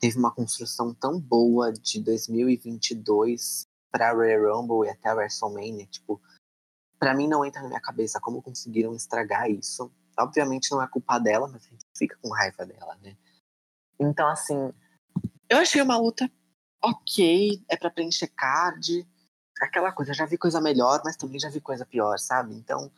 teve 0.00 0.18
uma 0.18 0.34
construção 0.34 0.94
tão 0.94 1.20
boa 1.20 1.72
de 1.72 2.00
2022 2.02 3.66
para 3.90 4.12
Royal 4.12 4.56
Rumble 4.56 4.88
e 4.88 4.90
até 4.90 5.10
a 5.10 5.14
WrestleMania. 5.14 5.86
Tipo, 5.86 6.20
para 6.98 7.14
mim 7.14 7.28
não 7.28 7.44
entra 7.44 7.62
na 7.62 7.68
minha 7.68 7.80
cabeça 7.80 8.20
como 8.20 8.42
conseguiram 8.42 8.94
estragar 8.94 9.50
isso. 9.50 9.92
Obviamente 10.18 10.70
não 10.70 10.82
é 10.82 10.88
culpa 10.88 11.18
dela, 11.18 11.48
mas 11.48 11.64
a 11.66 11.68
gente 11.68 11.84
fica 11.96 12.16
com 12.20 12.30
raiva 12.30 12.66
dela, 12.66 12.96
né? 13.02 13.16
Então, 14.00 14.28
assim, 14.28 14.72
eu 15.48 15.58
achei 15.58 15.80
uma 15.80 15.96
luta 15.96 16.30
ok, 16.82 17.62
é 17.68 17.76
para 17.76 17.90
preencher 17.90 18.28
card, 18.28 19.06
aquela 19.60 19.92
coisa, 19.92 20.14
já 20.14 20.24
vi 20.26 20.38
coisa 20.38 20.60
melhor, 20.60 21.00
mas 21.04 21.16
também 21.16 21.40
já 21.40 21.48
vi 21.48 21.60
coisa 21.60 21.84
pior, 21.84 22.18
sabe? 22.18 22.54
Então, 22.54 22.90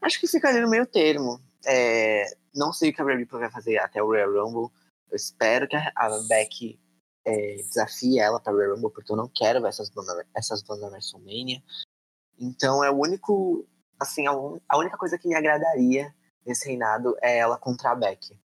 acho 0.00 0.18
que 0.18 0.26
fica 0.26 0.48
ali 0.48 0.60
no 0.60 0.70
meio 0.70 0.86
termo. 0.86 1.40
É, 1.66 2.24
não 2.54 2.72
sei 2.72 2.90
o 2.90 2.94
que 2.94 3.02
a 3.02 3.04
Rhea 3.04 3.26
vai 3.30 3.50
fazer 3.50 3.78
até 3.78 4.02
o 4.02 4.06
Royal 4.06 4.32
Rumble. 4.32 4.74
Eu 5.10 5.16
espero 5.16 5.68
que 5.68 5.76
a, 5.76 6.18
Beck 6.28 6.78
é, 7.24 7.56
desafie 7.56 8.18
ela 8.18 8.40
para 8.40 8.52
o 8.52 8.56
Royal 8.56 8.76
Rumble, 8.76 8.92
porque 8.92 9.12
eu 9.12 9.16
não 9.16 9.28
quero 9.28 9.60
ver 9.60 9.68
essas 9.68 9.90
essas 10.34 10.62
duas 10.62 10.80
na 10.80 10.88
WrestleMania. 10.88 11.62
Então 12.38 12.82
é 12.82 12.90
o 12.90 12.98
único, 12.98 13.66
assim, 13.98 14.26
a, 14.26 14.32
un, 14.32 14.58
a 14.68 14.78
única 14.78 14.96
coisa 14.96 15.18
que 15.18 15.28
me 15.28 15.34
agradaria 15.34 16.14
nesse 16.46 16.68
reinado 16.68 17.16
é 17.20 17.38
ela 17.38 17.58
contra 17.58 17.90
a 17.90 17.94
Beck. 17.94 18.38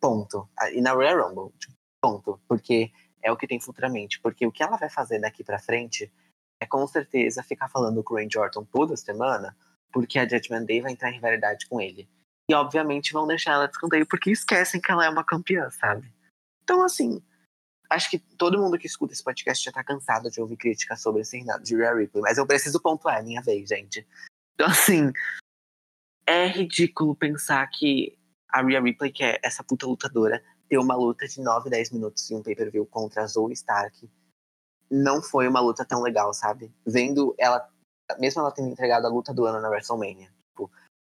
Ponto. 0.00 0.48
E 0.72 0.80
na 0.80 0.92
Royal 0.92 1.28
Rumble, 1.28 1.52
tipo, 1.58 1.74
ponto. 2.00 2.40
Porque 2.48 2.90
é 3.22 3.30
o 3.30 3.36
que 3.36 3.46
tem 3.46 3.60
futuramente. 3.60 4.20
Porque 4.20 4.46
o 4.46 4.52
que 4.52 4.62
ela 4.62 4.76
vai 4.76 4.88
fazer 4.88 5.18
daqui 5.18 5.44
para 5.44 5.58
frente 5.58 6.12
é 6.60 6.66
com 6.66 6.86
certeza 6.86 7.42
ficar 7.42 7.68
falando 7.68 8.02
com 8.04 8.14
o 8.14 8.16
Randy 8.18 8.38
Orton 8.38 8.64
toda 8.64 8.96
semana, 8.96 9.56
porque 9.92 10.18
a 10.18 10.28
Judgment 10.28 10.64
Day 10.64 10.80
vai 10.80 10.92
entrar 10.92 11.10
em 11.10 11.14
rivalidade 11.14 11.66
com 11.66 11.80
ele. 11.80 12.08
E 12.50 12.54
obviamente 12.54 13.12
vão 13.12 13.26
deixar 13.26 13.52
ela 13.52 13.66
de 13.66 13.72
escanteio 13.72 14.06
porque 14.06 14.30
esquecem 14.30 14.80
que 14.80 14.90
ela 14.90 15.04
é 15.04 15.08
uma 15.08 15.24
campeã, 15.24 15.70
sabe? 15.70 16.12
Então, 16.62 16.84
assim, 16.84 17.22
acho 17.88 18.10
que 18.10 18.18
todo 18.18 18.58
mundo 18.58 18.78
que 18.78 18.86
escuta 18.86 19.12
esse 19.12 19.24
podcast 19.24 19.64
já 19.64 19.72
tá 19.72 19.82
cansado 19.82 20.30
de 20.30 20.40
ouvir 20.40 20.56
críticas 20.56 21.00
sobre 21.00 21.22
esse 21.22 21.36
reinado 21.36 21.64
de 21.64 21.74
Rhea 21.74 21.94
Ripley, 21.94 22.22
mas 22.22 22.38
eu 22.38 22.46
preciso 22.46 22.80
pontuar, 22.80 23.18
é 23.18 23.22
minha 23.22 23.40
vez, 23.40 23.68
gente. 23.68 24.06
Então, 24.54 24.68
assim, 24.68 25.10
é 26.30 26.46
ridículo 26.46 27.16
pensar 27.16 27.66
que 27.68 28.16
a 28.48 28.62
Rhea 28.62 28.80
Ripley, 28.80 29.12
que 29.12 29.24
é 29.24 29.40
essa 29.42 29.64
puta 29.64 29.86
lutadora, 29.86 30.42
ter 30.68 30.78
uma 30.78 30.94
luta 30.94 31.26
de 31.26 31.40
9, 31.40 31.68
10 31.68 31.90
minutos 31.90 32.30
em 32.30 32.36
um 32.36 32.42
pay-per-view 32.42 32.86
contra 32.86 33.22
a 33.22 33.26
Zoe 33.26 33.52
Stark 33.52 34.08
não 34.88 35.20
foi 35.22 35.48
uma 35.48 35.60
luta 35.60 35.84
tão 35.84 36.02
legal, 36.02 36.32
sabe? 36.32 36.72
Vendo 36.86 37.34
ela, 37.38 37.68
mesmo 38.18 38.40
ela 38.40 38.52
tendo 38.52 38.68
entregado 38.68 39.06
a 39.06 39.10
luta 39.10 39.32
do 39.34 39.44
ano 39.44 39.60
na 39.60 39.68
WrestleMania. 39.68 40.32
Tipo, 40.50 40.70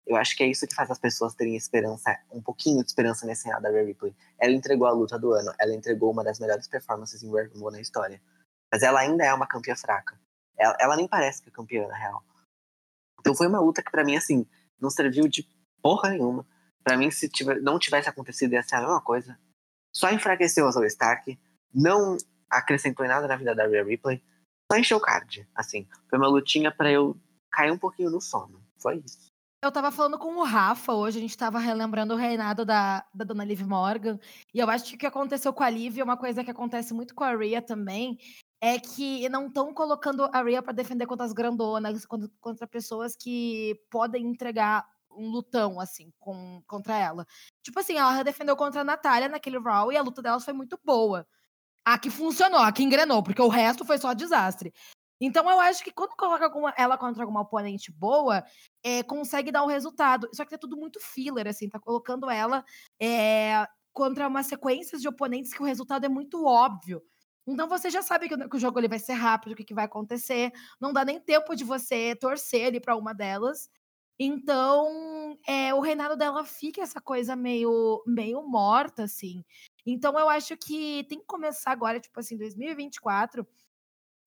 eu 0.06 0.16
acho 0.16 0.36
que 0.36 0.44
é 0.44 0.48
isso 0.48 0.68
que 0.68 0.76
faz 0.76 0.90
as 0.90 1.00
pessoas 1.00 1.34
terem 1.34 1.56
esperança, 1.56 2.16
um 2.32 2.42
pouquinho 2.42 2.84
de 2.84 2.90
esperança 2.90 3.26
nesse 3.26 3.50
ano 3.52 3.62
da 3.62 3.70
Rhea 3.70 3.86
Ripley. 3.86 4.16
Ela 4.40 4.54
entregou 4.54 4.88
a 4.88 4.92
luta 4.92 5.18
do 5.18 5.32
ano, 5.32 5.54
ela 5.60 5.74
entregou 5.74 6.12
uma 6.12 6.24
das 6.24 6.40
melhores 6.40 6.68
performances 6.68 7.24
em 7.24 7.30
Royal 7.30 7.50
Rumble 7.50 7.72
na 7.72 7.82
história. 7.82 8.22
Mas 8.72 8.82
ela 8.84 9.00
ainda 9.00 9.24
é 9.24 9.34
uma 9.34 9.48
campeã 9.48 9.76
fraca. 9.76 10.20
Ela, 10.58 10.76
ela 10.80 10.96
nem 10.96 11.08
parece 11.08 11.42
que 11.42 11.50
é 11.50 11.52
campeã, 11.52 11.88
na 11.88 11.96
real. 11.96 12.24
Então 13.20 13.36
foi 13.36 13.48
uma 13.48 13.60
luta 13.60 13.82
que 13.82 13.92
para 13.92 14.04
mim, 14.04 14.16
assim, 14.16 14.46
não 14.84 14.90
serviu 14.90 15.28
de 15.28 15.48
porra 15.82 16.10
nenhuma. 16.10 16.46
Para 16.84 16.98
mim, 16.98 17.10
se 17.10 17.30
tiver, 17.30 17.62
não 17.62 17.80
tivesse 17.80 18.10
acontecido, 18.10 18.54
ia 18.54 18.62
ser 18.62 18.76
a 18.76 18.82
mesma 18.82 19.02
coisa. 19.02 19.40
Só 19.96 20.12
enfraqueceu 20.12 20.68
a 20.68 20.72
Zoe 20.72 20.88
Stark, 20.88 21.40
não 21.74 22.18
acrescentou 22.50 23.06
em 23.06 23.10
nada 23.10 23.28
na 23.28 23.38
vida 23.38 23.56
da 23.56 23.66
Rhea 23.66 23.84
Ripley, 23.84 24.22
só 24.70 24.78
encheu 24.78 24.98
o 24.98 25.02
card. 25.02 25.48
Assim, 25.56 25.88
foi 26.10 26.20
uma 26.20 26.28
lutinha 26.28 26.72
para 26.72 26.92
eu 26.92 27.16
cair 27.50 27.72
um 27.72 27.78
pouquinho 27.78 28.10
no 28.10 28.20
sono. 28.20 28.62
Foi 28.78 29.02
isso. 29.06 29.32
Eu 29.64 29.72
tava 29.72 29.94
falando 29.94 30.18
com 30.18 30.36
o 30.36 30.44
Rafa 30.44 30.92
hoje, 30.92 31.20
a 31.20 31.22
gente 31.22 31.38
tava 31.38 31.58
relembrando 31.58 32.14
o 32.14 32.18
reinado 32.18 32.66
da, 32.66 33.06
da 33.14 33.24
Dona 33.24 33.46
Liv 33.46 33.62
Morgan. 33.62 34.20
E 34.54 34.60
eu 34.60 34.70
acho 34.70 34.84
que 34.90 34.96
o 34.96 34.98
que 35.00 35.06
aconteceu 35.06 35.54
com 35.54 35.64
a 35.64 35.70
Liv 35.70 35.98
é 35.98 36.04
uma 36.04 36.18
coisa 36.18 36.44
que 36.44 36.52
acontece 36.52 36.94
muito 36.94 37.16
com 37.16 37.24
a 37.24 37.34
Rhea 37.34 37.62
também. 37.62 38.20
É 38.66 38.80
que 38.80 39.28
não 39.28 39.48
estão 39.48 39.74
colocando 39.74 40.24
a 40.32 40.42
Rhea 40.42 40.64
para 40.64 40.72
defender 40.72 41.06
contra 41.06 41.26
as 41.26 41.34
grandonas, 41.34 42.06
contra, 42.40 42.66
pessoas 42.66 43.14
que 43.14 43.78
podem 43.92 44.26
entregar 44.26 44.88
um 45.12 45.30
lutão, 45.30 45.82
assim, 45.82 46.14
com, 46.18 46.64
contra 46.66 46.98
ela. 46.98 47.28
Tipo 47.62 47.82
assim, 47.82 47.98
ela 47.98 48.24
defendeu 48.24 48.56
contra 48.56 48.80
a 48.80 48.86
Natália 48.86 49.28
naquele 49.28 49.60
Raw 49.60 49.92
e 49.92 49.98
a 49.98 50.02
luta 50.02 50.22
delas 50.22 50.46
foi 50.46 50.54
muito 50.54 50.80
boa. 50.82 51.28
A 51.84 52.00
que 52.00 52.10
funcionou, 52.10 52.62
a 52.62 52.72
que 52.72 52.84
engrenou, 52.84 53.22
porque 53.22 53.42
o 53.42 53.50
resto 53.50 53.84
foi 53.84 53.98
só 53.98 54.14
desastre. 54.14 54.74
Então 55.20 55.50
eu 55.50 55.60
acho 55.60 55.84
que 55.84 55.92
quando 55.92 56.16
coloca 56.16 56.46
alguma, 56.46 56.74
ela 56.78 56.98
contra 56.98 57.22
alguma 57.24 57.42
oponente 57.42 57.92
boa, 57.92 58.46
é, 58.82 59.04
consegue 59.04 59.52
dar 59.52 59.66
um 59.66 59.68
resultado. 59.68 60.30
Só 60.34 60.46
que 60.46 60.56
é 60.56 60.58
tudo 60.58 60.78
muito 60.78 61.02
filler, 61.02 61.48
assim, 61.50 61.68
tá 61.68 61.82
colocando 61.82 62.30
ela 62.30 62.64
é, 62.98 63.68
contra 63.92 64.26
uma 64.26 64.42
sequência 64.42 64.98
de 64.98 65.08
oponentes 65.08 65.54
que 65.54 65.62
o 65.62 65.66
resultado 65.66 66.06
é 66.06 66.10
muito 66.10 66.46
óbvio. 66.46 67.04
Então 67.48 67.68
você 67.68 67.90
já 67.90 68.02
sabe 68.02 68.30
que, 68.30 68.36
o 68.36 68.60
jogo 68.60 68.80
ele 68.80 68.88
vai 68.88 69.00
ser 69.00 69.14
rápido, 69.14 69.54
o 69.54 69.56
que, 69.56 69.66
que 69.66 69.74
vai 69.74 69.86
acontecer. 69.86 70.52
Não 70.80 70.94
dá 70.94 71.04
nem 71.04 71.20
tempo 71.20 71.56
de 71.56 71.64
você 71.64 72.16
torcer 72.16 72.68
ali 72.68 72.80
para 72.80 72.96
uma 72.96 73.14
delas. 73.14 73.70
Então, 74.20 75.38
é, 75.48 75.74
o 75.74 75.80
reinado 75.82 76.16
dela 76.16 76.46
fica 76.46 76.82
essa 76.82 77.02
coisa 77.02 77.36
meio, 77.36 78.04
meio 78.06 78.44
morta, 78.48 79.04
assim. 79.04 79.44
Então, 79.86 80.18
eu 80.18 80.30
acho 80.30 80.56
que 80.56 81.04
tem 81.10 81.20
que 81.20 81.26
começar 81.26 81.72
agora, 81.72 82.00
tipo 82.00 82.20
assim, 82.20 82.38
2024, 82.38 83.46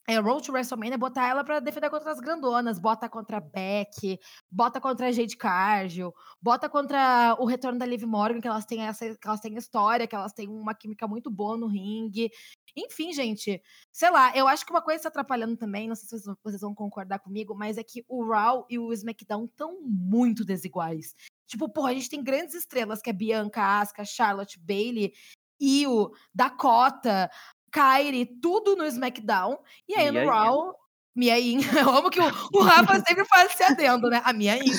é, 0.08 0.18
Road 0.18 0.46
to 0.46 0.52
WrestleMania, 0.52 0.96
botar 0.96 1.28
ela 1.28 1.42
para 1.42 1.58
defender 1.60 1.90
contra 1.90 2.12
as 2.12 2.20
grandonas, 2.20 2.78
bota 2.78 3.08
contra 3.08 3.38
a 3.38 3.40
Beck, 3.40 4.18
bota 4.50 4.80
contra 4.80 5.08
a 5.08 5.12
Jade 5.12 5.36
Cargill, 5.36 6.14
bota 6.40 6.68
contra 6.68 7.36
o 7.40 7.44
retorno 7.44 7.78
da 7.78 7.84
Liv 7.84 8.04
Morgan, 8.04 8.40
que 8.40 8.46
elas 8.46 8.64
têm 8.64 8.82
essa, 8.86 9.16
que 9.16 9.26
elas 9.26 9.40
têm 9.40 9.56
história, 9.56 10.06
que 10.06 10.14
elas 10.14 10.32
têm 10.32 10.48
uma 10.48 10.74
química 10.74 11.08
muito 11.08 11.30
boa 11.30 11.56
no 11.56 11.66
ringue. 11.66 12.30
Enfim, 12.76 13.12
gente, 13.12 13.60
sei 13.90 14.10
lá, 14.10 14.36
eu 14.36 14.46
acho 14.46 14.64
que 14.64 14.70
uma 14.70 14.82
coisa 14.82 14.98
está 14.98 15.08
atrapalhando 15.08 15.56
também, 15.56 15.88
não 15.88 15.96
sei 15.96 16.18
se 16.18 16.24
vocês 16.44 16.60
vão 16.60 16.74
concordar 16.74 17.18
comigo, 17.18 17.54
mas 17.54 17.78
é 17.78 17.82
que 17.82 18.04
o 18.08 18.24
Raw 18.24 18.66
e 18.68 18.78
o 18.78 18.92
SmackDown 18.92 19.46
estão 19.46 19.80
muito 19.82 20.44
desiguais. 20.44 21.14
Tipo, 21.46 21.68
porra, 21.68 21.90
a 21.90 21.94
gente 21.94 22.10
tem 22.10 22.22
grandes 22.22 22.54
estrelas, 22.54 23.00
que 23.00 23.10
é 23.10 23.12
Bianca, 23.12 23.80
Asuka, 23.80 24.04
Charlotte, 24.04 24.60
Bailey, 24.60 25.12
Io, 25.60 26.10
Dakota, 26.34 27.30
Kyrie, 27.76 28.24
tudo 28.40 28.74
no 28.74 28.86
SmackDown. 28.86 29.58
E 29.86 29.94
aí 29.94 30.10
no 30.10 30.26
Raw, 30.26 30.74
Mia 31.14 31.38
Yim. 31.38 31.58
Eu 31.78 31.90
amo 31.90 32.10
que 32.10 32.20
o, 32.20 32.24
o 32.54 32.62
Rafa 32.62 33.00
sempre 33.06 33.26
faz 33.26 33.52
esse 33.52 33.62
adendo, 33.62 34.08
né? 34.08 34.22
A 34.24 34.32
Mia 34.32 34.56
Yim. 34.56 34.72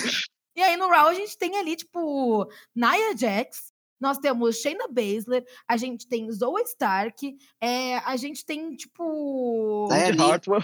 E 0.56 0.64
aí 0.64 0.76
no 0.76 0.90
Raw 0.90 1.08
a 1.08 1.14
gente 1.14 1.38
tem 1.38 1.58
ali, 1.58 1.76
tipo, 1.76 2.50
Nia 2.76 3.16
Jax, 3.16 3.72
nós 4.00 4.18
temos 4.18 4.60
Shayna 4.60 4.88
Baszler, 4.88 5.46
a 5.68 5.78
gente 5.78 6.08
tem 6.08 6.32
Zoe 6.32 6.64
Stark, 6.64 7.38
é, 7.62 7.98
a 7.98 8.16
gente 8.16 8.44
tem, 8.44 8.76
tipo. 8.76 9.88
Hartwell. 10.32 10.64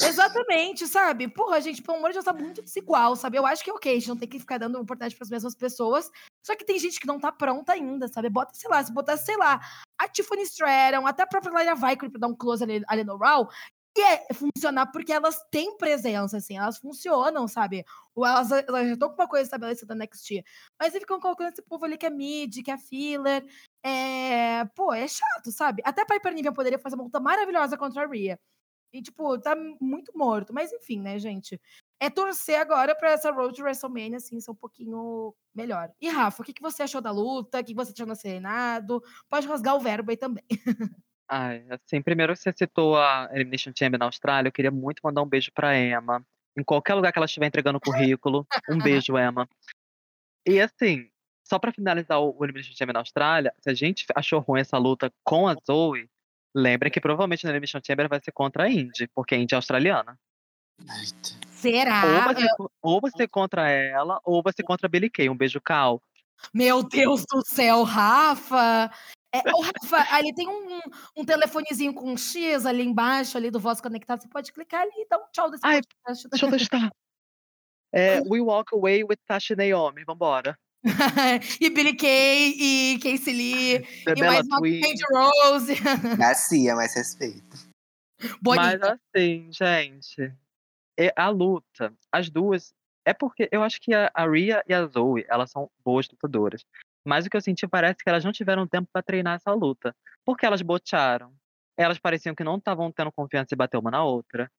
Exatamente, 0.00 0.86
sabe? 0.88 1.28
Porra, 1.28 1.60
gente, 1.60 1.80
pelo 1.80 1.98
amor 1.98 2.08
de 2.08 2.14
Deus, 2.14 2.24
tá 2.24 2.32
muito 2.32 2.62
desigual, 2.62 3.14
sabe? 3.14 3.38
Eu 3.38 3.46
acho 3.46 3.62
que 3.62 3.70
é 3.70 3.72
ok, 3.72 3.92
a 3.92 3.94
gente 3.94 4.08
não 4.08 4.16
tem 4.16 4.28
que 4.28 4.40
ficar 4.40 4.58
dando 4.58 4.74
oportunidade 4.74 5.14
para 5.14 5.24
as 5.24 5.30
mesmas 5.30 5.54
pessoas. 5.54 6.10
Só 6.44 6.56
que 6.56 6.64
tem 6.64 6.78
gente 6.78 6.98
que 6.98 7.06
não 7.06 7.18
tá 7.18 7.30
pronta 7.30 7.72
ainda, 7.72 8.08
sabe? 8.08 8.28
Bota, 8.28 8.52
sei 8.54 8.68
lá, 8.68 8.82
se 8.82 8.92
botar, 8.92 9.16
sei 9.16 9.36
lá, 9.36 9.60
a 9.98 10.08
Tiffany 10.08 10.42
Stratton, 10.42 11.06
até 11.06 11.22
a 11.22 11.26
própria 11.26 11.52
Lyra 11.58 11.74
Vickers 11.76 12.10
pra 12.10 12.20
dar 12.20 12.26
um 12.26 12.36
close 12.36 12.62
ali, 12.64 12.82
ali 12.88 13.04
no 13.04 13.16
Raw, 13.16 13.48
e 13.96 14.00
é 14.00 14.26
funcionar 14.34 14.86
porque 14.86 15.12
elas 15.12 15.40
têm 15.52 15.76
presença, 15.76 16.38
assim, 16.38 16.58
elas 16.58 16.78
funcionam, 16.78 17.46
sabe? 17.46 17.84
Ou 18.14 18.26
elas, 18.26 18.50
elas 18.50 18.88
já 18.88 18.92
estão 18.94 19.08
com 19.08 19.14
uma 19.14 19.28
coisa 19.28 19.44
estabelecida 19.44 19.94
na 19.94 20.04
NXT. 20.04 20.42
Mas 20.78 20.88
eles 20.88 21.02
ficam 21.02 21.20
colocando 21.20 21.52
esse 21.52 21.62
povo 21.62 21.84
ali 21.84 21.96
que 21.96 22.06
é 22.06 22.10
mid, 22.10 22.62
que 22.64 22.70
é 22.72 22.78
filler. 22.78 23.44
É... 23.84 24.64
Pô, 24.74 24.92
é 24.92 25.06
chato, 25.06 25.52
sabe? 25.52 25.80
Até 25.84 26.02
a 26.02 26.06
Piper 26.06 26.52
poderia 26.52 26.78
fazer 26.78 26.96
uma 26.96 27.04
luta 27.04 27.20
maravilhosa 27.20 27.76
contra 27.76 28.02
a 28.02 28.06
Rhea. 28.06 28.38
E, 28.94 29.02
tipo, 29.02 29.36
tá 29.40 29.56
muito 29.80 30.16
morto. 30.16 30.54
Mas 30.54 30.72
enfim, 30.72 31.00
né, 31.00 31.18
gente? 31.18 31.60
É 31.98 32.08
torcer 32.08 32.60
agora 32.60 32.94
pra 32.94 33.10
essa 33.10 33.32
Road 33.32 33.56
to 33.56 33.62
WrestleMania, 33.64 34.18
assim, 34.18 34.38
ser 34.38 34.52
um 34.52 34.54
pouquinho 34.54 35.34
melhor. 35.52 35.90
E, 36.00 36.08
Rafa, 36.08 36.42
o 36.42 36.46
que, 36.46 36.52
que 36.52 36.62
você 36.62 36.84
achou 36.84 37.00
da 37.00 37.10
luta? 37.10 37.58
O 37.58 37.64
que 37.64 37.74
você 37.74 37.92
achou 37.92 38.06
no 38.06 38.14
Serenado? 38.14 39.02
Pode 39.28 39.48
rasgar 39.48 39.74
o 39.74 39.80
verbo 39.80 40.12
aí 40.12 40.16
também. 40.16 40.44
Ai, 41.28 41.66
assim, 41.70 42.00
primeiro 42.00 42.36
você 42.36 42.52
citou 42.52 42.96
a 42.96 43.28
Elimination 43.32 43.72
Chamber 43.76 43.98
na 43.98 44.04
Austrália, 44.04 44.48
eu 44.48 44.52
queria 44.52 44.70
muito 44.70 45.00
mandar 45.02 45.22
um 45.22 45.28
beijo 45.28 45.50
pra 45.52 45.76
Emma. 45.76 46.24
Em 46.56 46.62
qualquer 46.62 46.94
lugar 46.94 47.12
que 47.12 47.18
ela 47.18 47.26
estiver 47.26 47.46
entregando 47.46 47.80
currículo, 47.80 48.46
um 48.70 48.78
beijo, 49.10 49.18
Emma. 49.18 49.48
E 50.46 50.60
assim, 50.60 51.10
só 51.42 51.58
pra 51.58 51.72
finalizar 51.72 52.20
o 52.20 52.44
Elimination 52.44 52.76
Chamber 52.76 52.92
na 52.92 53.00
Austrália, 53.00 53.52
se 53.58 53.70
a 53.70 53.74
gente 53.74 54.06
achou 54.14 54.38
ruim 54.38 54.60
essa 54.60 54.78
luta 54.78 55.12
com 55.24 55.48
a 55.48 55.56
Zoe, 55.66 56.08
Lembra 56.54 56.88
que 56.88 57.00
provavelmente 57.00 57.44
na 57.44 57.50
Elimination 57.50 57.80
Chamber 57.84 58.08
vai 58.08 58.20
ser 58.22 58.32
contra 58.32 58.64
a 58.64 58.70
Indy, 58.70 59.08
porque 59.14 59.34
a 59.34 59.38
Indy 59.38 59.54
é 59.54 59.56
australiana. 59.56 60.18
Será? 61.50 62.04
Ou 62.04 62.22
vai, 62.22 62.34
ser, 62.34 62.48
ou 62.82 63.00
vai 63.00 63.10
ser 63.10 63.28
contra 63.28 63.68
ela, 63.68 64.20
ou 64.24 64.42
vai 64.42 64.52
ser 64.52 64.62
contra 64.62 64.86
a 64.86 64.90
Billy 64.90 65.10
Kay. 65.10 65.28
Um 65.28 65.36
beijo, 65.36 65.60
Cal. 65.60 66.00
Meu 66.52 66.82
Deus 66.82 67.24
do 67.30 67.42
céu, 67.44 67.82
Rafa! 67.82 68.90
É, 69.32 69.40
o 69.52 69.62
Rafa, 69.62 70.14
ali 70.14 70.32
tem 70.32 70.48
um, 70.48 70.80
um 71.16 71.24
telefonezinho 71.24 71.92
com 71.92 72.12
um 72.12 72.16
X 72.16 72.66
ali 72.66 72.84
embaixo, 72.84 73.36
ali 73.36 73.50
do 73.50 73.58
Voz 73.58 73.80
Conectado. 73.80 74.22
Você 74.22 74.28
pode 74.28 74.52
clicar 74.52 74.82
ali 74.82 74.92
e 74.96 75.08
dar 75.08 75.18
um 75.18 75.26
tchau 75.32 75.50
desse 75.50 75.66
Ai, 75.66 75.80
podcast. 75.82 76.28
Deixa 76.28 76.46
eu 76.46 76.50
testar. 76.50 76.90
É, 77.92 78.20
We 78.20 78.40
Walk 78.40 78.74
Away 78.74 79.02
with 79.04 79.18
Tasha 79.26 79.56
Naomi. 79.56 80.04
Vambora. 80.04 80.56
e 81.60 81.70
Billy 81.70 81.96
Kay, 81.96 82.54
e 82.58 82.98
Casey 82.98 83.32
Lee, 83.32 83.78
The 84.04 84.12
e 84.12 84.14
Bella 84.14 84.32
mais 84.32 84.46
uma 84.46 84.60
Candy 84.60 85.02
Rose. 85.12 85.74
Garcia, 86.18 86.74
mais 86.74 86.94
respeito. 86.94 87.56
Bonita. 88.42 88.78
Mas 88.78 88.82
assim, 88.82 89.48
gente, 89.50 90.32
é 90.98 91.12
a 91.16 91.28
luta, 91.30 91.92
as 92.12 92.28
duas. 92.28 92.74
É 93.06 93.12
porque 93.12 93.48
eu 93.50 93.62
acho 93.62 93.80
que 93.80 93.94
a, 93.94 94.10
a 94.14 94.28
Ria 94.28 94.62
e 94.66 94.74
a 94.74 94.86
Zoe, 94.86 95.24
elas 95.28 95.50
são 95.50 95.70
boas 95.84 96.08
lutadoras. 96.08 96.64
Mas 97.06 97.26
o 97.26 97.30
que 97.30 97.36
eu 97.36 97.40
senti 97.40 97.66
parece 97.66 98.02
que 98.02 98.08
elas 98.08 98.24
não 98.24 98.32
tiveram 98.32 98.66
tempo 98.66 98.88
para 98.90 99.02
treinar 99.02 99.36
essa 99.36 99.52
luta. 99.52 99.94
Porque 100.24 100.46
elas 100.46 100.62
botearam. 100.62 101.34
Elas 101.76 101.98
pareciam 101.98 102.34
que 102.34 102.44
não 102.44 102.56
estavam 102.56 102.90
tendo 102.90 103.12
confiança 103.12 103.48
e 103.52 103.56
bater 103.56 103.76
uma 103.76 103.90
na 103.90 104.02
outra. 104.04 104.50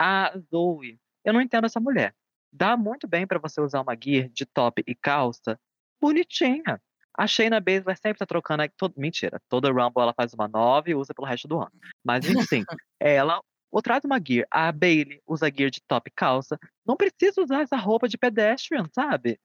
A 0.00 0.32
Zoe, 0.52 1.00
eu 1.24 1.32
não 1.32 1.40
entendo 1.40 1.66
essa 1.66 1.80
mulher 1.80 2.14
dá 2.52 2.76
muito 2.76 3.06
bem 3.06 3.26
para 3.26 3.38
você 3.38 3.60
usar 3.60 3.80
uma 3.80 3.96
gear 4.00 4.28
de 4.28 4.44
top 4.46 4.82
e 4.86 4.94
calça 4.94 5.58
bonitinha. 6.00 6.80
A 7.16 7.26
Shayna 7.26 7.60
Baszler 7.60 7.96
sempre 7.98 8.18
tá 8.18 8.26
trocando. 8.26 8.62
Todo, 8.76 8.94
mentira, 8.96 9.40
toda 9.48 9.68
Rumble 9.68 10.02
ela 10.02 10.14
faz 10.14 10.32
uma 10.32 10.48
nova 10.48 10.88
e 10.90 10.94
usa 10.94 11.12
pelo 11.12 11.28
resto 11.28 11.48
do 11.48 11.58
ano. 11.58 11.72
Mas 12.04 12.28
enfim, 12.28 12.64
ela 12.98 13.42
ou 13.70 13.80
traz 13.80 14.04
uma 14.04 14.18
gear. 14.18 14.46
A 14.50 14.72
Bailey 14.72 15.22
usa 15.26 15.50
gear 15.54 15.70
de 15.70 15.80
top 15.86 16.08
e 16.08 16.12
calça. 16.14 16.58
Não 16.84 16.96
precisa 16.96 17.40
usar 17.40 17.62
essa 17.62 17.76
roupa 17.76 18.08
de 18.08 18.18
pedestrian, 18.18 18.86
sabe? 18.92 19.38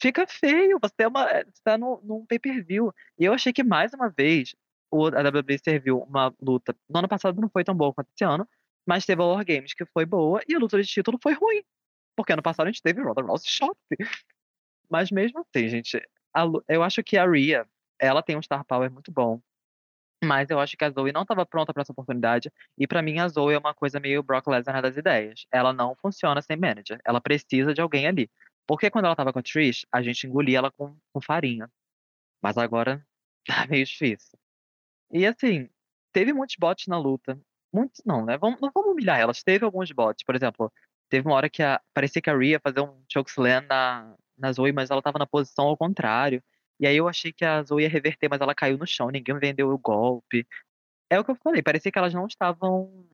Fica 0.00 0.26
feio. 0.26 0.78
Você, 0.80 1.02
é 1.02 1.08
uma, 1.08 1.26
você 1.26 1.62
tá 1.62 1.76
no, 1.76 2.00
num 2.02 2.24
pay-per-view. 2.24 2.92
E 3.18 3.24
eu 3.24 3.34
achei 3.34 3.52
que 3.52 3.62
mais 3.62 3.92
uma 3.92 4.08
vez 4.08 4.54
o, 4.90 5.06
a 5.06 5.20
WWE 5.20 5.58
serviu 5.62 5.98
uma 5.98 6.34
luta. 6.40 6.74
No 6.88 7.00
ano 7.00 7.08
passado 7.08 7.40
não 7.40 7.50
foi 7.50 7.64
tão 7.64 7.74
boa 7.74 7.92
quanto 7.92 8.08
esse 8.14 8.24
ano, 8.24 8.48
mas 8.86 9.04
teve 9.04 9.20
a 9.20 9.26
War 9.26 9.44
Games 9.44 9.74
que 9.74 9.84
foi 9.86 10.06
boa 10.06 10.40
e 10.48 10.54
a 10.54 10.58
luta 10.58 10.80
de 10.80 10.88
título 10.88 11.18
foi 11.22 11.34
ruim. 11.34 11.62
Porque 12.18 12.32
ano 12.32 12.42
passado 12.42 12.66
a 12.66 12.70
gente 12.70 12.82
teve 12.82 13.00
Ronda 13.00 13.22
Rousey 13.22 13.48
Shot. 13.48 13.78
Mas 14.90 15.08
mesmo 15.12 15.38
assim, 15.38 15.68
gente, 15.68 16.02
a, 16.34 16.44
eu 16.68 16.82
acho 16.82 17.00
que 17.04 17.16
a 17.16 17.24
Rhea, 17.24 17.64
ela 17.96 18.24
tem 18.24 18.36
um 18.36 18.42
star 18.42 18.64
power 18.64 18.90
muito 18.90 19.12
bom. 19.12 19.40
Mas 20.24 20.50
eu 20.50 20.58
acho 20.58 20.76
que 20.76 20.84
a 20.84 20.90
Zoe 20.90 21.12
não 21.12 21.22
estava 21.22 21.46
pronta 21.46 21.72
para 21.72 21.82
essa 21.82 21.92
oportunidade. 21.92 22.50
E 22.76 22.88
para 22.88 23.00
mim, 23.02 23.20
a 23.20 23.28
Zoe 23.28 23.54
é 23.54 23.58
uma 23.58 23.72
coisa 23.72 24.00
meio 24.00 24.20
Brock 24.20 24.48
Lesnar 24.48 24.82
das 24.82 24.96
ideias. 24.96 25.46
Ela 25.52 25.72
não 25.72 25.94
funciona 25.94 26.42
sem 26.42 26.56
manager. 26.56 27.00
Ela 27.04 27.20
precisa 27.20 27.72
de 27.72 27.80
alguém 27.80 28.08
ali. 28.08 28.28
Porque 28.66 28.90
quando 28.90 29.04
ela 29.04 29.14
tava 29.14 29.32
com 29.32 29.38
a 29.38 29.42
Trish, 29.42 29.86
a 29.92 30.02
gente 30.02 30.26
engolia 30.26 30.58
ela 30.58 30.72
com, 30.72 30.96
com 31.12 31.20
farinha. 31.20 31.70
Mas 32.42 32.58
agora 32.58 33.06
tá 33.46 33.64
meio 33.68 33.84
difícil. 33.84 34.36
E 35.12 35.24
assim, 35.24 35.68
teve 36.12 36.32
muitos 36.32 36.56
bots 36.58 36.88
na 36.88 36.98
luta. 36.98 37.40
Muitos 37.72 38.02
não, 38.04 38.24
né? 38.24 38.36
Vamos, 38.36 38.60
não 38.60 38.72
vamos 38.74 38.90
humilhar 38.90 39.20
elas. 39.20 39.44
Teve 39.44 39.64
alguns 39.64 39.92
bots. 39.92 40.24
Por 40.24 40.34
exemplo, 40.34 40.72
teve 41.08 41.26
uma 41.26 41.36
hora 41.36 41.48
que 41.50 41.62
a, 41.62 41.80
parecia 41.94 42.22
que 42.22 42.30
a 42.30 42.36
Rhea 42.36 42.52
ia 42.52 42.60
fazer 42.60 42.80
um 42.80 43.02
chokeslam 43.12 43.62
na, 43.62 44.14
na 44.36 44.52
Zoe, 44.52 44.72
mas 44.72 44.90
ela 44.90 45.02
tava 45.02 45.18
na 45.18 45.26
posição 45.26 45.66
ao 45.66 45.76
contrário. 45.76 46.42
E 46.80 46.86
aí 46.86 46.96
eu 46.96 47.08
achei 47.08 47.32
que 47.32 47.44
a 47.44 47.62
Zoe 47.62 47.82
ia 47.82 47.88
reverter, 47.88 48.28
mas 48.30 48.40
ela 48.40 48.54
caiu 48.54 48.78
no 48.78 48.86
chão, 48.86 49.10
ninguém 49.10 49.38
vendeu 49.38 49.70
o 49.70 49.78
golpe. 49.78 50.46
É 51.10 51.18
o 51.18 51.24
que 51.24 51.30
eu 51.30 51.36
falei, 51.36 51.62
parecia 51.62 51.90
que 51.90 51.98
elas 51.98 52.14
não 52.14 52.26
estavam. 52.26 53.06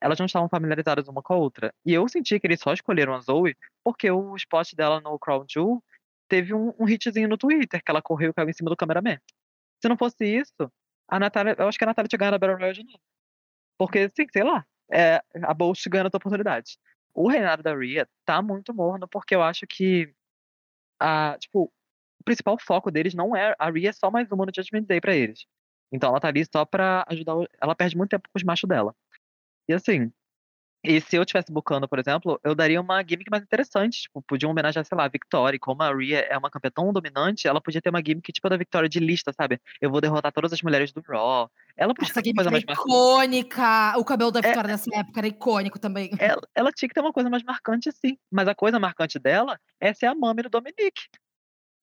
Elas 0.00 0.18
não 0.18 0.26
estavam 0.26 0.48
familiarizadas 0.48 1.08
uma 1.08 1.22
com 1.22 1.34
a 1.34 1.36
outra. 1.36 1.74
E 1.84 1.92
eu 1.92 2.08
senti 2.08 2.38
que 2.38 2.46
eles 2.46 2.60
só 2.60 2.72
escolheram 2.72 3.14
a 3.14 3.20
Zoe 3.20 3.56
porque 3.82 4.10
o 4.10 4.36
spot 4.36 4.74
dela 4.74 5.00
no 5.00 5.18
Crown 5.18 5.44
Jewel 5.48 5.82
teve 6.28 6.54
um, 6.54 6.72
um 6.78 6.88
hitzinho 6.88 7.28
no 7.28 7.36
Twitter, 7.36 7.82
que 7.82 7.90
ela 7.90 8.02
correu 8.02 8.30
e 8.30 8.34
caiu 8.34 8.48
em 8.48 8.52
cima 8.52 8.70
do 8.70 8.76
cameraman. 8.76 9.18
Se 9.80 9.88
não 9.88 9.96
fosse 9.96 10.24
isso, 10.24 10.70
a 11.08 11.18
Natália, 11.18 11.56
eu 11.58 11.66
acho 11.66 11.78
que 11.78 11.84
a 11.84 11.86
Natália 11.86 12.08
tinha 12.08 12.18
ganhado 12.18 12.36
a 12.36 12.38
Battle 12.38 12.58
Royale 12.58 12.74
de 12.74 12.84
novo. 12.84 13.00
Porque, 13.78 14.08
sei 14.10 14.42
lá, 14.44 14.64
é, 14.92 15.22
a 15.42 15.54
Bolt 15.54 15.82
ganha 15.88 16.04
a 16.04 16.08
oportunidade. 16.08 16.78
O 17.18 17.28
reinado 17.28 17.64
da 17.64 17.74
Rhea 17.74 18.08
tá 18.24 18.40
muito 18.40 18.72
morno, 18.72 19.08
porque 19.08 19.34
eu 19.34 19.42
acho 19.42 19.66
que 19.66 20.14
a, 21.00 21.36
tipo, 21.40 21.64
o 22.20 22.24
principal 22.24 22.56
foco 22.60 22.92
deles 22.92 23.12
não 23.12 23.34
é. 23.34 23.56
A 23.58 23.70
Rhea 23.70 23.90
é 23.90 23.92
só 23.92 24.08
mais 24.08 24.30
uma 24.30 24.46
no 24.46 24.52
Judgment 24.54 24.84
Day 24.84 25.00
pra 25.00 25.16
eles. 25.16 25.44
Então 25.92 26.10
ela 26.10 26.20
tá 26.20 26.28
ali 26.28 26.44
só 26.44 26.64
pra 26.64 27.04
ajudar. 27.08 27.34
Ela 27.60 27.74
perde 27.74 27.96
muito 27.96 28.10
tempo 28.10 28.28
com 28.32 28.38
os 28.38 28.44
machos 28.44 28.68
dela. 28.68 28.94
E 29.68 29.72
assim, 29.74 30.12
e 30.84 31.00
se 31.00 31.16
eu 31.16 31.24
tivesse 31.24 31.52
bucando, 31.52 31.88
por 31.88 31.98
exemplo, 31.98 32.38
eu 32.44 32.54
daria 32.54 32.80
uma 32.80 33.02
gimmick 33.02 33.30
mais 33.30 33.42
interessante. 33.42 34.02
Tipo, 34.02 34.22
podia 34.22 34.48
homenagear, 34.48 34.84
sei 34.84 34.96
lá, 34.96 35.04
a 35.04 35.08
Victoria. 35.08 35.58
Como 35.58 35.82
a 35.82 35.92
Rhea 35.94 36.20
é 36.20 36.38
uma 36.38 36.50
campeã 36.50 36.70
tão 36.70 36.92
dominante, 36.92 37.48
ela 37.48 37.60
podia 37.60 37.82
ter 37.82 37.90
uma 37.90 38.00
gimmick 38.04 38.32
tipo 38.32 38.48
da 38.48 38.56
Victoria 38.56 38.88
de 38.88 39.00
lista, 39.00 39.32
sabe? 39.32 39.60
Eu 39.80 39.90
vou 39.90 40.00
derrotar 40.00 40.32
todas 40.32 40.52
as 40.52 40.62
mulheres 40.62 40.92
do 40.92 41.00
Raw. 41.06 41.50
Ela 41.76 41.94
podia 41.94 42.10
Essa 42.10 42.22
ter 42.22 42.30
uma 42.30 42.34
coisa 42.36 42.50
mais 42.50 42.64
marcante. 42.64 42.88
icônica. 42.88 43.98
O 43.98 44.04
cabelo 44.04 44.30
da 44.30 44.40
É. 44.40 44.42
Vitória 44.48 44.68
nessa 44.68 44.90
época 44.94 45.20
era 45.20 45.26
icônico 45.28 45.78
também. 45.78 46.10
Ela, 46.18 46.40
ela 46.54 46.72
tinha 46.72 46.88
que 46.88 46.94
ter 46.94 47.00
uma 47.00 47.12
coisa 47.12 47.28
mais 47.30 47.42
marcante, 47.42 47.90
sim. 47.92 48.16
Mas 48.30 48.46
a 48.48 48.54
coisa 48.54 48.78
marcante 48.78 49.18
dela 49.18 49.58
é 49.80 49.92
ser 49.92 50.06
a 50.06 50.14
mami 50.14 50.42
do 50.42 50.48
Dominique. 50.48 51.08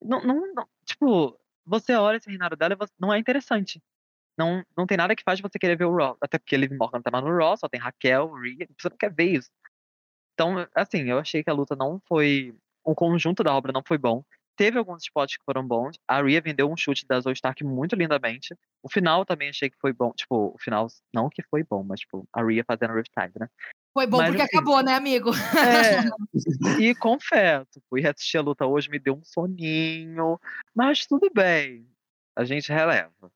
Não, 0.01 0.21
não, 0.21 0.53
não- 0.53 0.67
tipo, 0.85 1.37
você 1.65 1.93
olha 1.95 2.17
esse 2.17 2.29
reinado 2.29 2.55
dela 2.55 2.73
e 2.73 2.77
você- 2.77 2.93
não 2.99 3.13
é 3.13 3.17
interessante. 3.19 3.81
Não, 4.37 4.63
não 4.75 4.85
tem 4.85 4.97
nada 4.97 5.15
que 5.15 5.23
faz 5.23 5.39
você 5.39 5.57
querer 5.57 5.77
ver 5.77 5.85
o 5.85 5.95
Raw. 5.95 6.17
Até 6.21 6.37
porque 6.37 6.57
Liv 6.57 6.73
Morgan 6.73 7.01
tá 7.01 7.09
mais 7.11 7.23
no 7.23 7.35
Raw, 7.35 7.57
só 7.57 7.69
tem 7.69 7.79
Raquel, 7.79 8.33
Rhea, 8.33 8.67
você 8.77 8.89
não 8.89 8.97
quer 8.97 9.13
ver 9.13 9.25
isso. 9.25 9.49
Então, 10.33 10.67
assim, 10.75 11.09
eu 11.09 11.17
achei 11.17 11.43
que 11.43 11.49
a 11.49 11.53
luta 11.53 11.75
não 11.75 12.01
foi. 12.07 12.53
O 12.83 12.93
conjunto 12.93 13.43
da 13.43 13.53
obra 13.53 13.71
não 13.71 13.81
foi 13.85 13.97
bom. 13.97 14.23
Teve 14.57 14.77
alguns 14.77 15.03
spots 15.03 15.37
que 15.37 15.43
foram 15.43 15.65
bons. 15.65 15.97
A 16.07 16.21
Rhea 16.21 16.41
vendeu 16.41 16.69
um 16.69 16.77
chute 16.77 17.05
da 17.05 17.19
Zoe 17.19 17.33
Stark 17.33 17.63
muito 17.63 17.95
lindamente. 17.95 18.55
O 18.83 18.89
final 18.89 19.25
também 19.25 19.49
achei 19.49 19.69
que 19.69 19.77
foi 19.79 19.91
bom. 19.91 20.11
Tipo, 20.11 20.53
o 20.53 20.57
final, 20.59 20.87
não 21.13 21.29
que 21.29 21.41
foi 21.43 21.63
bom, 21.63 21.83
mas, 21.83 22.01
tipo, 22.01 22.27
a 22.31 22.43
Rhea 22.43 22.63
fazendo 22.65 22.93
Riptide, 22.93 23.33
né? 23.39 23.49
Foi 23.93 24.05
bom 24.05 24.17
Mas, 24.17 24.27
porque 24.27 24.41
assim, 24.41 24.57
acabou, 24.57 24.83
né, 24.83 24.93
amigo? 24.93 25.31
É, 25.33 26.03
e 26.83 26.93
confesso, 26.95 27.81
fui 27.89 28.05
assistir 28.05 28.37
a 28.37 28.41
luta 28.41 28.65
hoje, 28.65 28.89
me 28.89 28.99
deu 28.99 29.13
um 29.13 29.23
soninho, 29.23 30.37
mas 30.75 31.05
tudo 31.05 31.31
bem, 31.33 31.87
a 32.35 32.43
gente 32.43 32.73
releva. 32.73 33.31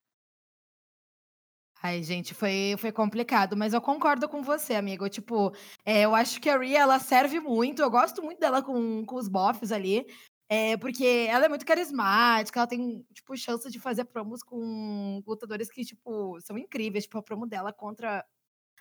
Ai, 1.81 2.03
gente, 2.03 2.33
foi, 2.33 2.75
foi 2.77 2.91
complicado, 2.91 3.55
mas 3.55 3.73
eu 3.73 3.81
concordo 3.81 4.27
com 4.27 4.43
você, 4.43 4.75
amigo. 4.75 5.07
Tipo, 5.07 5.53
é, 5.85 6.01
eu 6.01 6.13
acho 6.13 6.41
que 6.41 6.49
a 6.49 6.57
Rhea, 6.57 6.79
ela 6.79 6.99
serve 6.99 7.39
muito. 7.39 7.81
Eu 7.81 7.89
gosto 7.89 8.21
muito 8.21 8.39
dela 8.39 8.61
com, 8.61 9.05
com 9.05 9.15
os 9.15 9.29
buffs 9.29 9.71
ali. 9.71 10.05
É, 10.49 10.75
porque 10.77 11.27
ela 11.29 11.45
é 11.45 11.49
muito 11.49 11.65
carismática, 11.65 12.59
ela 12.59 12.67
tem, 12.67 13.05
tipo, 13.13 13.37
chance 13.37 13.69
de 13.69 13.79
fazer 13.79 14.05
promos 14.05 14.41
com 14.43 15.21
lutadores 15.25 15.69
que, 15.69 15.85
tipo, 15.85 16.39
são 16.41 16.57
incríveis. 16.57 17.05
Tipo, 17.05 17.19
a 17.19 17.23
promo 17.23 17.47
dela 17.47 17.71
contra. 17.71 18.25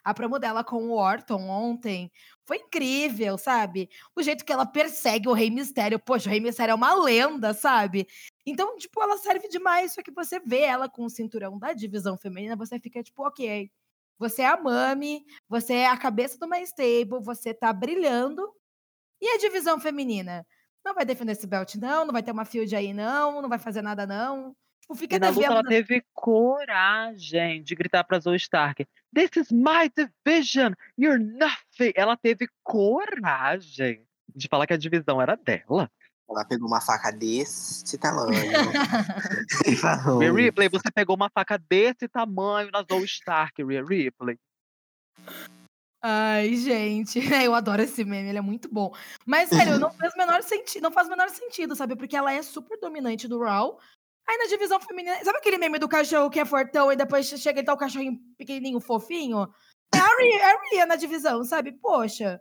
A 0.05 0.15
promo 0.15 0.39
dela 0.39 0.65
com 0.65 0.89
o 0.89 0.93
Orton 0.93 1.49
ontem 1.49 2.11
foi 2.47 2.59
incrível, 2.59 3.37
sabe? 3.37 3.89
O 4.17 4.23
jeito 4.23 4.45
que 4.45 4.53
ela 4.53 4.67
persegue 4.67 5.29
o 5.29 5.33
Rei 5.33 5.51
Mistério. 5.51 5.99
Poxa, 5.99 6.29
o 6.29 6.33
Rei 6.33 6.41
Mistério 6.41 6.73
é 6.73 6.75
uma 6.75 6.95
lenda, 6.95 7.53
sabe? 7.55 8.07
Então, 8.47 8.77
tipo, 8.77 9.03
ela 9.03 9.19
serve 9.19 9.49
demais. 9.49 9.95
Só 9.95 10.03
que 10.03 10.11
você 10.11 10.41
vê 10.41 10.61
ela 10.63 10.89
com 10.89 11.05
o 11.05 11.11
cinturão 11.11 11.59
da 11.59 11.73
divisão 11.73 12.17
feminina, 12.17 12.57
você 12.57 12.79
fica 12.81 13.03
tipo, 13.03 13.27
ok. 13.27 13.71
Você 14.19 14.43
é 14.43 14.47
a 14.47 14.61
Mami, 14.61 15.25
você 15.49 15.75
é 15.75 15.87
a 15.89 15.97
cabeça 15.97 16.39
do 16.39 16.49
My 16.49 16.63
Stable, 16.63 17.23
você 17.23 17.55
tá 17.55 17.73
brilhando. 17.73 18.43
E 19.21 19.29
a 19.29 19.39
divisão 19.39 19.81
feminina? 19.81 20.47
Não 20.85 20.95
vai 20.95 21.05
defender 21.05 21.33
esse 21.33 21.47
belt, 21.47 21.75
não, 21.77 22.05
não 22.07 22.13
vai 22.13 22.23
ter 22.23 22.33
uma 22.33 22.45
field 22.45 22.75
aí, 22.75 22.95
não, 22.95 23.43
não 23.43 23.49
vai 23.49 23.59
fazer 23.59 23.83
nada, 23.83 24.07
não. 24.07 24.57
Tipo, 24.89 24.95
fica 24.95 25.17
E 25.17 25.19
na 25.19 25.29
luta 25.29 25.47
ela 25.47 25.63
teve 25.63 26.03
coragem 26.15 27.63
de 27.63 27.75
gritar 27.75 28.05
pra 28.05 28.19
Zoe 28.19 28.37
Stark: 28.37 28.87
This 29.15 29.31
is 29.37 29.53
my 29.53 29.91
division, 29.95 30.73
you're 30.97 31.23
nothing. 31.23 31.93
Ela 31.95 32.17
teve 32.17 32.49
coragem 32.63 34.03
de 34.35 34.49
falar 34.49 34.67
que 34.67 34.73
a 34.73 34.79
divisão 34.79 35.21
era 35.21 35.37
dela. 35.37 35.91
Ela 36.31 36.45
pegou 36.45 36.69
uma 36.69 36.81
faca 36.81 37.11
desse 37.11 37.99
tamanho. 37.99 38.33
e 39.67 39.77
falou. 39.77 40.21
Rhea 40.21 40.33
Ripley, 40.33 40.69
você 40.69 40.91
pegou 40.91 41.17
uma 41.17 41.31
faca 41.31 41.59
desse 41.59 42.07
tamanho 42.09 42.71
na 42.71 42.83
Zoe 42.83 43.05
Stark, 43.05 43.63
Rhea 43.63 43.85
Ripley. 43.85 44.39
Ai, 46.01 46.55
gente, 46.55 47.19
eu 47.45 47.55
adoro 47.55 47.83
esse 47.83 48.05
meme, 48.05 48.29
ele 48.29 48.39
é 48.39 48.43
muito 48.43 48.69
bom. 48.73 48.95
Mas, 49.27 49.49
sério, 49.49 49.79
não 49.79 49.91
faz 49.99 50.15
o 50.15 50.19
menor 50.19 50.43
sentido, 50.43 50.83
não 50.83 50.93
faz 50.93 51.09
o 51.09 51.11
menor 51.11 51.29
sentido, 51.31 51.75
sabe? 51.75 51.97
Porque 51.97 52.17
ela 52.17 52.33
é 52.33 52.43
super 52.43 52.79
dominante 52.79 53.27
do 53.27 53.41
Raw. 53.41 53.79
Aí 54.29 54.37
na 54.37 54.45
divisão 54.47 54.79
feminina, 54.81 55.17
sabe 55.25 55.39
aquele 55.39 55.57
meme 55.57 55.79
do 55.79 55.89
cachorro 55.89 56.29
que 56.29 56.39
é 56.39 56.45
fortão 56.45 56.93
e 56.93 56.97
depois 56.97 57.27
chega 57.27 57.61
e 57.61 57.65
tá 57.65 57.73
o 57.73 57.79
cachorrinho 57.79 58.19
pequenininho, 58.37 58.79
fofinho? 58.81 59.49
É 59.95 59.99
a 59.99 60.17
Rhea, 60.17 60.39
é 60.39 60.53
a 60.53 60.61
Rhea 60.71 60.87
na 60.87 60.97
divisão, 60.97 61.43
sabe? 61.45 61.73
Poxa. 61.73 62.39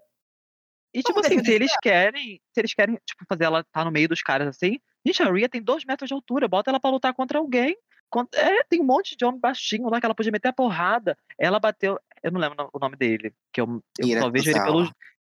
E, 0.94 1.02
tipo 1.02 1.20
assim, 1.20 1.44
se 1.44 1.52
eles 1.52 1.72
querem, 1.82 2.42
se 2.52 2.60
eles 2.60 2.74
querem, 2.74 2.96
tipo, 3.06 3.24
fazer 3.30 3.46
ela 3.46 3.62
estar 3.62 3.86
no 3.86 3.92
meio 3.92 4.10
dos 4.10 4.22
caras 4.22 4.48
assim, 4.48 4.80
gente, 5.06 5.24
a 5.24 5.32
Rhea 5.32 5.48
tem 5.48 5.62
dois 5.62 5.86
metros 5.86 6.08
de 6.08 6.14
altura, 6.14 6.48
bota 6.48 6.72
ela 6.72 6.80
pra 6.80 6.90
lutar 6.90 7.14
contra 7.14 7.40
alguém. 7.40 7.78
Con- 8.10 8.28
É, 8.34 8.64
tem 8.64 8.82
um 8.82 8.86
monte 8.86 9.16
de 9.16 9.24
homem 9.26 9.40
baixinho 9.40 9.90
lá 9.90 10.00
que 10.00 10.06
ela 10.06 10.16
podia 10.16 10.32
meter 10.32 10.48
a 10.50 10.54
porrada. 10.54 11.18
Ela 11.38 11.60
bateu, 11.60 12.00
eu 12.24 12.32
não 12.32 12.40
lembro 12.40 12.70
o 12.74 12.80
nome 12.80 12.96
dele, 12.96 13.34
que 13.54 13.62
eu, 13.62 13.82
eu 14.00 14.08
Ira 14.08 14.22
só 14.22 14.30
vejo 14.30 14.50
ele 14.50 14.62
pelo. 14.62 14.92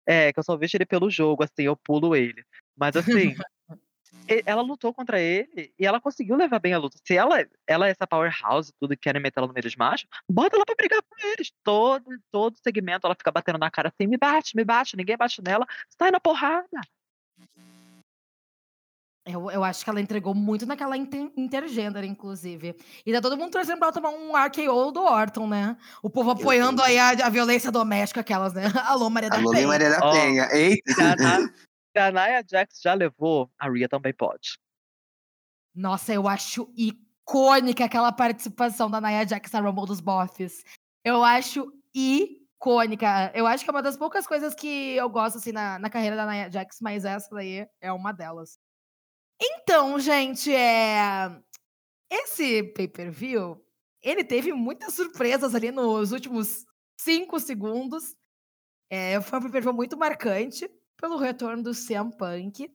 É, 0.05 0.33
que 0.33 0.39
eu 0.39 0.43
só 0.43 0.57
vejo 0.57 0.77
ele 0.77 0.85
pelo 0.85 1.09
jogo, 1.09 1.43
assim, 1.43 1.63
eu 1.63 1.75
pulo 1.75 2.15
ele. 2.15 2.43
Mas 2.75 2.95
assim, 2.95 3.35
ela 4.45 4.61
lutou 4.61 4.93
contra 4.93 5.19
ele 5.19 5.73
e 5.77 5.85
ela 5.85 5.99
conseguiu 5.99 6.35
levar 6.35 6.59
bem 6.59 6.73
a 6.73 6.77
luta. 6.77 6.97
Se 7.05 7.15
ela, 7.15 7.45
ela 7.67 7.87
é 7.87 7.91
essa 7.91 8.07
powerhouse 8.07 8.71
tudo, 8.79 8.93
e 8.93 8.97
querem 8.97 9.21
meter 9.21 9.39
ela 9.39 9.47
no 9.47 9.53
meio 9.53 9.63
dos 9.63 9.75
machos, 9.75 10.07
bota 10.29 10.55
ela 10.55 10.65
pra 10.65 10.75
brigar 10.75 11.01
com 11.01 11.15
eles. 11.27 11.51
Todo, 11.63 12.05
todo 12.31 12.57
segmento 12.63 13.05
ela 13.07 13.15
fica 13.15 13.31
batendo 13.31 13.57
na 13.57 13.69
cara 13.69 13.89
assim, 13.89 14.07
me 14.07 14.17
bate, 14.17 14.55
me 14.55 14.63
bate, 14.63 14.95
ninguém 14.95 15.17
bate 15.17 15.41
nela, 15.41 15.67
sai 15.97 16.11
na 16.11 16.19
porrada. 16.19 16.67
Eu, 19.23 19.51
eu 19.51 19.63
acho 19.63 19.83
que 19.83 19.89
ela 19.89 20.01
entregou 20.01 20.33
muito 20.33 20.65
naquela 20.65 20.97
inter- 20.97 21.31
intergender, 21.37 22.03
inclusive. 22.03 22.75
E 23.05 23.13
tá 23.13 23.21
todo 23.21 23.37
mundo 23.37 23.51
torcendo 23.51 23.77
pra 23.77 23.87
ela 23.89 23.93
tomar 23.93 24.09
um 24.09 24.35
RKO 24.35 24.91
do 24.91 25.03
Orton, 25.03 25.47
né? 25.47 25.77
O 26.01 26.09
povo 26.09 26.31
apoiando 26.31 26.81
aí 26.81 26.97
a, 26.97 27.09
a 27.09 27.29
violência 27.29 27.71
doméstica, 27.71 28.21
aquelas, 28.21 28.51
né? 28.51 28.63
Alô, 28.87 29.11
Maria 29.11 29.29
da 29.29 29.37
Alô, 29.37 29.51
Penha. 29.51 29.67
Maria 29.67 29.89
da. 29.91 29.99
Penha. 30.11 30.49
Eita! 30.51 30.93
Se 30.93 31.01
a, 31.03 31.15
Na- 31.15 31.39
se 31.39 31.53
a 31.95 32.11
Nia 32.11 32.43
Jax 32.47 32.81
já 32.81 32.93
levou, 32.93 33.51
a 33.57 33.69
Rhea 33.69 33.89
também 33.89 34.13
pode. 34.13 34.59
Nossa, 35.73 36.13
eu 36.13 36.27
acho 36.27 36.71
icônica 36.75 37.85
aquela 37.85 38.11
participação 38.11 38.89
da 38.89 38.99
Nia 38.99 39.25
Jax 39.27 39.51
na 39.51 39.59
Rumble 39.61 39.85
dos 39.85 39.99
Boffs. 39.99 40.63
Eu 41.03 41.23
acho 41.23 41.71
icônica. 41.93 43.31
Eu 43.33 43.47
acho 43.47 43.63
que 43.63 43.69
é 43.69 43.73
uma 43.73 43.81
das 43.81 43.97
poucas 43.97 44.27
coisas 44.27 44.53
que 44.53 44.95
eu 44.95 45.09
gosto, 45.09 45.37
assim, 45.37 45.51
na, 45.51 45.79
na 45.79 45.89
carreira 45.89 46.15
da 46.15 46.29
Nia 46.29 46.51
Jax, 46.51 46.77
mas 46.81 47.05
essa 47.05 47.29
daí 47.33 47.67
é 47.79 47.91
uma 47.91 48.11
delas. 48.11 48.59
Então, 49.41 49.99
gente, 49.99 50.53
é... 50.53 51.41
esse 52.09 52.63
pay-per-view, 52.63 53.63
ele 54.01 54.23
teve 54.23 54.53
muitas 54.53 54.93
surpresas 54.93 55.55
ali 55.55 55.71
nos 55.71 56.11
últimos 56.11 56.65
cinco 56.99 57.39
segundos. 57.39 58.15
É, 58.89 59.19
foi 59.21 59.39
um 59.39 59.43
pay-per-view 59.43 59.73
muito 59.73 59.97
marcante 59.97 60.69
pelo 61.01 61.17
retorno 61.17 61.63
do 61.63 61.71
CM 61.73 62.15
Punk. 62.15 62.71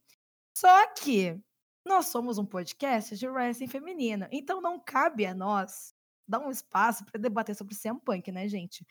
Só 0.55 0.93
que 0.95 1.41
nós 1.85 2.07
somos 2.09 2.37
um 2.37 2.45
podcast 2.45 3.16
de 3.16 3.29
wrestling 3.29 3.68
feminino, 3.68 4.27
então 4.33 4.61
não 4.61 4.81
cabe 4.81 5.24
a 5.24 5.33
nós 5.33 5.95
dar 6.27 6.41
um 6.41 6.51
espaço 6.51 7.05
para 7.07 7.20
debater 7.20 7.55
sobre 7.55 7.77
CM 7.77 8.01
Punk, 8.01 8.33
né, 8.33 8.49
gente? 8.49 8.85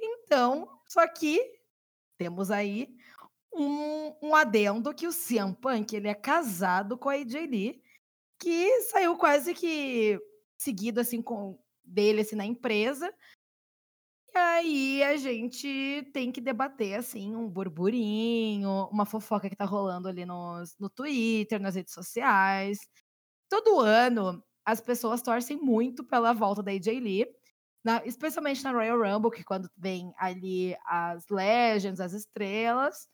Então, 0.00 0.80
só 0.88 1.06
que 1.06 1.60
temos 2.18 2.50
aí 2.50 2.96
um, 3.52 4.14
um 4.22 4.34
adendo 4.34 4.94
que 4.94 5.06
o 5.06 5.12
CM 5.12 5.54
Punk 5.54 5.94
ele 5.94 6.08
é 6.08 6.14
casado 6.14 6.96
com 6.96 7.10
a 7.10 7.14
AJ 7.14 7.34
Lee, 7.46 7.82
que 8.40 8.80
saiu 8.84 9.16
quase 9.16 9.52
que 9.52 10.18
seguido 10.56 11.00
assim 11.00 11.20
com 11.20 11.62
dele 11.84 12.22
assim 12.22 12.36
na 12.36 12.46
empresa. 12.46 13.12
E 14.34 14.38
aí 14.38 15.02
a 15.02 15.16
gente 15.16 16.10
tem 16.12 16.32
que 16.32 16.40
debater, 16.40 16.94
assim, 16.98 17.36
um 17.36 17.48
burburinho, 17.48 18.88
uma 18.90 19.04
fofoca 19.04 19.48
que 19.50 19.56
tá 19.56 19.64
rolando 19.66 20.08
ali 20.08 20.24
no, 20.24 20.62
no 20.80 20.88
Twitter, 20.88 21.60
nas 21.60 21.74
redes 21.74 21.92
sociais. 21.92 22.78
Todo 23.50 23.80
ano, 23.80 24.42
as 24.66 24.80
pessoas 24.80 25.22
torcem 25.22 25.58
muito 25.58 26.04
pela 26.04 26.32
volta 26.34 26.62
da 26.62 26.72
AJ 26.72 26.88
Lee, 27.00 27.26
na- 27.84 28.02
especialmente 28.06 28.64
na 28.64 28.72
Royal 28.72 28.98
Rumble, 29.00 29.30
que 29.32 29.44
quando 29.44 29.70
vem 29.76 30.12
ali 30.18 30.76
as 30.86 31.26
Legends, 31.30 32.00
as 32.00 32.12
estrelas. 32.14 33.08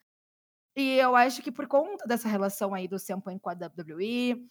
E 0.77 0.99
eu 0.99 1.17
acho 1.17 1.43
que 1.43 1.53
por 1.53 1.67
conta 1.69 2.07
dessa 2.07 2.29
relação 2.29 2.75
aí 2.75 2.89
do 2.89 2.99
CM 2.99 3.23
Punk 3.23 3.41
com 3.41 3.51
a 3.51 3.55
WWE 3.55 4.47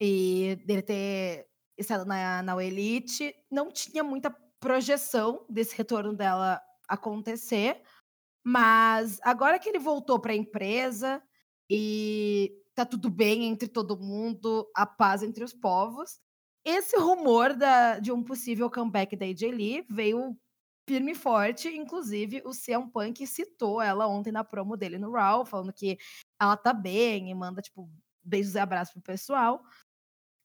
e 0.00 0.56
dele 0.66 0.82
ter 0.82 1.46
estado 1.78 2.04
na, 2.04 2.42
na 2.42 2.64
Elite, 2.64 3.34
não 3.50 3.70
tinha 3.70 4.02
muita 4.04 4.34
projeção 4.60 5.44
desse 5.48 5.76
retorno 5.76 6.14
dela 6.14 6.60
acontecer. 6.88 7.82
Mas 8.44 9.18
agora 9.22 9.58
que 9.58 9.68
ele 9.68 9.78
voltou 9.78 10.18
para 10.20 10.32
a 10.32 10.36
empresa 10.36 11.22
e 11.68 12.52
tá 12.74 12.84
tudo 12.84 13.10
bem 13.10 13.44
entre 13.44 13.68
todo 13.68 13.98
mundo, 13.98 14.70
a 14.74 14.86
paz 14.86 15.22
entre 15.22 15.44
os 15.44 15.52
povos, 15.52 16.18
esse 16.64 16.96
rumor 16.98 17.54
da, 17.54 17.98
de 17.98 18.12
um 18.12 18.22
possível 18.22 18.70
comeback 18.70 19.16
da 19.16 19.26
AJ 19.26 19.42
Lee 19.52 19.86
veio 19.88 20.36
firme 20.88 21.12
e 21.12 21.14
forte. 21.14 21.68
Inclusive, 21.68 22.42
o 22.44 22.50
CM 22.50 22.90
Punk 22.90 23.26
citou 23.26 23.80
ela 23.80 24.06
ontem 24.06 24.32
na 24.32 24.44
promo 24.44 24.76
dele 24.76 24.98
no 24.98 25.12
Raw, 25.12 25.44
falando 25.44 25.72
que 25.72 25.98
ela 26.40 26.56
tá 26.56 26.72
bem 26.72 27.30
e 27.30 27.34
manda, 27.34 27.62
tipo, 27.62 27.90
beijos 28.22 28.54
e 28.54 28.58
abraços 28.58 28.92
pro 28.92 29.02
pessoal. 29.02 29.62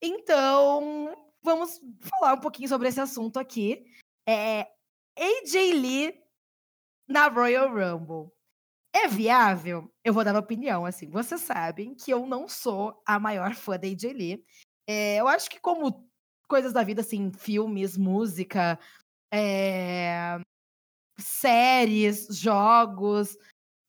Então, 0.01 1.13
vamos 1.43 1.80
falar 2.01 2.34
um 2.36 2.39
pouquinho 2.41 2.70
sobre 2.70 2.88
esse 2.88 3.01
assunto 3.01 3.38
aqui. 3.38 3.86
É, 4.28 4.67
AJ 5.17 5.53
Lee 5.73 6.21
na 7.07 7.28
Royal 7.28 7.69
Rumble. 7.69 8.32
É 8.93 9.07
viável? 9.07 9.91
Eu 10.03 10.13
vou 10.13 10.23
dar 10.23 10.32
minha 10.32 10.39
opinião, 10.39 10.86
assim. 10.86 11.09
Vocês 11.09 11.41
sabem 11.41 11.93
que 11.93 12.11
eu 12.11 12.26
não 12.26 12.47
sou 12.47 13.01
a 13.05 13.19
maior 13.19 13.53
fã 13.53 13.78
da 13.78 13.88
AJ 13.88 14.03
Lee. 14.13 14.45
É, 14.88 15.17
eu 15.17 15.28
acho 15.28 15.49
que 15.49 15.59
como 15.59 16.09
coisas 16.47 16.73
da 16.73 16.84
vida, 16.84 17.01
assim, 17.01 17.32
filmes, 17.34 17.97
música, 17.97 18.80
é, 19.34 20.39
séries, 21.19 22.28
jogos, 22.32 23.38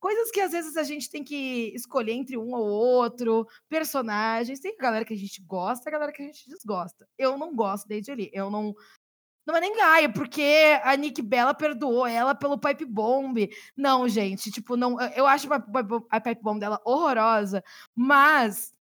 coisas 0.00 0.30
que 0.30 0.40
às 0.40 0.52
vezes 0.52 0.76
a 0.76 0.82
gente 0.82 1.10
tem 1.10 1.24
que 1.24 1.72
escolher 1.74 2.12
entre 2.12 2.36
um 2.36 2.52
ou 2.54 2.66
outro, 2.66 3.46
personagens. 3.68 4.60
Tem 4.60 4.76
galera 4.76 5.04
que 5.04 5.14
a 5.14 5.16
gente 5.16 5.40
gosta, 5.42 5.90
galera 5.90 6.12
que 6.12 6.22
a 6.22 6.26
gente 6.26 6.48
desgosta. 6.48 7.08
Eu 7.18 7.38
não 7.38 7.54
gosto 7.54 7.88
da 7.88 7.94
AJ 7.94 8.08
Lee. 8.10 8.30
Eu 8.32 8.50
não 8.50 8.74
não 9.46 9.56
é 9.56 9.60
nem 9.60 9.76
Gaia, 9.76 10.12
porque 10.12 10.78
a 10.82 10.96
Nick 10.96 11.22
Bella 11.22 11.54
perdoou 11.54 12.06
ela 12.06 12.34
pelo 12.34 12.58
Pipe 12.58 12.84
Bomb. 12.84 13.48
Não, 13.76 14.08
gente, 14.08 14.50
tipo, 14.50 14.76
não. 14.76 15.00
Eu 15.12 15.26
acho 15.26 15.48
a 16.10 16.20
Pipe 16.20 16.42
Bomb 16.42 16.58
dela 16.58 16.80
horrorosa, 16.84 17.62
mas. 17.94 18.74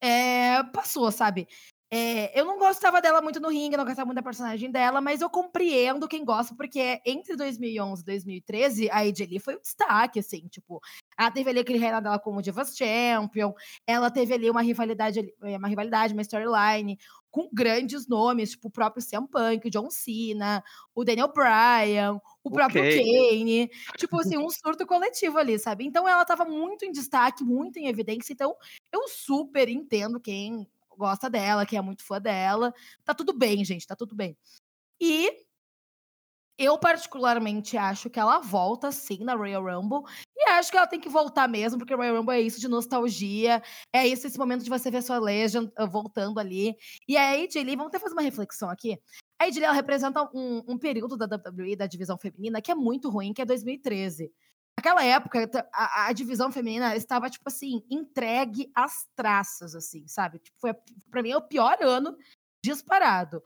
É, 0.00 0.62
passou, 0.72 1.10
sabe? 1.10 1.48
É, 1.90 2.38
eu 2.38 2.44
não 2.44 2.58
gostava 2.58 3.00
dela 3.00 3.22
muito 3.22 3.40
no 3.40 3.48
ringue, 3.48 3.76
não 3.76 3.84
gostava 3.84 4.04
muito 4.06 4.16
da 4.16 4.22
personagem 4.22 4.70
dela, 4.70 5.00
mas 5.00 5.22
eu 5.22 5.30
compreendo 5.30 6.06
quem 6.06 6.22
gosta, 6.22 6.54
porque 6.54 7.00
entre 7.04 7.34
2011 7.34 8.02
e 8.02 8.04
2013, 8.04 8.90
a 8.90 8.98
AJ 8.98 9.20
Lee 9.20 9.40
foi 9.40 9.56
um 9.56 9.60
destaque, 9.60 10.18
assim, 10.20 10.46
tipo, 10.48 10.82
ela 11.18 11.30
teve 11.30 11.50
ali 11.50 11.58
aquele 11.60 11.78
reinado 11.78 12.04
dela 12.04 12.18
como 12.18 12.40
Divas 12.40 12.76
Champion, 12.76 13.52
ela 13.86 14.10
teve 14.10 14.34
ali 14.34 14.48
uma 14.50 14.62
rivalidade, 14.62 15.34
uma 15.40 15.68
rivalidade, 15.68 16.12
uma 16.12 16.22
storyline 16.22 16.98
com 17.30 17.48
grandes 17.52 18.08
nomes, 18.08 18.52
tipo 18.52 18.68
o 18.68 18.70
próprio 18.70 19.04
CM 19.04 19.26
Punk, 19.28 19.66
o 19.66 19.70
John 19.70 19.90
Cena, 19.90 20.62
o 20.94 21.04
Daniel 21.04 21.32
Bryan, 21.32 22.18
o 22.42 22.50
próprio 22.50 22.82
Ok. 22.82 22.96
Kane, 22.96 23.70
tipo 23.98 24.18
assim, 24.20 24.38
um 24.38 24.48
surto 24.48 24.86
coletivo 24.86 25.38
ali, 25.38 25.58
sabe? 25.58 25.84
Então 25.84 26.08
ela 26.08 26.24
tava 26.24 26.44
muito 26.44 26.84
em 26.84 26.92
destaque, 26.92 27.44
muito 27.44 27.78
em 27.78 27.88
evidência, 27.88 28.32
então 28.32 28.56
eu 28.92 29.06
super 29.08 29.68
entendo 29.68 30.20
quem 30.20 30.66
gosta 30.96 31.30
dela, 31.30 31.66
quem 31.66 31.78
é 31.78 31.82
muito 31.82 32.04
fã 32.04 32.20
dela. 32.20 32.72
Tá 33.04 33.14
tudo 33.14 33.32
bem, 33.32 33.64
gente, 33.64 33.86
tá 33.86 33.94
tudo 33.94 34.14
bem. 34.16 34.36
E 35.00 35.47
eu 36.58 36.76
particularmente 36.76 37.76
acho 37.76 38.10
que 38.10 38.18
ela 38.18 38.40
volta 38.40 38.90
sim 38.90 39.22
na 39.22 39.34
Royal 39.34 39.62
Rumble 39.62 40.02
e 40.36 40.48
acho 40.50 40.70
que 40.72 40.76
ela 40.76 40.88
tem 40.88 40.98
que 40.98 41.08
voltar 41.08 41.48
mesmo, 41.48 41.78
porque 41.78 41.94
Royal 41.94 42.16
Rumble 42.16 42.34
é 42.34 42.40
isso 42.40 42.60
de 42.60 42.66
nostalgia, 42.66 43.62
é 43.92 44.06
isso 44.06 44.26
esse 44.26 44.36
momento 44.36 44.64
de 44.64 44.70
você 44.70 44.90
ver 44.90 45.02
sua 45.02 45.18
Legend 45.18 45.70
uh, 45.78 45.86
voltando 45.86 46.40
ali. 46.40 46.74
E 47.06 47.16
a 47.16 47.30
AJ 47.30 47.54
Lee, 47.56 47.76
vamos 47.76 47.90
até 47.90 48.00
fazer 48.00 48.14
uma 48.14 48.22
reflexão 48.22 48.68
aqui. 48.68 48.98
A 49.40 49.44
AJ 49.44 49.56
Lee, 49.56 49.64
ela 49.64 49.74
representa 49.74 50.28
um, 50.34 50.64
um 50.66 50.76
período 50.76 51.16
da 51.16 51.26
WWE, 51.26 51.76
da 51.76 51.86
divisão 51.86 52.18
feminina, 52.18 52.60
que 52.60 52.72
é 52.72 52.74
muito 52.74 53.08
ruim, 53.08 53.32
que 53.32 53.40
é 53.40 53.44
2013. 53.44 54.32
Naquela 54.76 55.04
época, 55.04 55.48
a, 55.72 56.06
a 56.06 56.12
divisão 56.12 56.50
feminina 56.50 56.96
estava, 56.96 57.30
tipo 57.30 57.48
assim, 57.48 57.84
entregue 57.90 58.70
às 58.74 59.06
traças, 59.14 59.74
assim, 59.74 60.06
sabe? 60.06 60.38
Tipo, 60.38 60.56
foi, 60.60 60.74
pra 61.10 61.22
mim, 61.22 61.30
é 61.30 61.36
o 61.36 61.42
pior 61.42 61.78
ano 61.82 62.16
disparado. 62.64 63.42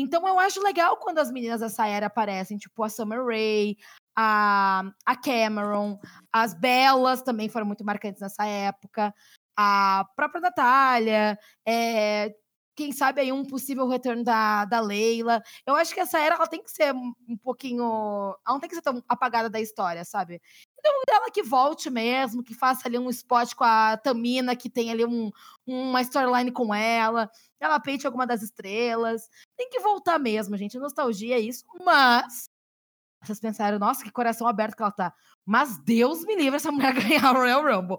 Então, 0.00 0.26
eu 0.26 0.38
acho 0.38 0.62
legal 0.62 0.96
quando 0.96 1.18
as 1.18 1.30
meninas 1.30 1.60
dessa 1.60 1.86
era 1.86 2.06
aparecem, 2.06 2.58
tipo 2.58 2.82
a 2.82 2.88
Summer 2.88 3.24
Rae, 3.24 3.76
a, 4.16 4.84
a 5.06 5.16
Cameron, 5.16 5.98
as 6.32 6.54
Bellas 6.54 7.22
também 7.22 7.48
foram 7.48 7.66
muito 7.66 7.84
marcantes 7.84 8.20
nessa 8.20 8.44
época, 8.46 9.14
a 9.56 10.04
própria 10.16 10.40
Natália, 10.40 11.38
é, 11.66 12.34
quem 12.78 12.92
sabe 12.92 13.20
aí 13.20 13.32
um 13.32 13.44
possível 13.44 13.88
retorno 13.88 14.22
da, 14.22 14.64
da 14.64 14.78
Leila. 14.78 15.42
Eu 15.66 15.74
acho 15.74 15.92
que 15.92 15.98
essa 15.98 16.16
era 16.20 16.36
ela 16.36 16.46
tem 16.46 16.62
que 16.62 16.70
ser 16.70 16.94
um, 16.94 17.36
pouquinho. 17.42 17.82
Ela 17.82 18.54
não 18.54 18.60
tem 18.60 18.68
que 18.68 18.76
ser 18.76 18.82
tão 18.82 19.02
apagada 19.08 19.50
da 19.50 19.60
história, 19.60 20.04
sabe? 20.04 20.40
Então, 20.78 20.92
dela 21.04 21.28
que 21.28 21.42
volte 21.42 21.90
mesmo, 21.90 22.40
que 22.40 22.54
faça 22.54 22.86
ali 22.86 22.96
um 22.96 23.10
spot 23.10 23.52
com 23.54 23.64
a 23.64 23.96
Tamina, 23.96 24.54
que 24.54 24.70
tem 24.70 24.92
ali 24.92 25.04
um, 25.04 25.28
uma 25.66 26.00
storyline 26.02 26.52
com 26.52 26.72
ela, 26.72 27.28
ela 27.58 27.80
peite 27.80 28.06
alguma 28.06 28.24
das 28.24 28.42
estrelas. 28.42 29.28
Tem 29.56 29.68
que 29.68 29.80
voltar 29.80 30.20
mesmo, 30.20 30.56
gente. 30.56 30.78
Nostalgia 30.78 31.34
é 31.34 31.40
isso. 31.40 31.64
Mas. 31.84 32.48
Vocês 33.24 33.40
pensaram, 33.40 33.80
nossa, 33.80 34.04
que 34.04 34.12
coração 34.12 34.46
aberto 34.46 34.76
que 34.76 34.82
ela 34.82 34.92
tá. 34.92 35.12
Mas 35.44 35.76
Deus 35.78 36.24
me 36.24 36.36
livre 36.36 36.54
essa 36.54 36.70
mulher 36.70 36.94
ganhar 36.94 37.24
a 37.24 37.32
Royal 37.32 37.64
Rumble. 37.64 37.98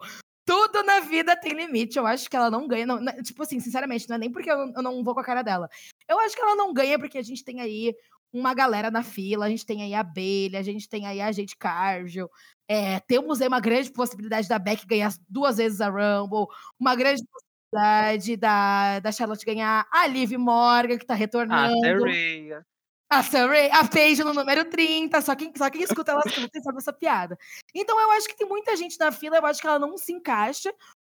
Tudo 0.50 0.82
na 0.84 1.00
vida 1.02 1.36
tem 1.36 1.54
limite. 1.54 1.98
Eu 2.00 2.08
acho 2.08 2.28
que 2.30 2.36
ela 2.36 2.50
não 2.50 2.68
ganha. 2.68 2.86
não- 2.86 3.00
tipo 3.22 3.44
assim, 3.44 3.60
sinceramente, 3.60 4.10
não 4.10 4.16
é 4.16 4.20
nem 4.20 4.32
porque 4.32 4.50
eu, 4.50 4.58
eu 4.76 4.82
não 4.82 5.04
vou 5.04 5.14
com 5.14 5.20
a 5.20 5.24
cara 5.24 5.44
dela. 5.44 5.70
Eu 6.08 6.20
acho 6.20 6.36
que 6.36 6.42
ela 6.42 6.56
não 6.56 6.74
ganha 6.74 6.98
porque 6.98 7.18
a 7.20 7.24
gente 7.24 7.44
tem 7.44 7.62
aí 7.62 7.94
uma 8.34 8.54
galera 8.54 8.90
na 8.90 9.04
fila, 9.04 9.46
a 9.46 9.50
gente 9.50 9.66
tem 9.66 9.84
aí 9.84 9.94
a 9.94 10.00
Abelha, 10.00 10.60
a 10.60 10.64
gente 10.64 10.88
tem 10.90 11.06
aí 11.06 11.22
a 11.22 11.32
Jade 11.32 11.56
Cargill. 11.56 12.30
É, 12.68 13.00
temos 13.02 13.42
aí 13.42 13.48
uma 13.48 13.60
grande 13.60 13.92
possibilidade 13.92 14.48
da 14.48 14.58
Beck 14.60 14.86
ganhar 14.88 15.12
duas 15.28 15.58
vezes 15.58 15.82
a 15.82 15.90
Rumble, 15.90 16.48
uma 16.80 16.96
grande 16.96 17.24
possibilidade 17.24 18.36
da, 18.38 19.00
da 19.00 19.12
Charlotte 19.12 19.46
ganhar 19.46 19.88
a 19.92 20.08
Liv 20.08 20.32
Morgan, 20.38 20.98
que 20.98 21.06
tá 21.06 21.14
Ah, 21.14 21.18
retornando. 21.18 21.80
Sereia. 21.80 22.66
A 23.12 23.24
Surrey, 23.24 23.72
a 23.72 23.88
Paige 23.88 24.24
no 24.24 24.34
número 24.34 24.70
30, 24.70 25.20
só 25.22 25.36
quem, 25.36 25.52
só 25.58 25.68
quem 25.70 25.82
escuta 25.82 26.12
ela 26.12 26.22
escuta 26.24 26.62
sabe 26.62 26.78
essa 26.78 26.94
piada. 26.94 27.38
Então 27.74 28.00
eu 28.00 28.12
acho 28.12 28.28
que 28.28 28.38
tem 28.38 28.48
muita 28.48 28.76
gente 28.78 29.00
na 29.00 29.12
fila, 29.12 29.38
eu 29.38 29.46
acho 29.48 29.60
que 29.60 29.66
ela 29.66 29.80
não 29.80 29.98
se 29.98 30.14
encaixa. 30.14 30.72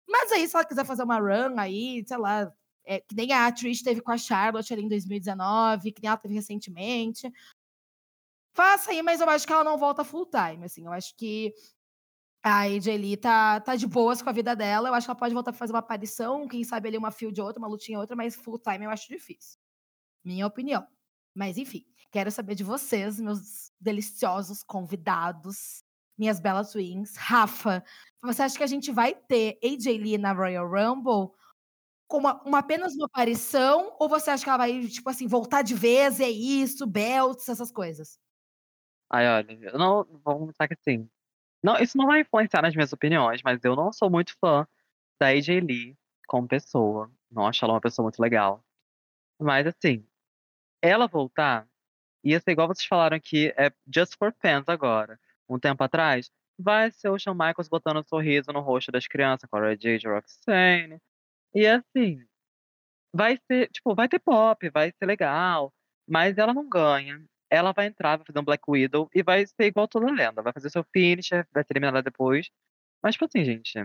Mas 0.09 0.33
aí, 0.33 0.47
se 0.49 0.57
ela 0.57 0.65
quiser 0.65 0.85
fazer 0.85 1.05
uma 1.05 1.19
run 1.19 1.57
aí, 1.59 2.05
sei 2.07 2.17
lá, 2.17 2.53
é, 2.85 3.01
que 3.01 3.15
nem 3.15 3.33
a 3.33 3.51
Trish 3.53 3.83
teve 3.83 4.01
com 4.01 4.11
a 4.11 4.19
Charlotte 4.19 4.73
ali 4.73 4.83
em 4.83 4.89
2019, 4.89 5.93
que 5.93 6.03
nem 6.03 6.09
ela 6.09 6.19
teve 6.19 6.35
recentemente. 6.35 7.31
Faça 8.55 8.91
aí, 8.91 9.03
mas 9.03 9.21
eu 9.21 9.29
acho 9.31 9.47
que 9.47 9.53
ela 9.53 9.65
não 9.65 9.79
volta 9.79 10.05
full 10.05 10.27
time, 10.27 10.65
assim. 10.65 10.85
Eu 10.87 10.93
acho 10.93 11.15
que 11.17 11.55
a 12.43 12.63
AJ 12.63 13.17
tá, 13.21 13.61
tá 13.61 13.77
de 13.77 13.87
boas 13.87 14.21
com 14.21 14.29
a 14.31 14.33
vida 14.33 14.55
dela. 14.57 14.89
Eu 14.89 14.95
acho 14.95 15.07
que 15.07 15.11
ela 15.11 15.19
pode 15.19 15.35
voltar 15.35 15.53
pra 15.53 15.59
fazer 15.59 15.73
uma 15.73 15.79
aparição, 15.81 16.49
quem 16.49 16.65
sabe 16.65 16.89
ali 16.89 16.99
uma 16.99 17.11
field 17.11 17.41
outra, 17.41 17.59
uma 17.61 17.69
lutinha 17.69 17.99
outra, 17.99 18.17
mas 18.17 18.35
full 18.35 18.59
time 18.59 18.85
eu 18.85 18.91
acho 18.91 19.09
difícil. 19.09 19.59
Minha 20.25 20.47
opinião. 20.47 20.87
Mas 21.35 21.59
enfim, 21.59 21.85
quero 22.13 22.31
saber 22.31 22.55
de 22.55 22.65
vocês, 22.65 23.21
meus 23.21 23.73
deliciosos 23.81 24.63
convidados, 24.63 25.83
minhas 26.19 26.41
belas 26.41 26.73
twins. 26.73 27.17
Rafa, 27.17 27.85
você 28.23 28.43
acha 28.43 28.57
que 28.57 28.63
a 28.65 28.69
gente 28.69 28.93
vai 28.93 29.15
ter 29.15 29.59
AJ 29.63 29.87
Lee 29.99 30.19
na 30.19 30.33
Royal 30.33 30.69
Rumble 30.69 31.35
com 32.09 32.19
uma, 32.19 32.43
uma- 32.45 32.59
apenas 32.61 32.95
uma 32.95 33.07
aparição? 33.07 33.97
Ou 34.01 34.09
você 34.09 34.31
acha 34.31 34.45
que 34.45 34.49
ela 34.51 34.59
vai, 34.59 34.87
tipo 34.89 35.09
assim, 35.11 35.27
voltar 35.27 35.63
de 35.63 35.75
vez, 35.75 36.21
é 36.21 36.31
isso, 36.31 36.87
belts, 36.87 37.49
essas 37.49 37.73
coisas? 37.73 38.19
Ai, 39.11 39.29
olha, 39.29 39.53
eu 39.73 39.79
não. 39.79 40.05
Vamos 40.25 40.41
começar 40.41 40.69
que 40.69 40.75
assim. 40.75 41.09
Não, 41.63 41.79
isso 41.79 41.97
não 41.99 42.07
vai 42.07 42.21
influenciar 42.23 42.63
nas 42.63 42.75
minhas 42.75 42.93
opiniões, 42.93 43.43
mas 43.45 43.65
eu 43.65 43.77
não 43.77 43.93
sou 43.93 44.11
muito 44.11 44.37
fã 44.39 44.67
da 45.21 45.29
AJ 45.29 45.61
Lee 45.63 45.97
como 46.29 46.49
pessoa. 46.49 47.11
Não 47.31 47.47
acho 47.47 47.65
ela 47.65 47.75
uma 47.75 47.81
pessoa 47.81 48.05
muito 48.05 48.21
legal. 48.21 48.65
Mas 49.41 49.67
assim, 49.67 50.07
ela 50.89 51.07
voltar 51.07 51.67
ia 52.25 52.41
ser 52.41 52.53
igual 52.53 52.69
vocês 52.69 52.87
falaram 52.87 53.17
aqui, 53.17 53.53
é 53.57 53.73
just 53.95 54.17
for 54.19 54.35
fans 54.41 54.69
agora. 54.69 55.21
Um 55.49 55.59
tempo 55.59 55.83
atrás, 55.85 56.31
vai 56.59 56.91
ser 56.91 57.11
o 57.11 57.19
Shawn 57.19 57.35
Michaels 57.35 57.69
botando 57.69 57.99
um 58.01 58.05
sorriso 58.05 58.53
no 58.53 58.61
rosto 58.61 58.91
das 58.91 59.07
crianças 59.07 59.49
com 59.49 59.57
a 59.57 59.75
Jade 59.77 60.09
Roxane. 60.09 60.99
E 61.55 61.67
assim, 61.67 62.25
vai 63.15 63.39
ser, 63.47 63.71
tipo, 63.71 63.95
vai 63.95 64.09
ter 64.09 64.19
pop, 64.19 64.69
vai 64.71 64.93
ser 64.93 65.07
legal, 65.07 65.73
mas 66.09 66.39
ela 66.39 66.55
não 66.55 66.69
ganha. 66.69 67.25
ela 67.51 67.73
vai 67.73 67.87
entrar, 67.87 68.17
vai 68.17 68.27
fazer 68.27 68.39
um 68.41 68.45
Black 68.45 68.65
Widow 68.69 69.09
e 69.15 69.23
vai 69.23 69.47
ser 69.47 69.67
igual 69.67 69.87
toda 69.89 70.11
lenda. 70.11 70.43
Vai 70.43 70.53
fazer 70.53 70.71
seu 70.71 70.85
finisher, 70.93 71.47
vai 71.53 71.63
ser 71.65 71.75
eliminada 71.75 72.03
depois. 72.03 72.51
Mas, 73.03 73.15
tipo 73.15 73.27
assim, 73.27 73.45
gente, 73.45 73.79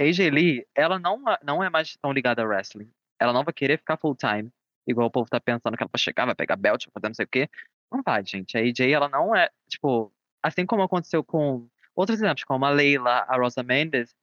AJ 0.00 0.30
Lee, 0.30 0.66
ela 0.74 0.98
não, 0.98 1.22
não 1.44 1.62
é 1.62 1.70
mais 1.70 1.96
tão 1.98 2.12
ligada 2.12 2.42
a 2.42 2.46
wrestling. 2.46 2.90
Ela 3.20 3.32
não 3.32 3.44
vai 3.44 3.52
querer 3.54 3.78
ficar 3.78 3.96
full 3.98 4.16
time, 4.16 4.50
igual 4.88 5.08
o 5.08 5.10
povo 5.10 5.28
tá 5.28 5.40
pensando 5.40 5.76
que 5.76 5.82
ela 5.82 5.90
vai 5.92 6.00
chegar, 6.00 6.26
vai 6.26 6.34
pegar 6.34 6.56
belt, 6.56 6.86
vai 6.86 6.92
fazer 6.94 7.08
não 7.08 7.14
sei 7.14 7.24
o 7.24 7.28
quê. 7.28 7.48
Não 7.92 8.02
vai, 8.02 8.24
gente. 8.24 8.56
A 8.56 8.60
AJ, 8.60 8.80
ela 8.92 9.08
não 9.08 9.34
é, 9.36 9.50
tipo, 9.68 10.12
assim 10.42 10.66
como 10.66 10.82
aconteceu 10.82 11.22
com 11.22 11.68
outros 11.94 12.18
exemplos, 12.18 12.44
como 12.44 12.64
a 12.64 12.70
Leila, 12.70 13.24
a 13.28 13.36
Rosa 13.36 13.62
Mendes, 13.62 14.14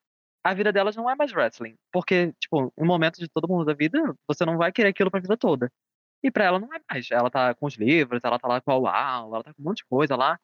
a 0.44 0.54
vida 0.54 0.72
delas 0.72 0.96
não 0.96 1.10
é 1.10 1.16
mais 1.16 1.34
wrestling. 1.34 1.76
Porque, 1.92 2.34
tipo, 2.40 2.74
em 2.78 2.86
momentos 2.86 3.20
de 3.20 3.28
todo 3.28 3.48
mundo 3.48 3.66
da 3.66 3.74
vida, 3.74 4.00
você 4.28 4.46
não 4.46 4.58
vai 4.58 4.72
querer 4.72 4.90
aquilo 4.90 5.12
pra 5.12 5.20
vida 5.20 5.38
toda. 5.38 5.72
E 6.24 6.32
pra 6.32 6.46
ela 6.46 6.60
não 6.60 6.74
é 6.74 6.80
mais. 6.90 7.10
Ela 7.12 7.30
tá 7.30 7.54
com 7.56 7.66
os 7.66 7.76
livros, 7.76 8.24
ela 8.24 8.40
tá 8.40 8.48
lá 8.48 8.62
com 8.62 8.72
a 8.72 8.78
UAU, 8.78 9.36
ela 9.36 9.44
tá 9.44 9.54
com 9.54 9.62
um 9.62 9.66
monte 9.66 9.78
de 9.78 9.86
coisa 9.86 10.16
lá. 10.16 10.40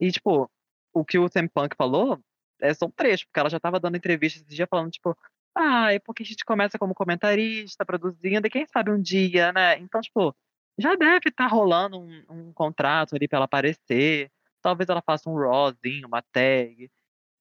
E, 0.00 0.10
tipo, 0.10 0.50
o 0.92 1.04
que 1.04 1.18
o 1.18 1.28
Sam 1.28 1.48
Punk 1.48 1.76
falou 1.76 2.20
é, 2.60 2.72
são 2.74 2.90
três, 2.90 3.24
porque 3.24 3.40
ela 3.40 3.50
já 3.50 3.60
tava 3.60 3.80
dando 3.80 3.96
entrevistas 3.96 4.42
esse 4.42 4.54
dia 4.54 4.66
falando, 4.66 4.90
tipo, 4.90 5.16
ah, 5.54 5.92
é 5.92 5.98
porque 5.98 6.22
a 6.22 6.26
gente 6.26 6.44
começa 6.44 6.78
como 6.78 6.94
comentarista, 6.94 7.84
produzindo, 7.84 8.46
e 8.46 8.50
quem 8.50 8.66
sabe 8.66 8.90
um 8.90 9.00
dia, 9.00 9.52
né? 9.52 9.78
Então, 9.78 10.00
tipo, 10.00 10.34
já 10.78 10.94
deve 10.94 11.28
estar 11.28 11.44
tá 11.44 11.46
rolando 11.46 11.98
um, 12.00 12.24
um, 12.30 12.52
contrato 12.52 13.14
ali 13.14 13.28
pra 13.28 13.36
ela 13.38 13.44
aparecer. 13.44 14.30
Talvez 14.62 14.88
ela 14.88 15.02
faça 15.02 15.28
um 15.28 15.36
Rawzinho, 15.36 16.06
uma 16.08 16.22
tag. 16.22 16.90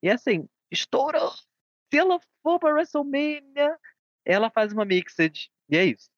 E 0.04 0.10
assim, 0.10 0.48
estourou. 0.72 1.32
Se 1.92 2.00
ela 2.00 2.20
for 2.44 2.60
pra 2.60 2.74
WrestleMania, 2.74 3.78
ela 4.26 4.50
faz 4.50 4.74
uma 4.74 4.86
mixed. 4.86 5.50
E 5.70 5.78
é 5.78 5.86
isso. 5.86 6.10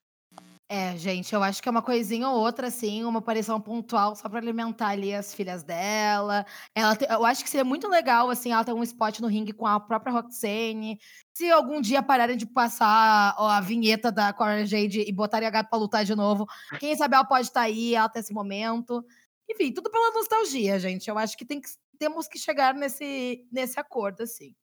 É, 0.70 0.98
gente, 0.98 1.34
eu 1.36 1.44
acho 1.44 1.62
que 1.62 1.68
é 1.70 1.72
uma 1.72 1.82
coisinha 1.84 2.28
ou 2.30 2.40
outra, 2.40 2.68
assim, 2.68 3.04
uma 3.04 3.20
aparição 3.20 3.62
pontual 3.62 4.16
só 4.16 4.28
pra 4.28 4.40
alimentar 4.40 4.88
ali 4.88 5.14
as 5.14 5.34
filhas 5.34 5.62
dela. 5.62 6.46
Ela 6.74 6.96
te- 6.96 7.06
eu 7.08 7.24
acho 7.26 7.44
que 7.44 7.50
seria 7.50 7.66
muito 7.66 7.88
legal, 7.88 8.30
assim, 8.30 8.52
ela 8.52 8.64
ter 8.64 8.74
um 8.74 8.82
spot 8.82 9.20
no 9.20 9.28
ringue 9.28 9.54
com 9.54 9.68
a 9.68 9.80
própria 9.80 10.12
Roxane. 10.14 11.00
Se 11.36 11.52
algum 11.52 11.80
dia 11.80 12.02
pararem 12.02 12.38
de 12.38 12.48
passar 12.48 13.36
ó, 13.38 13.48
a 13.50 13.62
vinheta 13.62 14.12
da 14.12 14.34
Cora 14.34 14.66
Jade 14.66 15.02
e 15.02 15.12
botarem 15.12 15.48
a 15.48 15.52
gata 15.52 15.70
pra 15.70 15.78
lutar 15.78 16.06
de 16.06 16.16
novo, 16.16 16.48
quem 16.80 16.96
sabe 16.96 17.16
ela 17.16 17.26
pode 17.26 17.48
estar 17.48 17.62
aí, 17.62 17.94
ela 17.94 18.10
ter 18.10 18.20
esse 18.22 18.34
momento. 18.34 19.06
Enfim, 19.50 19.72
tudo 19.74 19.92
pela 19.92 20.12
nostalgia, 20.12 20.80
gente. 20.80 21.08
Eu 21.10 21.18
acho 21.20 21.38
que, 21.38 21.46
tem 21.46 21.60
que 21.62 21.70
temos 22.00 22.28
que 22.28 22.40
chegar 22.40 22.74
nesse, 22.74 23.46
nesse 23.52 23.80
acordo, 23.80 24.24
assim. 24.24 24.56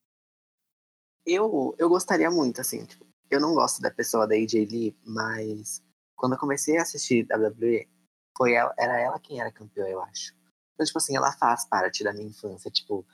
Eu, 1.24 1.74
eu 1.78 1.88
gostaria 1.88 2.30
muito, 2.30 2.60
assim, 2.60 2.84
tipo, 2.84 3.06
eu 3.30 3.38
não 3.40 3.54
gosto 3.54 3.80
da 3.80 3.90
pessoa 3.90 4.26
da 4.26 4.34
AJ 4.34 4.54
Lee, 4.70 4.96
mas 5.04 5.82
quando 6.20 6.34
eu 6.34 6.38
comecei 6.38 6.76
a 6.76 6.82
assistir 6.82 7.26
WWE, 7.32 7.88
foi 8.36 8.52
ela, 8.52 8.74
era 8.78 9.00
ela 9.00 9.18
quem 9.18 9.40
era 9.40 9.50
campeã, 9.50 9.86
eu 9.86 10.02
acho. 10.02 10.34
Então, 10.74 10.84
tipo 10.84 10.98
assim, 10.98 11.16
ela 11.16 11.32
faz 11.32 11.66
parte 11.66 12.04
da 12.04 12.12
minha 12.12 12.28
infância. 12.28 12.70
Tipo, 12.70 13.06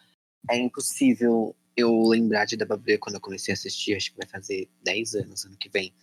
é 0.51 0.59
impossível 0.59 1.55
eu 1.77 2.03
lembrar 2.03 2.47
de 2.47 2.57
WWE 2.57 2.99
quando 2.99 3.15
eu 3.15 3.21
comecei 3.21 3.53
a 3.53 3.55
assistir, 3.55 3.95
acho 3.95 4.11
que 4.11 4.19
vai 4.19 4.29
fazer 4.29 4.69
10 4.83 5.15
anos 5.15 5.45
ano 5.45 5.57
que 5.57 5.69
vem. 5.69 5.95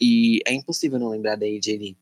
E 0.00 0.40
é 0.44 0.52
impossível 0.52 0.98
não 0.98 1.10
lembrar 1.10 1.36
da 1.36 1.46
AJ 1.46 1.66
Lee. 1.78 1.98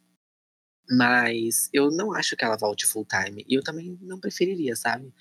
Mas 0.88 1.68
eu 1.70 1.90
não 1.90 2.14
acho 2.14 2.34
que 2.34 2.44
ela 2.44 2.56
volte 2.56 2.86
full 2.86 3.04
time. 3.04 3.44
E 3.46 3.54
eu 3.54 3.62
também 3.62 3.98
não 4.00 4.18
preferiria, 4.18 4.74
sabe? 4.74 5.12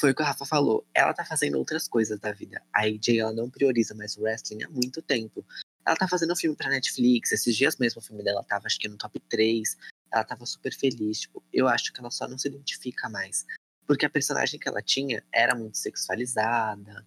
Foi 0.00 0.10
o 0.10 0.14
que 0.14 0.22
o 0.22 0.24
Rafa 0.24 0.44
falou. 0.44 0.84
Ela 0.92 1.14
tá 1.14 1.24
fazendo 1.24 1.58
outras 1.58 1.86
coisas 1.86 2.18
da 2.18 2.32
vida. 2.32 2.60
A 2.74 2.82
AJ, 2.82 3.18
ela 3.18 3.32
não 3.32 3.48
prioriza 3.48 3.94
mais 3.94 4.16
o 4.16 4.22
wrestling 4.22 4.64
há 4.64 4.68
muito 4.68 5.00
tempo. 5.00 5.44
Ela 5.86 5.96
tá 5.96 6.08
fazendo 6.08 6.32
um 6.32 6.36
filme 6.36 6.56
pra 6.56 6.68
Netflix. 6.68 7.32
Esses 7.32 7.56
dias 7.56 7.76
mesmo 7.76 8.00
o 8.00 8.04
filme 8.04 8.22
dela 8.22 8.44
tava, 8.44 8.66
acho 8.66 8.78
que 8.78 8.88
no 8.88 8.96
top 8.96 9.18
3. 9.20 9.76
Ela 10.12 10.24
tava 10.24 10.44
super 10.46 10.72
feliz. 10.74 11.20
Tipo, 11.20 11.42
eu 11.52 11.68
acho 11.68 11.92
que 11.92 12.00
ela 12.00 12.10
só 12.10 12.28
não 12.28 12.38
se 12.38 12.48
identifica 12.48 13.08
mais. 13.08 13.46
Porque 13.86 14.04
a 14.04 14.10
personagem 14.10 14.60
que 14.60 14.68
ela 14.68 14.82
tinha 14.82 15.24
era 15.32 15.54
muito 15.54 15.78
sexualizada. 15.78 17.06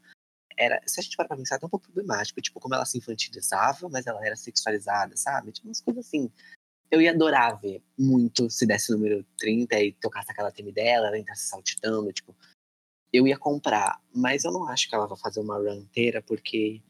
Era, 0.58 0.82
se 0.86 1.00
a 1.00 1.04
gente 1.04 1.16
parar 1.16 1.28
pra 1.28 1.38
pensar, 1.38 1.56
é 1.56 1.58
até 1.58 1.66
um 1.66 1.70
pouco 1.70 1.86
problemático. 1.86 2.42
Tipo, 2.42 2.60
como 2.60 2.74
ela 2.76 2.86
se 2.86 2.98
infantilizava, 2.98 3.88
mas 3.90 4.08
ela 4.08 4.26
era 4.26 4.36
sexualizada, 4.36 5.16
sabe? 5.16 5.52
Tipo, 5.52 5.68
umas 5.68 5.82
coisas 5.82 6.06
assim. 6.06 6.32
Eu 6.90 7.02
ia 7.02 7.12
adorar 7.12 7.60
ver 7.62 7.82
muito 7.98 8.50
se 8.50 8.66
desse 8.66 8.92
o 8.92 8.98
número 8.98 9.26
30 9.38 9.80
e 9.80 9.94
tocasse 9.94 10.30
aquela 10.32 10.52
time 10.52 10.74
dela, 10.74 11.08
ela 11.08 11.18
entrasse 11.18 11.48
saltitando, 11.48 12.12
tipo. 12.12 12.36
Eu 13.14 13.28
ia 13.28 13.38
comprar, 13.38 14.02
mas 14.14 14.46
eu 14.46 14.52
não 14.52 14.68
acho 14.68 14.88
que 14.90 14.96
ela 14.96 15.06
vai 15.06 15.18
fazer 15.18 15.42
uma 15.42 15.58
run 15.58 15.82
inteira, 15.82 16.22
porque 16.22 16.82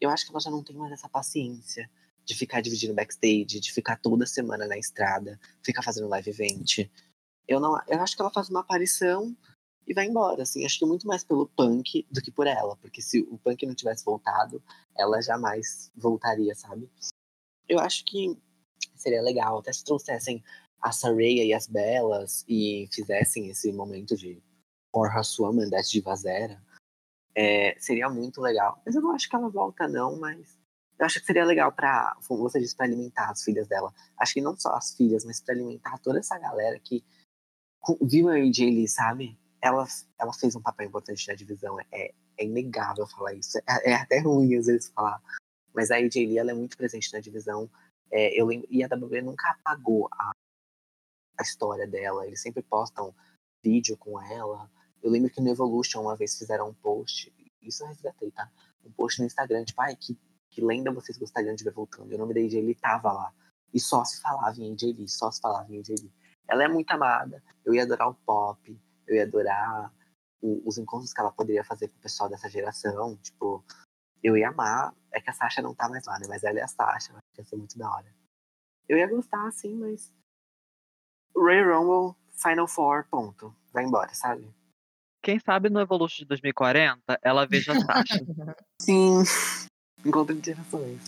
eu 0.00 0.10
acho 0.10 0.24
que 0.24 0.32
ela 0.32 0.40
já 0.40 0.50
não 0.50 0.62
tem 0.62 0.76
mais 0.76 0.92
essa 0.92 1.08
paciência 1.08 1.88
de 2.24 2.34
ficar 2.34 2.60
dividindo 2.60 2.94
backstage, 2.94 3.60
de 3.60 3.72
ficar 3.72 3.96
toda 3.96 4.26
semana 4.26 4.66
na 4.66 4.76
estrada, 4.76 5.38
ficar 5.62 5.82
fazendo 5.82 6.08
live 6.08 6.30
event. 6.30 6.88
Eu 7.46 7.60
não, 7.60 7.80
eu 7.86 8.00
acho 8.00 8.16
que 8.16 8.22
ela 8.22 8.32
faz 8.32 8.48
uma 8.48 8.60
aparição 8.60 9.34
e 9.86 9.94
vai 9.94 10.06
embora, 10.06 10.42
assim. 10.42 10.66
Acho 10.66 10.80
que 10.80 10.86
muito 10.86 11.06
mais 11.06 11.22
pelo 11.22 11.46
Punk 11.48 12.04
do 12.10 12.20
que 12.20 12.32
por 12.32 12.46
ela, 12.46 12.76
porque 12.76 13.00
se 13.00 13.20
o 13.20 13.38
Punk 13.38 13.64
não 13.64 13.74
tivesse 13.74 14.04
voltado, 14.04 14.60
ela 14.96 15.22
jamais 15.22 15.90
voltaria, 15.94 16.54
sabe? 16.54 16.90
Eu 17.68 17.78
acho 17.78 18.04
que 18.04 18.36
seria 18.96 19.22
legal, 19.22 19.58
até 19.58 19.72
se 19.72 19.84
trouxessem 19.84 20.42
a 20.80 20.90
Saraya 20.90 21.44
e 21.44 21.54
as 21.54 21.68
Belas 21.68 22.44
e 22.48 22.88
fizessem 22.92 23.48
esse 23.48 23.72
momento 23.72 24.16
de 24.16 24.42
Porra 24.92 25.22
Woman 25.38 25.68
das 25.68 25.88
Divas 25.88 26.24
Era 26.24 26.60
é, 27.36 27.76
seria 27.78 28.08
muito 28.08 28.40
legal. 28.40 28.80
Mas 28.84 28.94
eu 28.94 29.02
não 29.02 29.12
acho 29.12 29.28
que 29.28 29.36
ela 29.36 29.50
volta, 29.50 29.86
não, 29.86 30.18
mas 30.18 30.58
eu 30.98 31.04
acho 31.04 31.20
que 31.20 31.26
seria 31.26 31.44
legal 31.44 31.70
para, 31.70 32.16
como 32.26 32.42
você 32.42 32.58
disse, 32.58 32.74
para 32.74 32.86
alimentar 32.86 33.30
as 33.30 33.44
filhas 33.44 33.68
dela. 33.68 33.92
Acho 34.18 34.34
que 34.34 34.40
não 34.40 34.56
só 34.56 34.70
as 34.74 34.94
filhas, 34.94 35.24
mas 35.24 35.40
para 35.40 35.54
alimentar 35.54 35.98
toda 35.98 36.18
essa 36.18 36.38
galera 36.38 36.80
que 36.80 37.04
viu 38.00 38.30
a 38.30 38.36
AJ 38.36 38.58
Lee, 38.60 38.88
sabe? 38.88 39.38
Ela, 39.60 39.86
ela 40.18 40.32
fez 40.32 40.56
um 40.56 40.62
papel 40.62 40.88
importante 40.88 41.28
na 41.28 41.34
divisão. 41.34 41.78
É, 41.92 42.14
é 42.38 42.44
inegável 42.44 43.06
falar 43.06 43.34
isso. 43.34 43.58
É, 43.58 43.90
é, 43.90 43.94
até 43.94 44.18
ruim 44.20 44.56
às 44.56 44.66
vezes 44.66 44.88
falar. 44.88 45.20
Mas 45.74 45.90
a 45.90 45.96
AJ 45.96 46.14
Lee 46.14 46.38
ela 46.38 46.52
é 46.52 46.54
muito 46.54 46.78
presente 46.78 47.12
na 47.12 47.20
divisão. 47.20 47.70
É, 48.10 48.40
eu 48.40 48.46
lembro, 48.46 48.66
e 48.70 48.82
a 48.82 48.88
WWE 48.88 49.20
nunca 49.20 49.50
apagou 49.50 50.08
a, 50.10 50.30
a 51.38 51.42
história 51.42 51.86
dela. 51.86 52.26
Eles 52.26 52.40
sempre 52.40 52.62
postam 52.62 53.14
vídeo 53.62 53.98
com 53.98 54.18
ela. 54.22 54.70
Eu 55.06 55.12
lembro 55.12 55.30
que 55.30 55.40
no 55.40 55.48
Evolution 55.48 56.00
uma 56.00 56.16
vez 56.16 56.36
fizeram 56.36 56.68
um 56.68 56.74
post, 56.74 57.32
isso 57.62 57.84
eu 57.84 57.86
resgatei, 57.86 58.28
tá? 58.32 58.50
Um 58.84 58.90
post 58.90 59.20
no 59.20 59.26
Instagram, 59.26 59.64
tipo, 59.64 59.80
ai, 59.80 59.94
que, 59.94 60.18
que 60.50 60.60
lenda 60.60 60.90
vocês 60.90 61.16
gostariam 61.16 61.54
de 61.54 61.62
ver 61.62 61.72
voltando. 61.72 62.10
E 62.10 62.16
o 62.16 62.18
nome 62.18 62.34
da 62.34 62.40
AJ 62.40 62.54
Lee 62.54 62.74
tava 62.74 63.12
lá. 63.12 63.32
E 63.72 63.78
só 63.78 64.04
se 64.04 64.20
falava 64.20 64.60
em 64.60 64.72
AJ 64.72 64.82
Lee, 64.98 65.08
só 65.08 65.30
se 65.30 65.40
falava 65.40 65.72
em 65.72 65.78
AJ 65.78 65.90
Lee. 65.90 66.12
Ela 66.48 66.64
é 66.64 66.68
muito 66.68 66.90
amada. 66.90 67.40
Eu 67.64 67.72
ia 67.72 67.84
adorar 67.84 68.08
o 68.10 68.14
pop, 68.14 68.80
eu 69.06 69.14
ia 69.14 69.22
adorar 69.22 69.94
o, 70.42 70.68
os 70.68 70.76
encontros 70.76 71.12
que 71.12 71.20
ela 71.20 71.30
poderia 71.30 71.62
fazer 71.62 71.86
com 71.86 71.98
o 71.98 72.02
pessoal 72.02 72.28
dessa 72.28 72.50
geração. 72.50 73.16
Tipo, 73.18 73.64
eu 74.24 74.36
ia 74.36 74.48
amar. 74.48 74.92
É 75.12 75.20
que 75.20 75.30
a 75.30 75.32
Sasha 75.32 75.62
não 75.62 75.72
tá 75.72 75.88
mais 75.88 76.04
lá, 76.04 76.18
né? 76.18 76.26
Mas 76.28 76.42
ela 76.42 76.58
é 76.58 76.62
a 76.62 76.68
Sasha, 76.68 77.14
ia 77.38 77.44
ser 77.44 77.54
muito 77.54 77.78
da 77.78 77.88
hora. 77.88 78.12
Eu 78.88 78.98
ia 78.98 79.06
gostar, 79.06 79.46
assim, 79.46 79.72
mas. 79.76 80.12
Ray 81.36 81.62
Rumble, 81.62 82.16
Final 82.42 82.66
Four, 82.66 83.06
ponto. 83.08 83.54
Vai 83.72 83.84
embora, 83.84 84.12
sabe? 84.12 84.52
Quem 85.26 85.40
sabe 85.40 85.68
no 85.68 85.80
Evolution 85.80 86.18
de 86.18 86.26
2040 86.26 87.18
ela 87.20 87.44
veja 87.44 87.72
a 87.72 87.80
Sasha. 87.80 88.14
Sim. 88.80 89.24
Encontro 90.04 90.32
de 90.36 90.52
gerações. 90.52 91.00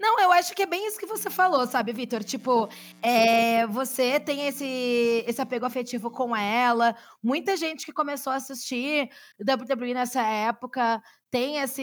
Não, 0.00 0.20
eu 0.20 0.30
acho 0.30 0.54
que 0.54 0.62
é 0.62 0.66
bem 0.66 0.86
isso 0.86 0.98
que 0.98 1.06
você 1.06 1.28
falou, 1.28 1.66
sabe, 1.66 1.92
Vitor? 1.92 2.22
Tipo, 2.22 2.68
é, 3.02 3.66
você 3.66 4.20
tem 4.20 4.46
esse, 4.46 5.24
esse 5.26 5.40
apego 5.40 5.66
afetivo 5.66 6.08
com 6.08 6.36
ela. 6.36 6.96
Muita 7.20 7.56
gente 7.56 7.84
que 7.84 7.92
começou 7.92 8.32
a 8.32 8.36
assistir 8.36 9.10
WWE 9.40 9.92
nessa 9.92 10.22
época 10.22 11.02
tem 11.32 11.58
esse, 11.58 11.82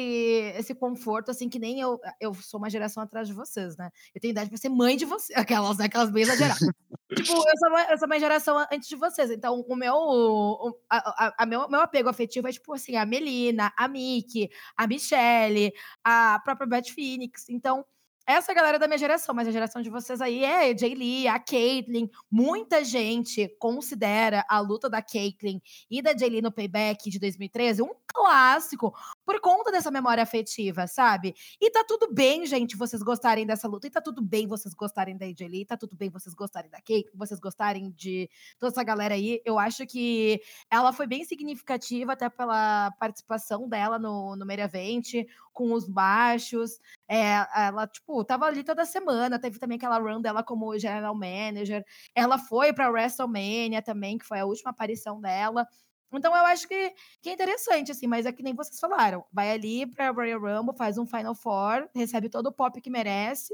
esse 0.56 0.74
conforto, 0.74 1.30
assim, 1.30 1.50
que 1.50 1.60
nem 1.60 1.82
eu. 1.82 2.00
Eu 2.22 2.34
sou 2.36 2.58
uma 2.58 2.70
geração 2.70 3.04
atrás 3.04 3.28
de 3.28 3.34
vocês, 3.34 3.76
né? 3.76 3.90
Eu 4.16 4.22
tenho 4.22 4.32
idade 4.32 4.50
pra 4.50 4.58
ser 4.58 4.70
mãe 4.70 4.96
de 4.96 5.04
vocês. 5.04 5.36
Aquelas, 5.38 5.78
né, 5.78 5.88
aquelas 5.88 6.10
bem 6.10 6.24
exageradas. 6.24 6.70
Tipo, 7.16 7.34
eu 7.34 7.58
sou, 7.58 7.70
uma, 7.70 7.84
eu 7.84 7.98
sou 7.98 8.06
uma 8.06 8.20
geração 8.20 8.58
antes 8.72 8.88
de 8.88 8.96
vocês. 8.96 9.32
Então, 9.32 9.66
o 9.68 9.76
meu. 9.76 9.94
O, 9.96 10.80
a, 10.90 11.26
a, 11.26 11.34
a, 11.40 11.46
meu, 11.46 11.68
meu 11.70 11.82
apego 11.82 12.10
afetivo 12.10 12.48
é, 12.48 12.52
tipo, 12.52 12.74
assim, 12.74 12.96
a 12.96 13.06
Melina, 13.06 13.72
a 13.78 13.88
Mickey, 13.88 14.50
a 14.78 14.88
Michelle, 14.88 15.74
a 16.04 16.40
própria 16.44 16.68
Beth 16.68 16.92
Phoenix. 16.94 17.50
Então 17.50 17.86
essa 18.26 18.54
galera 18.54 18.78
da 18.78 18.88
minha 18.88 18.98
geração, 18.98 19.34
mas 19.34 19.48
a 19.48 19.52
geração 19.52 19.82
de 19.82 19.90
vocês 19.90 20.22
aí 20.22 20.44
é 20.44 20.78
Jay 20.78 20.94
Lee, 20.94 21.28
a 21.28 21.40
Caitlyn. 21.40 22.08
Muita 22.30 22.84
gente 22.84 23.48
considera 23.60 24.46
a 24.48 24.60
luta 24.60 24.90
da 24.90 25.02
Caitlyn 25.02 25.60
e 25.90 26.02
da 26.02 26.16
Jay 26.16 26.30
Lee 26.30 26.42
no 26.42 26.52
Payback 26.52 27.10
de 27.10 27.20
2013 27.20 27.82
um 27.82 27.94
clássico, 28.08 28.94
por 29.32 29.40
conta 29.40 29.72
dessa 29.72 29.90
memória 29.90 30.22
afetiva, 30.22 30.88
sabe? 30.88 31.34
E 31.60 31.72
tá 31.72 31.86
tudo 31.88 32.14
bem, 32.14 32.46
gente, 32.46 32.76
vocês 32.76 33.02
gostarem 33.02 33.46
dessa 33.46 33.66
luta, 33.66 33.88
e 33.88 33.90
tá 33.90 34.02
tudo 34.02 34.22
bem 34.22 34.46
vocês 34.46 34.74
gostarem 34.74 35.16
da 35.16 35.26
AJ 35.26 35.48
Lee, 35.48 35.66
tá 35.66 35.78
tudo 35.78 35.96
bem 35.96 36.10
vocês 36.10 36.36
gostarem 36.36 36.70
da 36.70 36.80
Kate, 36.80 37.10
vocês 37.16 37.40
gostarem 37.40 37.92
de 37.92 38.30
toda 38.60 38.74
essa 38.74 38.84
galera 38.84 39.14
aí. 39.14 39.42
Eu 39.46 39.58
acho 39.58 39.88
que 39.88 40.42
ela 40.70 40.92
foi 40.92 41.08
bem 41.08 41.24
significativa 41.24 42.12
até 42.12 42.28
pela 42.30 42.92
participação 43.00 43.70
dela 43.70 43.98
no, 43.98 44.36
no 44.36 44.46
Meia 44.46 44.64
Event, 44.64 45.26
com 45.54 45.72
os 45.72 45.88
baixos. 45.88 46.82
É, 47.08 47.46
ela, 47.56 47.88
tipo, 47.88 48.26
tava 48.26 48.48
ali 48.48 48.66
toda 48.66 48.84
semana, 48.84 49.40
teve 49.40 49.60
também 49.60 49.78
aquela 49.78 49.98
run 49.98 50.20
dela 50.20 50.44
como 50.44 50.78
general 50.78 51.16
manager. 51.16 51.86
Ela 52.14 52.38
foi 52.38 52.74
pra 52.74 52.90
WrestleMania 52.90 53.82
também, 53.82 54.18
que 54.18 54.26
foi 54.26 54.42
a 54.42 54.46
última 54.46 54.72
aparição 54.72 55.22
dela. 55.22 55.66
Então 56.14 56.36
eu 56.36 56.46
acho 56.46 56.68
que, 56.68 56.94
que 57.22 57.30
é 57.30 57.34
interessante, 57.34 57.92
assim, 57.92 58.08
mas 58.08 58.26
é 58.26 58.32
que 58.32 58.44
nem 58.44 58.54
vocês 58.54 58.80
falaram. 58.80 59.26
Vai 59.32 59.52
ali 59.52 59.86
pra 59.86 60.12
Royal 60.12 60.40
Rumble, 60.40 60.76
faz 60.78 60.98
um 60.98 61.06
Final 61.06 61.36
Four, 61.36 61.90
recebe 61.96 62.30
todo 62.30 62.48
o 62.48 62.52
pop 62.52 62.80
que 62.82 62.90
merece, 62.90 63.54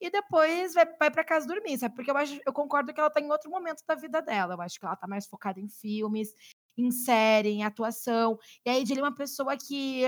e 0.00 0.10
depois 0.10 0.74
vai, 0.74 0.86
vai 0.98 1.10
para 1.10 1.24
casa 1.24 1.46
dormir, 1.46 1.76
sabe? 1.78 1.94
Porque 1.94 2.10
eu, 2.10 2.16
acho, 2.16 2.40
eu 2.46 2.52
concordo 2.52 2.92
que 2.92 3.00
ela 3.00 3.10
tá 3.10 3.20
em 3.20 3.30
outro 3.30 3.50
momento 3.50 3.82
da 3.86 3.94
vida 3.94 4.22
dela. 4.22 4.54
Eu 4.54 4.60
acho 4.60 4.78
que 4.78 4.86
ela 4.86 4.96
tá 4.96 5.06
mais 5.08 5.26
focada 5.26 5.58
em 5.60 5.68
filmes, 5.68 6.32
em 6.76 6.90
série, 6.90 7.50
em 7.50 7.64
atuação. 7.64 8.38
E 8.64 8.70
aí, 8.70 8.82
ele 8.82 9.00
é 9.00 9.02
uma 9.02 9.14
pessoa 9.14 9.56
que. 9.56 10.02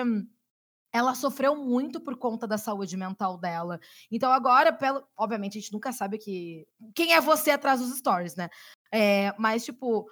Ela 0.93 1.15
sofreu 1.15 1.55
muito 1.55 2.01
por 2.01 2.17
conta 2.17 2.49
da 2.49 2.59
saúde 2.59 2.97
mental 2.97 3.39
dela. 3.39 3.79
Então, 4.11 4.33
agora, 4.33 4.73
pelo, 4.73 5.07
obviamente, 5.17 5.57
a 5.57 5.61
gente 5.61 5.73
nunca 5.73 5.93
sabe 5.93 6.19
que 6.19 6.67
quem 6.97 7.13
é 7.13 7.21
você 7.21 7.53
atrás 7.53 7.79
dos 7.79 7.97
stories, 7.97 8.35
né? 8.35 8.49
É, 8.93 9.33
mas, 9.39 9.65
tipo, 9.65 10.11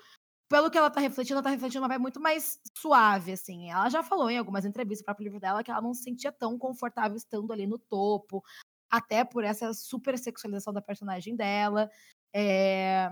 pelo 0.48 0.70
que 0.70 0.78
ela 0.78 0.90
tá 0.90 1.00
refletindo, 1.00 1.34
ela 1.34 1.42
tá 1.42 1.50
refletindo 1.50 1.82
uma 1.82 1.88
vibe 1.88 2.00
muito 2.02 2.20
mais 2.20 2.58
suave, 2.76 3.32
assim. 3.32 3.70
Ela 3.70 3.88
já 3.90 4.02
falou 4.02 4.30
em 4.30 4.38
algumas 4.38 4.64
entrevistas 4.64 5.14
o 5.18 5.22
livro 5.22 5.38
dela 5.38 5.62
que 5.62 5.70
ela 5.70 5.82
não 5.82 5.92
se 5.92 6.02
sentia 6.02 6.32
tão 6.32 6.58
confortável 6.58 7.16
estando 7.16 7.52
ali 7.52 7.66
no 7.66 7.78
topo, 7.78 8.42
até 8.90 9.24
por 9.24 9.44
essa 9.44 9.74
super 9.74 10.18
sexualização 10.18 10.72
da 10.72 10.80
personagem 10.80 11.36
dela. 11.36 11.90
É... 12.34 13.10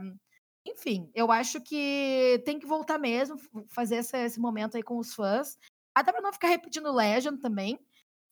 Enfim, 0.66 1.10
eu 1.14 1.30
acho 1.30 1.60
que 1.60 2.42
tem 2.44 2.58
que 2.58 2.66
voltar 2.66 2.98
mesmo, 2.98 3.36
fazer 3.68 3.96
esse, 3.96 4.16
esse 4.16 4.40
momento 4.40 4.76
aí 4.76 4.82
com 4.82 4.98
os 4.98 5.14
fãs, 5.14 5.58
até 5.94 6.12
pra 6.12 6.20
não 6.20 6.32
ficar 6.32 6.48
repetindo 6.48 6.92
Legend 6.92 7.40
também. 7.40 7.78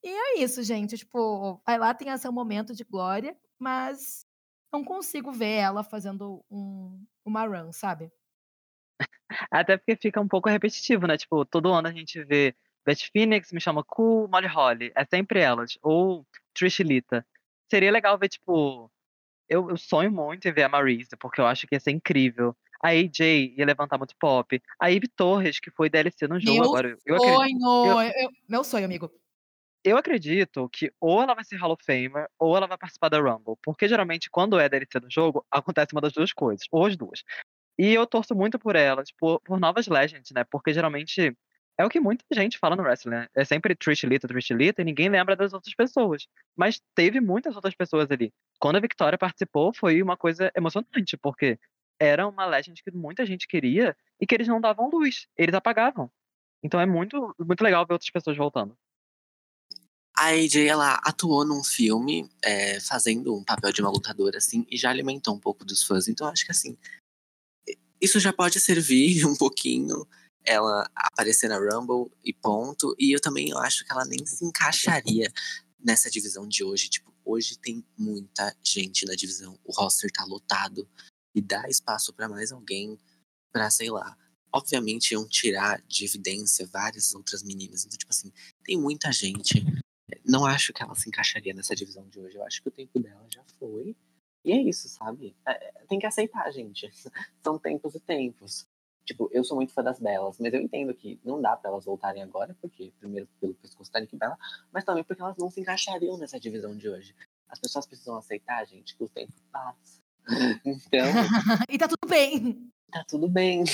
E 0.02 0.08
é 0.08 0.38
isso, 0.40 0.62
gente. 0.62 0.98
Tipo, 0.98 1.60
vai 1.66 1.78
lá, 1.78 1.94
tem 1.94 2.16
seu 2.18 2.32
momento 2.32 2.74
de 2.74 2.84
glória, 2.84 3.36
mas 3.58 4.26
não 4.72 4.84
consigo 4.84 5.30
ver 5.32 5.54
ela 5.56 5.84
fazendo 5.84 6.44
um, 6.50 7.02
uma 7.24 7.46
run, 7.46 7.72
sabe? 7.72 8.10
Até 9.50 9.76
porque 9.76 9.96
fica 9.96 10.20
um 10.20 10.28
pouco 10.28 10.48
repetitivo, 10.48 11.06
né? 11.06 11.16
Tipo, 11.16 11.44
todo 11.44 11.72
ano 11.72 11.88
a 11.88 11.92
gente 11.92 12.22
vê 12.24 12.54
Beth 12.84 13.10
Phoenix, 13.12 13.52
me 13.52 13.60
chama 13.60 13.82
Cool, 13.84 14.28
Molly 14.28 14.46
Holly. 14.46 14.92
É 14.94 15.04
sempre 15.04 15.40
elas. 15.40 15.78
Ou 15.82 16.26
Trish 16.52 16.80
Lita. 16.80 17.26
Seria 17.70 17.90
legal 17.90 18.18
ver, 18.18 18.28
tipo. 18.28 18.90
Eu, 19.48 19.70
eu 19.70 19.76
sonho 19.76 20.10
muito 20.10 20.48
em 20.48 20.52
ver 20.52 20.62
a 20.62 20.68
Marisa, 20.68 21.16
porque 21.18 21.40
eu 21.40 21.46
acho 21.46 21.66
que 21.66 21.74
ia 21.74 21.80
ser 21.80 21.90
incrível. 21.90 22.56
A 22.82 22.88
AJ 22.88 23.54
ia 23.56 23.64
levantar 23.64 23.98
muito 23.98 24.14
pop. 24.18 24.60
A 24.78 24.90
Ivy 24.90 25.08
Torres, 25.08 25.58
que 25.58 25.70
foi 25.70 25.88
DLC 25.88 26.26
no 26.26 26.40
jogo 26.40 26.60
meu 26.60 26.64
agora. 26.64 26.98
Eu 27.04 27.18
sonho! 27.18 27.30
Acredito, 27.38 28.18
eu, 28.18 28.22
eu, 28.22 28.30
meu 28.48 28.64
sonho, 28.64 28.84
amigo. 28.84 29.10
Eu 29.82 29.98
acredito 29.98 30.68
que 30.70 30.90
ou 30.98 31.22
ela 31.22 31.34
vai 31.34 31.44
ser 31.44 31.56
Hall 31.56 31.72
of 31.72 31.84
Famer 31.84 32.26
ou 32.38 32.56
ela 32.56 32.66
vai 32.66 32.78
participar 32.78 33.10
da 33.10 33.18
Rumble. 33.18 33.56
Porque 33.62 33.86
geralmente, 33.86 34.30
quando 34.30 34.58
é 34.58 34.66
DLC 34.66 34.98
no 34.98 35.10
jogo, 35.10 35.46
acontece 35.50 35.92
uma 35.92 36.00
das 36.00 36.12
duas 36.12 36.32
coisas. 36.32 36.66
Ou 36.70 36.86
as 36.86 36.96
duas. 36.96 37.22
E 37.78 37.92
eu 37.92 38.06
torço 38.06 38.34
muito 38.34 38.58
por 38.58 38.76
elas, 38.76 39.10
por, 39.18 39.40
por 39.40 39.58
novas 39.58 39.86
Legends, 39.86 40.30
né? 40.32 40.44
Porque 40.44 40.72
geralmente 40.72 41.36
é 41.76 41.84
o 41.84 41.88
que 41.88 41.98
muita 41.98 42.24
gente 42.32 42.58
fala 42.58 42.76
no 42.76 42.82
wrestling, 42.82 43.10
né? 43.10 43.28
É 43.34 43.44
sempre 43.44 43.74
Trish 43.74 44.04
Lita, 44.04 44.28
Trish 44.28 44.50
Lita, 44.50 44.80
e 44.80 44.84
ninguém 44.84 45.08
lembra 45.08 45.34
das 45.34 45.52
outras 45.52 45.74
pessoas. 45.74 46.26
Mas 46.56 46.80
teve 46.94 47.20
muitas 47.20 47.56
outras 47.56 47.74
pessoas 47.74 48.10
ali. 48.10 48.32
Quando 48.60 48.76
a 48.76 48.80
Victoria 48.80 49.18
participou, 49.18 49.72
foi 49.74 50.00
uma 50.00 50.16
coisa 50.16 50.52
emocionante, 50.56 51.16
porque 51.16 51.58
era 51.98 52.26
uma 52.28 52.46
Legend 52.46 52.80
que 52.82 52.90
muita 52.92 53.26
gente 53.26 53.48
queria 53.48 53.96
e 54.20 54.26
que 54.26 54.34
eles 54.34 54.46
não 54.46 54.60
davam 54.60 54.88
luz, 54.88 55.26
eles 55.36 55.54
apagavam. 55.54 56.10
Então 56.62 56.80
é 56.80 56.86
muito, 56.86 57.34
muito 57.38 57.62
legal 57.62 57.84
ver 57.86 57.94
outras 57.94 58.10
pessoas 58.10 58.36
voltando. 58.36 58.76
A 60.16 60.26
AJ, 60.28 60.68
ela 60.68 60.94
atuou 61.04 61.44
num 61.44 61.64
filme, 61.64 62.30
é, 62.42 62.78
fazendo 62.78 63.36
um 63.36 63.42
papel 63.42 63.72
de 63.72 63.80
uma 63.80 63.90
lutadora, 63.90 64.38
assim, 64.38 64.64
e 64.70 64.76
já 64.76 64.88
alimentou 64.88 65.34
um 65.34 65.40
pouco 65.40 65.64
dos 65.64 65.82
fãs. 65.82 66.06
Então, 66.06 66.28
acho 66.28 66.44
que, 66.44 66.52
assim, 66.52 66.78
isso 68.04 68.20
já 68.20 68.32
pode 68.32 68.60
servir 68.60 69.24
um 69.26 69.34
pouquinho 69.36 70.06
ela 70.44 70.88
aparecer 70.94 71.48
na 71.48 71.58
Rumble 71.58 72.12
e 72.22 72.32
ponto. 72.32 72.94
E 72.98 73.14
eu 73.14 73.20
também 73.20 73.52
acho 73.54 73.84
que 73.84 73.90
ela 73.90 74.04
nem 74.04 74.24
se 74.26 74.44
encaixaria 74.44 75.32
nessa 75.82 76.10
divisão 76.10 76.46
de 76.46 76.62
hoje. 76.62 76.88
Tipo, 76.88 77.12
hoje 77.24 77.58
tem 77.58 77.84
muita 77.96 78.54
gente 78.62 79.06
na 79.06 79.14
divisão. 79.14 79.58
O 79.64 79.72
roster 79.72 80.10
tá 80.12 80.24
lotado. 80.24 80.88
E 81.34 81.40
dá 81.40 81.66
espaço 81.68 82.12
para 82.12 82.28
mais 82.28 82.52
alguém 82.52 82.98
para 83.52 83.70
sei 83.70 83.90
lá. 83.90 84.16
Obviamente 84.52 85.12
iam 85.12 85.26
tirar 85.26 85.82
de 85.88 86.04
evidência 86.04 86.66
várias 86.66 87.14
outras 87.14 87.42
meninas. 87.42 87.84
Então, 87.84 87.98
tipo 87.98 88.12
assim, 88.12 88.30
tem 88.62 88.78
muita 88.78 89.10
gente. 89.10 89.64
Não 90.24 90.44
acho 90.44 90.72
que 90.72 90.82
ela 90.82 90.94
se 90.94 91.08
encaixaria 91.08 91.54
nessa 91.54 91.74
divisão 91.74 92.08
de 92.08 92.20
hoje. 92.20 92.36
Eu 92.36 92.44
acho 92.44 92.62
que 92.62 92.68
o 92.68 92.72
tempo 92.72 93.00
dela 93.00 93.26
já 93.28 93.42
foi. 93.58 93.96
E 94.44 94.52
é 94.52 94.60
isso, 94.60 94.88
sabe? 94.88 95.34
É, 95.46 95.72
tem 95.88 95.98
que 95.98 96.06
aceitar, 96.06 96.50
gente. 96.52 96.90
São 97.42 97.58
tempos 97.58 97.94
e 97.94 98.00
tempos. 98.00 98.66
Tipo, 99.04 99.28
eu 99.32 99.44
sou 99.44 99.56
muito 99.56 99.72
fã 99.72 99.82
das 99.82 100.00
belas, 100.00 100.38
mas 100.38 100.52
eu 100.52 100.60
entendo 100.60 100.94
que 100.94 101.20
não 101.24 101.40
dá 101.40 101.56
para 101.56 101.70
elas 101.70 101.84
voltarem 101.84 102.22
agora, 102.22 102.56
porque, 102.60 102.92
primeiro, 102.98 103.28
pelo 103.38 103.54
pescoço 103.54 103.90
que 103.92 104.16
bela, 104.16 104.36
mas 104.72 104.82
também 104.82 105.04
porque 105.04 105.20
elas 105.20 105.36
não 105.36 105.50
se 105.50 105.60
encaixariam 105.60 106.16
nessa 106.16 106.40
divisão 106.40 106.74
de 106.76 106.88
hoje. 106.88 107.14
As 107.48 107.58
pessoas 107.58 107.86
precisam 107.86 108.16
aceitar, 108.16 108.64
gente, 108.66 108.96
que 108.96 109.04
o 109.04 109.08
tempo 109.08 109.32
passa. 109.52 110.02
Então. 110.64 111.06
e 111.68 111.76
tá 111.76 111.86
tudo 111.86 112.08
bem. 112.08 112.70
Tá 112.90 113.04
tudo 113.06 113.28
bem. 113.28 113.64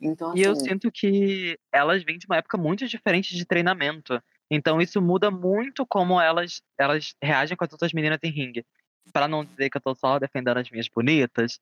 Então, 0.00 0.30
assim... 0.30 0.38
E 0.38 0.42
eu 0.42 0.52
assim 0.52 0.68
sinto 0.70 0.90
que 0.90 1.58
elas 1.70 2.02
vêm 2.02 2.16
de 2.16 2.26
uma 2.26 2.36
época 2.36 2.56
muito 2.56 2.86
diferente 2.86 3.36
de 3.36 3.44
treinamento. 3.44 4.18
Então 4.50 4.80
isso 4.80 5.02
muda 5.02 5.30
muito 5.30 5.84
como 5.86 6.18
elas, 6.18 6.62
elas 6.78 7.14
reagem 7.22 7.54
com 7.54 7.64
as 7.64 7.72
outras 7.72 7.92
meninas 7.92 8.18
em 8.22 8.30
ringue 8.30 8.64
para 9.12 9.28
não 9.28 9.44
dizer 9.44 9.70
que 9.70 9.76
eu 9.76 9.80
tô 9.80 9.94
só 9.94 10.18
defendendo 10.18 10.58
as 10.58 10.70
minhas 10.70 10.88
bonitas. 10.88 11.60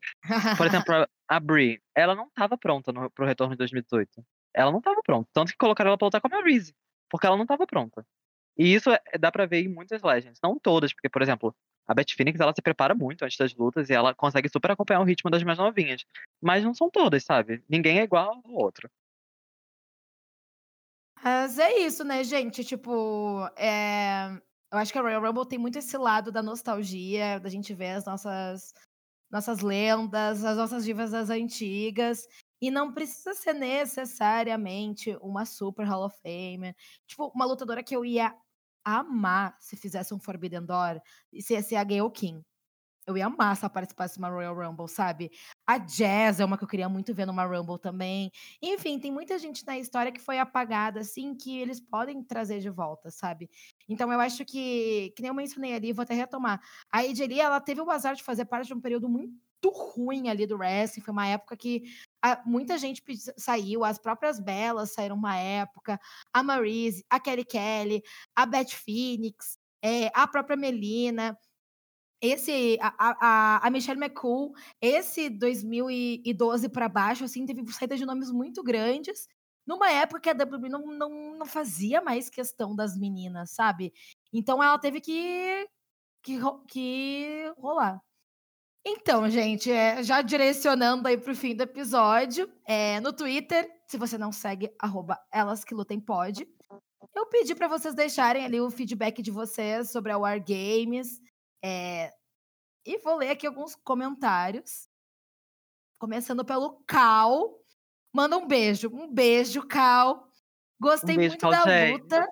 Por 0.56 0.66
exemplo, 0.66 1.06
a 1.28 1.40
Brie, 1.40 1.80
ela 1.94 2.14
não 2.14 2.30
tava 2.30 2.56
pronta 2.56 2.92
no, 2.92 3.10
pro 3.10 3.26
retorno 3.26 3.54
de 3.54 3.58
2018. 3.58 4.24
Ela 4.54 4.70
não 4.70 4.80
tava 4.80 5.00
pronta. 5.02 5.28
Tanto 5.32 5.52
que 5.52 5.58
colocaram 5.58 5.88
ela 5.88 5.98
pra 5.98 6.06
lutar 6.06 6.20
com 6.20 6.34
a 6.34 6.42
Reese. 6.42 6.74
Porque 7.10 7.26
ela 7.26 7.36
não 7.36 7.46
tava 7.46 7.66
pronta. 7.66 8.04
E 8.56 8.74
isso 8.74 8.90
é, 8.90 9.00
dá 9.18 9.32
pra 9.32 9.46
ver 9.46 9.64
em 9.64 9.68
muitas 9.68 10.02
Legends. 10.02 10.38
Não 10.42 10.58
todas, 10.58 10.92
porque, 10.92 11.08
por 11.08 11.22
exemplo, 11.22 11.54
a 11.86 11.94
Beth 11.94 12.14
Phoenix, 12.16 12.38
ela 12.38 12.52
se 12.54 12.62
prepara 12.62 12.94
muito 12.94 13.24
antes 13.24 13.36
das 13.36 13.54
lutas 13.54 13.90
e 13.90 13.94
ela 13.94 14.14
consegue 14.14 14.48
super 14.48 14.70
acompanhar 14.70 15.00
o 15.00 15.04
ritmo 15.04 15.30
das 15.30 15.42
mais 15.42 15.58
novinhas. 15.58 16.04
Mas 16.40 16.62
não 16.62 16.74
são 16.74 16.90
todas, 16.90 17.24
sabe? 17.24 17.62
Ninguém 17.68 17.98
é 17.98 18.04
igual 18.04 18.40
ao 18.44 18.52
outro. 18.52 18.90
Mas 21.22 21.58
é 21.58 21.78
isso, 21.78 22.04
né, 22.04 22.24
gente? 22.24 22.64
Tipo, 22.64 23.48
é... 23.56 24.40
Eu 24.72 24.78
acho 24.78 24.90
que 24.90 24.98
a 24.98 25.02
Royal 25.02 25.20
Rumble 25.22 25.46
tem 25.46 25.58
muito 25.58 25.78
esse 25.78 25.98
lado 25.98 26.32
da 26.32 26.42
nostalgia, 26.42 27.38
da 27.38 27.50
gente 27.50 27.74
ver 27.74 27.90
as 27.90 28.06
nossas 28.06 28.72
nossas 29.30 29.60
lendas, 29.60 30.44
as 30.44 30.56
nossas 30.56 30.84
divas 30.84 31.10
das 31.10 31.30
antigas. 31.30 32.26
E 32.60 32.70
não 32.70 32.92
precisa 32.92 33.34
ser 33.34 33.54
necessariamente 33.54 35.16
uma 35.20 35.44
super 35.44 35.86
Hall 35.86 36.06
of 36.06 36.16
Fame. 36.22 36.74
Tipo, 37.06 37.30
uma 37.34 37.44
lutadora 37.44 37.82
que 37.82 37.94
eu 37.94 38.04
ia 38.04 38.34
amar 38.84 39.56
se 39.60 39.76
fizesse 39.76 40.14
um 40.14 40.20
Forbidden 40.20 40.64
Door 40.64 41.00
e 41.32 41.42
se 41.42 41.54
ia 41.54 41.62
ser 41.62 41.76
a 41.76 41.84
Gayle 41.84 42.10
King. 42.10 42.42
Eu 43.06 43.16
ia 43.16 43.26
amar 43.26 43.56
se 43.56 43.64
ela 43.64 43.70
participasse 43.70 44.14
de 44.14 44.20
uma 44.20 44.28
Royal 44.28 44.54
Rumble, 44.54 44.88
sabe? 44.88 45.30
A 45.66 45.76
Jazz 45.78 46.38
é 46.38 46.44
uma 46.44 46.56
que 46.56 46.62
eu 46.62 46.68
queria 46.68 46.88
muito 46.88 47.12
ver 47.12 47.26
numa 47.26 47.44
Rumble 47.44 47.78
também. 47.78 48.30
Enfim, 48.62 48.98
tem 48.98 49.10
muita 49.10 49.38
gente 49.38 49.66
na 49.66 49.76
história 49.78 50.12
que 50.12 50.20
foi 50.20 50.38
apagada, 50.38 51.00
assim, 51.00 51.34
que 51.34 51.58
eles 51.58 51.80
podem 51.80 52.22
trazer 52.22 52.60
de 52.60 52.70
volta, 52.70 53.10
sabe? 53.10 53.50
Então 53.88 54.12
eu 54.12 54.20
acho 54.20 54.44
que, 54.44 55.12
que 55.16 55.22
nem 55.22 55.28
eu 55.28 55.34
mencionei 55.34 55.74
ali, 55.74 55.92
vou 55.92 56.04
até 56.04 56.14
retomar. 56.14 56.60
A 56.90 57.00
AJ 57.00 57.20
ela 57.38 57.60
teve 57.60 57.80
o 57.80 57.90
azar 57.90 58.14
de 58.14 58.22
fazer 58.22 58.44
parte 58.44 58.68
de 58.68 58.74
um 58.74 58.80
período 58.80 59.08
muito 59.08 59.40
ruim 59.68 60.28
ali 60.28 60.46
do 60.46 60.56
wrestling. 60.56 61.02
Foi 61.02 61.12
uma 61.12 61.26
época 61.26 61.56
que 61.56 61.82
a, 62.22 62.40
muita 62.46 62.78
gente 62.78 63.02
saiu, 63.36 63.84
as 63.84 63.98
próprias 63.98 64.38
Belas 64.38 64.92
saíram 64.92 65.16
uma 65.16 65.36
época, 65.36 66.00
a 66.32 66.42
Maryse, 66.42 67.04
a 67.10 67.18
Kelly 67.18 67.44
Kelly, 67.44 68.02
a 68.36 68.46
Beth 68.46 68.70
Phoenix, 68.70 69.58
é, 69.82 70.08
a 70.14 70.26
própria 70.28 70.56
Melina 70.56 71.36
esse 72.22 72.78
a, 72.80 72.94
a, 72.98 73.66
a 73.66 73.70
Michelle 73.70 74.00
McCool, 74.00 74.52
esse 74.80 75.28
2012 75.28 76.68
para 76.68 76.88
baixo, 76.88 77.24
assim, 77.24 77.44
teve 77.44 77.66
saída 77.72 77.96
de 77.96 78.06
nomes 78.06 78.30
muito 78.30 78.62
grandes, 78.62 79.26
numa 79.66 79.90
época 79.90 80.20
que 80.20 80.30
a 80.30 80.32
WWE 80.32 80.68
não, 80.68 80.86
não, 80.86 81.38
não 81.38 81.46
fazia 81.46 82.00
mais 82.00 82.30
questão 82.30 82.76
das 82.76 82.96
meninas, 82.96 83.50
sabe? 83.50 83.92
Então 84.32 84.62
ela 84.62 84.78
teve 84.78 85.00
que, 85.00 85.68
que, 86.22 86.38
que 86.68 87.52
rolar. 87.58 88.00
Então, 88.84 89.28
gente, 89.28 89.70
é, 89.70 90.02
já 90.02 90.22
direcionando 90.22 91.06
aí 91.06 91.16
pro 91.16 91.36
fim 91.36 91.54
do 91.54 91.62
episódio, 91.62 92.52
é, 92.64 93.00
no 93.00 93.12
Twitter, 93.12 93.68
se 93.86 93.96
você 93.96 94.18
não 94.18 94.32
segue, 94.32 94.72
arroba 94.78 95.18
elas 95.32 95.64
que 95.64 95.74
lutem 95.74 96.00
pode. 96.00 96.46
Eu 97.14 97.26
pedi 97.26 97.54
para 97.54 97.68
vocês 97.68 97.94
deixarem 97.94 98.44
ali 98.44 98.60
o 98.60 98.70
feedback 98.70 99.22
de 99.22 99.30
vocês 99.30 99.90
sobre 99.90 100.12
a 100.12 100.18
War 100.18 100.40
Games. 100.40 101.20
É... 101.62 102.12
E 102.84 102.98
vou 102.98 103.16
ler 103.16 103.30
aqui 103.30 103.46
alguns 103.46 103.76
comentários. 103.76 104.88
Começando 105.98 106.44
pelo 106.44 106.82
Cal. 106.86 107.58
Manda 108.12 108.36
um 108.36 108.46
beijo. 108.46 108.88
Um 108.92 109.12
beijo, 109.12 109.66
Cal. 109.66 110.28
Gostei 110.80 111.14
Um 111.14 111.18
beijo, 111.18 111.32
muito 111.32 111.50
da 111.50 111.62
Cal 111.62 111.92
luta. 111.92 112.26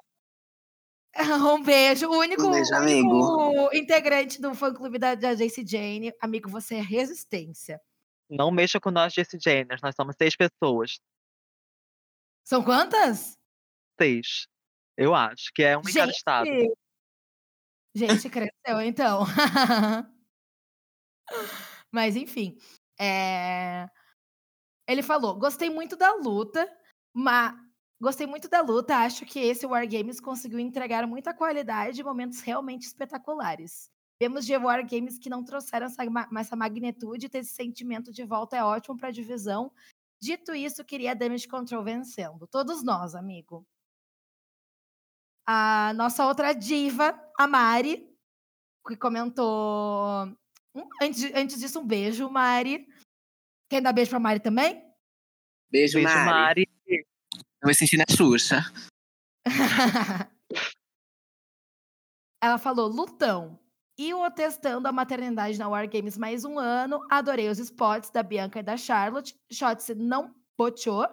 Um 1.54 1.62
beijo. 1.62 2.08
O 2.08 2.18
único, 2.18 2.46
Um 2.46 2.50
beijo, 2.52 2.74
único 2.76 3.74
integrante 3.74 4.40
do 4.40 4.54
fã-clube 4.54 4.98
da, 4.98 5.14
da 5.14 5.34
JC 5.34 5.66
Jane. 5.66 6.12
Amigo, 6.20 6.48
você 6.48 6.76
é 6.76 6.80
resistência. 6.80 7.80
Não 8.30 8.52
mexa 8.52 8.78
com 8.78 8.92
nós, 8.92 9.12
Jesse 9.12 9.36
Jenners. 9.40 9.82
Nós 9.82 9.94
somos 9.96 10.14
seis 10.16 10.36
pessoas. 10.36 11.00
São 12.44 12.62
quantas? 12.62 13.36
Seis. 14.00 14.46
Eu 14.96 15.14
acho. 15.14 15.50
Que 15.52 15.64
é 15.64 15.76
um 15.76 15.80
em 15.80 15.92
cada 15.92 16.12
estado. 16.12 16.48
Gente, 17.94 18.28
cresceu 18.30 18.80
então. 18.82 19.24
Mas 21.92 22.16
enfim. 22.16 22.56
é, 23.00 23.88
Ele 24.88 25.02
falou: 25.02 25.38
gostei 25.38 25.70
muito 25.70 25.96
da 25.96 26.14
luta, 26.14 26.68
mas 27.14 27.54
gostei 28.00 28.26
muito 28.26 28.48
da 28.48 28.60
luta. 28.60 28.96
Acho 28.98 29.24
que 29.26 29.38
esse 29.38 29.66
War 29.66 29.86
Games 29.88 30.20
conseguiu 30.20 30.58
entregar 30.58 31.06
muita 31.06 31.34
qualidade 31.34 32.00
e 32.00 32.04
momentos 32.04 32.40
realmente 32.40 32.82
espetaculares. 32.86 33.90
Vemos 34.20 34.44
de 34.46 34.56
War 34.56 34.86
Games 34.88 35.18
que 35.18 35.30
não 35.30 35.44
trouxeram 35.44 35.86
essa, 35.86 36.02
essa 36.38 36.56
magnitude, 36.56 37.28
ter 37.28 37.38
esse 37.38 37.52
sentimento 37.54 38.12
de 38.12 38.24
volta 38.24 38.56
é 38.56 38.64
ótimo 38.64 38.96
para 38.98 39.08
a 39.08 39.12
divisão. 39.12 39.72
Dito 40.22 40.54
isso, 40.54 40.84
queria 40.84 41.14
Damage 41.16 41.48
Control 41.48 41.82
vencendo. 41.84 42.46
Todos 42.46 42.82
nós, 42.82 43.14
amigo. 43.14 43.66
A 45.46 45.92
nossa 45.94 46.26
outra 46.26 46.52
diva, 46.52 47.18
a 47.38 47.46
Mari, 47.46 48.08
que 48.86 48.96
comentou. 48.96 50.26
um- 50.74 50.88
Antes, 51.02 51.24
antes 51.34 51.58
disso, 51.58 51.80
um 51.80 51.86
beijo, 51.86 52.28
Mari. 52.30 52.86
Quer 53.68 53.80
dar 53.80 53.92
beijo 53.92 54.10
pra 54.10 54.20
Mari 54.20 54.40
também? 54.40 54.82
Beijo, 55.70 55.94
Beijo, 55.94 56.08
Mari. 56.08 56.66
Mari. 56.86 57.04
Eu 57.62 57.66
me 57.68 57.74
senti 57.74 57.96
na 57.96 58.04
Xuxa. 58.08 58.60
Ela 62.42 62.58
falou, 62.58 62.88
Lutão. 62.88 63.58
E 63.98 64.14
o 64.14 64.30
testando 64.30 64.88
a 64.88 64.92
maternidade 64.92 65.58
na 65.58 65.68
War 65.68 65.86
Games 65.88 66.16
mais 66.16 66.44
um 66.44 66.58
ano. 66.58 67.06
Adorei 67.10 67.48
os 67.48 67.58
spots 67.58 68.08
da 68.10 68.22
Bianca 68.22 68.60
e 68.60 68.62
da 68.62 68.76
Charlotte. 68.76 69.34
Shotzi 69.52 69.94
não 69.94 70.34
boteou. 70.56 71.06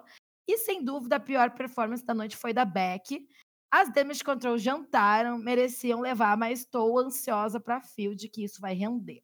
E 0.47 0.57
sem 0.59 0.83
dúvida, 0.83 1.17
a 1.17 1.19
pior 1.19 1.51
performance 1.51 2.05
da 2.05 2.13
noite 2.13 2.37
foi 2.37 2.53
da 2.53 2.63
Beck. 2.63 3.27
As 3.71 3.91
Damage 3.91 4.23
Control 4.23 4.57
jantaram, 4.57 5.37
mereciam 5.37 5.99
levar, 5.99 6.37
mas 6.37 6.59
estou 6.59 6.97
ansiosa 6.97 7.59
pra 7.59 7.81
Field 7.81 8.29
que 8.29 8.43
isso 8.43 8.61
vai 8.61 8.73
render. 8.73 9.21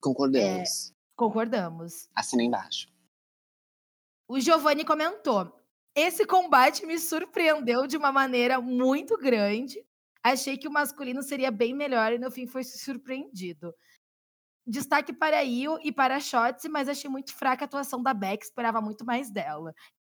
Concordamos. 0.00 0.94
Concordamos. 1.16 2.08
Assina 2.14 2.42
embaixo. 2.42 2.88
O 4.28 4.40
Giovanni 4.40 4.84
comentou: 4.84 5.52
Esse 5.94 6.26
combate 6.26 6.84
me 6.84 6.98
surpreendeu 6.98 7.86
de 7.86 7.96
uma 7.96 8.10
maneira 8.10 8.60
muito 8.60 9.16
grande. 9.16 9.84
Achei 10.22 10.56
que 10.56 10.68
o 10.68 10.72
masculino 10.72 11.22
seria 11.22 11.50
bem 11.50 11.74
melhor 11.74 12.12
e 12.12 12.18
no 12.18 12.30
fim 12.30 12.46
foi 12.46 12.62
surpreendido. 12.64 13.74
Destaque 14.64 15.12
para 15.12 15.38
a 15.38 15.42
Io 15.42 15.78
e 15.82 15.90
para 15.90 16.16
a 16.16 16.20
Shotzi, 16.20 16.68
mas 16.68 16.88
achei 16.88 17.10
muito 17.10 17.34
fraca 17.34 17.64
a 17.64 17.66
atuação 17.66 18.00
da 18.00 18.14
Beck, 18.14 18.44
esperava 18.44 18.80
muito 18.80 19.04
mais 19.04 19.30
dela. 19.30 19.74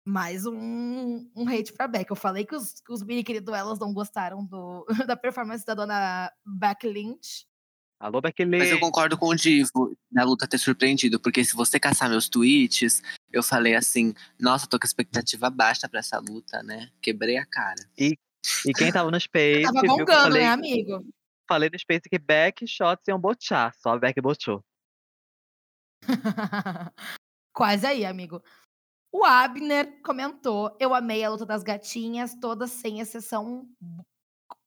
Mais 0.07 0.45
um, 0.45 1.31
um 1.35 1.49
hate 1.49 1.73
pra 1.73 1.89
Beck. 1.89 2.11
Eu 2.11 2.17
falei 2.17 2.45
que 2.45 2.55
os, 2.55 2.75
que 2.81 2.93
os 2.93 3.03
mini 3.03 3.25
queridos 3.25 3.55
elas 3.55 3.79
não 3.79 3.93
gostaram 3.93 4.45
do, 4.45 4.85
da 5.09 5.17
performance 5.17 5.65
da 5.65 5.75
dona 5.75 6.31
Beck 6.45 6.87
Lynch. 6.87 7.47
Alô, 7.99 8.21
Becky 8.21 8.45
Mas 8.45 8.69
eu 8.69 8.75
Lynch. 8.75 8.81
concordo 8.81 9.17
com 9.17 9.29
o 9.29 9.35
Divo 9.35 9.97
da 10.11 10.25
luta 10.25 10.47
ter 10.47 10.59
surpreendido, 10.59 11.19
porque 11.19 11.43
se 11.43 11.57
você 11.57 11.81
caçar 11.81 12.11
meus 12.11 12.29
tweets, 12.29 13.03
eu 13.33 13.43
falei 13.43 13.75
assim: 13.75 14.13
nossa, 14.39 14.67
tô 14.67 14.79
com 14.79 14.87
expectativa 14.87 15.49
baixa 15.49 15.89
pra 15.89 16.01
essa 16.01 16.19
luta, 16.19 16.63
né? 16.63 16.91
Quebrei 17.01 17.39
a 17.39 17.47
cara. 17.47 17.81
E 17.97 18.19
quem 18.77 18.93
tava 18.93 19.11
no 19.11 19.19
Space, 19.19 19.63
Tava 19.63 19.81
viu 19.81 19.91
gongando, 19.91 20.11
falei, 20.11 20.43
né, 20.43 20.49
amigo? 20.49 21.07
falei 21.49 21.71
no 21.73 21.79
Space 21.79 22.03
que 22.03 22.19
Beck 22.19 22.65
e 22.65 22.69
Shots 22.69 23.09
iam 23.09 23.19
botear. 23.19 23.75
Só 23.79 23.95
a 23.95 23.99
Beck 23.99 24.21
boteou. 24.21 24.63
Quase 27.55 27.87
aí, 27.87 28.05
amigo. 28.05 28.43
O 29.15 29.25
Abner 29.25 30.03
comentou: 30.03 30.77
Eu 30.81 30.93
amei 30.93 31.23
a 31.23 31.31
luta 31.31 31.47
das 31.47 31.63
gatinhas, 31.63 32.35
todas 32.35 32.73
sem 32.73 32.99
exceção. 32.99 33.65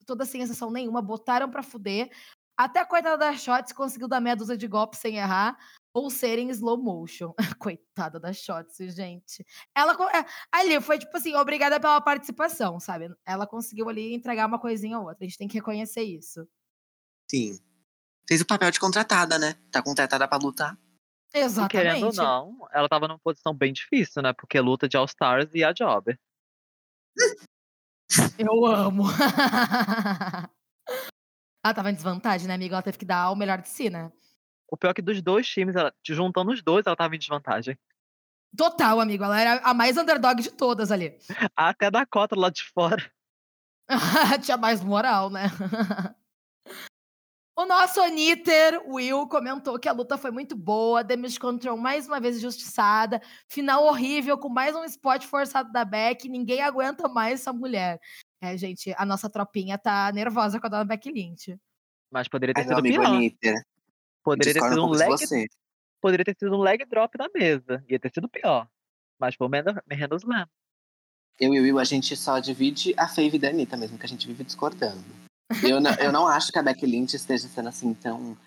Todas 0.06 0.30
sem 0.30 0.42
exceção 0.42 0.72
nenhuma, 0.72 1.02
botaram 1.02 1.52
pra 1.52 1.62
fuder. 1.62 2.10
Até 2.56 2.80
a 2.80 2.86
coitada 2.86 3.18
da 3.18 3.36
Shots 3.36 3.74
conseguiu 3.74 4.08
dar 4.08 4.22
meia 4.22 4.38
dúzia 4.38 4.56
de 4.56 4.66
golpes 4.66 5.02
sem 5.02 5.18
errar 5.18 5.58
ou 5.94 6.10
ser 6.10 6.40
em 6.40 6.50
slow 6.50 6.82
motion. 6.82 7.34
coitada 7.60 8.22
da 8.22 8.32
Shots, 8.32 8.78
gente. 8.96 9.46
Ela 9.76 9.92
é, 10.16 10.26
ali 10.50 10.80
foi 10.80 10.98
tipo 10.98 11.18
assim, 11.18 11.36
obrigada 11.36 11.78
pela 11.78 12.00
participação, 12.00 12.80
sabe? 12.80 13.14
Ela 13.26 13.46
conseguiu 13.46 13.90
ali 13.90 14.14
entregar 14.14 14.48
uma 14.48 14.58
coisinha 14.58 14.98
ou 14.98 15.08
outra. 15.08 15.26
A 15.26 15.28
gente 15.28 15.38
tem 15.38 15.50
que 15.50 15.58
reconhecer 15.58 16.04
isso. 16.04 16.48
Sim. 17.30 17.60
Fez 18.26 18.40
o 18.40 18.46
papel 18.46 18.72
de 18.72 18.80
contratada, 18.80 19.38
né? 19.38 19.56
Tá 19.70 19.84
contratada 19.84 20.26
pra 20.26 20.38
lutar. 20.38 20.80
E 21.34 21.68
querendo 21.68 22.04
ou 22.04 22.10
Exatamente. 22.10 22.18
não, 22.18 22.68
ela 22.72 22.90
tava 22.90 23.08
numa 23.08 23.20
posição 23.20 23.54
bem 23.54 23.74
difícil, 23.74 24.22
né? 24.22 24.34
Porque 24.34 24.60
luta 24.60 24.88
de 24.88 24.98
All 24.98 25.06
Stars 25.06 25.54
e 25.54 25.64
a 25.64 25.74
Jobber. 25.74 26.20
Eu 28.40 28.66
amo. 28.66 29.04
ela 31.64 31.74
tava 31.74 31.92
em 31.92 31.96
desvantagem, 31.96 32.48
né, 32.48 32.54
amiga? 32.54 32.76
Ela 32.76 32.82
teve 32.82 32.98
que 32.98 33.06
dar 33.06 33.32
o 33.32 33.36
melhor 33.36 33.62
de 33.62 33.68
si, 33.68 33.90
né? 33.90 34.12
O 34.70 34.78
pior 34.78 34.92
é 34.92 34.94
que 34.94 35.02
dos 35.02 35.22
dois 35.22 35.48
times, 35.48 35.76
ela, 35.76 35.94
juntando 36.06 36.52
os 36.52 36.62
dois, 36.62 36.86
ela 36.86 36.96
tava 36.96 37.16
em 37.16 37.20
desvantagem. 37.20 37.78
Total, 38.56 39.00
amigo. 39.00 39.24
Ela 39.24 39.40
era 39.40 39.60
a 39.64 39.74
mais 39.74 39.98
underdog 39.98 40.42
de 40.42 40.52
todas 40.52 40.92
ali. 40.92 41.18
Até 41.56 41.92
da 41.92 42.06
cota 42.06 42.38
lá 42.38 42.50
de 42.50 42.64
fora. 42.64 43.12
Tinha 44.44 44.58
mais 44.58 44.84
moral, 44.84 45.30
né? 45.30 45.44
o 47.58 47.66
nosso 47.66 48.00
Onitter, 48.00 48.80
Will, 48.88 49.28
comentou 49.28 49.80
que 49.80 49.90
a 49.90 49.92
luta 49.92 50.16
foi 50.16 50.30
muito 50.30 50.56
boa. 50.56 51.04
Damage 51.04 51.40
Control 51.40 51.76
mais 51.76 52.08
uma 52.08 52.20
vez 52.20 52.38
injustiçada. 52.38 53.20
Final 53.48 53.84
horrível, 53.86 54.38
com 54.38 54.48
mais 54.48 54.76
um 54.76 54.84
spot 54.84 55.26
forçado 55.26 55.72
da 55.72 55.84
Beck. 55.84 56.30
Ninguém 56.30 56.62
aguenta 56.62 57.10
mais 57.10 57.42
essa 57.42 57.52
mulher. 57.52 58.00
É, 58.40 58.56
gente, 58.56 58.94
a 58.96 59.04
nossa 59.04 59.28
tropinha 59.28 59.76
tá 59.76 60.12
nervosa 60.12 60.60
com 60.60 60.68
a 60.68 60.70
dona 60.70 60.86
Beck 60.86 61.12
Lynch. 61.12 61.58
Mas 62.12 62.28
poderia 62.28 62.54
ter 62.54 62.62
Ai, 62.62 62.68
sido 62.68 62.78
amigo 62.78 63.02
pior. 63.02 63.08
Anitta. 63.08 63.66
Poderia 64.24 64.54
ter 64.54 64.62
sido 64.62 64.86
um 64.86 64.90
um 64.90 64.92
leg, 64.92 65.10
você. 65.10 65.48
poderia 66.00 66.26
ter 66.26 66.36
sido 66.38 66.56
um 66.56 66.62
leg 66.62 66.86
drop 66.86 67.18
na 67.18 67.28
mesa. 67.34 67.84
Ia 67.90 68.00
ter 68.00 68.12
sido 68.14 68.30
pior. 68.30 68.68
Mas 69.20 69.34
foi 69.34 69.48
o 69.48 69.50
menos 69.50 69.74
menos 69.88 70.22
Slam. 70.22 70.48
Eu 71.40 71.56
e 71.56 71.60
o 71.60 71.64
Will, 71.64 71.80
a 71.80 71.84
gente 71.84 72.16
só 72.16 72.38
divide 72.38 72.94
a 72.98 73.08
Fave 73.08 73.40
da 73.40 73.50
Anitta 73.50 73.76
mesmo, 73.76 73.98
que 73.98 74.06
a 74.06 74.10
gente 74.10 74.28
vive 74.28 74.44
discordando. 74.44 75.27
Eu 75.64 75.80
não, 75.80 75.92
eu 75.96 76.12
não 76.12 76.28
acho 76.28 76.52
que 76.52 76.60
a 76.60 76.64
Becky 76.64 76.86
Lynch 76.86 77.16
esteja 77.16 77.48
sendo 77.48 77.70
assim 77.70 77.94
tão. 77.94 78.38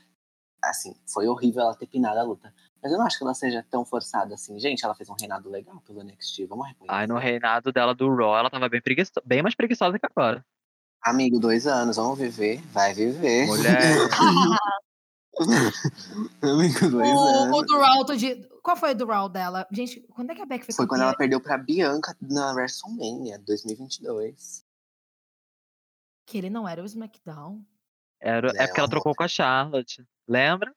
Assim, 0.62 0.94
foi 1.12 1.26
horrível 1.26 1.62
ela 1.62 1.74
ter 1.74 1.86
pinado 1.86 2.18
a 2.18 2.22
luta. 2.22 2.52
Mas 2.82 2.92
eu 2.92 2.98
não 2.98 3.06
acho 3.06 3.16
que 3.18 3.24
ela 3.24 3.32
seja 3.34 3.64
tão 3.70 3.84
forçada 3.84 4.34
assim. 4.34 4.58
Gente, 4.58 4.84
ela 4.84 4.94
fez 4.94 5.08
um 5.08 5.14
reinado 5.18 5.48
legal 5.48 5.80
pelo 5.86 6.02
NXT, 6.02 6.46
vamos 6.46 6.68
reconhecer. 6.68 6.94
Ai, 6.94 7.06
no 7.06 7.16
reinado 7.18 7.72
dela 7.72 7.94
do 7.94 8.14
Raw, 8.14 8.36
ela 8.36 8.50
tava 8.50 8.68
bem, 8.68 8.80
preguiço... 8.80 9.12
bem 9.24 9.42
mais 9.42 9.54
preguiçosa 9.54 9.98
que 9.98 10.06
agora. 10.06 10.44
Amigo, 11.02 11.38
dois 11.40 11.66
anos, 11.66 11.96
vamos 11.96 12.18
viver. 12.18 12.60
Vai 12.72 12.92
viver. 12.92 13.46
Mulher. 13.46 13.80
Amigo, 16.42 16.90
dois 16.90 17.10
O, 17.10 17.14
o 17.14 17.28
anos. 17.28 17.66
do 17.66 17.78
Raw, 17.78 18.04
dia- 18.16 18.48
qual 18.62 18.76
foi 18.76 18.90
o 18.92 18.94
do 18.94 19.06
Raw 19.06 19.28
dela? 19.28 19.66
Gente, 19.72 20.00
quando 20.14 20.30
é 20.30 20.34
que 20.34 20.42
a 20.42 20.46
Beck 20.46 20.64
foi 20.66 20.74
Foi 20.74 20.86
quando 20.86 21.02
ela 21.02 21.16
perdeu 21.16 21.40
pra 21.40 21.56
Bianca 21.56 22.14
na 22.20 22.52
WrestleMania 22.52 23.38
2022. 23.38 24.62
Que 26.30 26.38
ele 26.38 26.48
não 26.48 26.68
era 26.68 26.80
o 26.80 26.86
SmackDown. 26.86 27.60
Era... 28.20 28.52
É 28.54 28.66
porque 28.68 28.78
ela 28.78 28.88
trocou 28.88 29.14
com 29.16 29.24
a 29.24 29.28
Charlotte. 29.28 30.06
Lembra? 30.28 30.72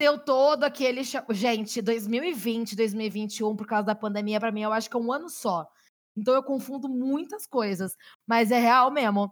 Deu 0.00 0.16
todo 0.16 0.64
aquele. 0.64 1.02
Gente, 1.30 1.82
2020, 1.82 2.74
2021, 2.74 3.54
por 3.54 3.66
causa 3.66 3.84
da 3.84 3.94
pandemia, 3.94 4.38
pra 4.38 4.52
mim, 4.52 4.62
eu 4.62 4.72
acho 4.72 4.88
que 4.88 4.96
é 4.96 5.00
um 5.00 5.12
ano 5.12 5.28
só. 5.28 5.68
Então 6.16 6.32
eu 6.32 6.42
confundo 6.42 6.88
muitas 6.88 7.46
coisas. 7.46 7.96
Mas 8.26 8.50
é 8.50 8.58
real 8.58 8.90
mesmo. 8.90 9.30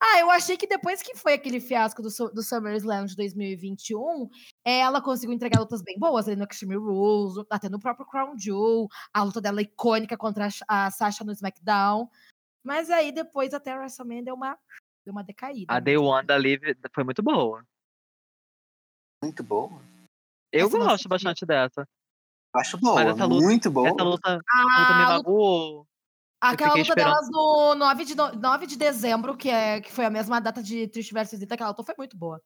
Ah, 0.00 0.20
eu 0.20 0.30
achei 0.30 0.56
que 0.56 0.66
depois 0.66 1.02
que 1.02 1.16
foi 1.16 1.34
aquele 1.34 1.58
fiasco 1.60 2.00
do, 2.00 2.08
do 2.32 2.42
SummerSlam 2.42 3.04
de 3.04 3.16
2021, 3.16 4.28
é, 4.64 4.78
ela 4.78 5.02
conseguiu 5.02 5.34
entregar 5.34 5.58
lutas 5.58 5.82
bem 5.82 5.98
boas 5.98 6.28
ali 6.28 6.36
no 6.36 6.44
Extreme 6.44 6.76
Rules, 6.76 7.44
até 7.50 7.68
no 7.68 7.80
próprio 7.80 8.06
Crown 8.06 8.38
Jewel, 8.38 8.86
a 9.12 9.24
luta 9.24 9.40
dela 9.40 9.60
icônica 9.60 10.16
contra 10.16 10.48
a, 10.68 10.86
a 10.86 10.90
Sasha 10.92 11.24
no 11.24 11.32
SmackDown. 11.32 12.08
Mas 12.64 12.90
aí 12.90 13.12
depois 13.12 13.54
até 13.54 13.72
a 13.72 13.78
WrestleMania 13.78 14.24
deu 14.24 14.34
uma, 14.34 14.58
deu 15.04 15.12
uma 15.12 15.22
decaída. 15.24 15.72
A 15.72 15.80
Day 15.80 15.94
mesmo. 15.96 16.08
One 16.08 16.26
da 16.26 16.36
Liv 16.38 16.60
foi 16.94 17.04
muito 17.04 17.22
boa. 17.22 17.64
Muito 19.22 19.42
boa. 19.42 19.70
Eu 20.52 20.66
Essa 20.68 20.78
gosto 20.78 21.08
bastante 21.08 21.44
dessa. 21.44 21.86
Acho 22.54 22.78
boa, 22.78 23.02
essa 23.02 23.24
luta- 23.26 23.44
muito 23.44 23.70
boa. 23.70 23.88
Essa 23.88 24.02
luta, 24.02 24.28
essa 24.28 24.36
luta 24.36 24.94
me 24.94 25.02
Ah, 25.04 25.08
magoou. 25.18 25.86
Aquela 26.40 26.70
luta 26.70 26.80
esperando- 26.82 27.12
delas 27.12 27.28
no 27.30 27.74
9 27.74 28.04
de, 28.04 28.14
no- 28.14 28.32
9 28.32 28.66
de 28.66 28.76
dezembro, 28.76 29.36
que, 29.36 29.50
é, 29.50 29.80
que 29.80 29.92
foi 29.92 30.04
a 30.04 30.10
mesma 30.10 30.40
data 30.40 30.62
de 30.62 30.86
Trish 30.88 31.10
vs 31.10 31.30
Zita, 31.40 31.54
aquela 31.54 31.70
luta 31.70 31.82
foi 31.82 31.94
muito 31.98 32.16
boa. 32.16 32.40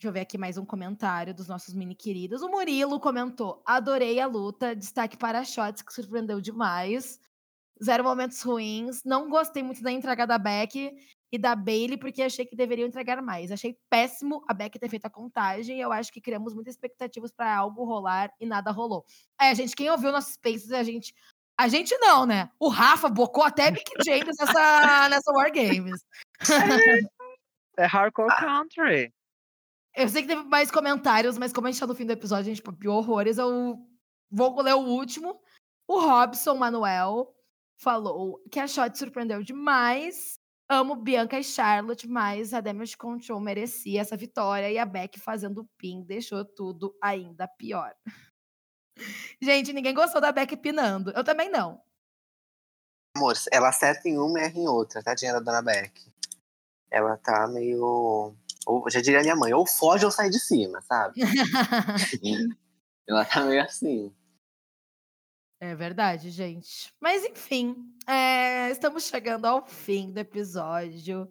Deixa 0.00 0.08
eu 0.08 0.12
ver 0.12 0.20
aqui 0.20 0.38
mais 0.38 0.56
um 0.56 0.64
comentário 0.64 1.34
dos 1.34 1.48
nossos 1.48 1.74
mini 1.74 1.94
queridos. 1.94 2.40
O 2.40 2.48
Murilo 2.48 3.00
comentou: 3.00 3.60
adorei 3.66 4.20
a 4.20 4.26
luta, 4.26 4.74
destaque 4.76 5.16
para 5.16 5.40
a 5.40 5.44
Shots, 5.44 5.82
que 5.82 5.92
surpreendeu 5.92 6.40
demais. 6.40 7.20
Zero 7.82 8.04
momentos 8.04 8.42
ruins. 8.42 9.02
Não 9.04 9.28
gostei 9.28 9.62
muito 9.62 9.82
da 9.82 9.92
entrega 9.92 10.26
da 10.26 10.38
Beck 10.38 10.90
e 11.30 11.38
da 11.38 11.54
Bailey, 11.54 11.96
porque 11.96 12.22
achei 12.22 12.44
que 12.44 12.56
deveriam 12.56 12.88
entregar 12.88 13.20
mais. 13.22 13.52
Achei 13.52 13.78
péssimo 13.88 14.42
a 14.48 14.54
Beck 14.54 14.78
ter 14.78 14.88
feito 14.88 15.06
a 15.06 15.10
contagem. 15.10 15.80
Eu 15.80 15.92
acho 15.92 16.12
que 16.12 16.20
criamos 16.20 16.54
muitas 16.54 16.74
expectativas 16.74 17.30
para 17.30 17.54
algo 17.54 17.84
rolar 17.84 18.32
e 18.40 18.46
nada 18.46 18.70
rolou. 18.70 19.04
É, 19.40 19.54
gente, 19.54 19.76
quem 19.76 19.90
ouviu 19.90 20.10
nossos 20.10 20.34
spaces, 20.34 20.72
a 20.72 20.82
gente. 20.82 21.14
A 21.60 21.66
gente 21.66 21.96
não, 21.98 22.24
né? 22.24 22.50
O 22.58 22.68
Rafa 22.68 23.08
bocou 23.08 23.42
até 23.42 23.70
Mick 23.70 23.90
James 24.04 24.36
nessa, 24.38 25.08
nessa 25.10 25.32
War 25.32 25.52
Games. 25.52 26.04
É 27.76 27.84
hardcore 27.84 28.34
country. 28.36 29.12
Eu 29.94 30.08
sei 30.08 30.22
que 30.22 30.28
teve 30.28 30.44
mais 30.44 30.70
comentários, 30.70 31.36
mas 31.36 31.52
como 31.52 31.66
a 31.66 31.70
gente 31.70 31.80
tá 31.80 31.86
no 31.86 31.94
fim 31.94 32.06
do 32.06 32.12
episódio, 32.12 32.42
a 32.42 32.54
gente 32.54 32.62
papiou 32.62 32.98
horrores. 32.98 33.38
Eu 33.38 33.76
vou 34.30 34.60
ler 34.62 34.74
o 34.74 34.86
último. 34.86 35.40
O 35.88 35.98
Robson 35.98 36.54
Manuel 36.54 37.34
falou 37.78 38.42
que 38.50 38.60
a 38.60 38.66
Shot 38.66 38.98
surpreendeu 38.98 39.42
demais. 39.42 40.38
Amo 40.68 40.96
Bianca 40.96 41.38
e 41.38 41.44
Charlotte, 41.44 42.06
mas 42.06 42.52
a 42.52 42.60
Damage 42.60 42.96
Control 42.96 43.40
merecia 43.40 44.02
essa 44.02 44.16
vitória 44.16 44.70
e 44.70 44.76
a 44.76 44.84
Beck 44.84 45.18
fazendo 45.18 45.62
o 45.62 45.68
pin 45.78 46.02
deixou 46.02 46.44
tudo 46.44 46.94
ainda 47.02 47.48
pior. 47.48 47.94
Gente, 49.40 49.72
ninguém 49.72 49.94
gostou 49.94 50.20
da 50.20 50.30
Beck 50.30 50.54
pinando. 50.58 51.10
Eu 51.12 51.24
também 51.24 51.48
não. 51.48 51.80
Amor, 53.16 53.34
ela 53.50 53.70
acerta 53.70 54.08
em 54.08 54.18
uma 54.18 54.38
e 54.38 54.42
erra 54.42 54.58
em 54.58 54.68
outra, 54.68 55.02
tadinha 55.02 55.32
da 55.32 55.40
Dona 55.40 55.62
Beck. 55.62 56.12
Ela 56.90 57.16
tá 57.16 57.46
meio. 57.48 58.34
Ou, 58.66 58.90
já 58.90 59.00
diria 59.00 59.22
minha 59.22 59.36
mãe, 59.36 59.54
ou 59.54 59.66
foge 59.66 60.04
ou 60.04 60.10
sai 60.10 60.28
de 60.28 60.38
cima, 60.38 60.82
sabe? 60.82 61.14
ela 63.08 63.24
tá 63.24 63.44
meio 63.44 63.62
assim. 63.62 64.12
É 65.60 65.74
verdade, 65.74 66.30
gente. 66.30 66.88
Mas 67.00 67.24
enfim, 67.24 67.74
é, 68.06 68.70
estamos 68.70 69.04
chegando 69.04 69.44
ao 69.44 69.66
fim 69.66 70.12
do 70.12 70.18
episódio. 70.18 71.28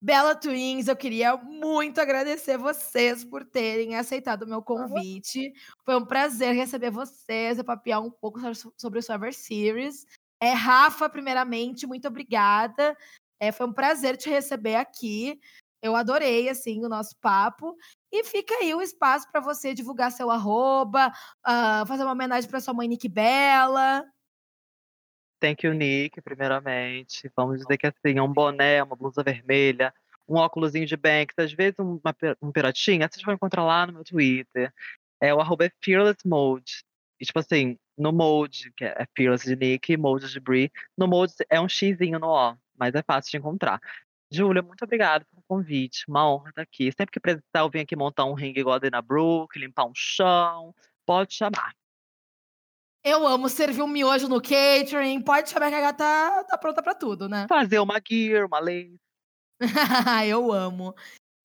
Bela 0.00 0.34
Twins, 0.34 0.86
eu 0.88 0.96
queria 0.96 1.36
muito 1.36 2.00
agradecer 2.00 2.56
vocês 2.56 3.24
por 3.24 3.44
terem 3.44 3.96
aceitado 3.96 4.42
o 4.42 4.48
meu 4.48 4.62
convite. 4.62 5.52
Foi 5.84 5.96
um 5.96 6.04
prazer 6.04 6.54
receber 6.54 6.90
vocês 6.90 7.58
e 7.58 7.64
papear 7.64 8.00
um 8.00 8.10
pouco 8.10 8.38
so- 8.54 8.72
sobre 8.76 8.98
o 8.98 9.02
Survivor 9.02 9.32
Series. 9.32 10.06
É, 10.40 10.52
Rafa, 10.52 11.08
primeiramente, 11.08 11.86
muito 11.86 12.06
obrigada. 12.06 12.96
É, 13.40 13.50
foi 13.52 13.66
um 13.66 13.72
prazer 13.72 14.16
te 14.16 14.28
receber 14.28 14.76
aqui. 14.76 15.40
Eu 15.82 15.94
adorei, 15.94 16.48
assim, 16.48 16.84
o 16.84 16.88
nosso 16.88 17.14
papo. 17.20 17.76
E 18.12 18.24
fica 18.24 18.54
aí 18.56 18.74
o 18.74 18.82
espaço 18.82 19.30
para 19.30 19.40
você 19.40 19.74
divulgar 19.74 20.10
seu 20.10 20.30
arroba, 20.30 21.12
ah, 21.44 21.84
fazer 21.86 22.02
uma 22.02 22.12
homenagem 22.12 22.48
para 22.48 22.60
sua 22.60 22.74
mãe 22.74 22.88
Nick 22.88 23.08
Bella. 23.08 24.04
Thank 25.40 25.64
you, 25.64 25.72
Nick, 25.72 26.20
primeiramente. 26.20 27.30
Vamos 27.36 27.60
dizer 27.60 27.78
que 27.78 27.86
assim, 27.86 28.18
é 28.18 28.22
um 28.22 28.32
boné, 28.32 28.82
uma 28.82 28.96
blusa 28.96 29.22
vermelha, 29.22 29.94
um 30.28 30.36
óculosinho 30.36 30.84
de 30.84 30.96
Banks, 30.96 31.38
às 31.38 31.52
vezes 31.52 31.78
um, 31.78 32.00
uma, 32.04 32.16
um 32.42 32.50
piratinha, 32.50 33.08
vocês 33.08 33.24
vão 33.24 33.34
encontrar 33.34 33.64
lá 33.64 33.86
no 33.86 33.92
meu 33.92 34.04
Twitter. 34.04 34.72
É, 35.20 35.32
o 35.32 35.40
arroba 35.40 35.66
é 35.66 35.72
Fearless 35.82 36.26
Mode. 36.26 36.84
E, 37.20 37.24
tipo 37.24 37.38
assim, 37.38 37.76
no 37.96 38.12
mode, 38.12 38.72
que 38.76 38.84
é 38.84 39.06
Fearless 39.16 39.44
de 39.44 39.56
Nick, 39.56 39.96
mode 39.96 40.30
de 40.30 40.40
Brie, 40.40 40.70
no 40.96 41.08
mode 41.08 41.32
é 41.50 41.60
um 41.60 41.68
xizinho 41.68 42.18
no 42.18 42.28
O, 42.28 42.56
mas 42.78 42.94
é 42.94 43.02
fácil 43.02 43.30
de 43.32 43.36
encontrar. 43.38 43.80
Júlia, 44.30 44.62
muito 44.62 44.82
obrigada 44.84 45.24
pelo 45.24 45.42
convite. 45.48 46.04
Uma 46.08 46.30
honra 46.30 46.50
estar 46.50 46.62
aqui. 46.62 46.92
Sempre 46.92 47.12
que 47.12 47.20
precisar, 47.20 47.60
eu 47.60 47.70
venho 47.70 47.84
aqui 47.84 47.96
montar 47.96 48.24
um 48.24 48.34
ringue 48.34 48.60
igual 48.60 48.76
a 48.76 48.78
Dana 48.78 49.00
Brooke, 49.00 49.58
limpar 49.58 49.86
um 49.86 49.94
chão. 49.94 50.74
Pode 51.06 51.34
chamar. 51.34 51.74
Eu 53.02 53.26
amo 53.26 53.48
servir 53.48 53.82
um 53.82 53.88
miojo 53.88 54.28
no 54.28 54.40
catering. 54.42 55.22
Pode 55.22 55.48
chamar 55.48 55.70
que 55.70 55.76
a 55.76 55.80
gata 55.80 56.44
tá 56.44 56.58
pronta 56.58 56.82
pra 56.82 56.94
tudo, 56.94 57.28
né? 57.28 57.46
Fazer 57.48 57.78
uma 57.78 58.00
gear, 58.06 58.46
uma 58.46 58.58
lace. 58.58 59.00
eu 60.28 60.52
amo. 60.52 60.94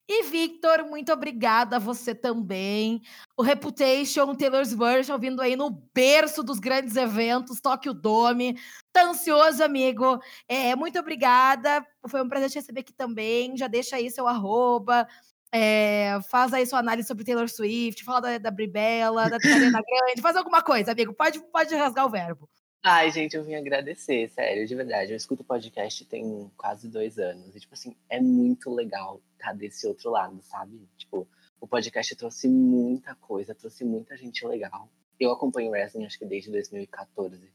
E 0.07 0.23
Victor, 0.23 0.83
muito 0.85 1.13
obrigada 1.13 1.77
a 1.77 1.79
você 1.79 2.13
também. 2.13 3.01
O 3.37 3.41
Reputation, 3.41 4.35
Taylor's 4.35 4.73
Version, 4.73 5.17
vindo 5.17 5.41
aí 5.41 5.55
no 5.55 5.69
berço 5.93 6.43
dos 6.43 6.59
grandes 6.59 6.97
eventos, 6.97 7.61
Tokyo 7.61 7.93
Dome. 7.93 8.59
Tá 8.91 9.03
ansioso, 9.05 9.63
amigo? 9.63 10.19
É, 10.47 10.75
muito 10.75 10.99
obrigada. 10.99 11.85
Foi 12.07 12.21
um 12.21 12.27
prazer 12.27 12.49
te 12.49 12.55
receber 12.59 12.81
aqui 12.81 12.93
também. 12.93 13.55
Já 13.55 13.67
deixa 13.67 13.95
aí 13.95 14.11
seu 14.11 14.27
arroba. 14.27 15.07
é, 15.53 16.19
faz 16.29 16.51
aí 16.53 16.65
sua 16.65 16.79
análise 16.79 17.07
sobre 17.07 17.23
Taylor 17.23 17.47
Swift, 17.47 18.03
fala 18.03 18.21
da, 18.21 18.37
da 18.39 18.51
Bribella, 18.51 19.29
da 19.29 19.35
Ariana 19.37 19.81
Grande, 19.81 20.21
faz 20.21 20.35
alguma 20.35 20.63
coisa, 20.63 20.91
amigo. 20.91 21.13
Pode, 21.13 21.39
pode 21.51 21.75
rasgar 21.75 22.05
o 22.05 22.09
verbo. 22.09 22.49
Ai, 22.85 23.09
gente, 23.11 23.37
eu 23.37 23.45
vim 23.45 23.55
agradecer, 23.55 24.29
sério, 24.29 24.67
de 24.67 24.75
verdade. 24.75 25.13
Eu 25.13 25.15
escuto 25.15 25.41
podcast 25.41 26.03
tem 26.03 26.51
quase 26.57 26.89
dois 26.89 27.17
anos. 27.17 27.55
E, 27.55 27.59
tipo 27.61 27.73
assim, 27.73 27.95
é 28.09 28.19
muito 28.19 28.69
legal 28.69 29.21
estar 29.37 29.53
desse 29.53 29.87
outro 29.87 30.09
lado, 30.11 30.41
sabe? 30.41 30.85
Tipo, 30.97 31.25
o 31.61 31.65
podcast 31.65 32.13
trouxe 32.17 32.49
muita 32.49 33.15
coisa, 33.15 33.55
trouxe 33.55 33.85
muita 33.85 34.17
gente 34.17 34.45
legal. 34.45 34.89
Eu 35.17 35.31
acompanho 35.31 35.71
wrestling, 35.71 36.05
acho 36.05 36.19
que 36.19 36.25
desde 36.25 36.51
2014. 36.51 37.49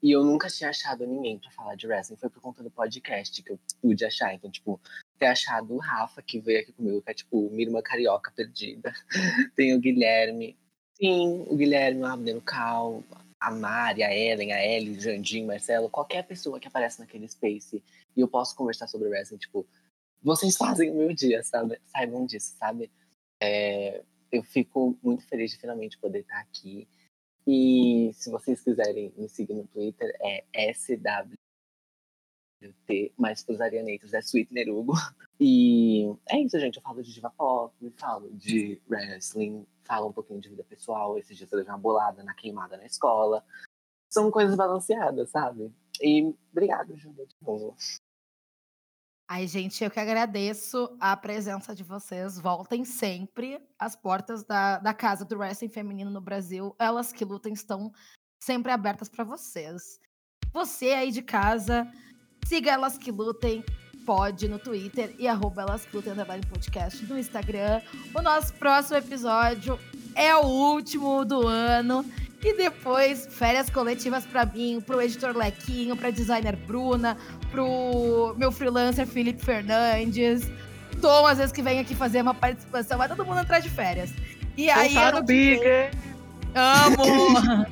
E 0.00 0.12
eu 0.12 0.22
nunca 0.22 0.46
tinha 0.48 0.70
achado 0.70 1.04
ninguém 1.04 1.36
pra 1.36 1.50
falar 1.50 1.74
de 1.74 1.88
wrestling. 1.88 2.16
Foi 2.16 2.30
por 2.30 2.40
conta 2.40 2.62
do 2.62 2.70
podcast 2.70 3.42
que 3.42 3.50
eu 3.50 3.58
pude 3.82 4.04
achar. 4.04 4.32
Então, 4.34 4.48
tipo, 4.52 4.80
ter 5.18 5.26
achado 5.26 5.74
o 5.74 5.78
Rafa, 5.78 6.22
que 6.22 6.38
veio 6.38 6.60
aqui 6.60 6.72
comigo, 6.72 7.02
que 7.02 7.10
é, 7.10 7.14
tipo, 7.14 7.50
minha 7.50 7.64
irmã 7.64 7.82
carioca 7.82 8.30
perdida. 8.30 8.92
Tem 9.56 9.74
o 9.74 9.80
Guilherme. 9.80 10.56
Sim, 10.94 11.44
o 11.48 11.56
Guilherme, 11.56 12.02
o 12.02 12.06
Abner, 12.06 12.36
o 12.36 12.40
Cal, 12.40 13.02
a 13.40 13.50
Mari, 13.50 14.02
a 14.02 14.14
Ellen, 14.14 14.52
a 14.52 14.64
Ellie, 14.64 14.96
o 14.96 15.00
Jandim, 15.00 15.46
Marcelo, 15.46 15.88
qualquer 15.88 16.26
pessoa 16.26 16.60
que 16.60 16.68
aparece 16.68 17.00
naquele 17.00 17.26
space 17.26 17.82
e 18.14 18.20
eu 18.20 18.28
posso 18.28 18.54
conversar 18.54 18.86
sobre 18.86 19.08
wrestling, 19.08 19.38
tipo, 19.38 19.66
vocês 20.22 20.56
fazem 20.56 20.90
o 20.90 20.94
meu 20.94 21.14
dia, 21.14 21.42
sabe? 21.42 21.80
Saibam 21.86 22.26
disso, 22.26 22.54
sabe? 22.58 22.90
É, 23.42 24.02
eu 24.30 24.42
fico 24.42 24.98
muito 25.02 25.26
feliz 25.26 25.52
de 25.52 25.58
finalmente 25.58 25.98
poder 25.98 26.20
estar 26.20 26.38
aqui. 26.40 26.86
E 27.46 28.10
se 28.12 28.30
vocês 28.30 28.60
quiserem 28.60 29.12
me 29.16 29.28
seguir 29.28 29.54
no 29.54 29.66
Twitter, 29.66 30.14
é 30.52 30.72
SWT, 30.74 31.38
mas 33.16 33.42
pros 33.42 33.60
arianeiros 33.60 34.12
é 34.12 34.20
Sweetener 34.20 34.68
Hugo. 34.68 34.92
E 35.42 36.04
é 36.28 36.38
isso, 36.38 36.60
gente. 36.60 36.76
Eu 36.76 36.82
falo 36.82 37.02
de 37.02 37.14
diva 37.14 37.30
pop, 37.30 37.74
falo 37.96 38.30
de 38.34 38.78
wrestling, 38.86 39.66
falo 39.90 40.08
um 40.08 40.12
pouquinho 40.12 40.40
de 40.40 40.48
vida 40.48 40.62
pessoal. 40.62 41.18
Esses 41.18 41.36
dias 41.36 41.50
eu 41.50 41.58
levei 41.58 41.72
uma 41.72 41.78
bolada 41.78 42.22
na 42.22 42.32
queimada 42.32 42.76
na 42.76 42.86
escola. 42.86 43.44
São 44.08 44.30
coisas 44.30 44.54
balanceadas, 44.54 45.30
sabe? 45.30 45.74
E 46.00 46.32
obrigado, 46.52 46.96
Júlia, 46.96 47.26
de 47.26 47.34
novo. 47.42 47.76
Ai, 49.28 49.46
gente, 49.48 49.82
eu 49.82 49.90
que 49.90 49.98
agradeço 49.98 50.96
a 51.00 51.16
presença 51.16 51.74
de 51.74 51.82
vocês. 51.82 52.38
Voltem 52.38 52.84
sempre. 52.84 53.60
As 53.78 53.96
portas 53.96 54.44
da, 54.44 54.78
da 54.78 54.94
Casa 54.94 55.24
do 55.24 55.36
Wrestling 55.36 55.68
Feminino 55.68 56.10
no 56.10 56.20
Brasil, 56.20 56.74
elas 56.78 57.12
que 57.12 57.24
lutam, 57.24 57.52
estão 57.52 57.92
sempre 58.40 58.70
abertas 58.70 59.08
para 59.08 59.24
vocês. 59.24 60.00
Você 60.52 60.92
aí 60.92 61.10
de 61.10 61.22
casa, 61.22 61.86
siga 62.46 62.72
Elas 62.72 62.98
Que 62.98 63.12
Lutem, 63.12 63.64
pode 64.10 64.48
no 64.48 64.58
Twitter 64.58 65.14
e 65.20 65.28
arroba 65.28 65.62
Elas 65.62 65.86
podcast 66.48 67.06
no 67.06 67.16
Instagram. 67.16 67.80
O 68.12 68.20
nosso 68.20 68.52
próximo 68.54 68.96
episódio 68.96 69.78
é 70.16 70.34
o 70.34 70.44
último 70.46 71.24
do 71.24 71.46
ano. 71.46 72.04
E 72.42 72.56
depois, 72.56 73.28
férias 73.30 73.70
coletivas 73.70 74.26
para 74.26 74.44
mim, 74.44 74.82
pro 74.84 75.00
editor 75.00 75.36
Lequinho, 75.36 75.96
pra 75.96 76.10
designer 76.10 76.56
Bruna, 76.56 77.16
pro 77.52 78.34
meu 78.36 78.50
freelancer 78.50 79.06
Felipe 79.06 79.44
Fernandes. 79.44 80.50
Tom, 81.00 81.24
às 81.24 81.38
vezes, 81.38 81.52
que 81.52 81.62
vem 81.62 81.78
aqui 81.78 81.94
fazer 81.94 82.20
uma 82.20 82.34
participação, 82.34 82.98
vai 82.98 83.08
todo 83.08 83.24
mundo 83.24 83.38
entrar 83.38 83.60
de 83.60 83.70
férias. 83.70 84.10
E 84.56 84.68
aí, 84.68 84.92
Voltar 84.92 85.08
ano 85.10 85.20
no 85.20 85.26
que 85.26 85.32
Big, 85.32 85.60
vem-? 85.60 85.90
Amo! 86.56 87.66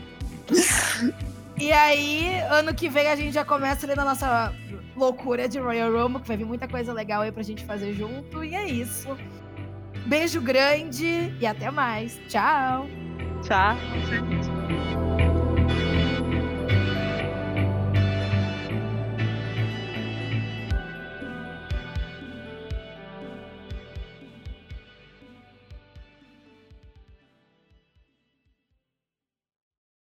e 1.59 1.73
aí, 1.73 2.41
ano 2.49 2.73
que 2.73 2.89
vem 2.89 3.09
a 3.09 3.17
gente 3.17 3.33
já 3.33 3.45
começa 3.45 3.87
ali 3.87 3.97
na 3.97 4.05
nossa 4.05 4.55
loucura 4.99 5.49
de 5.49 5.59
Royal 5.59 5.91
Rumble, 5.93 6.21
que 6.21 6.29
vai 6.29 6.37
vir 6.37 6.45
muita 6.45 6.69
coisa 6.69 6.93
legal 6.93 7.23
aí 7.23 7.33
pra 7.33 7.43
gente 7.43 7.65
fazer 7.65 7.95
junto. 7.95 8.45
E 8.45 8.55
é 8.55 8.67
isso. 8.67 9.17
Beijo 10.07 10.41
grande 10.41 11.35
e 11.41 11.47
até 11.47 11.71
mais. 11.71 12.19
Tchau! 12.29 12.87
Tchau. 13.43 15.08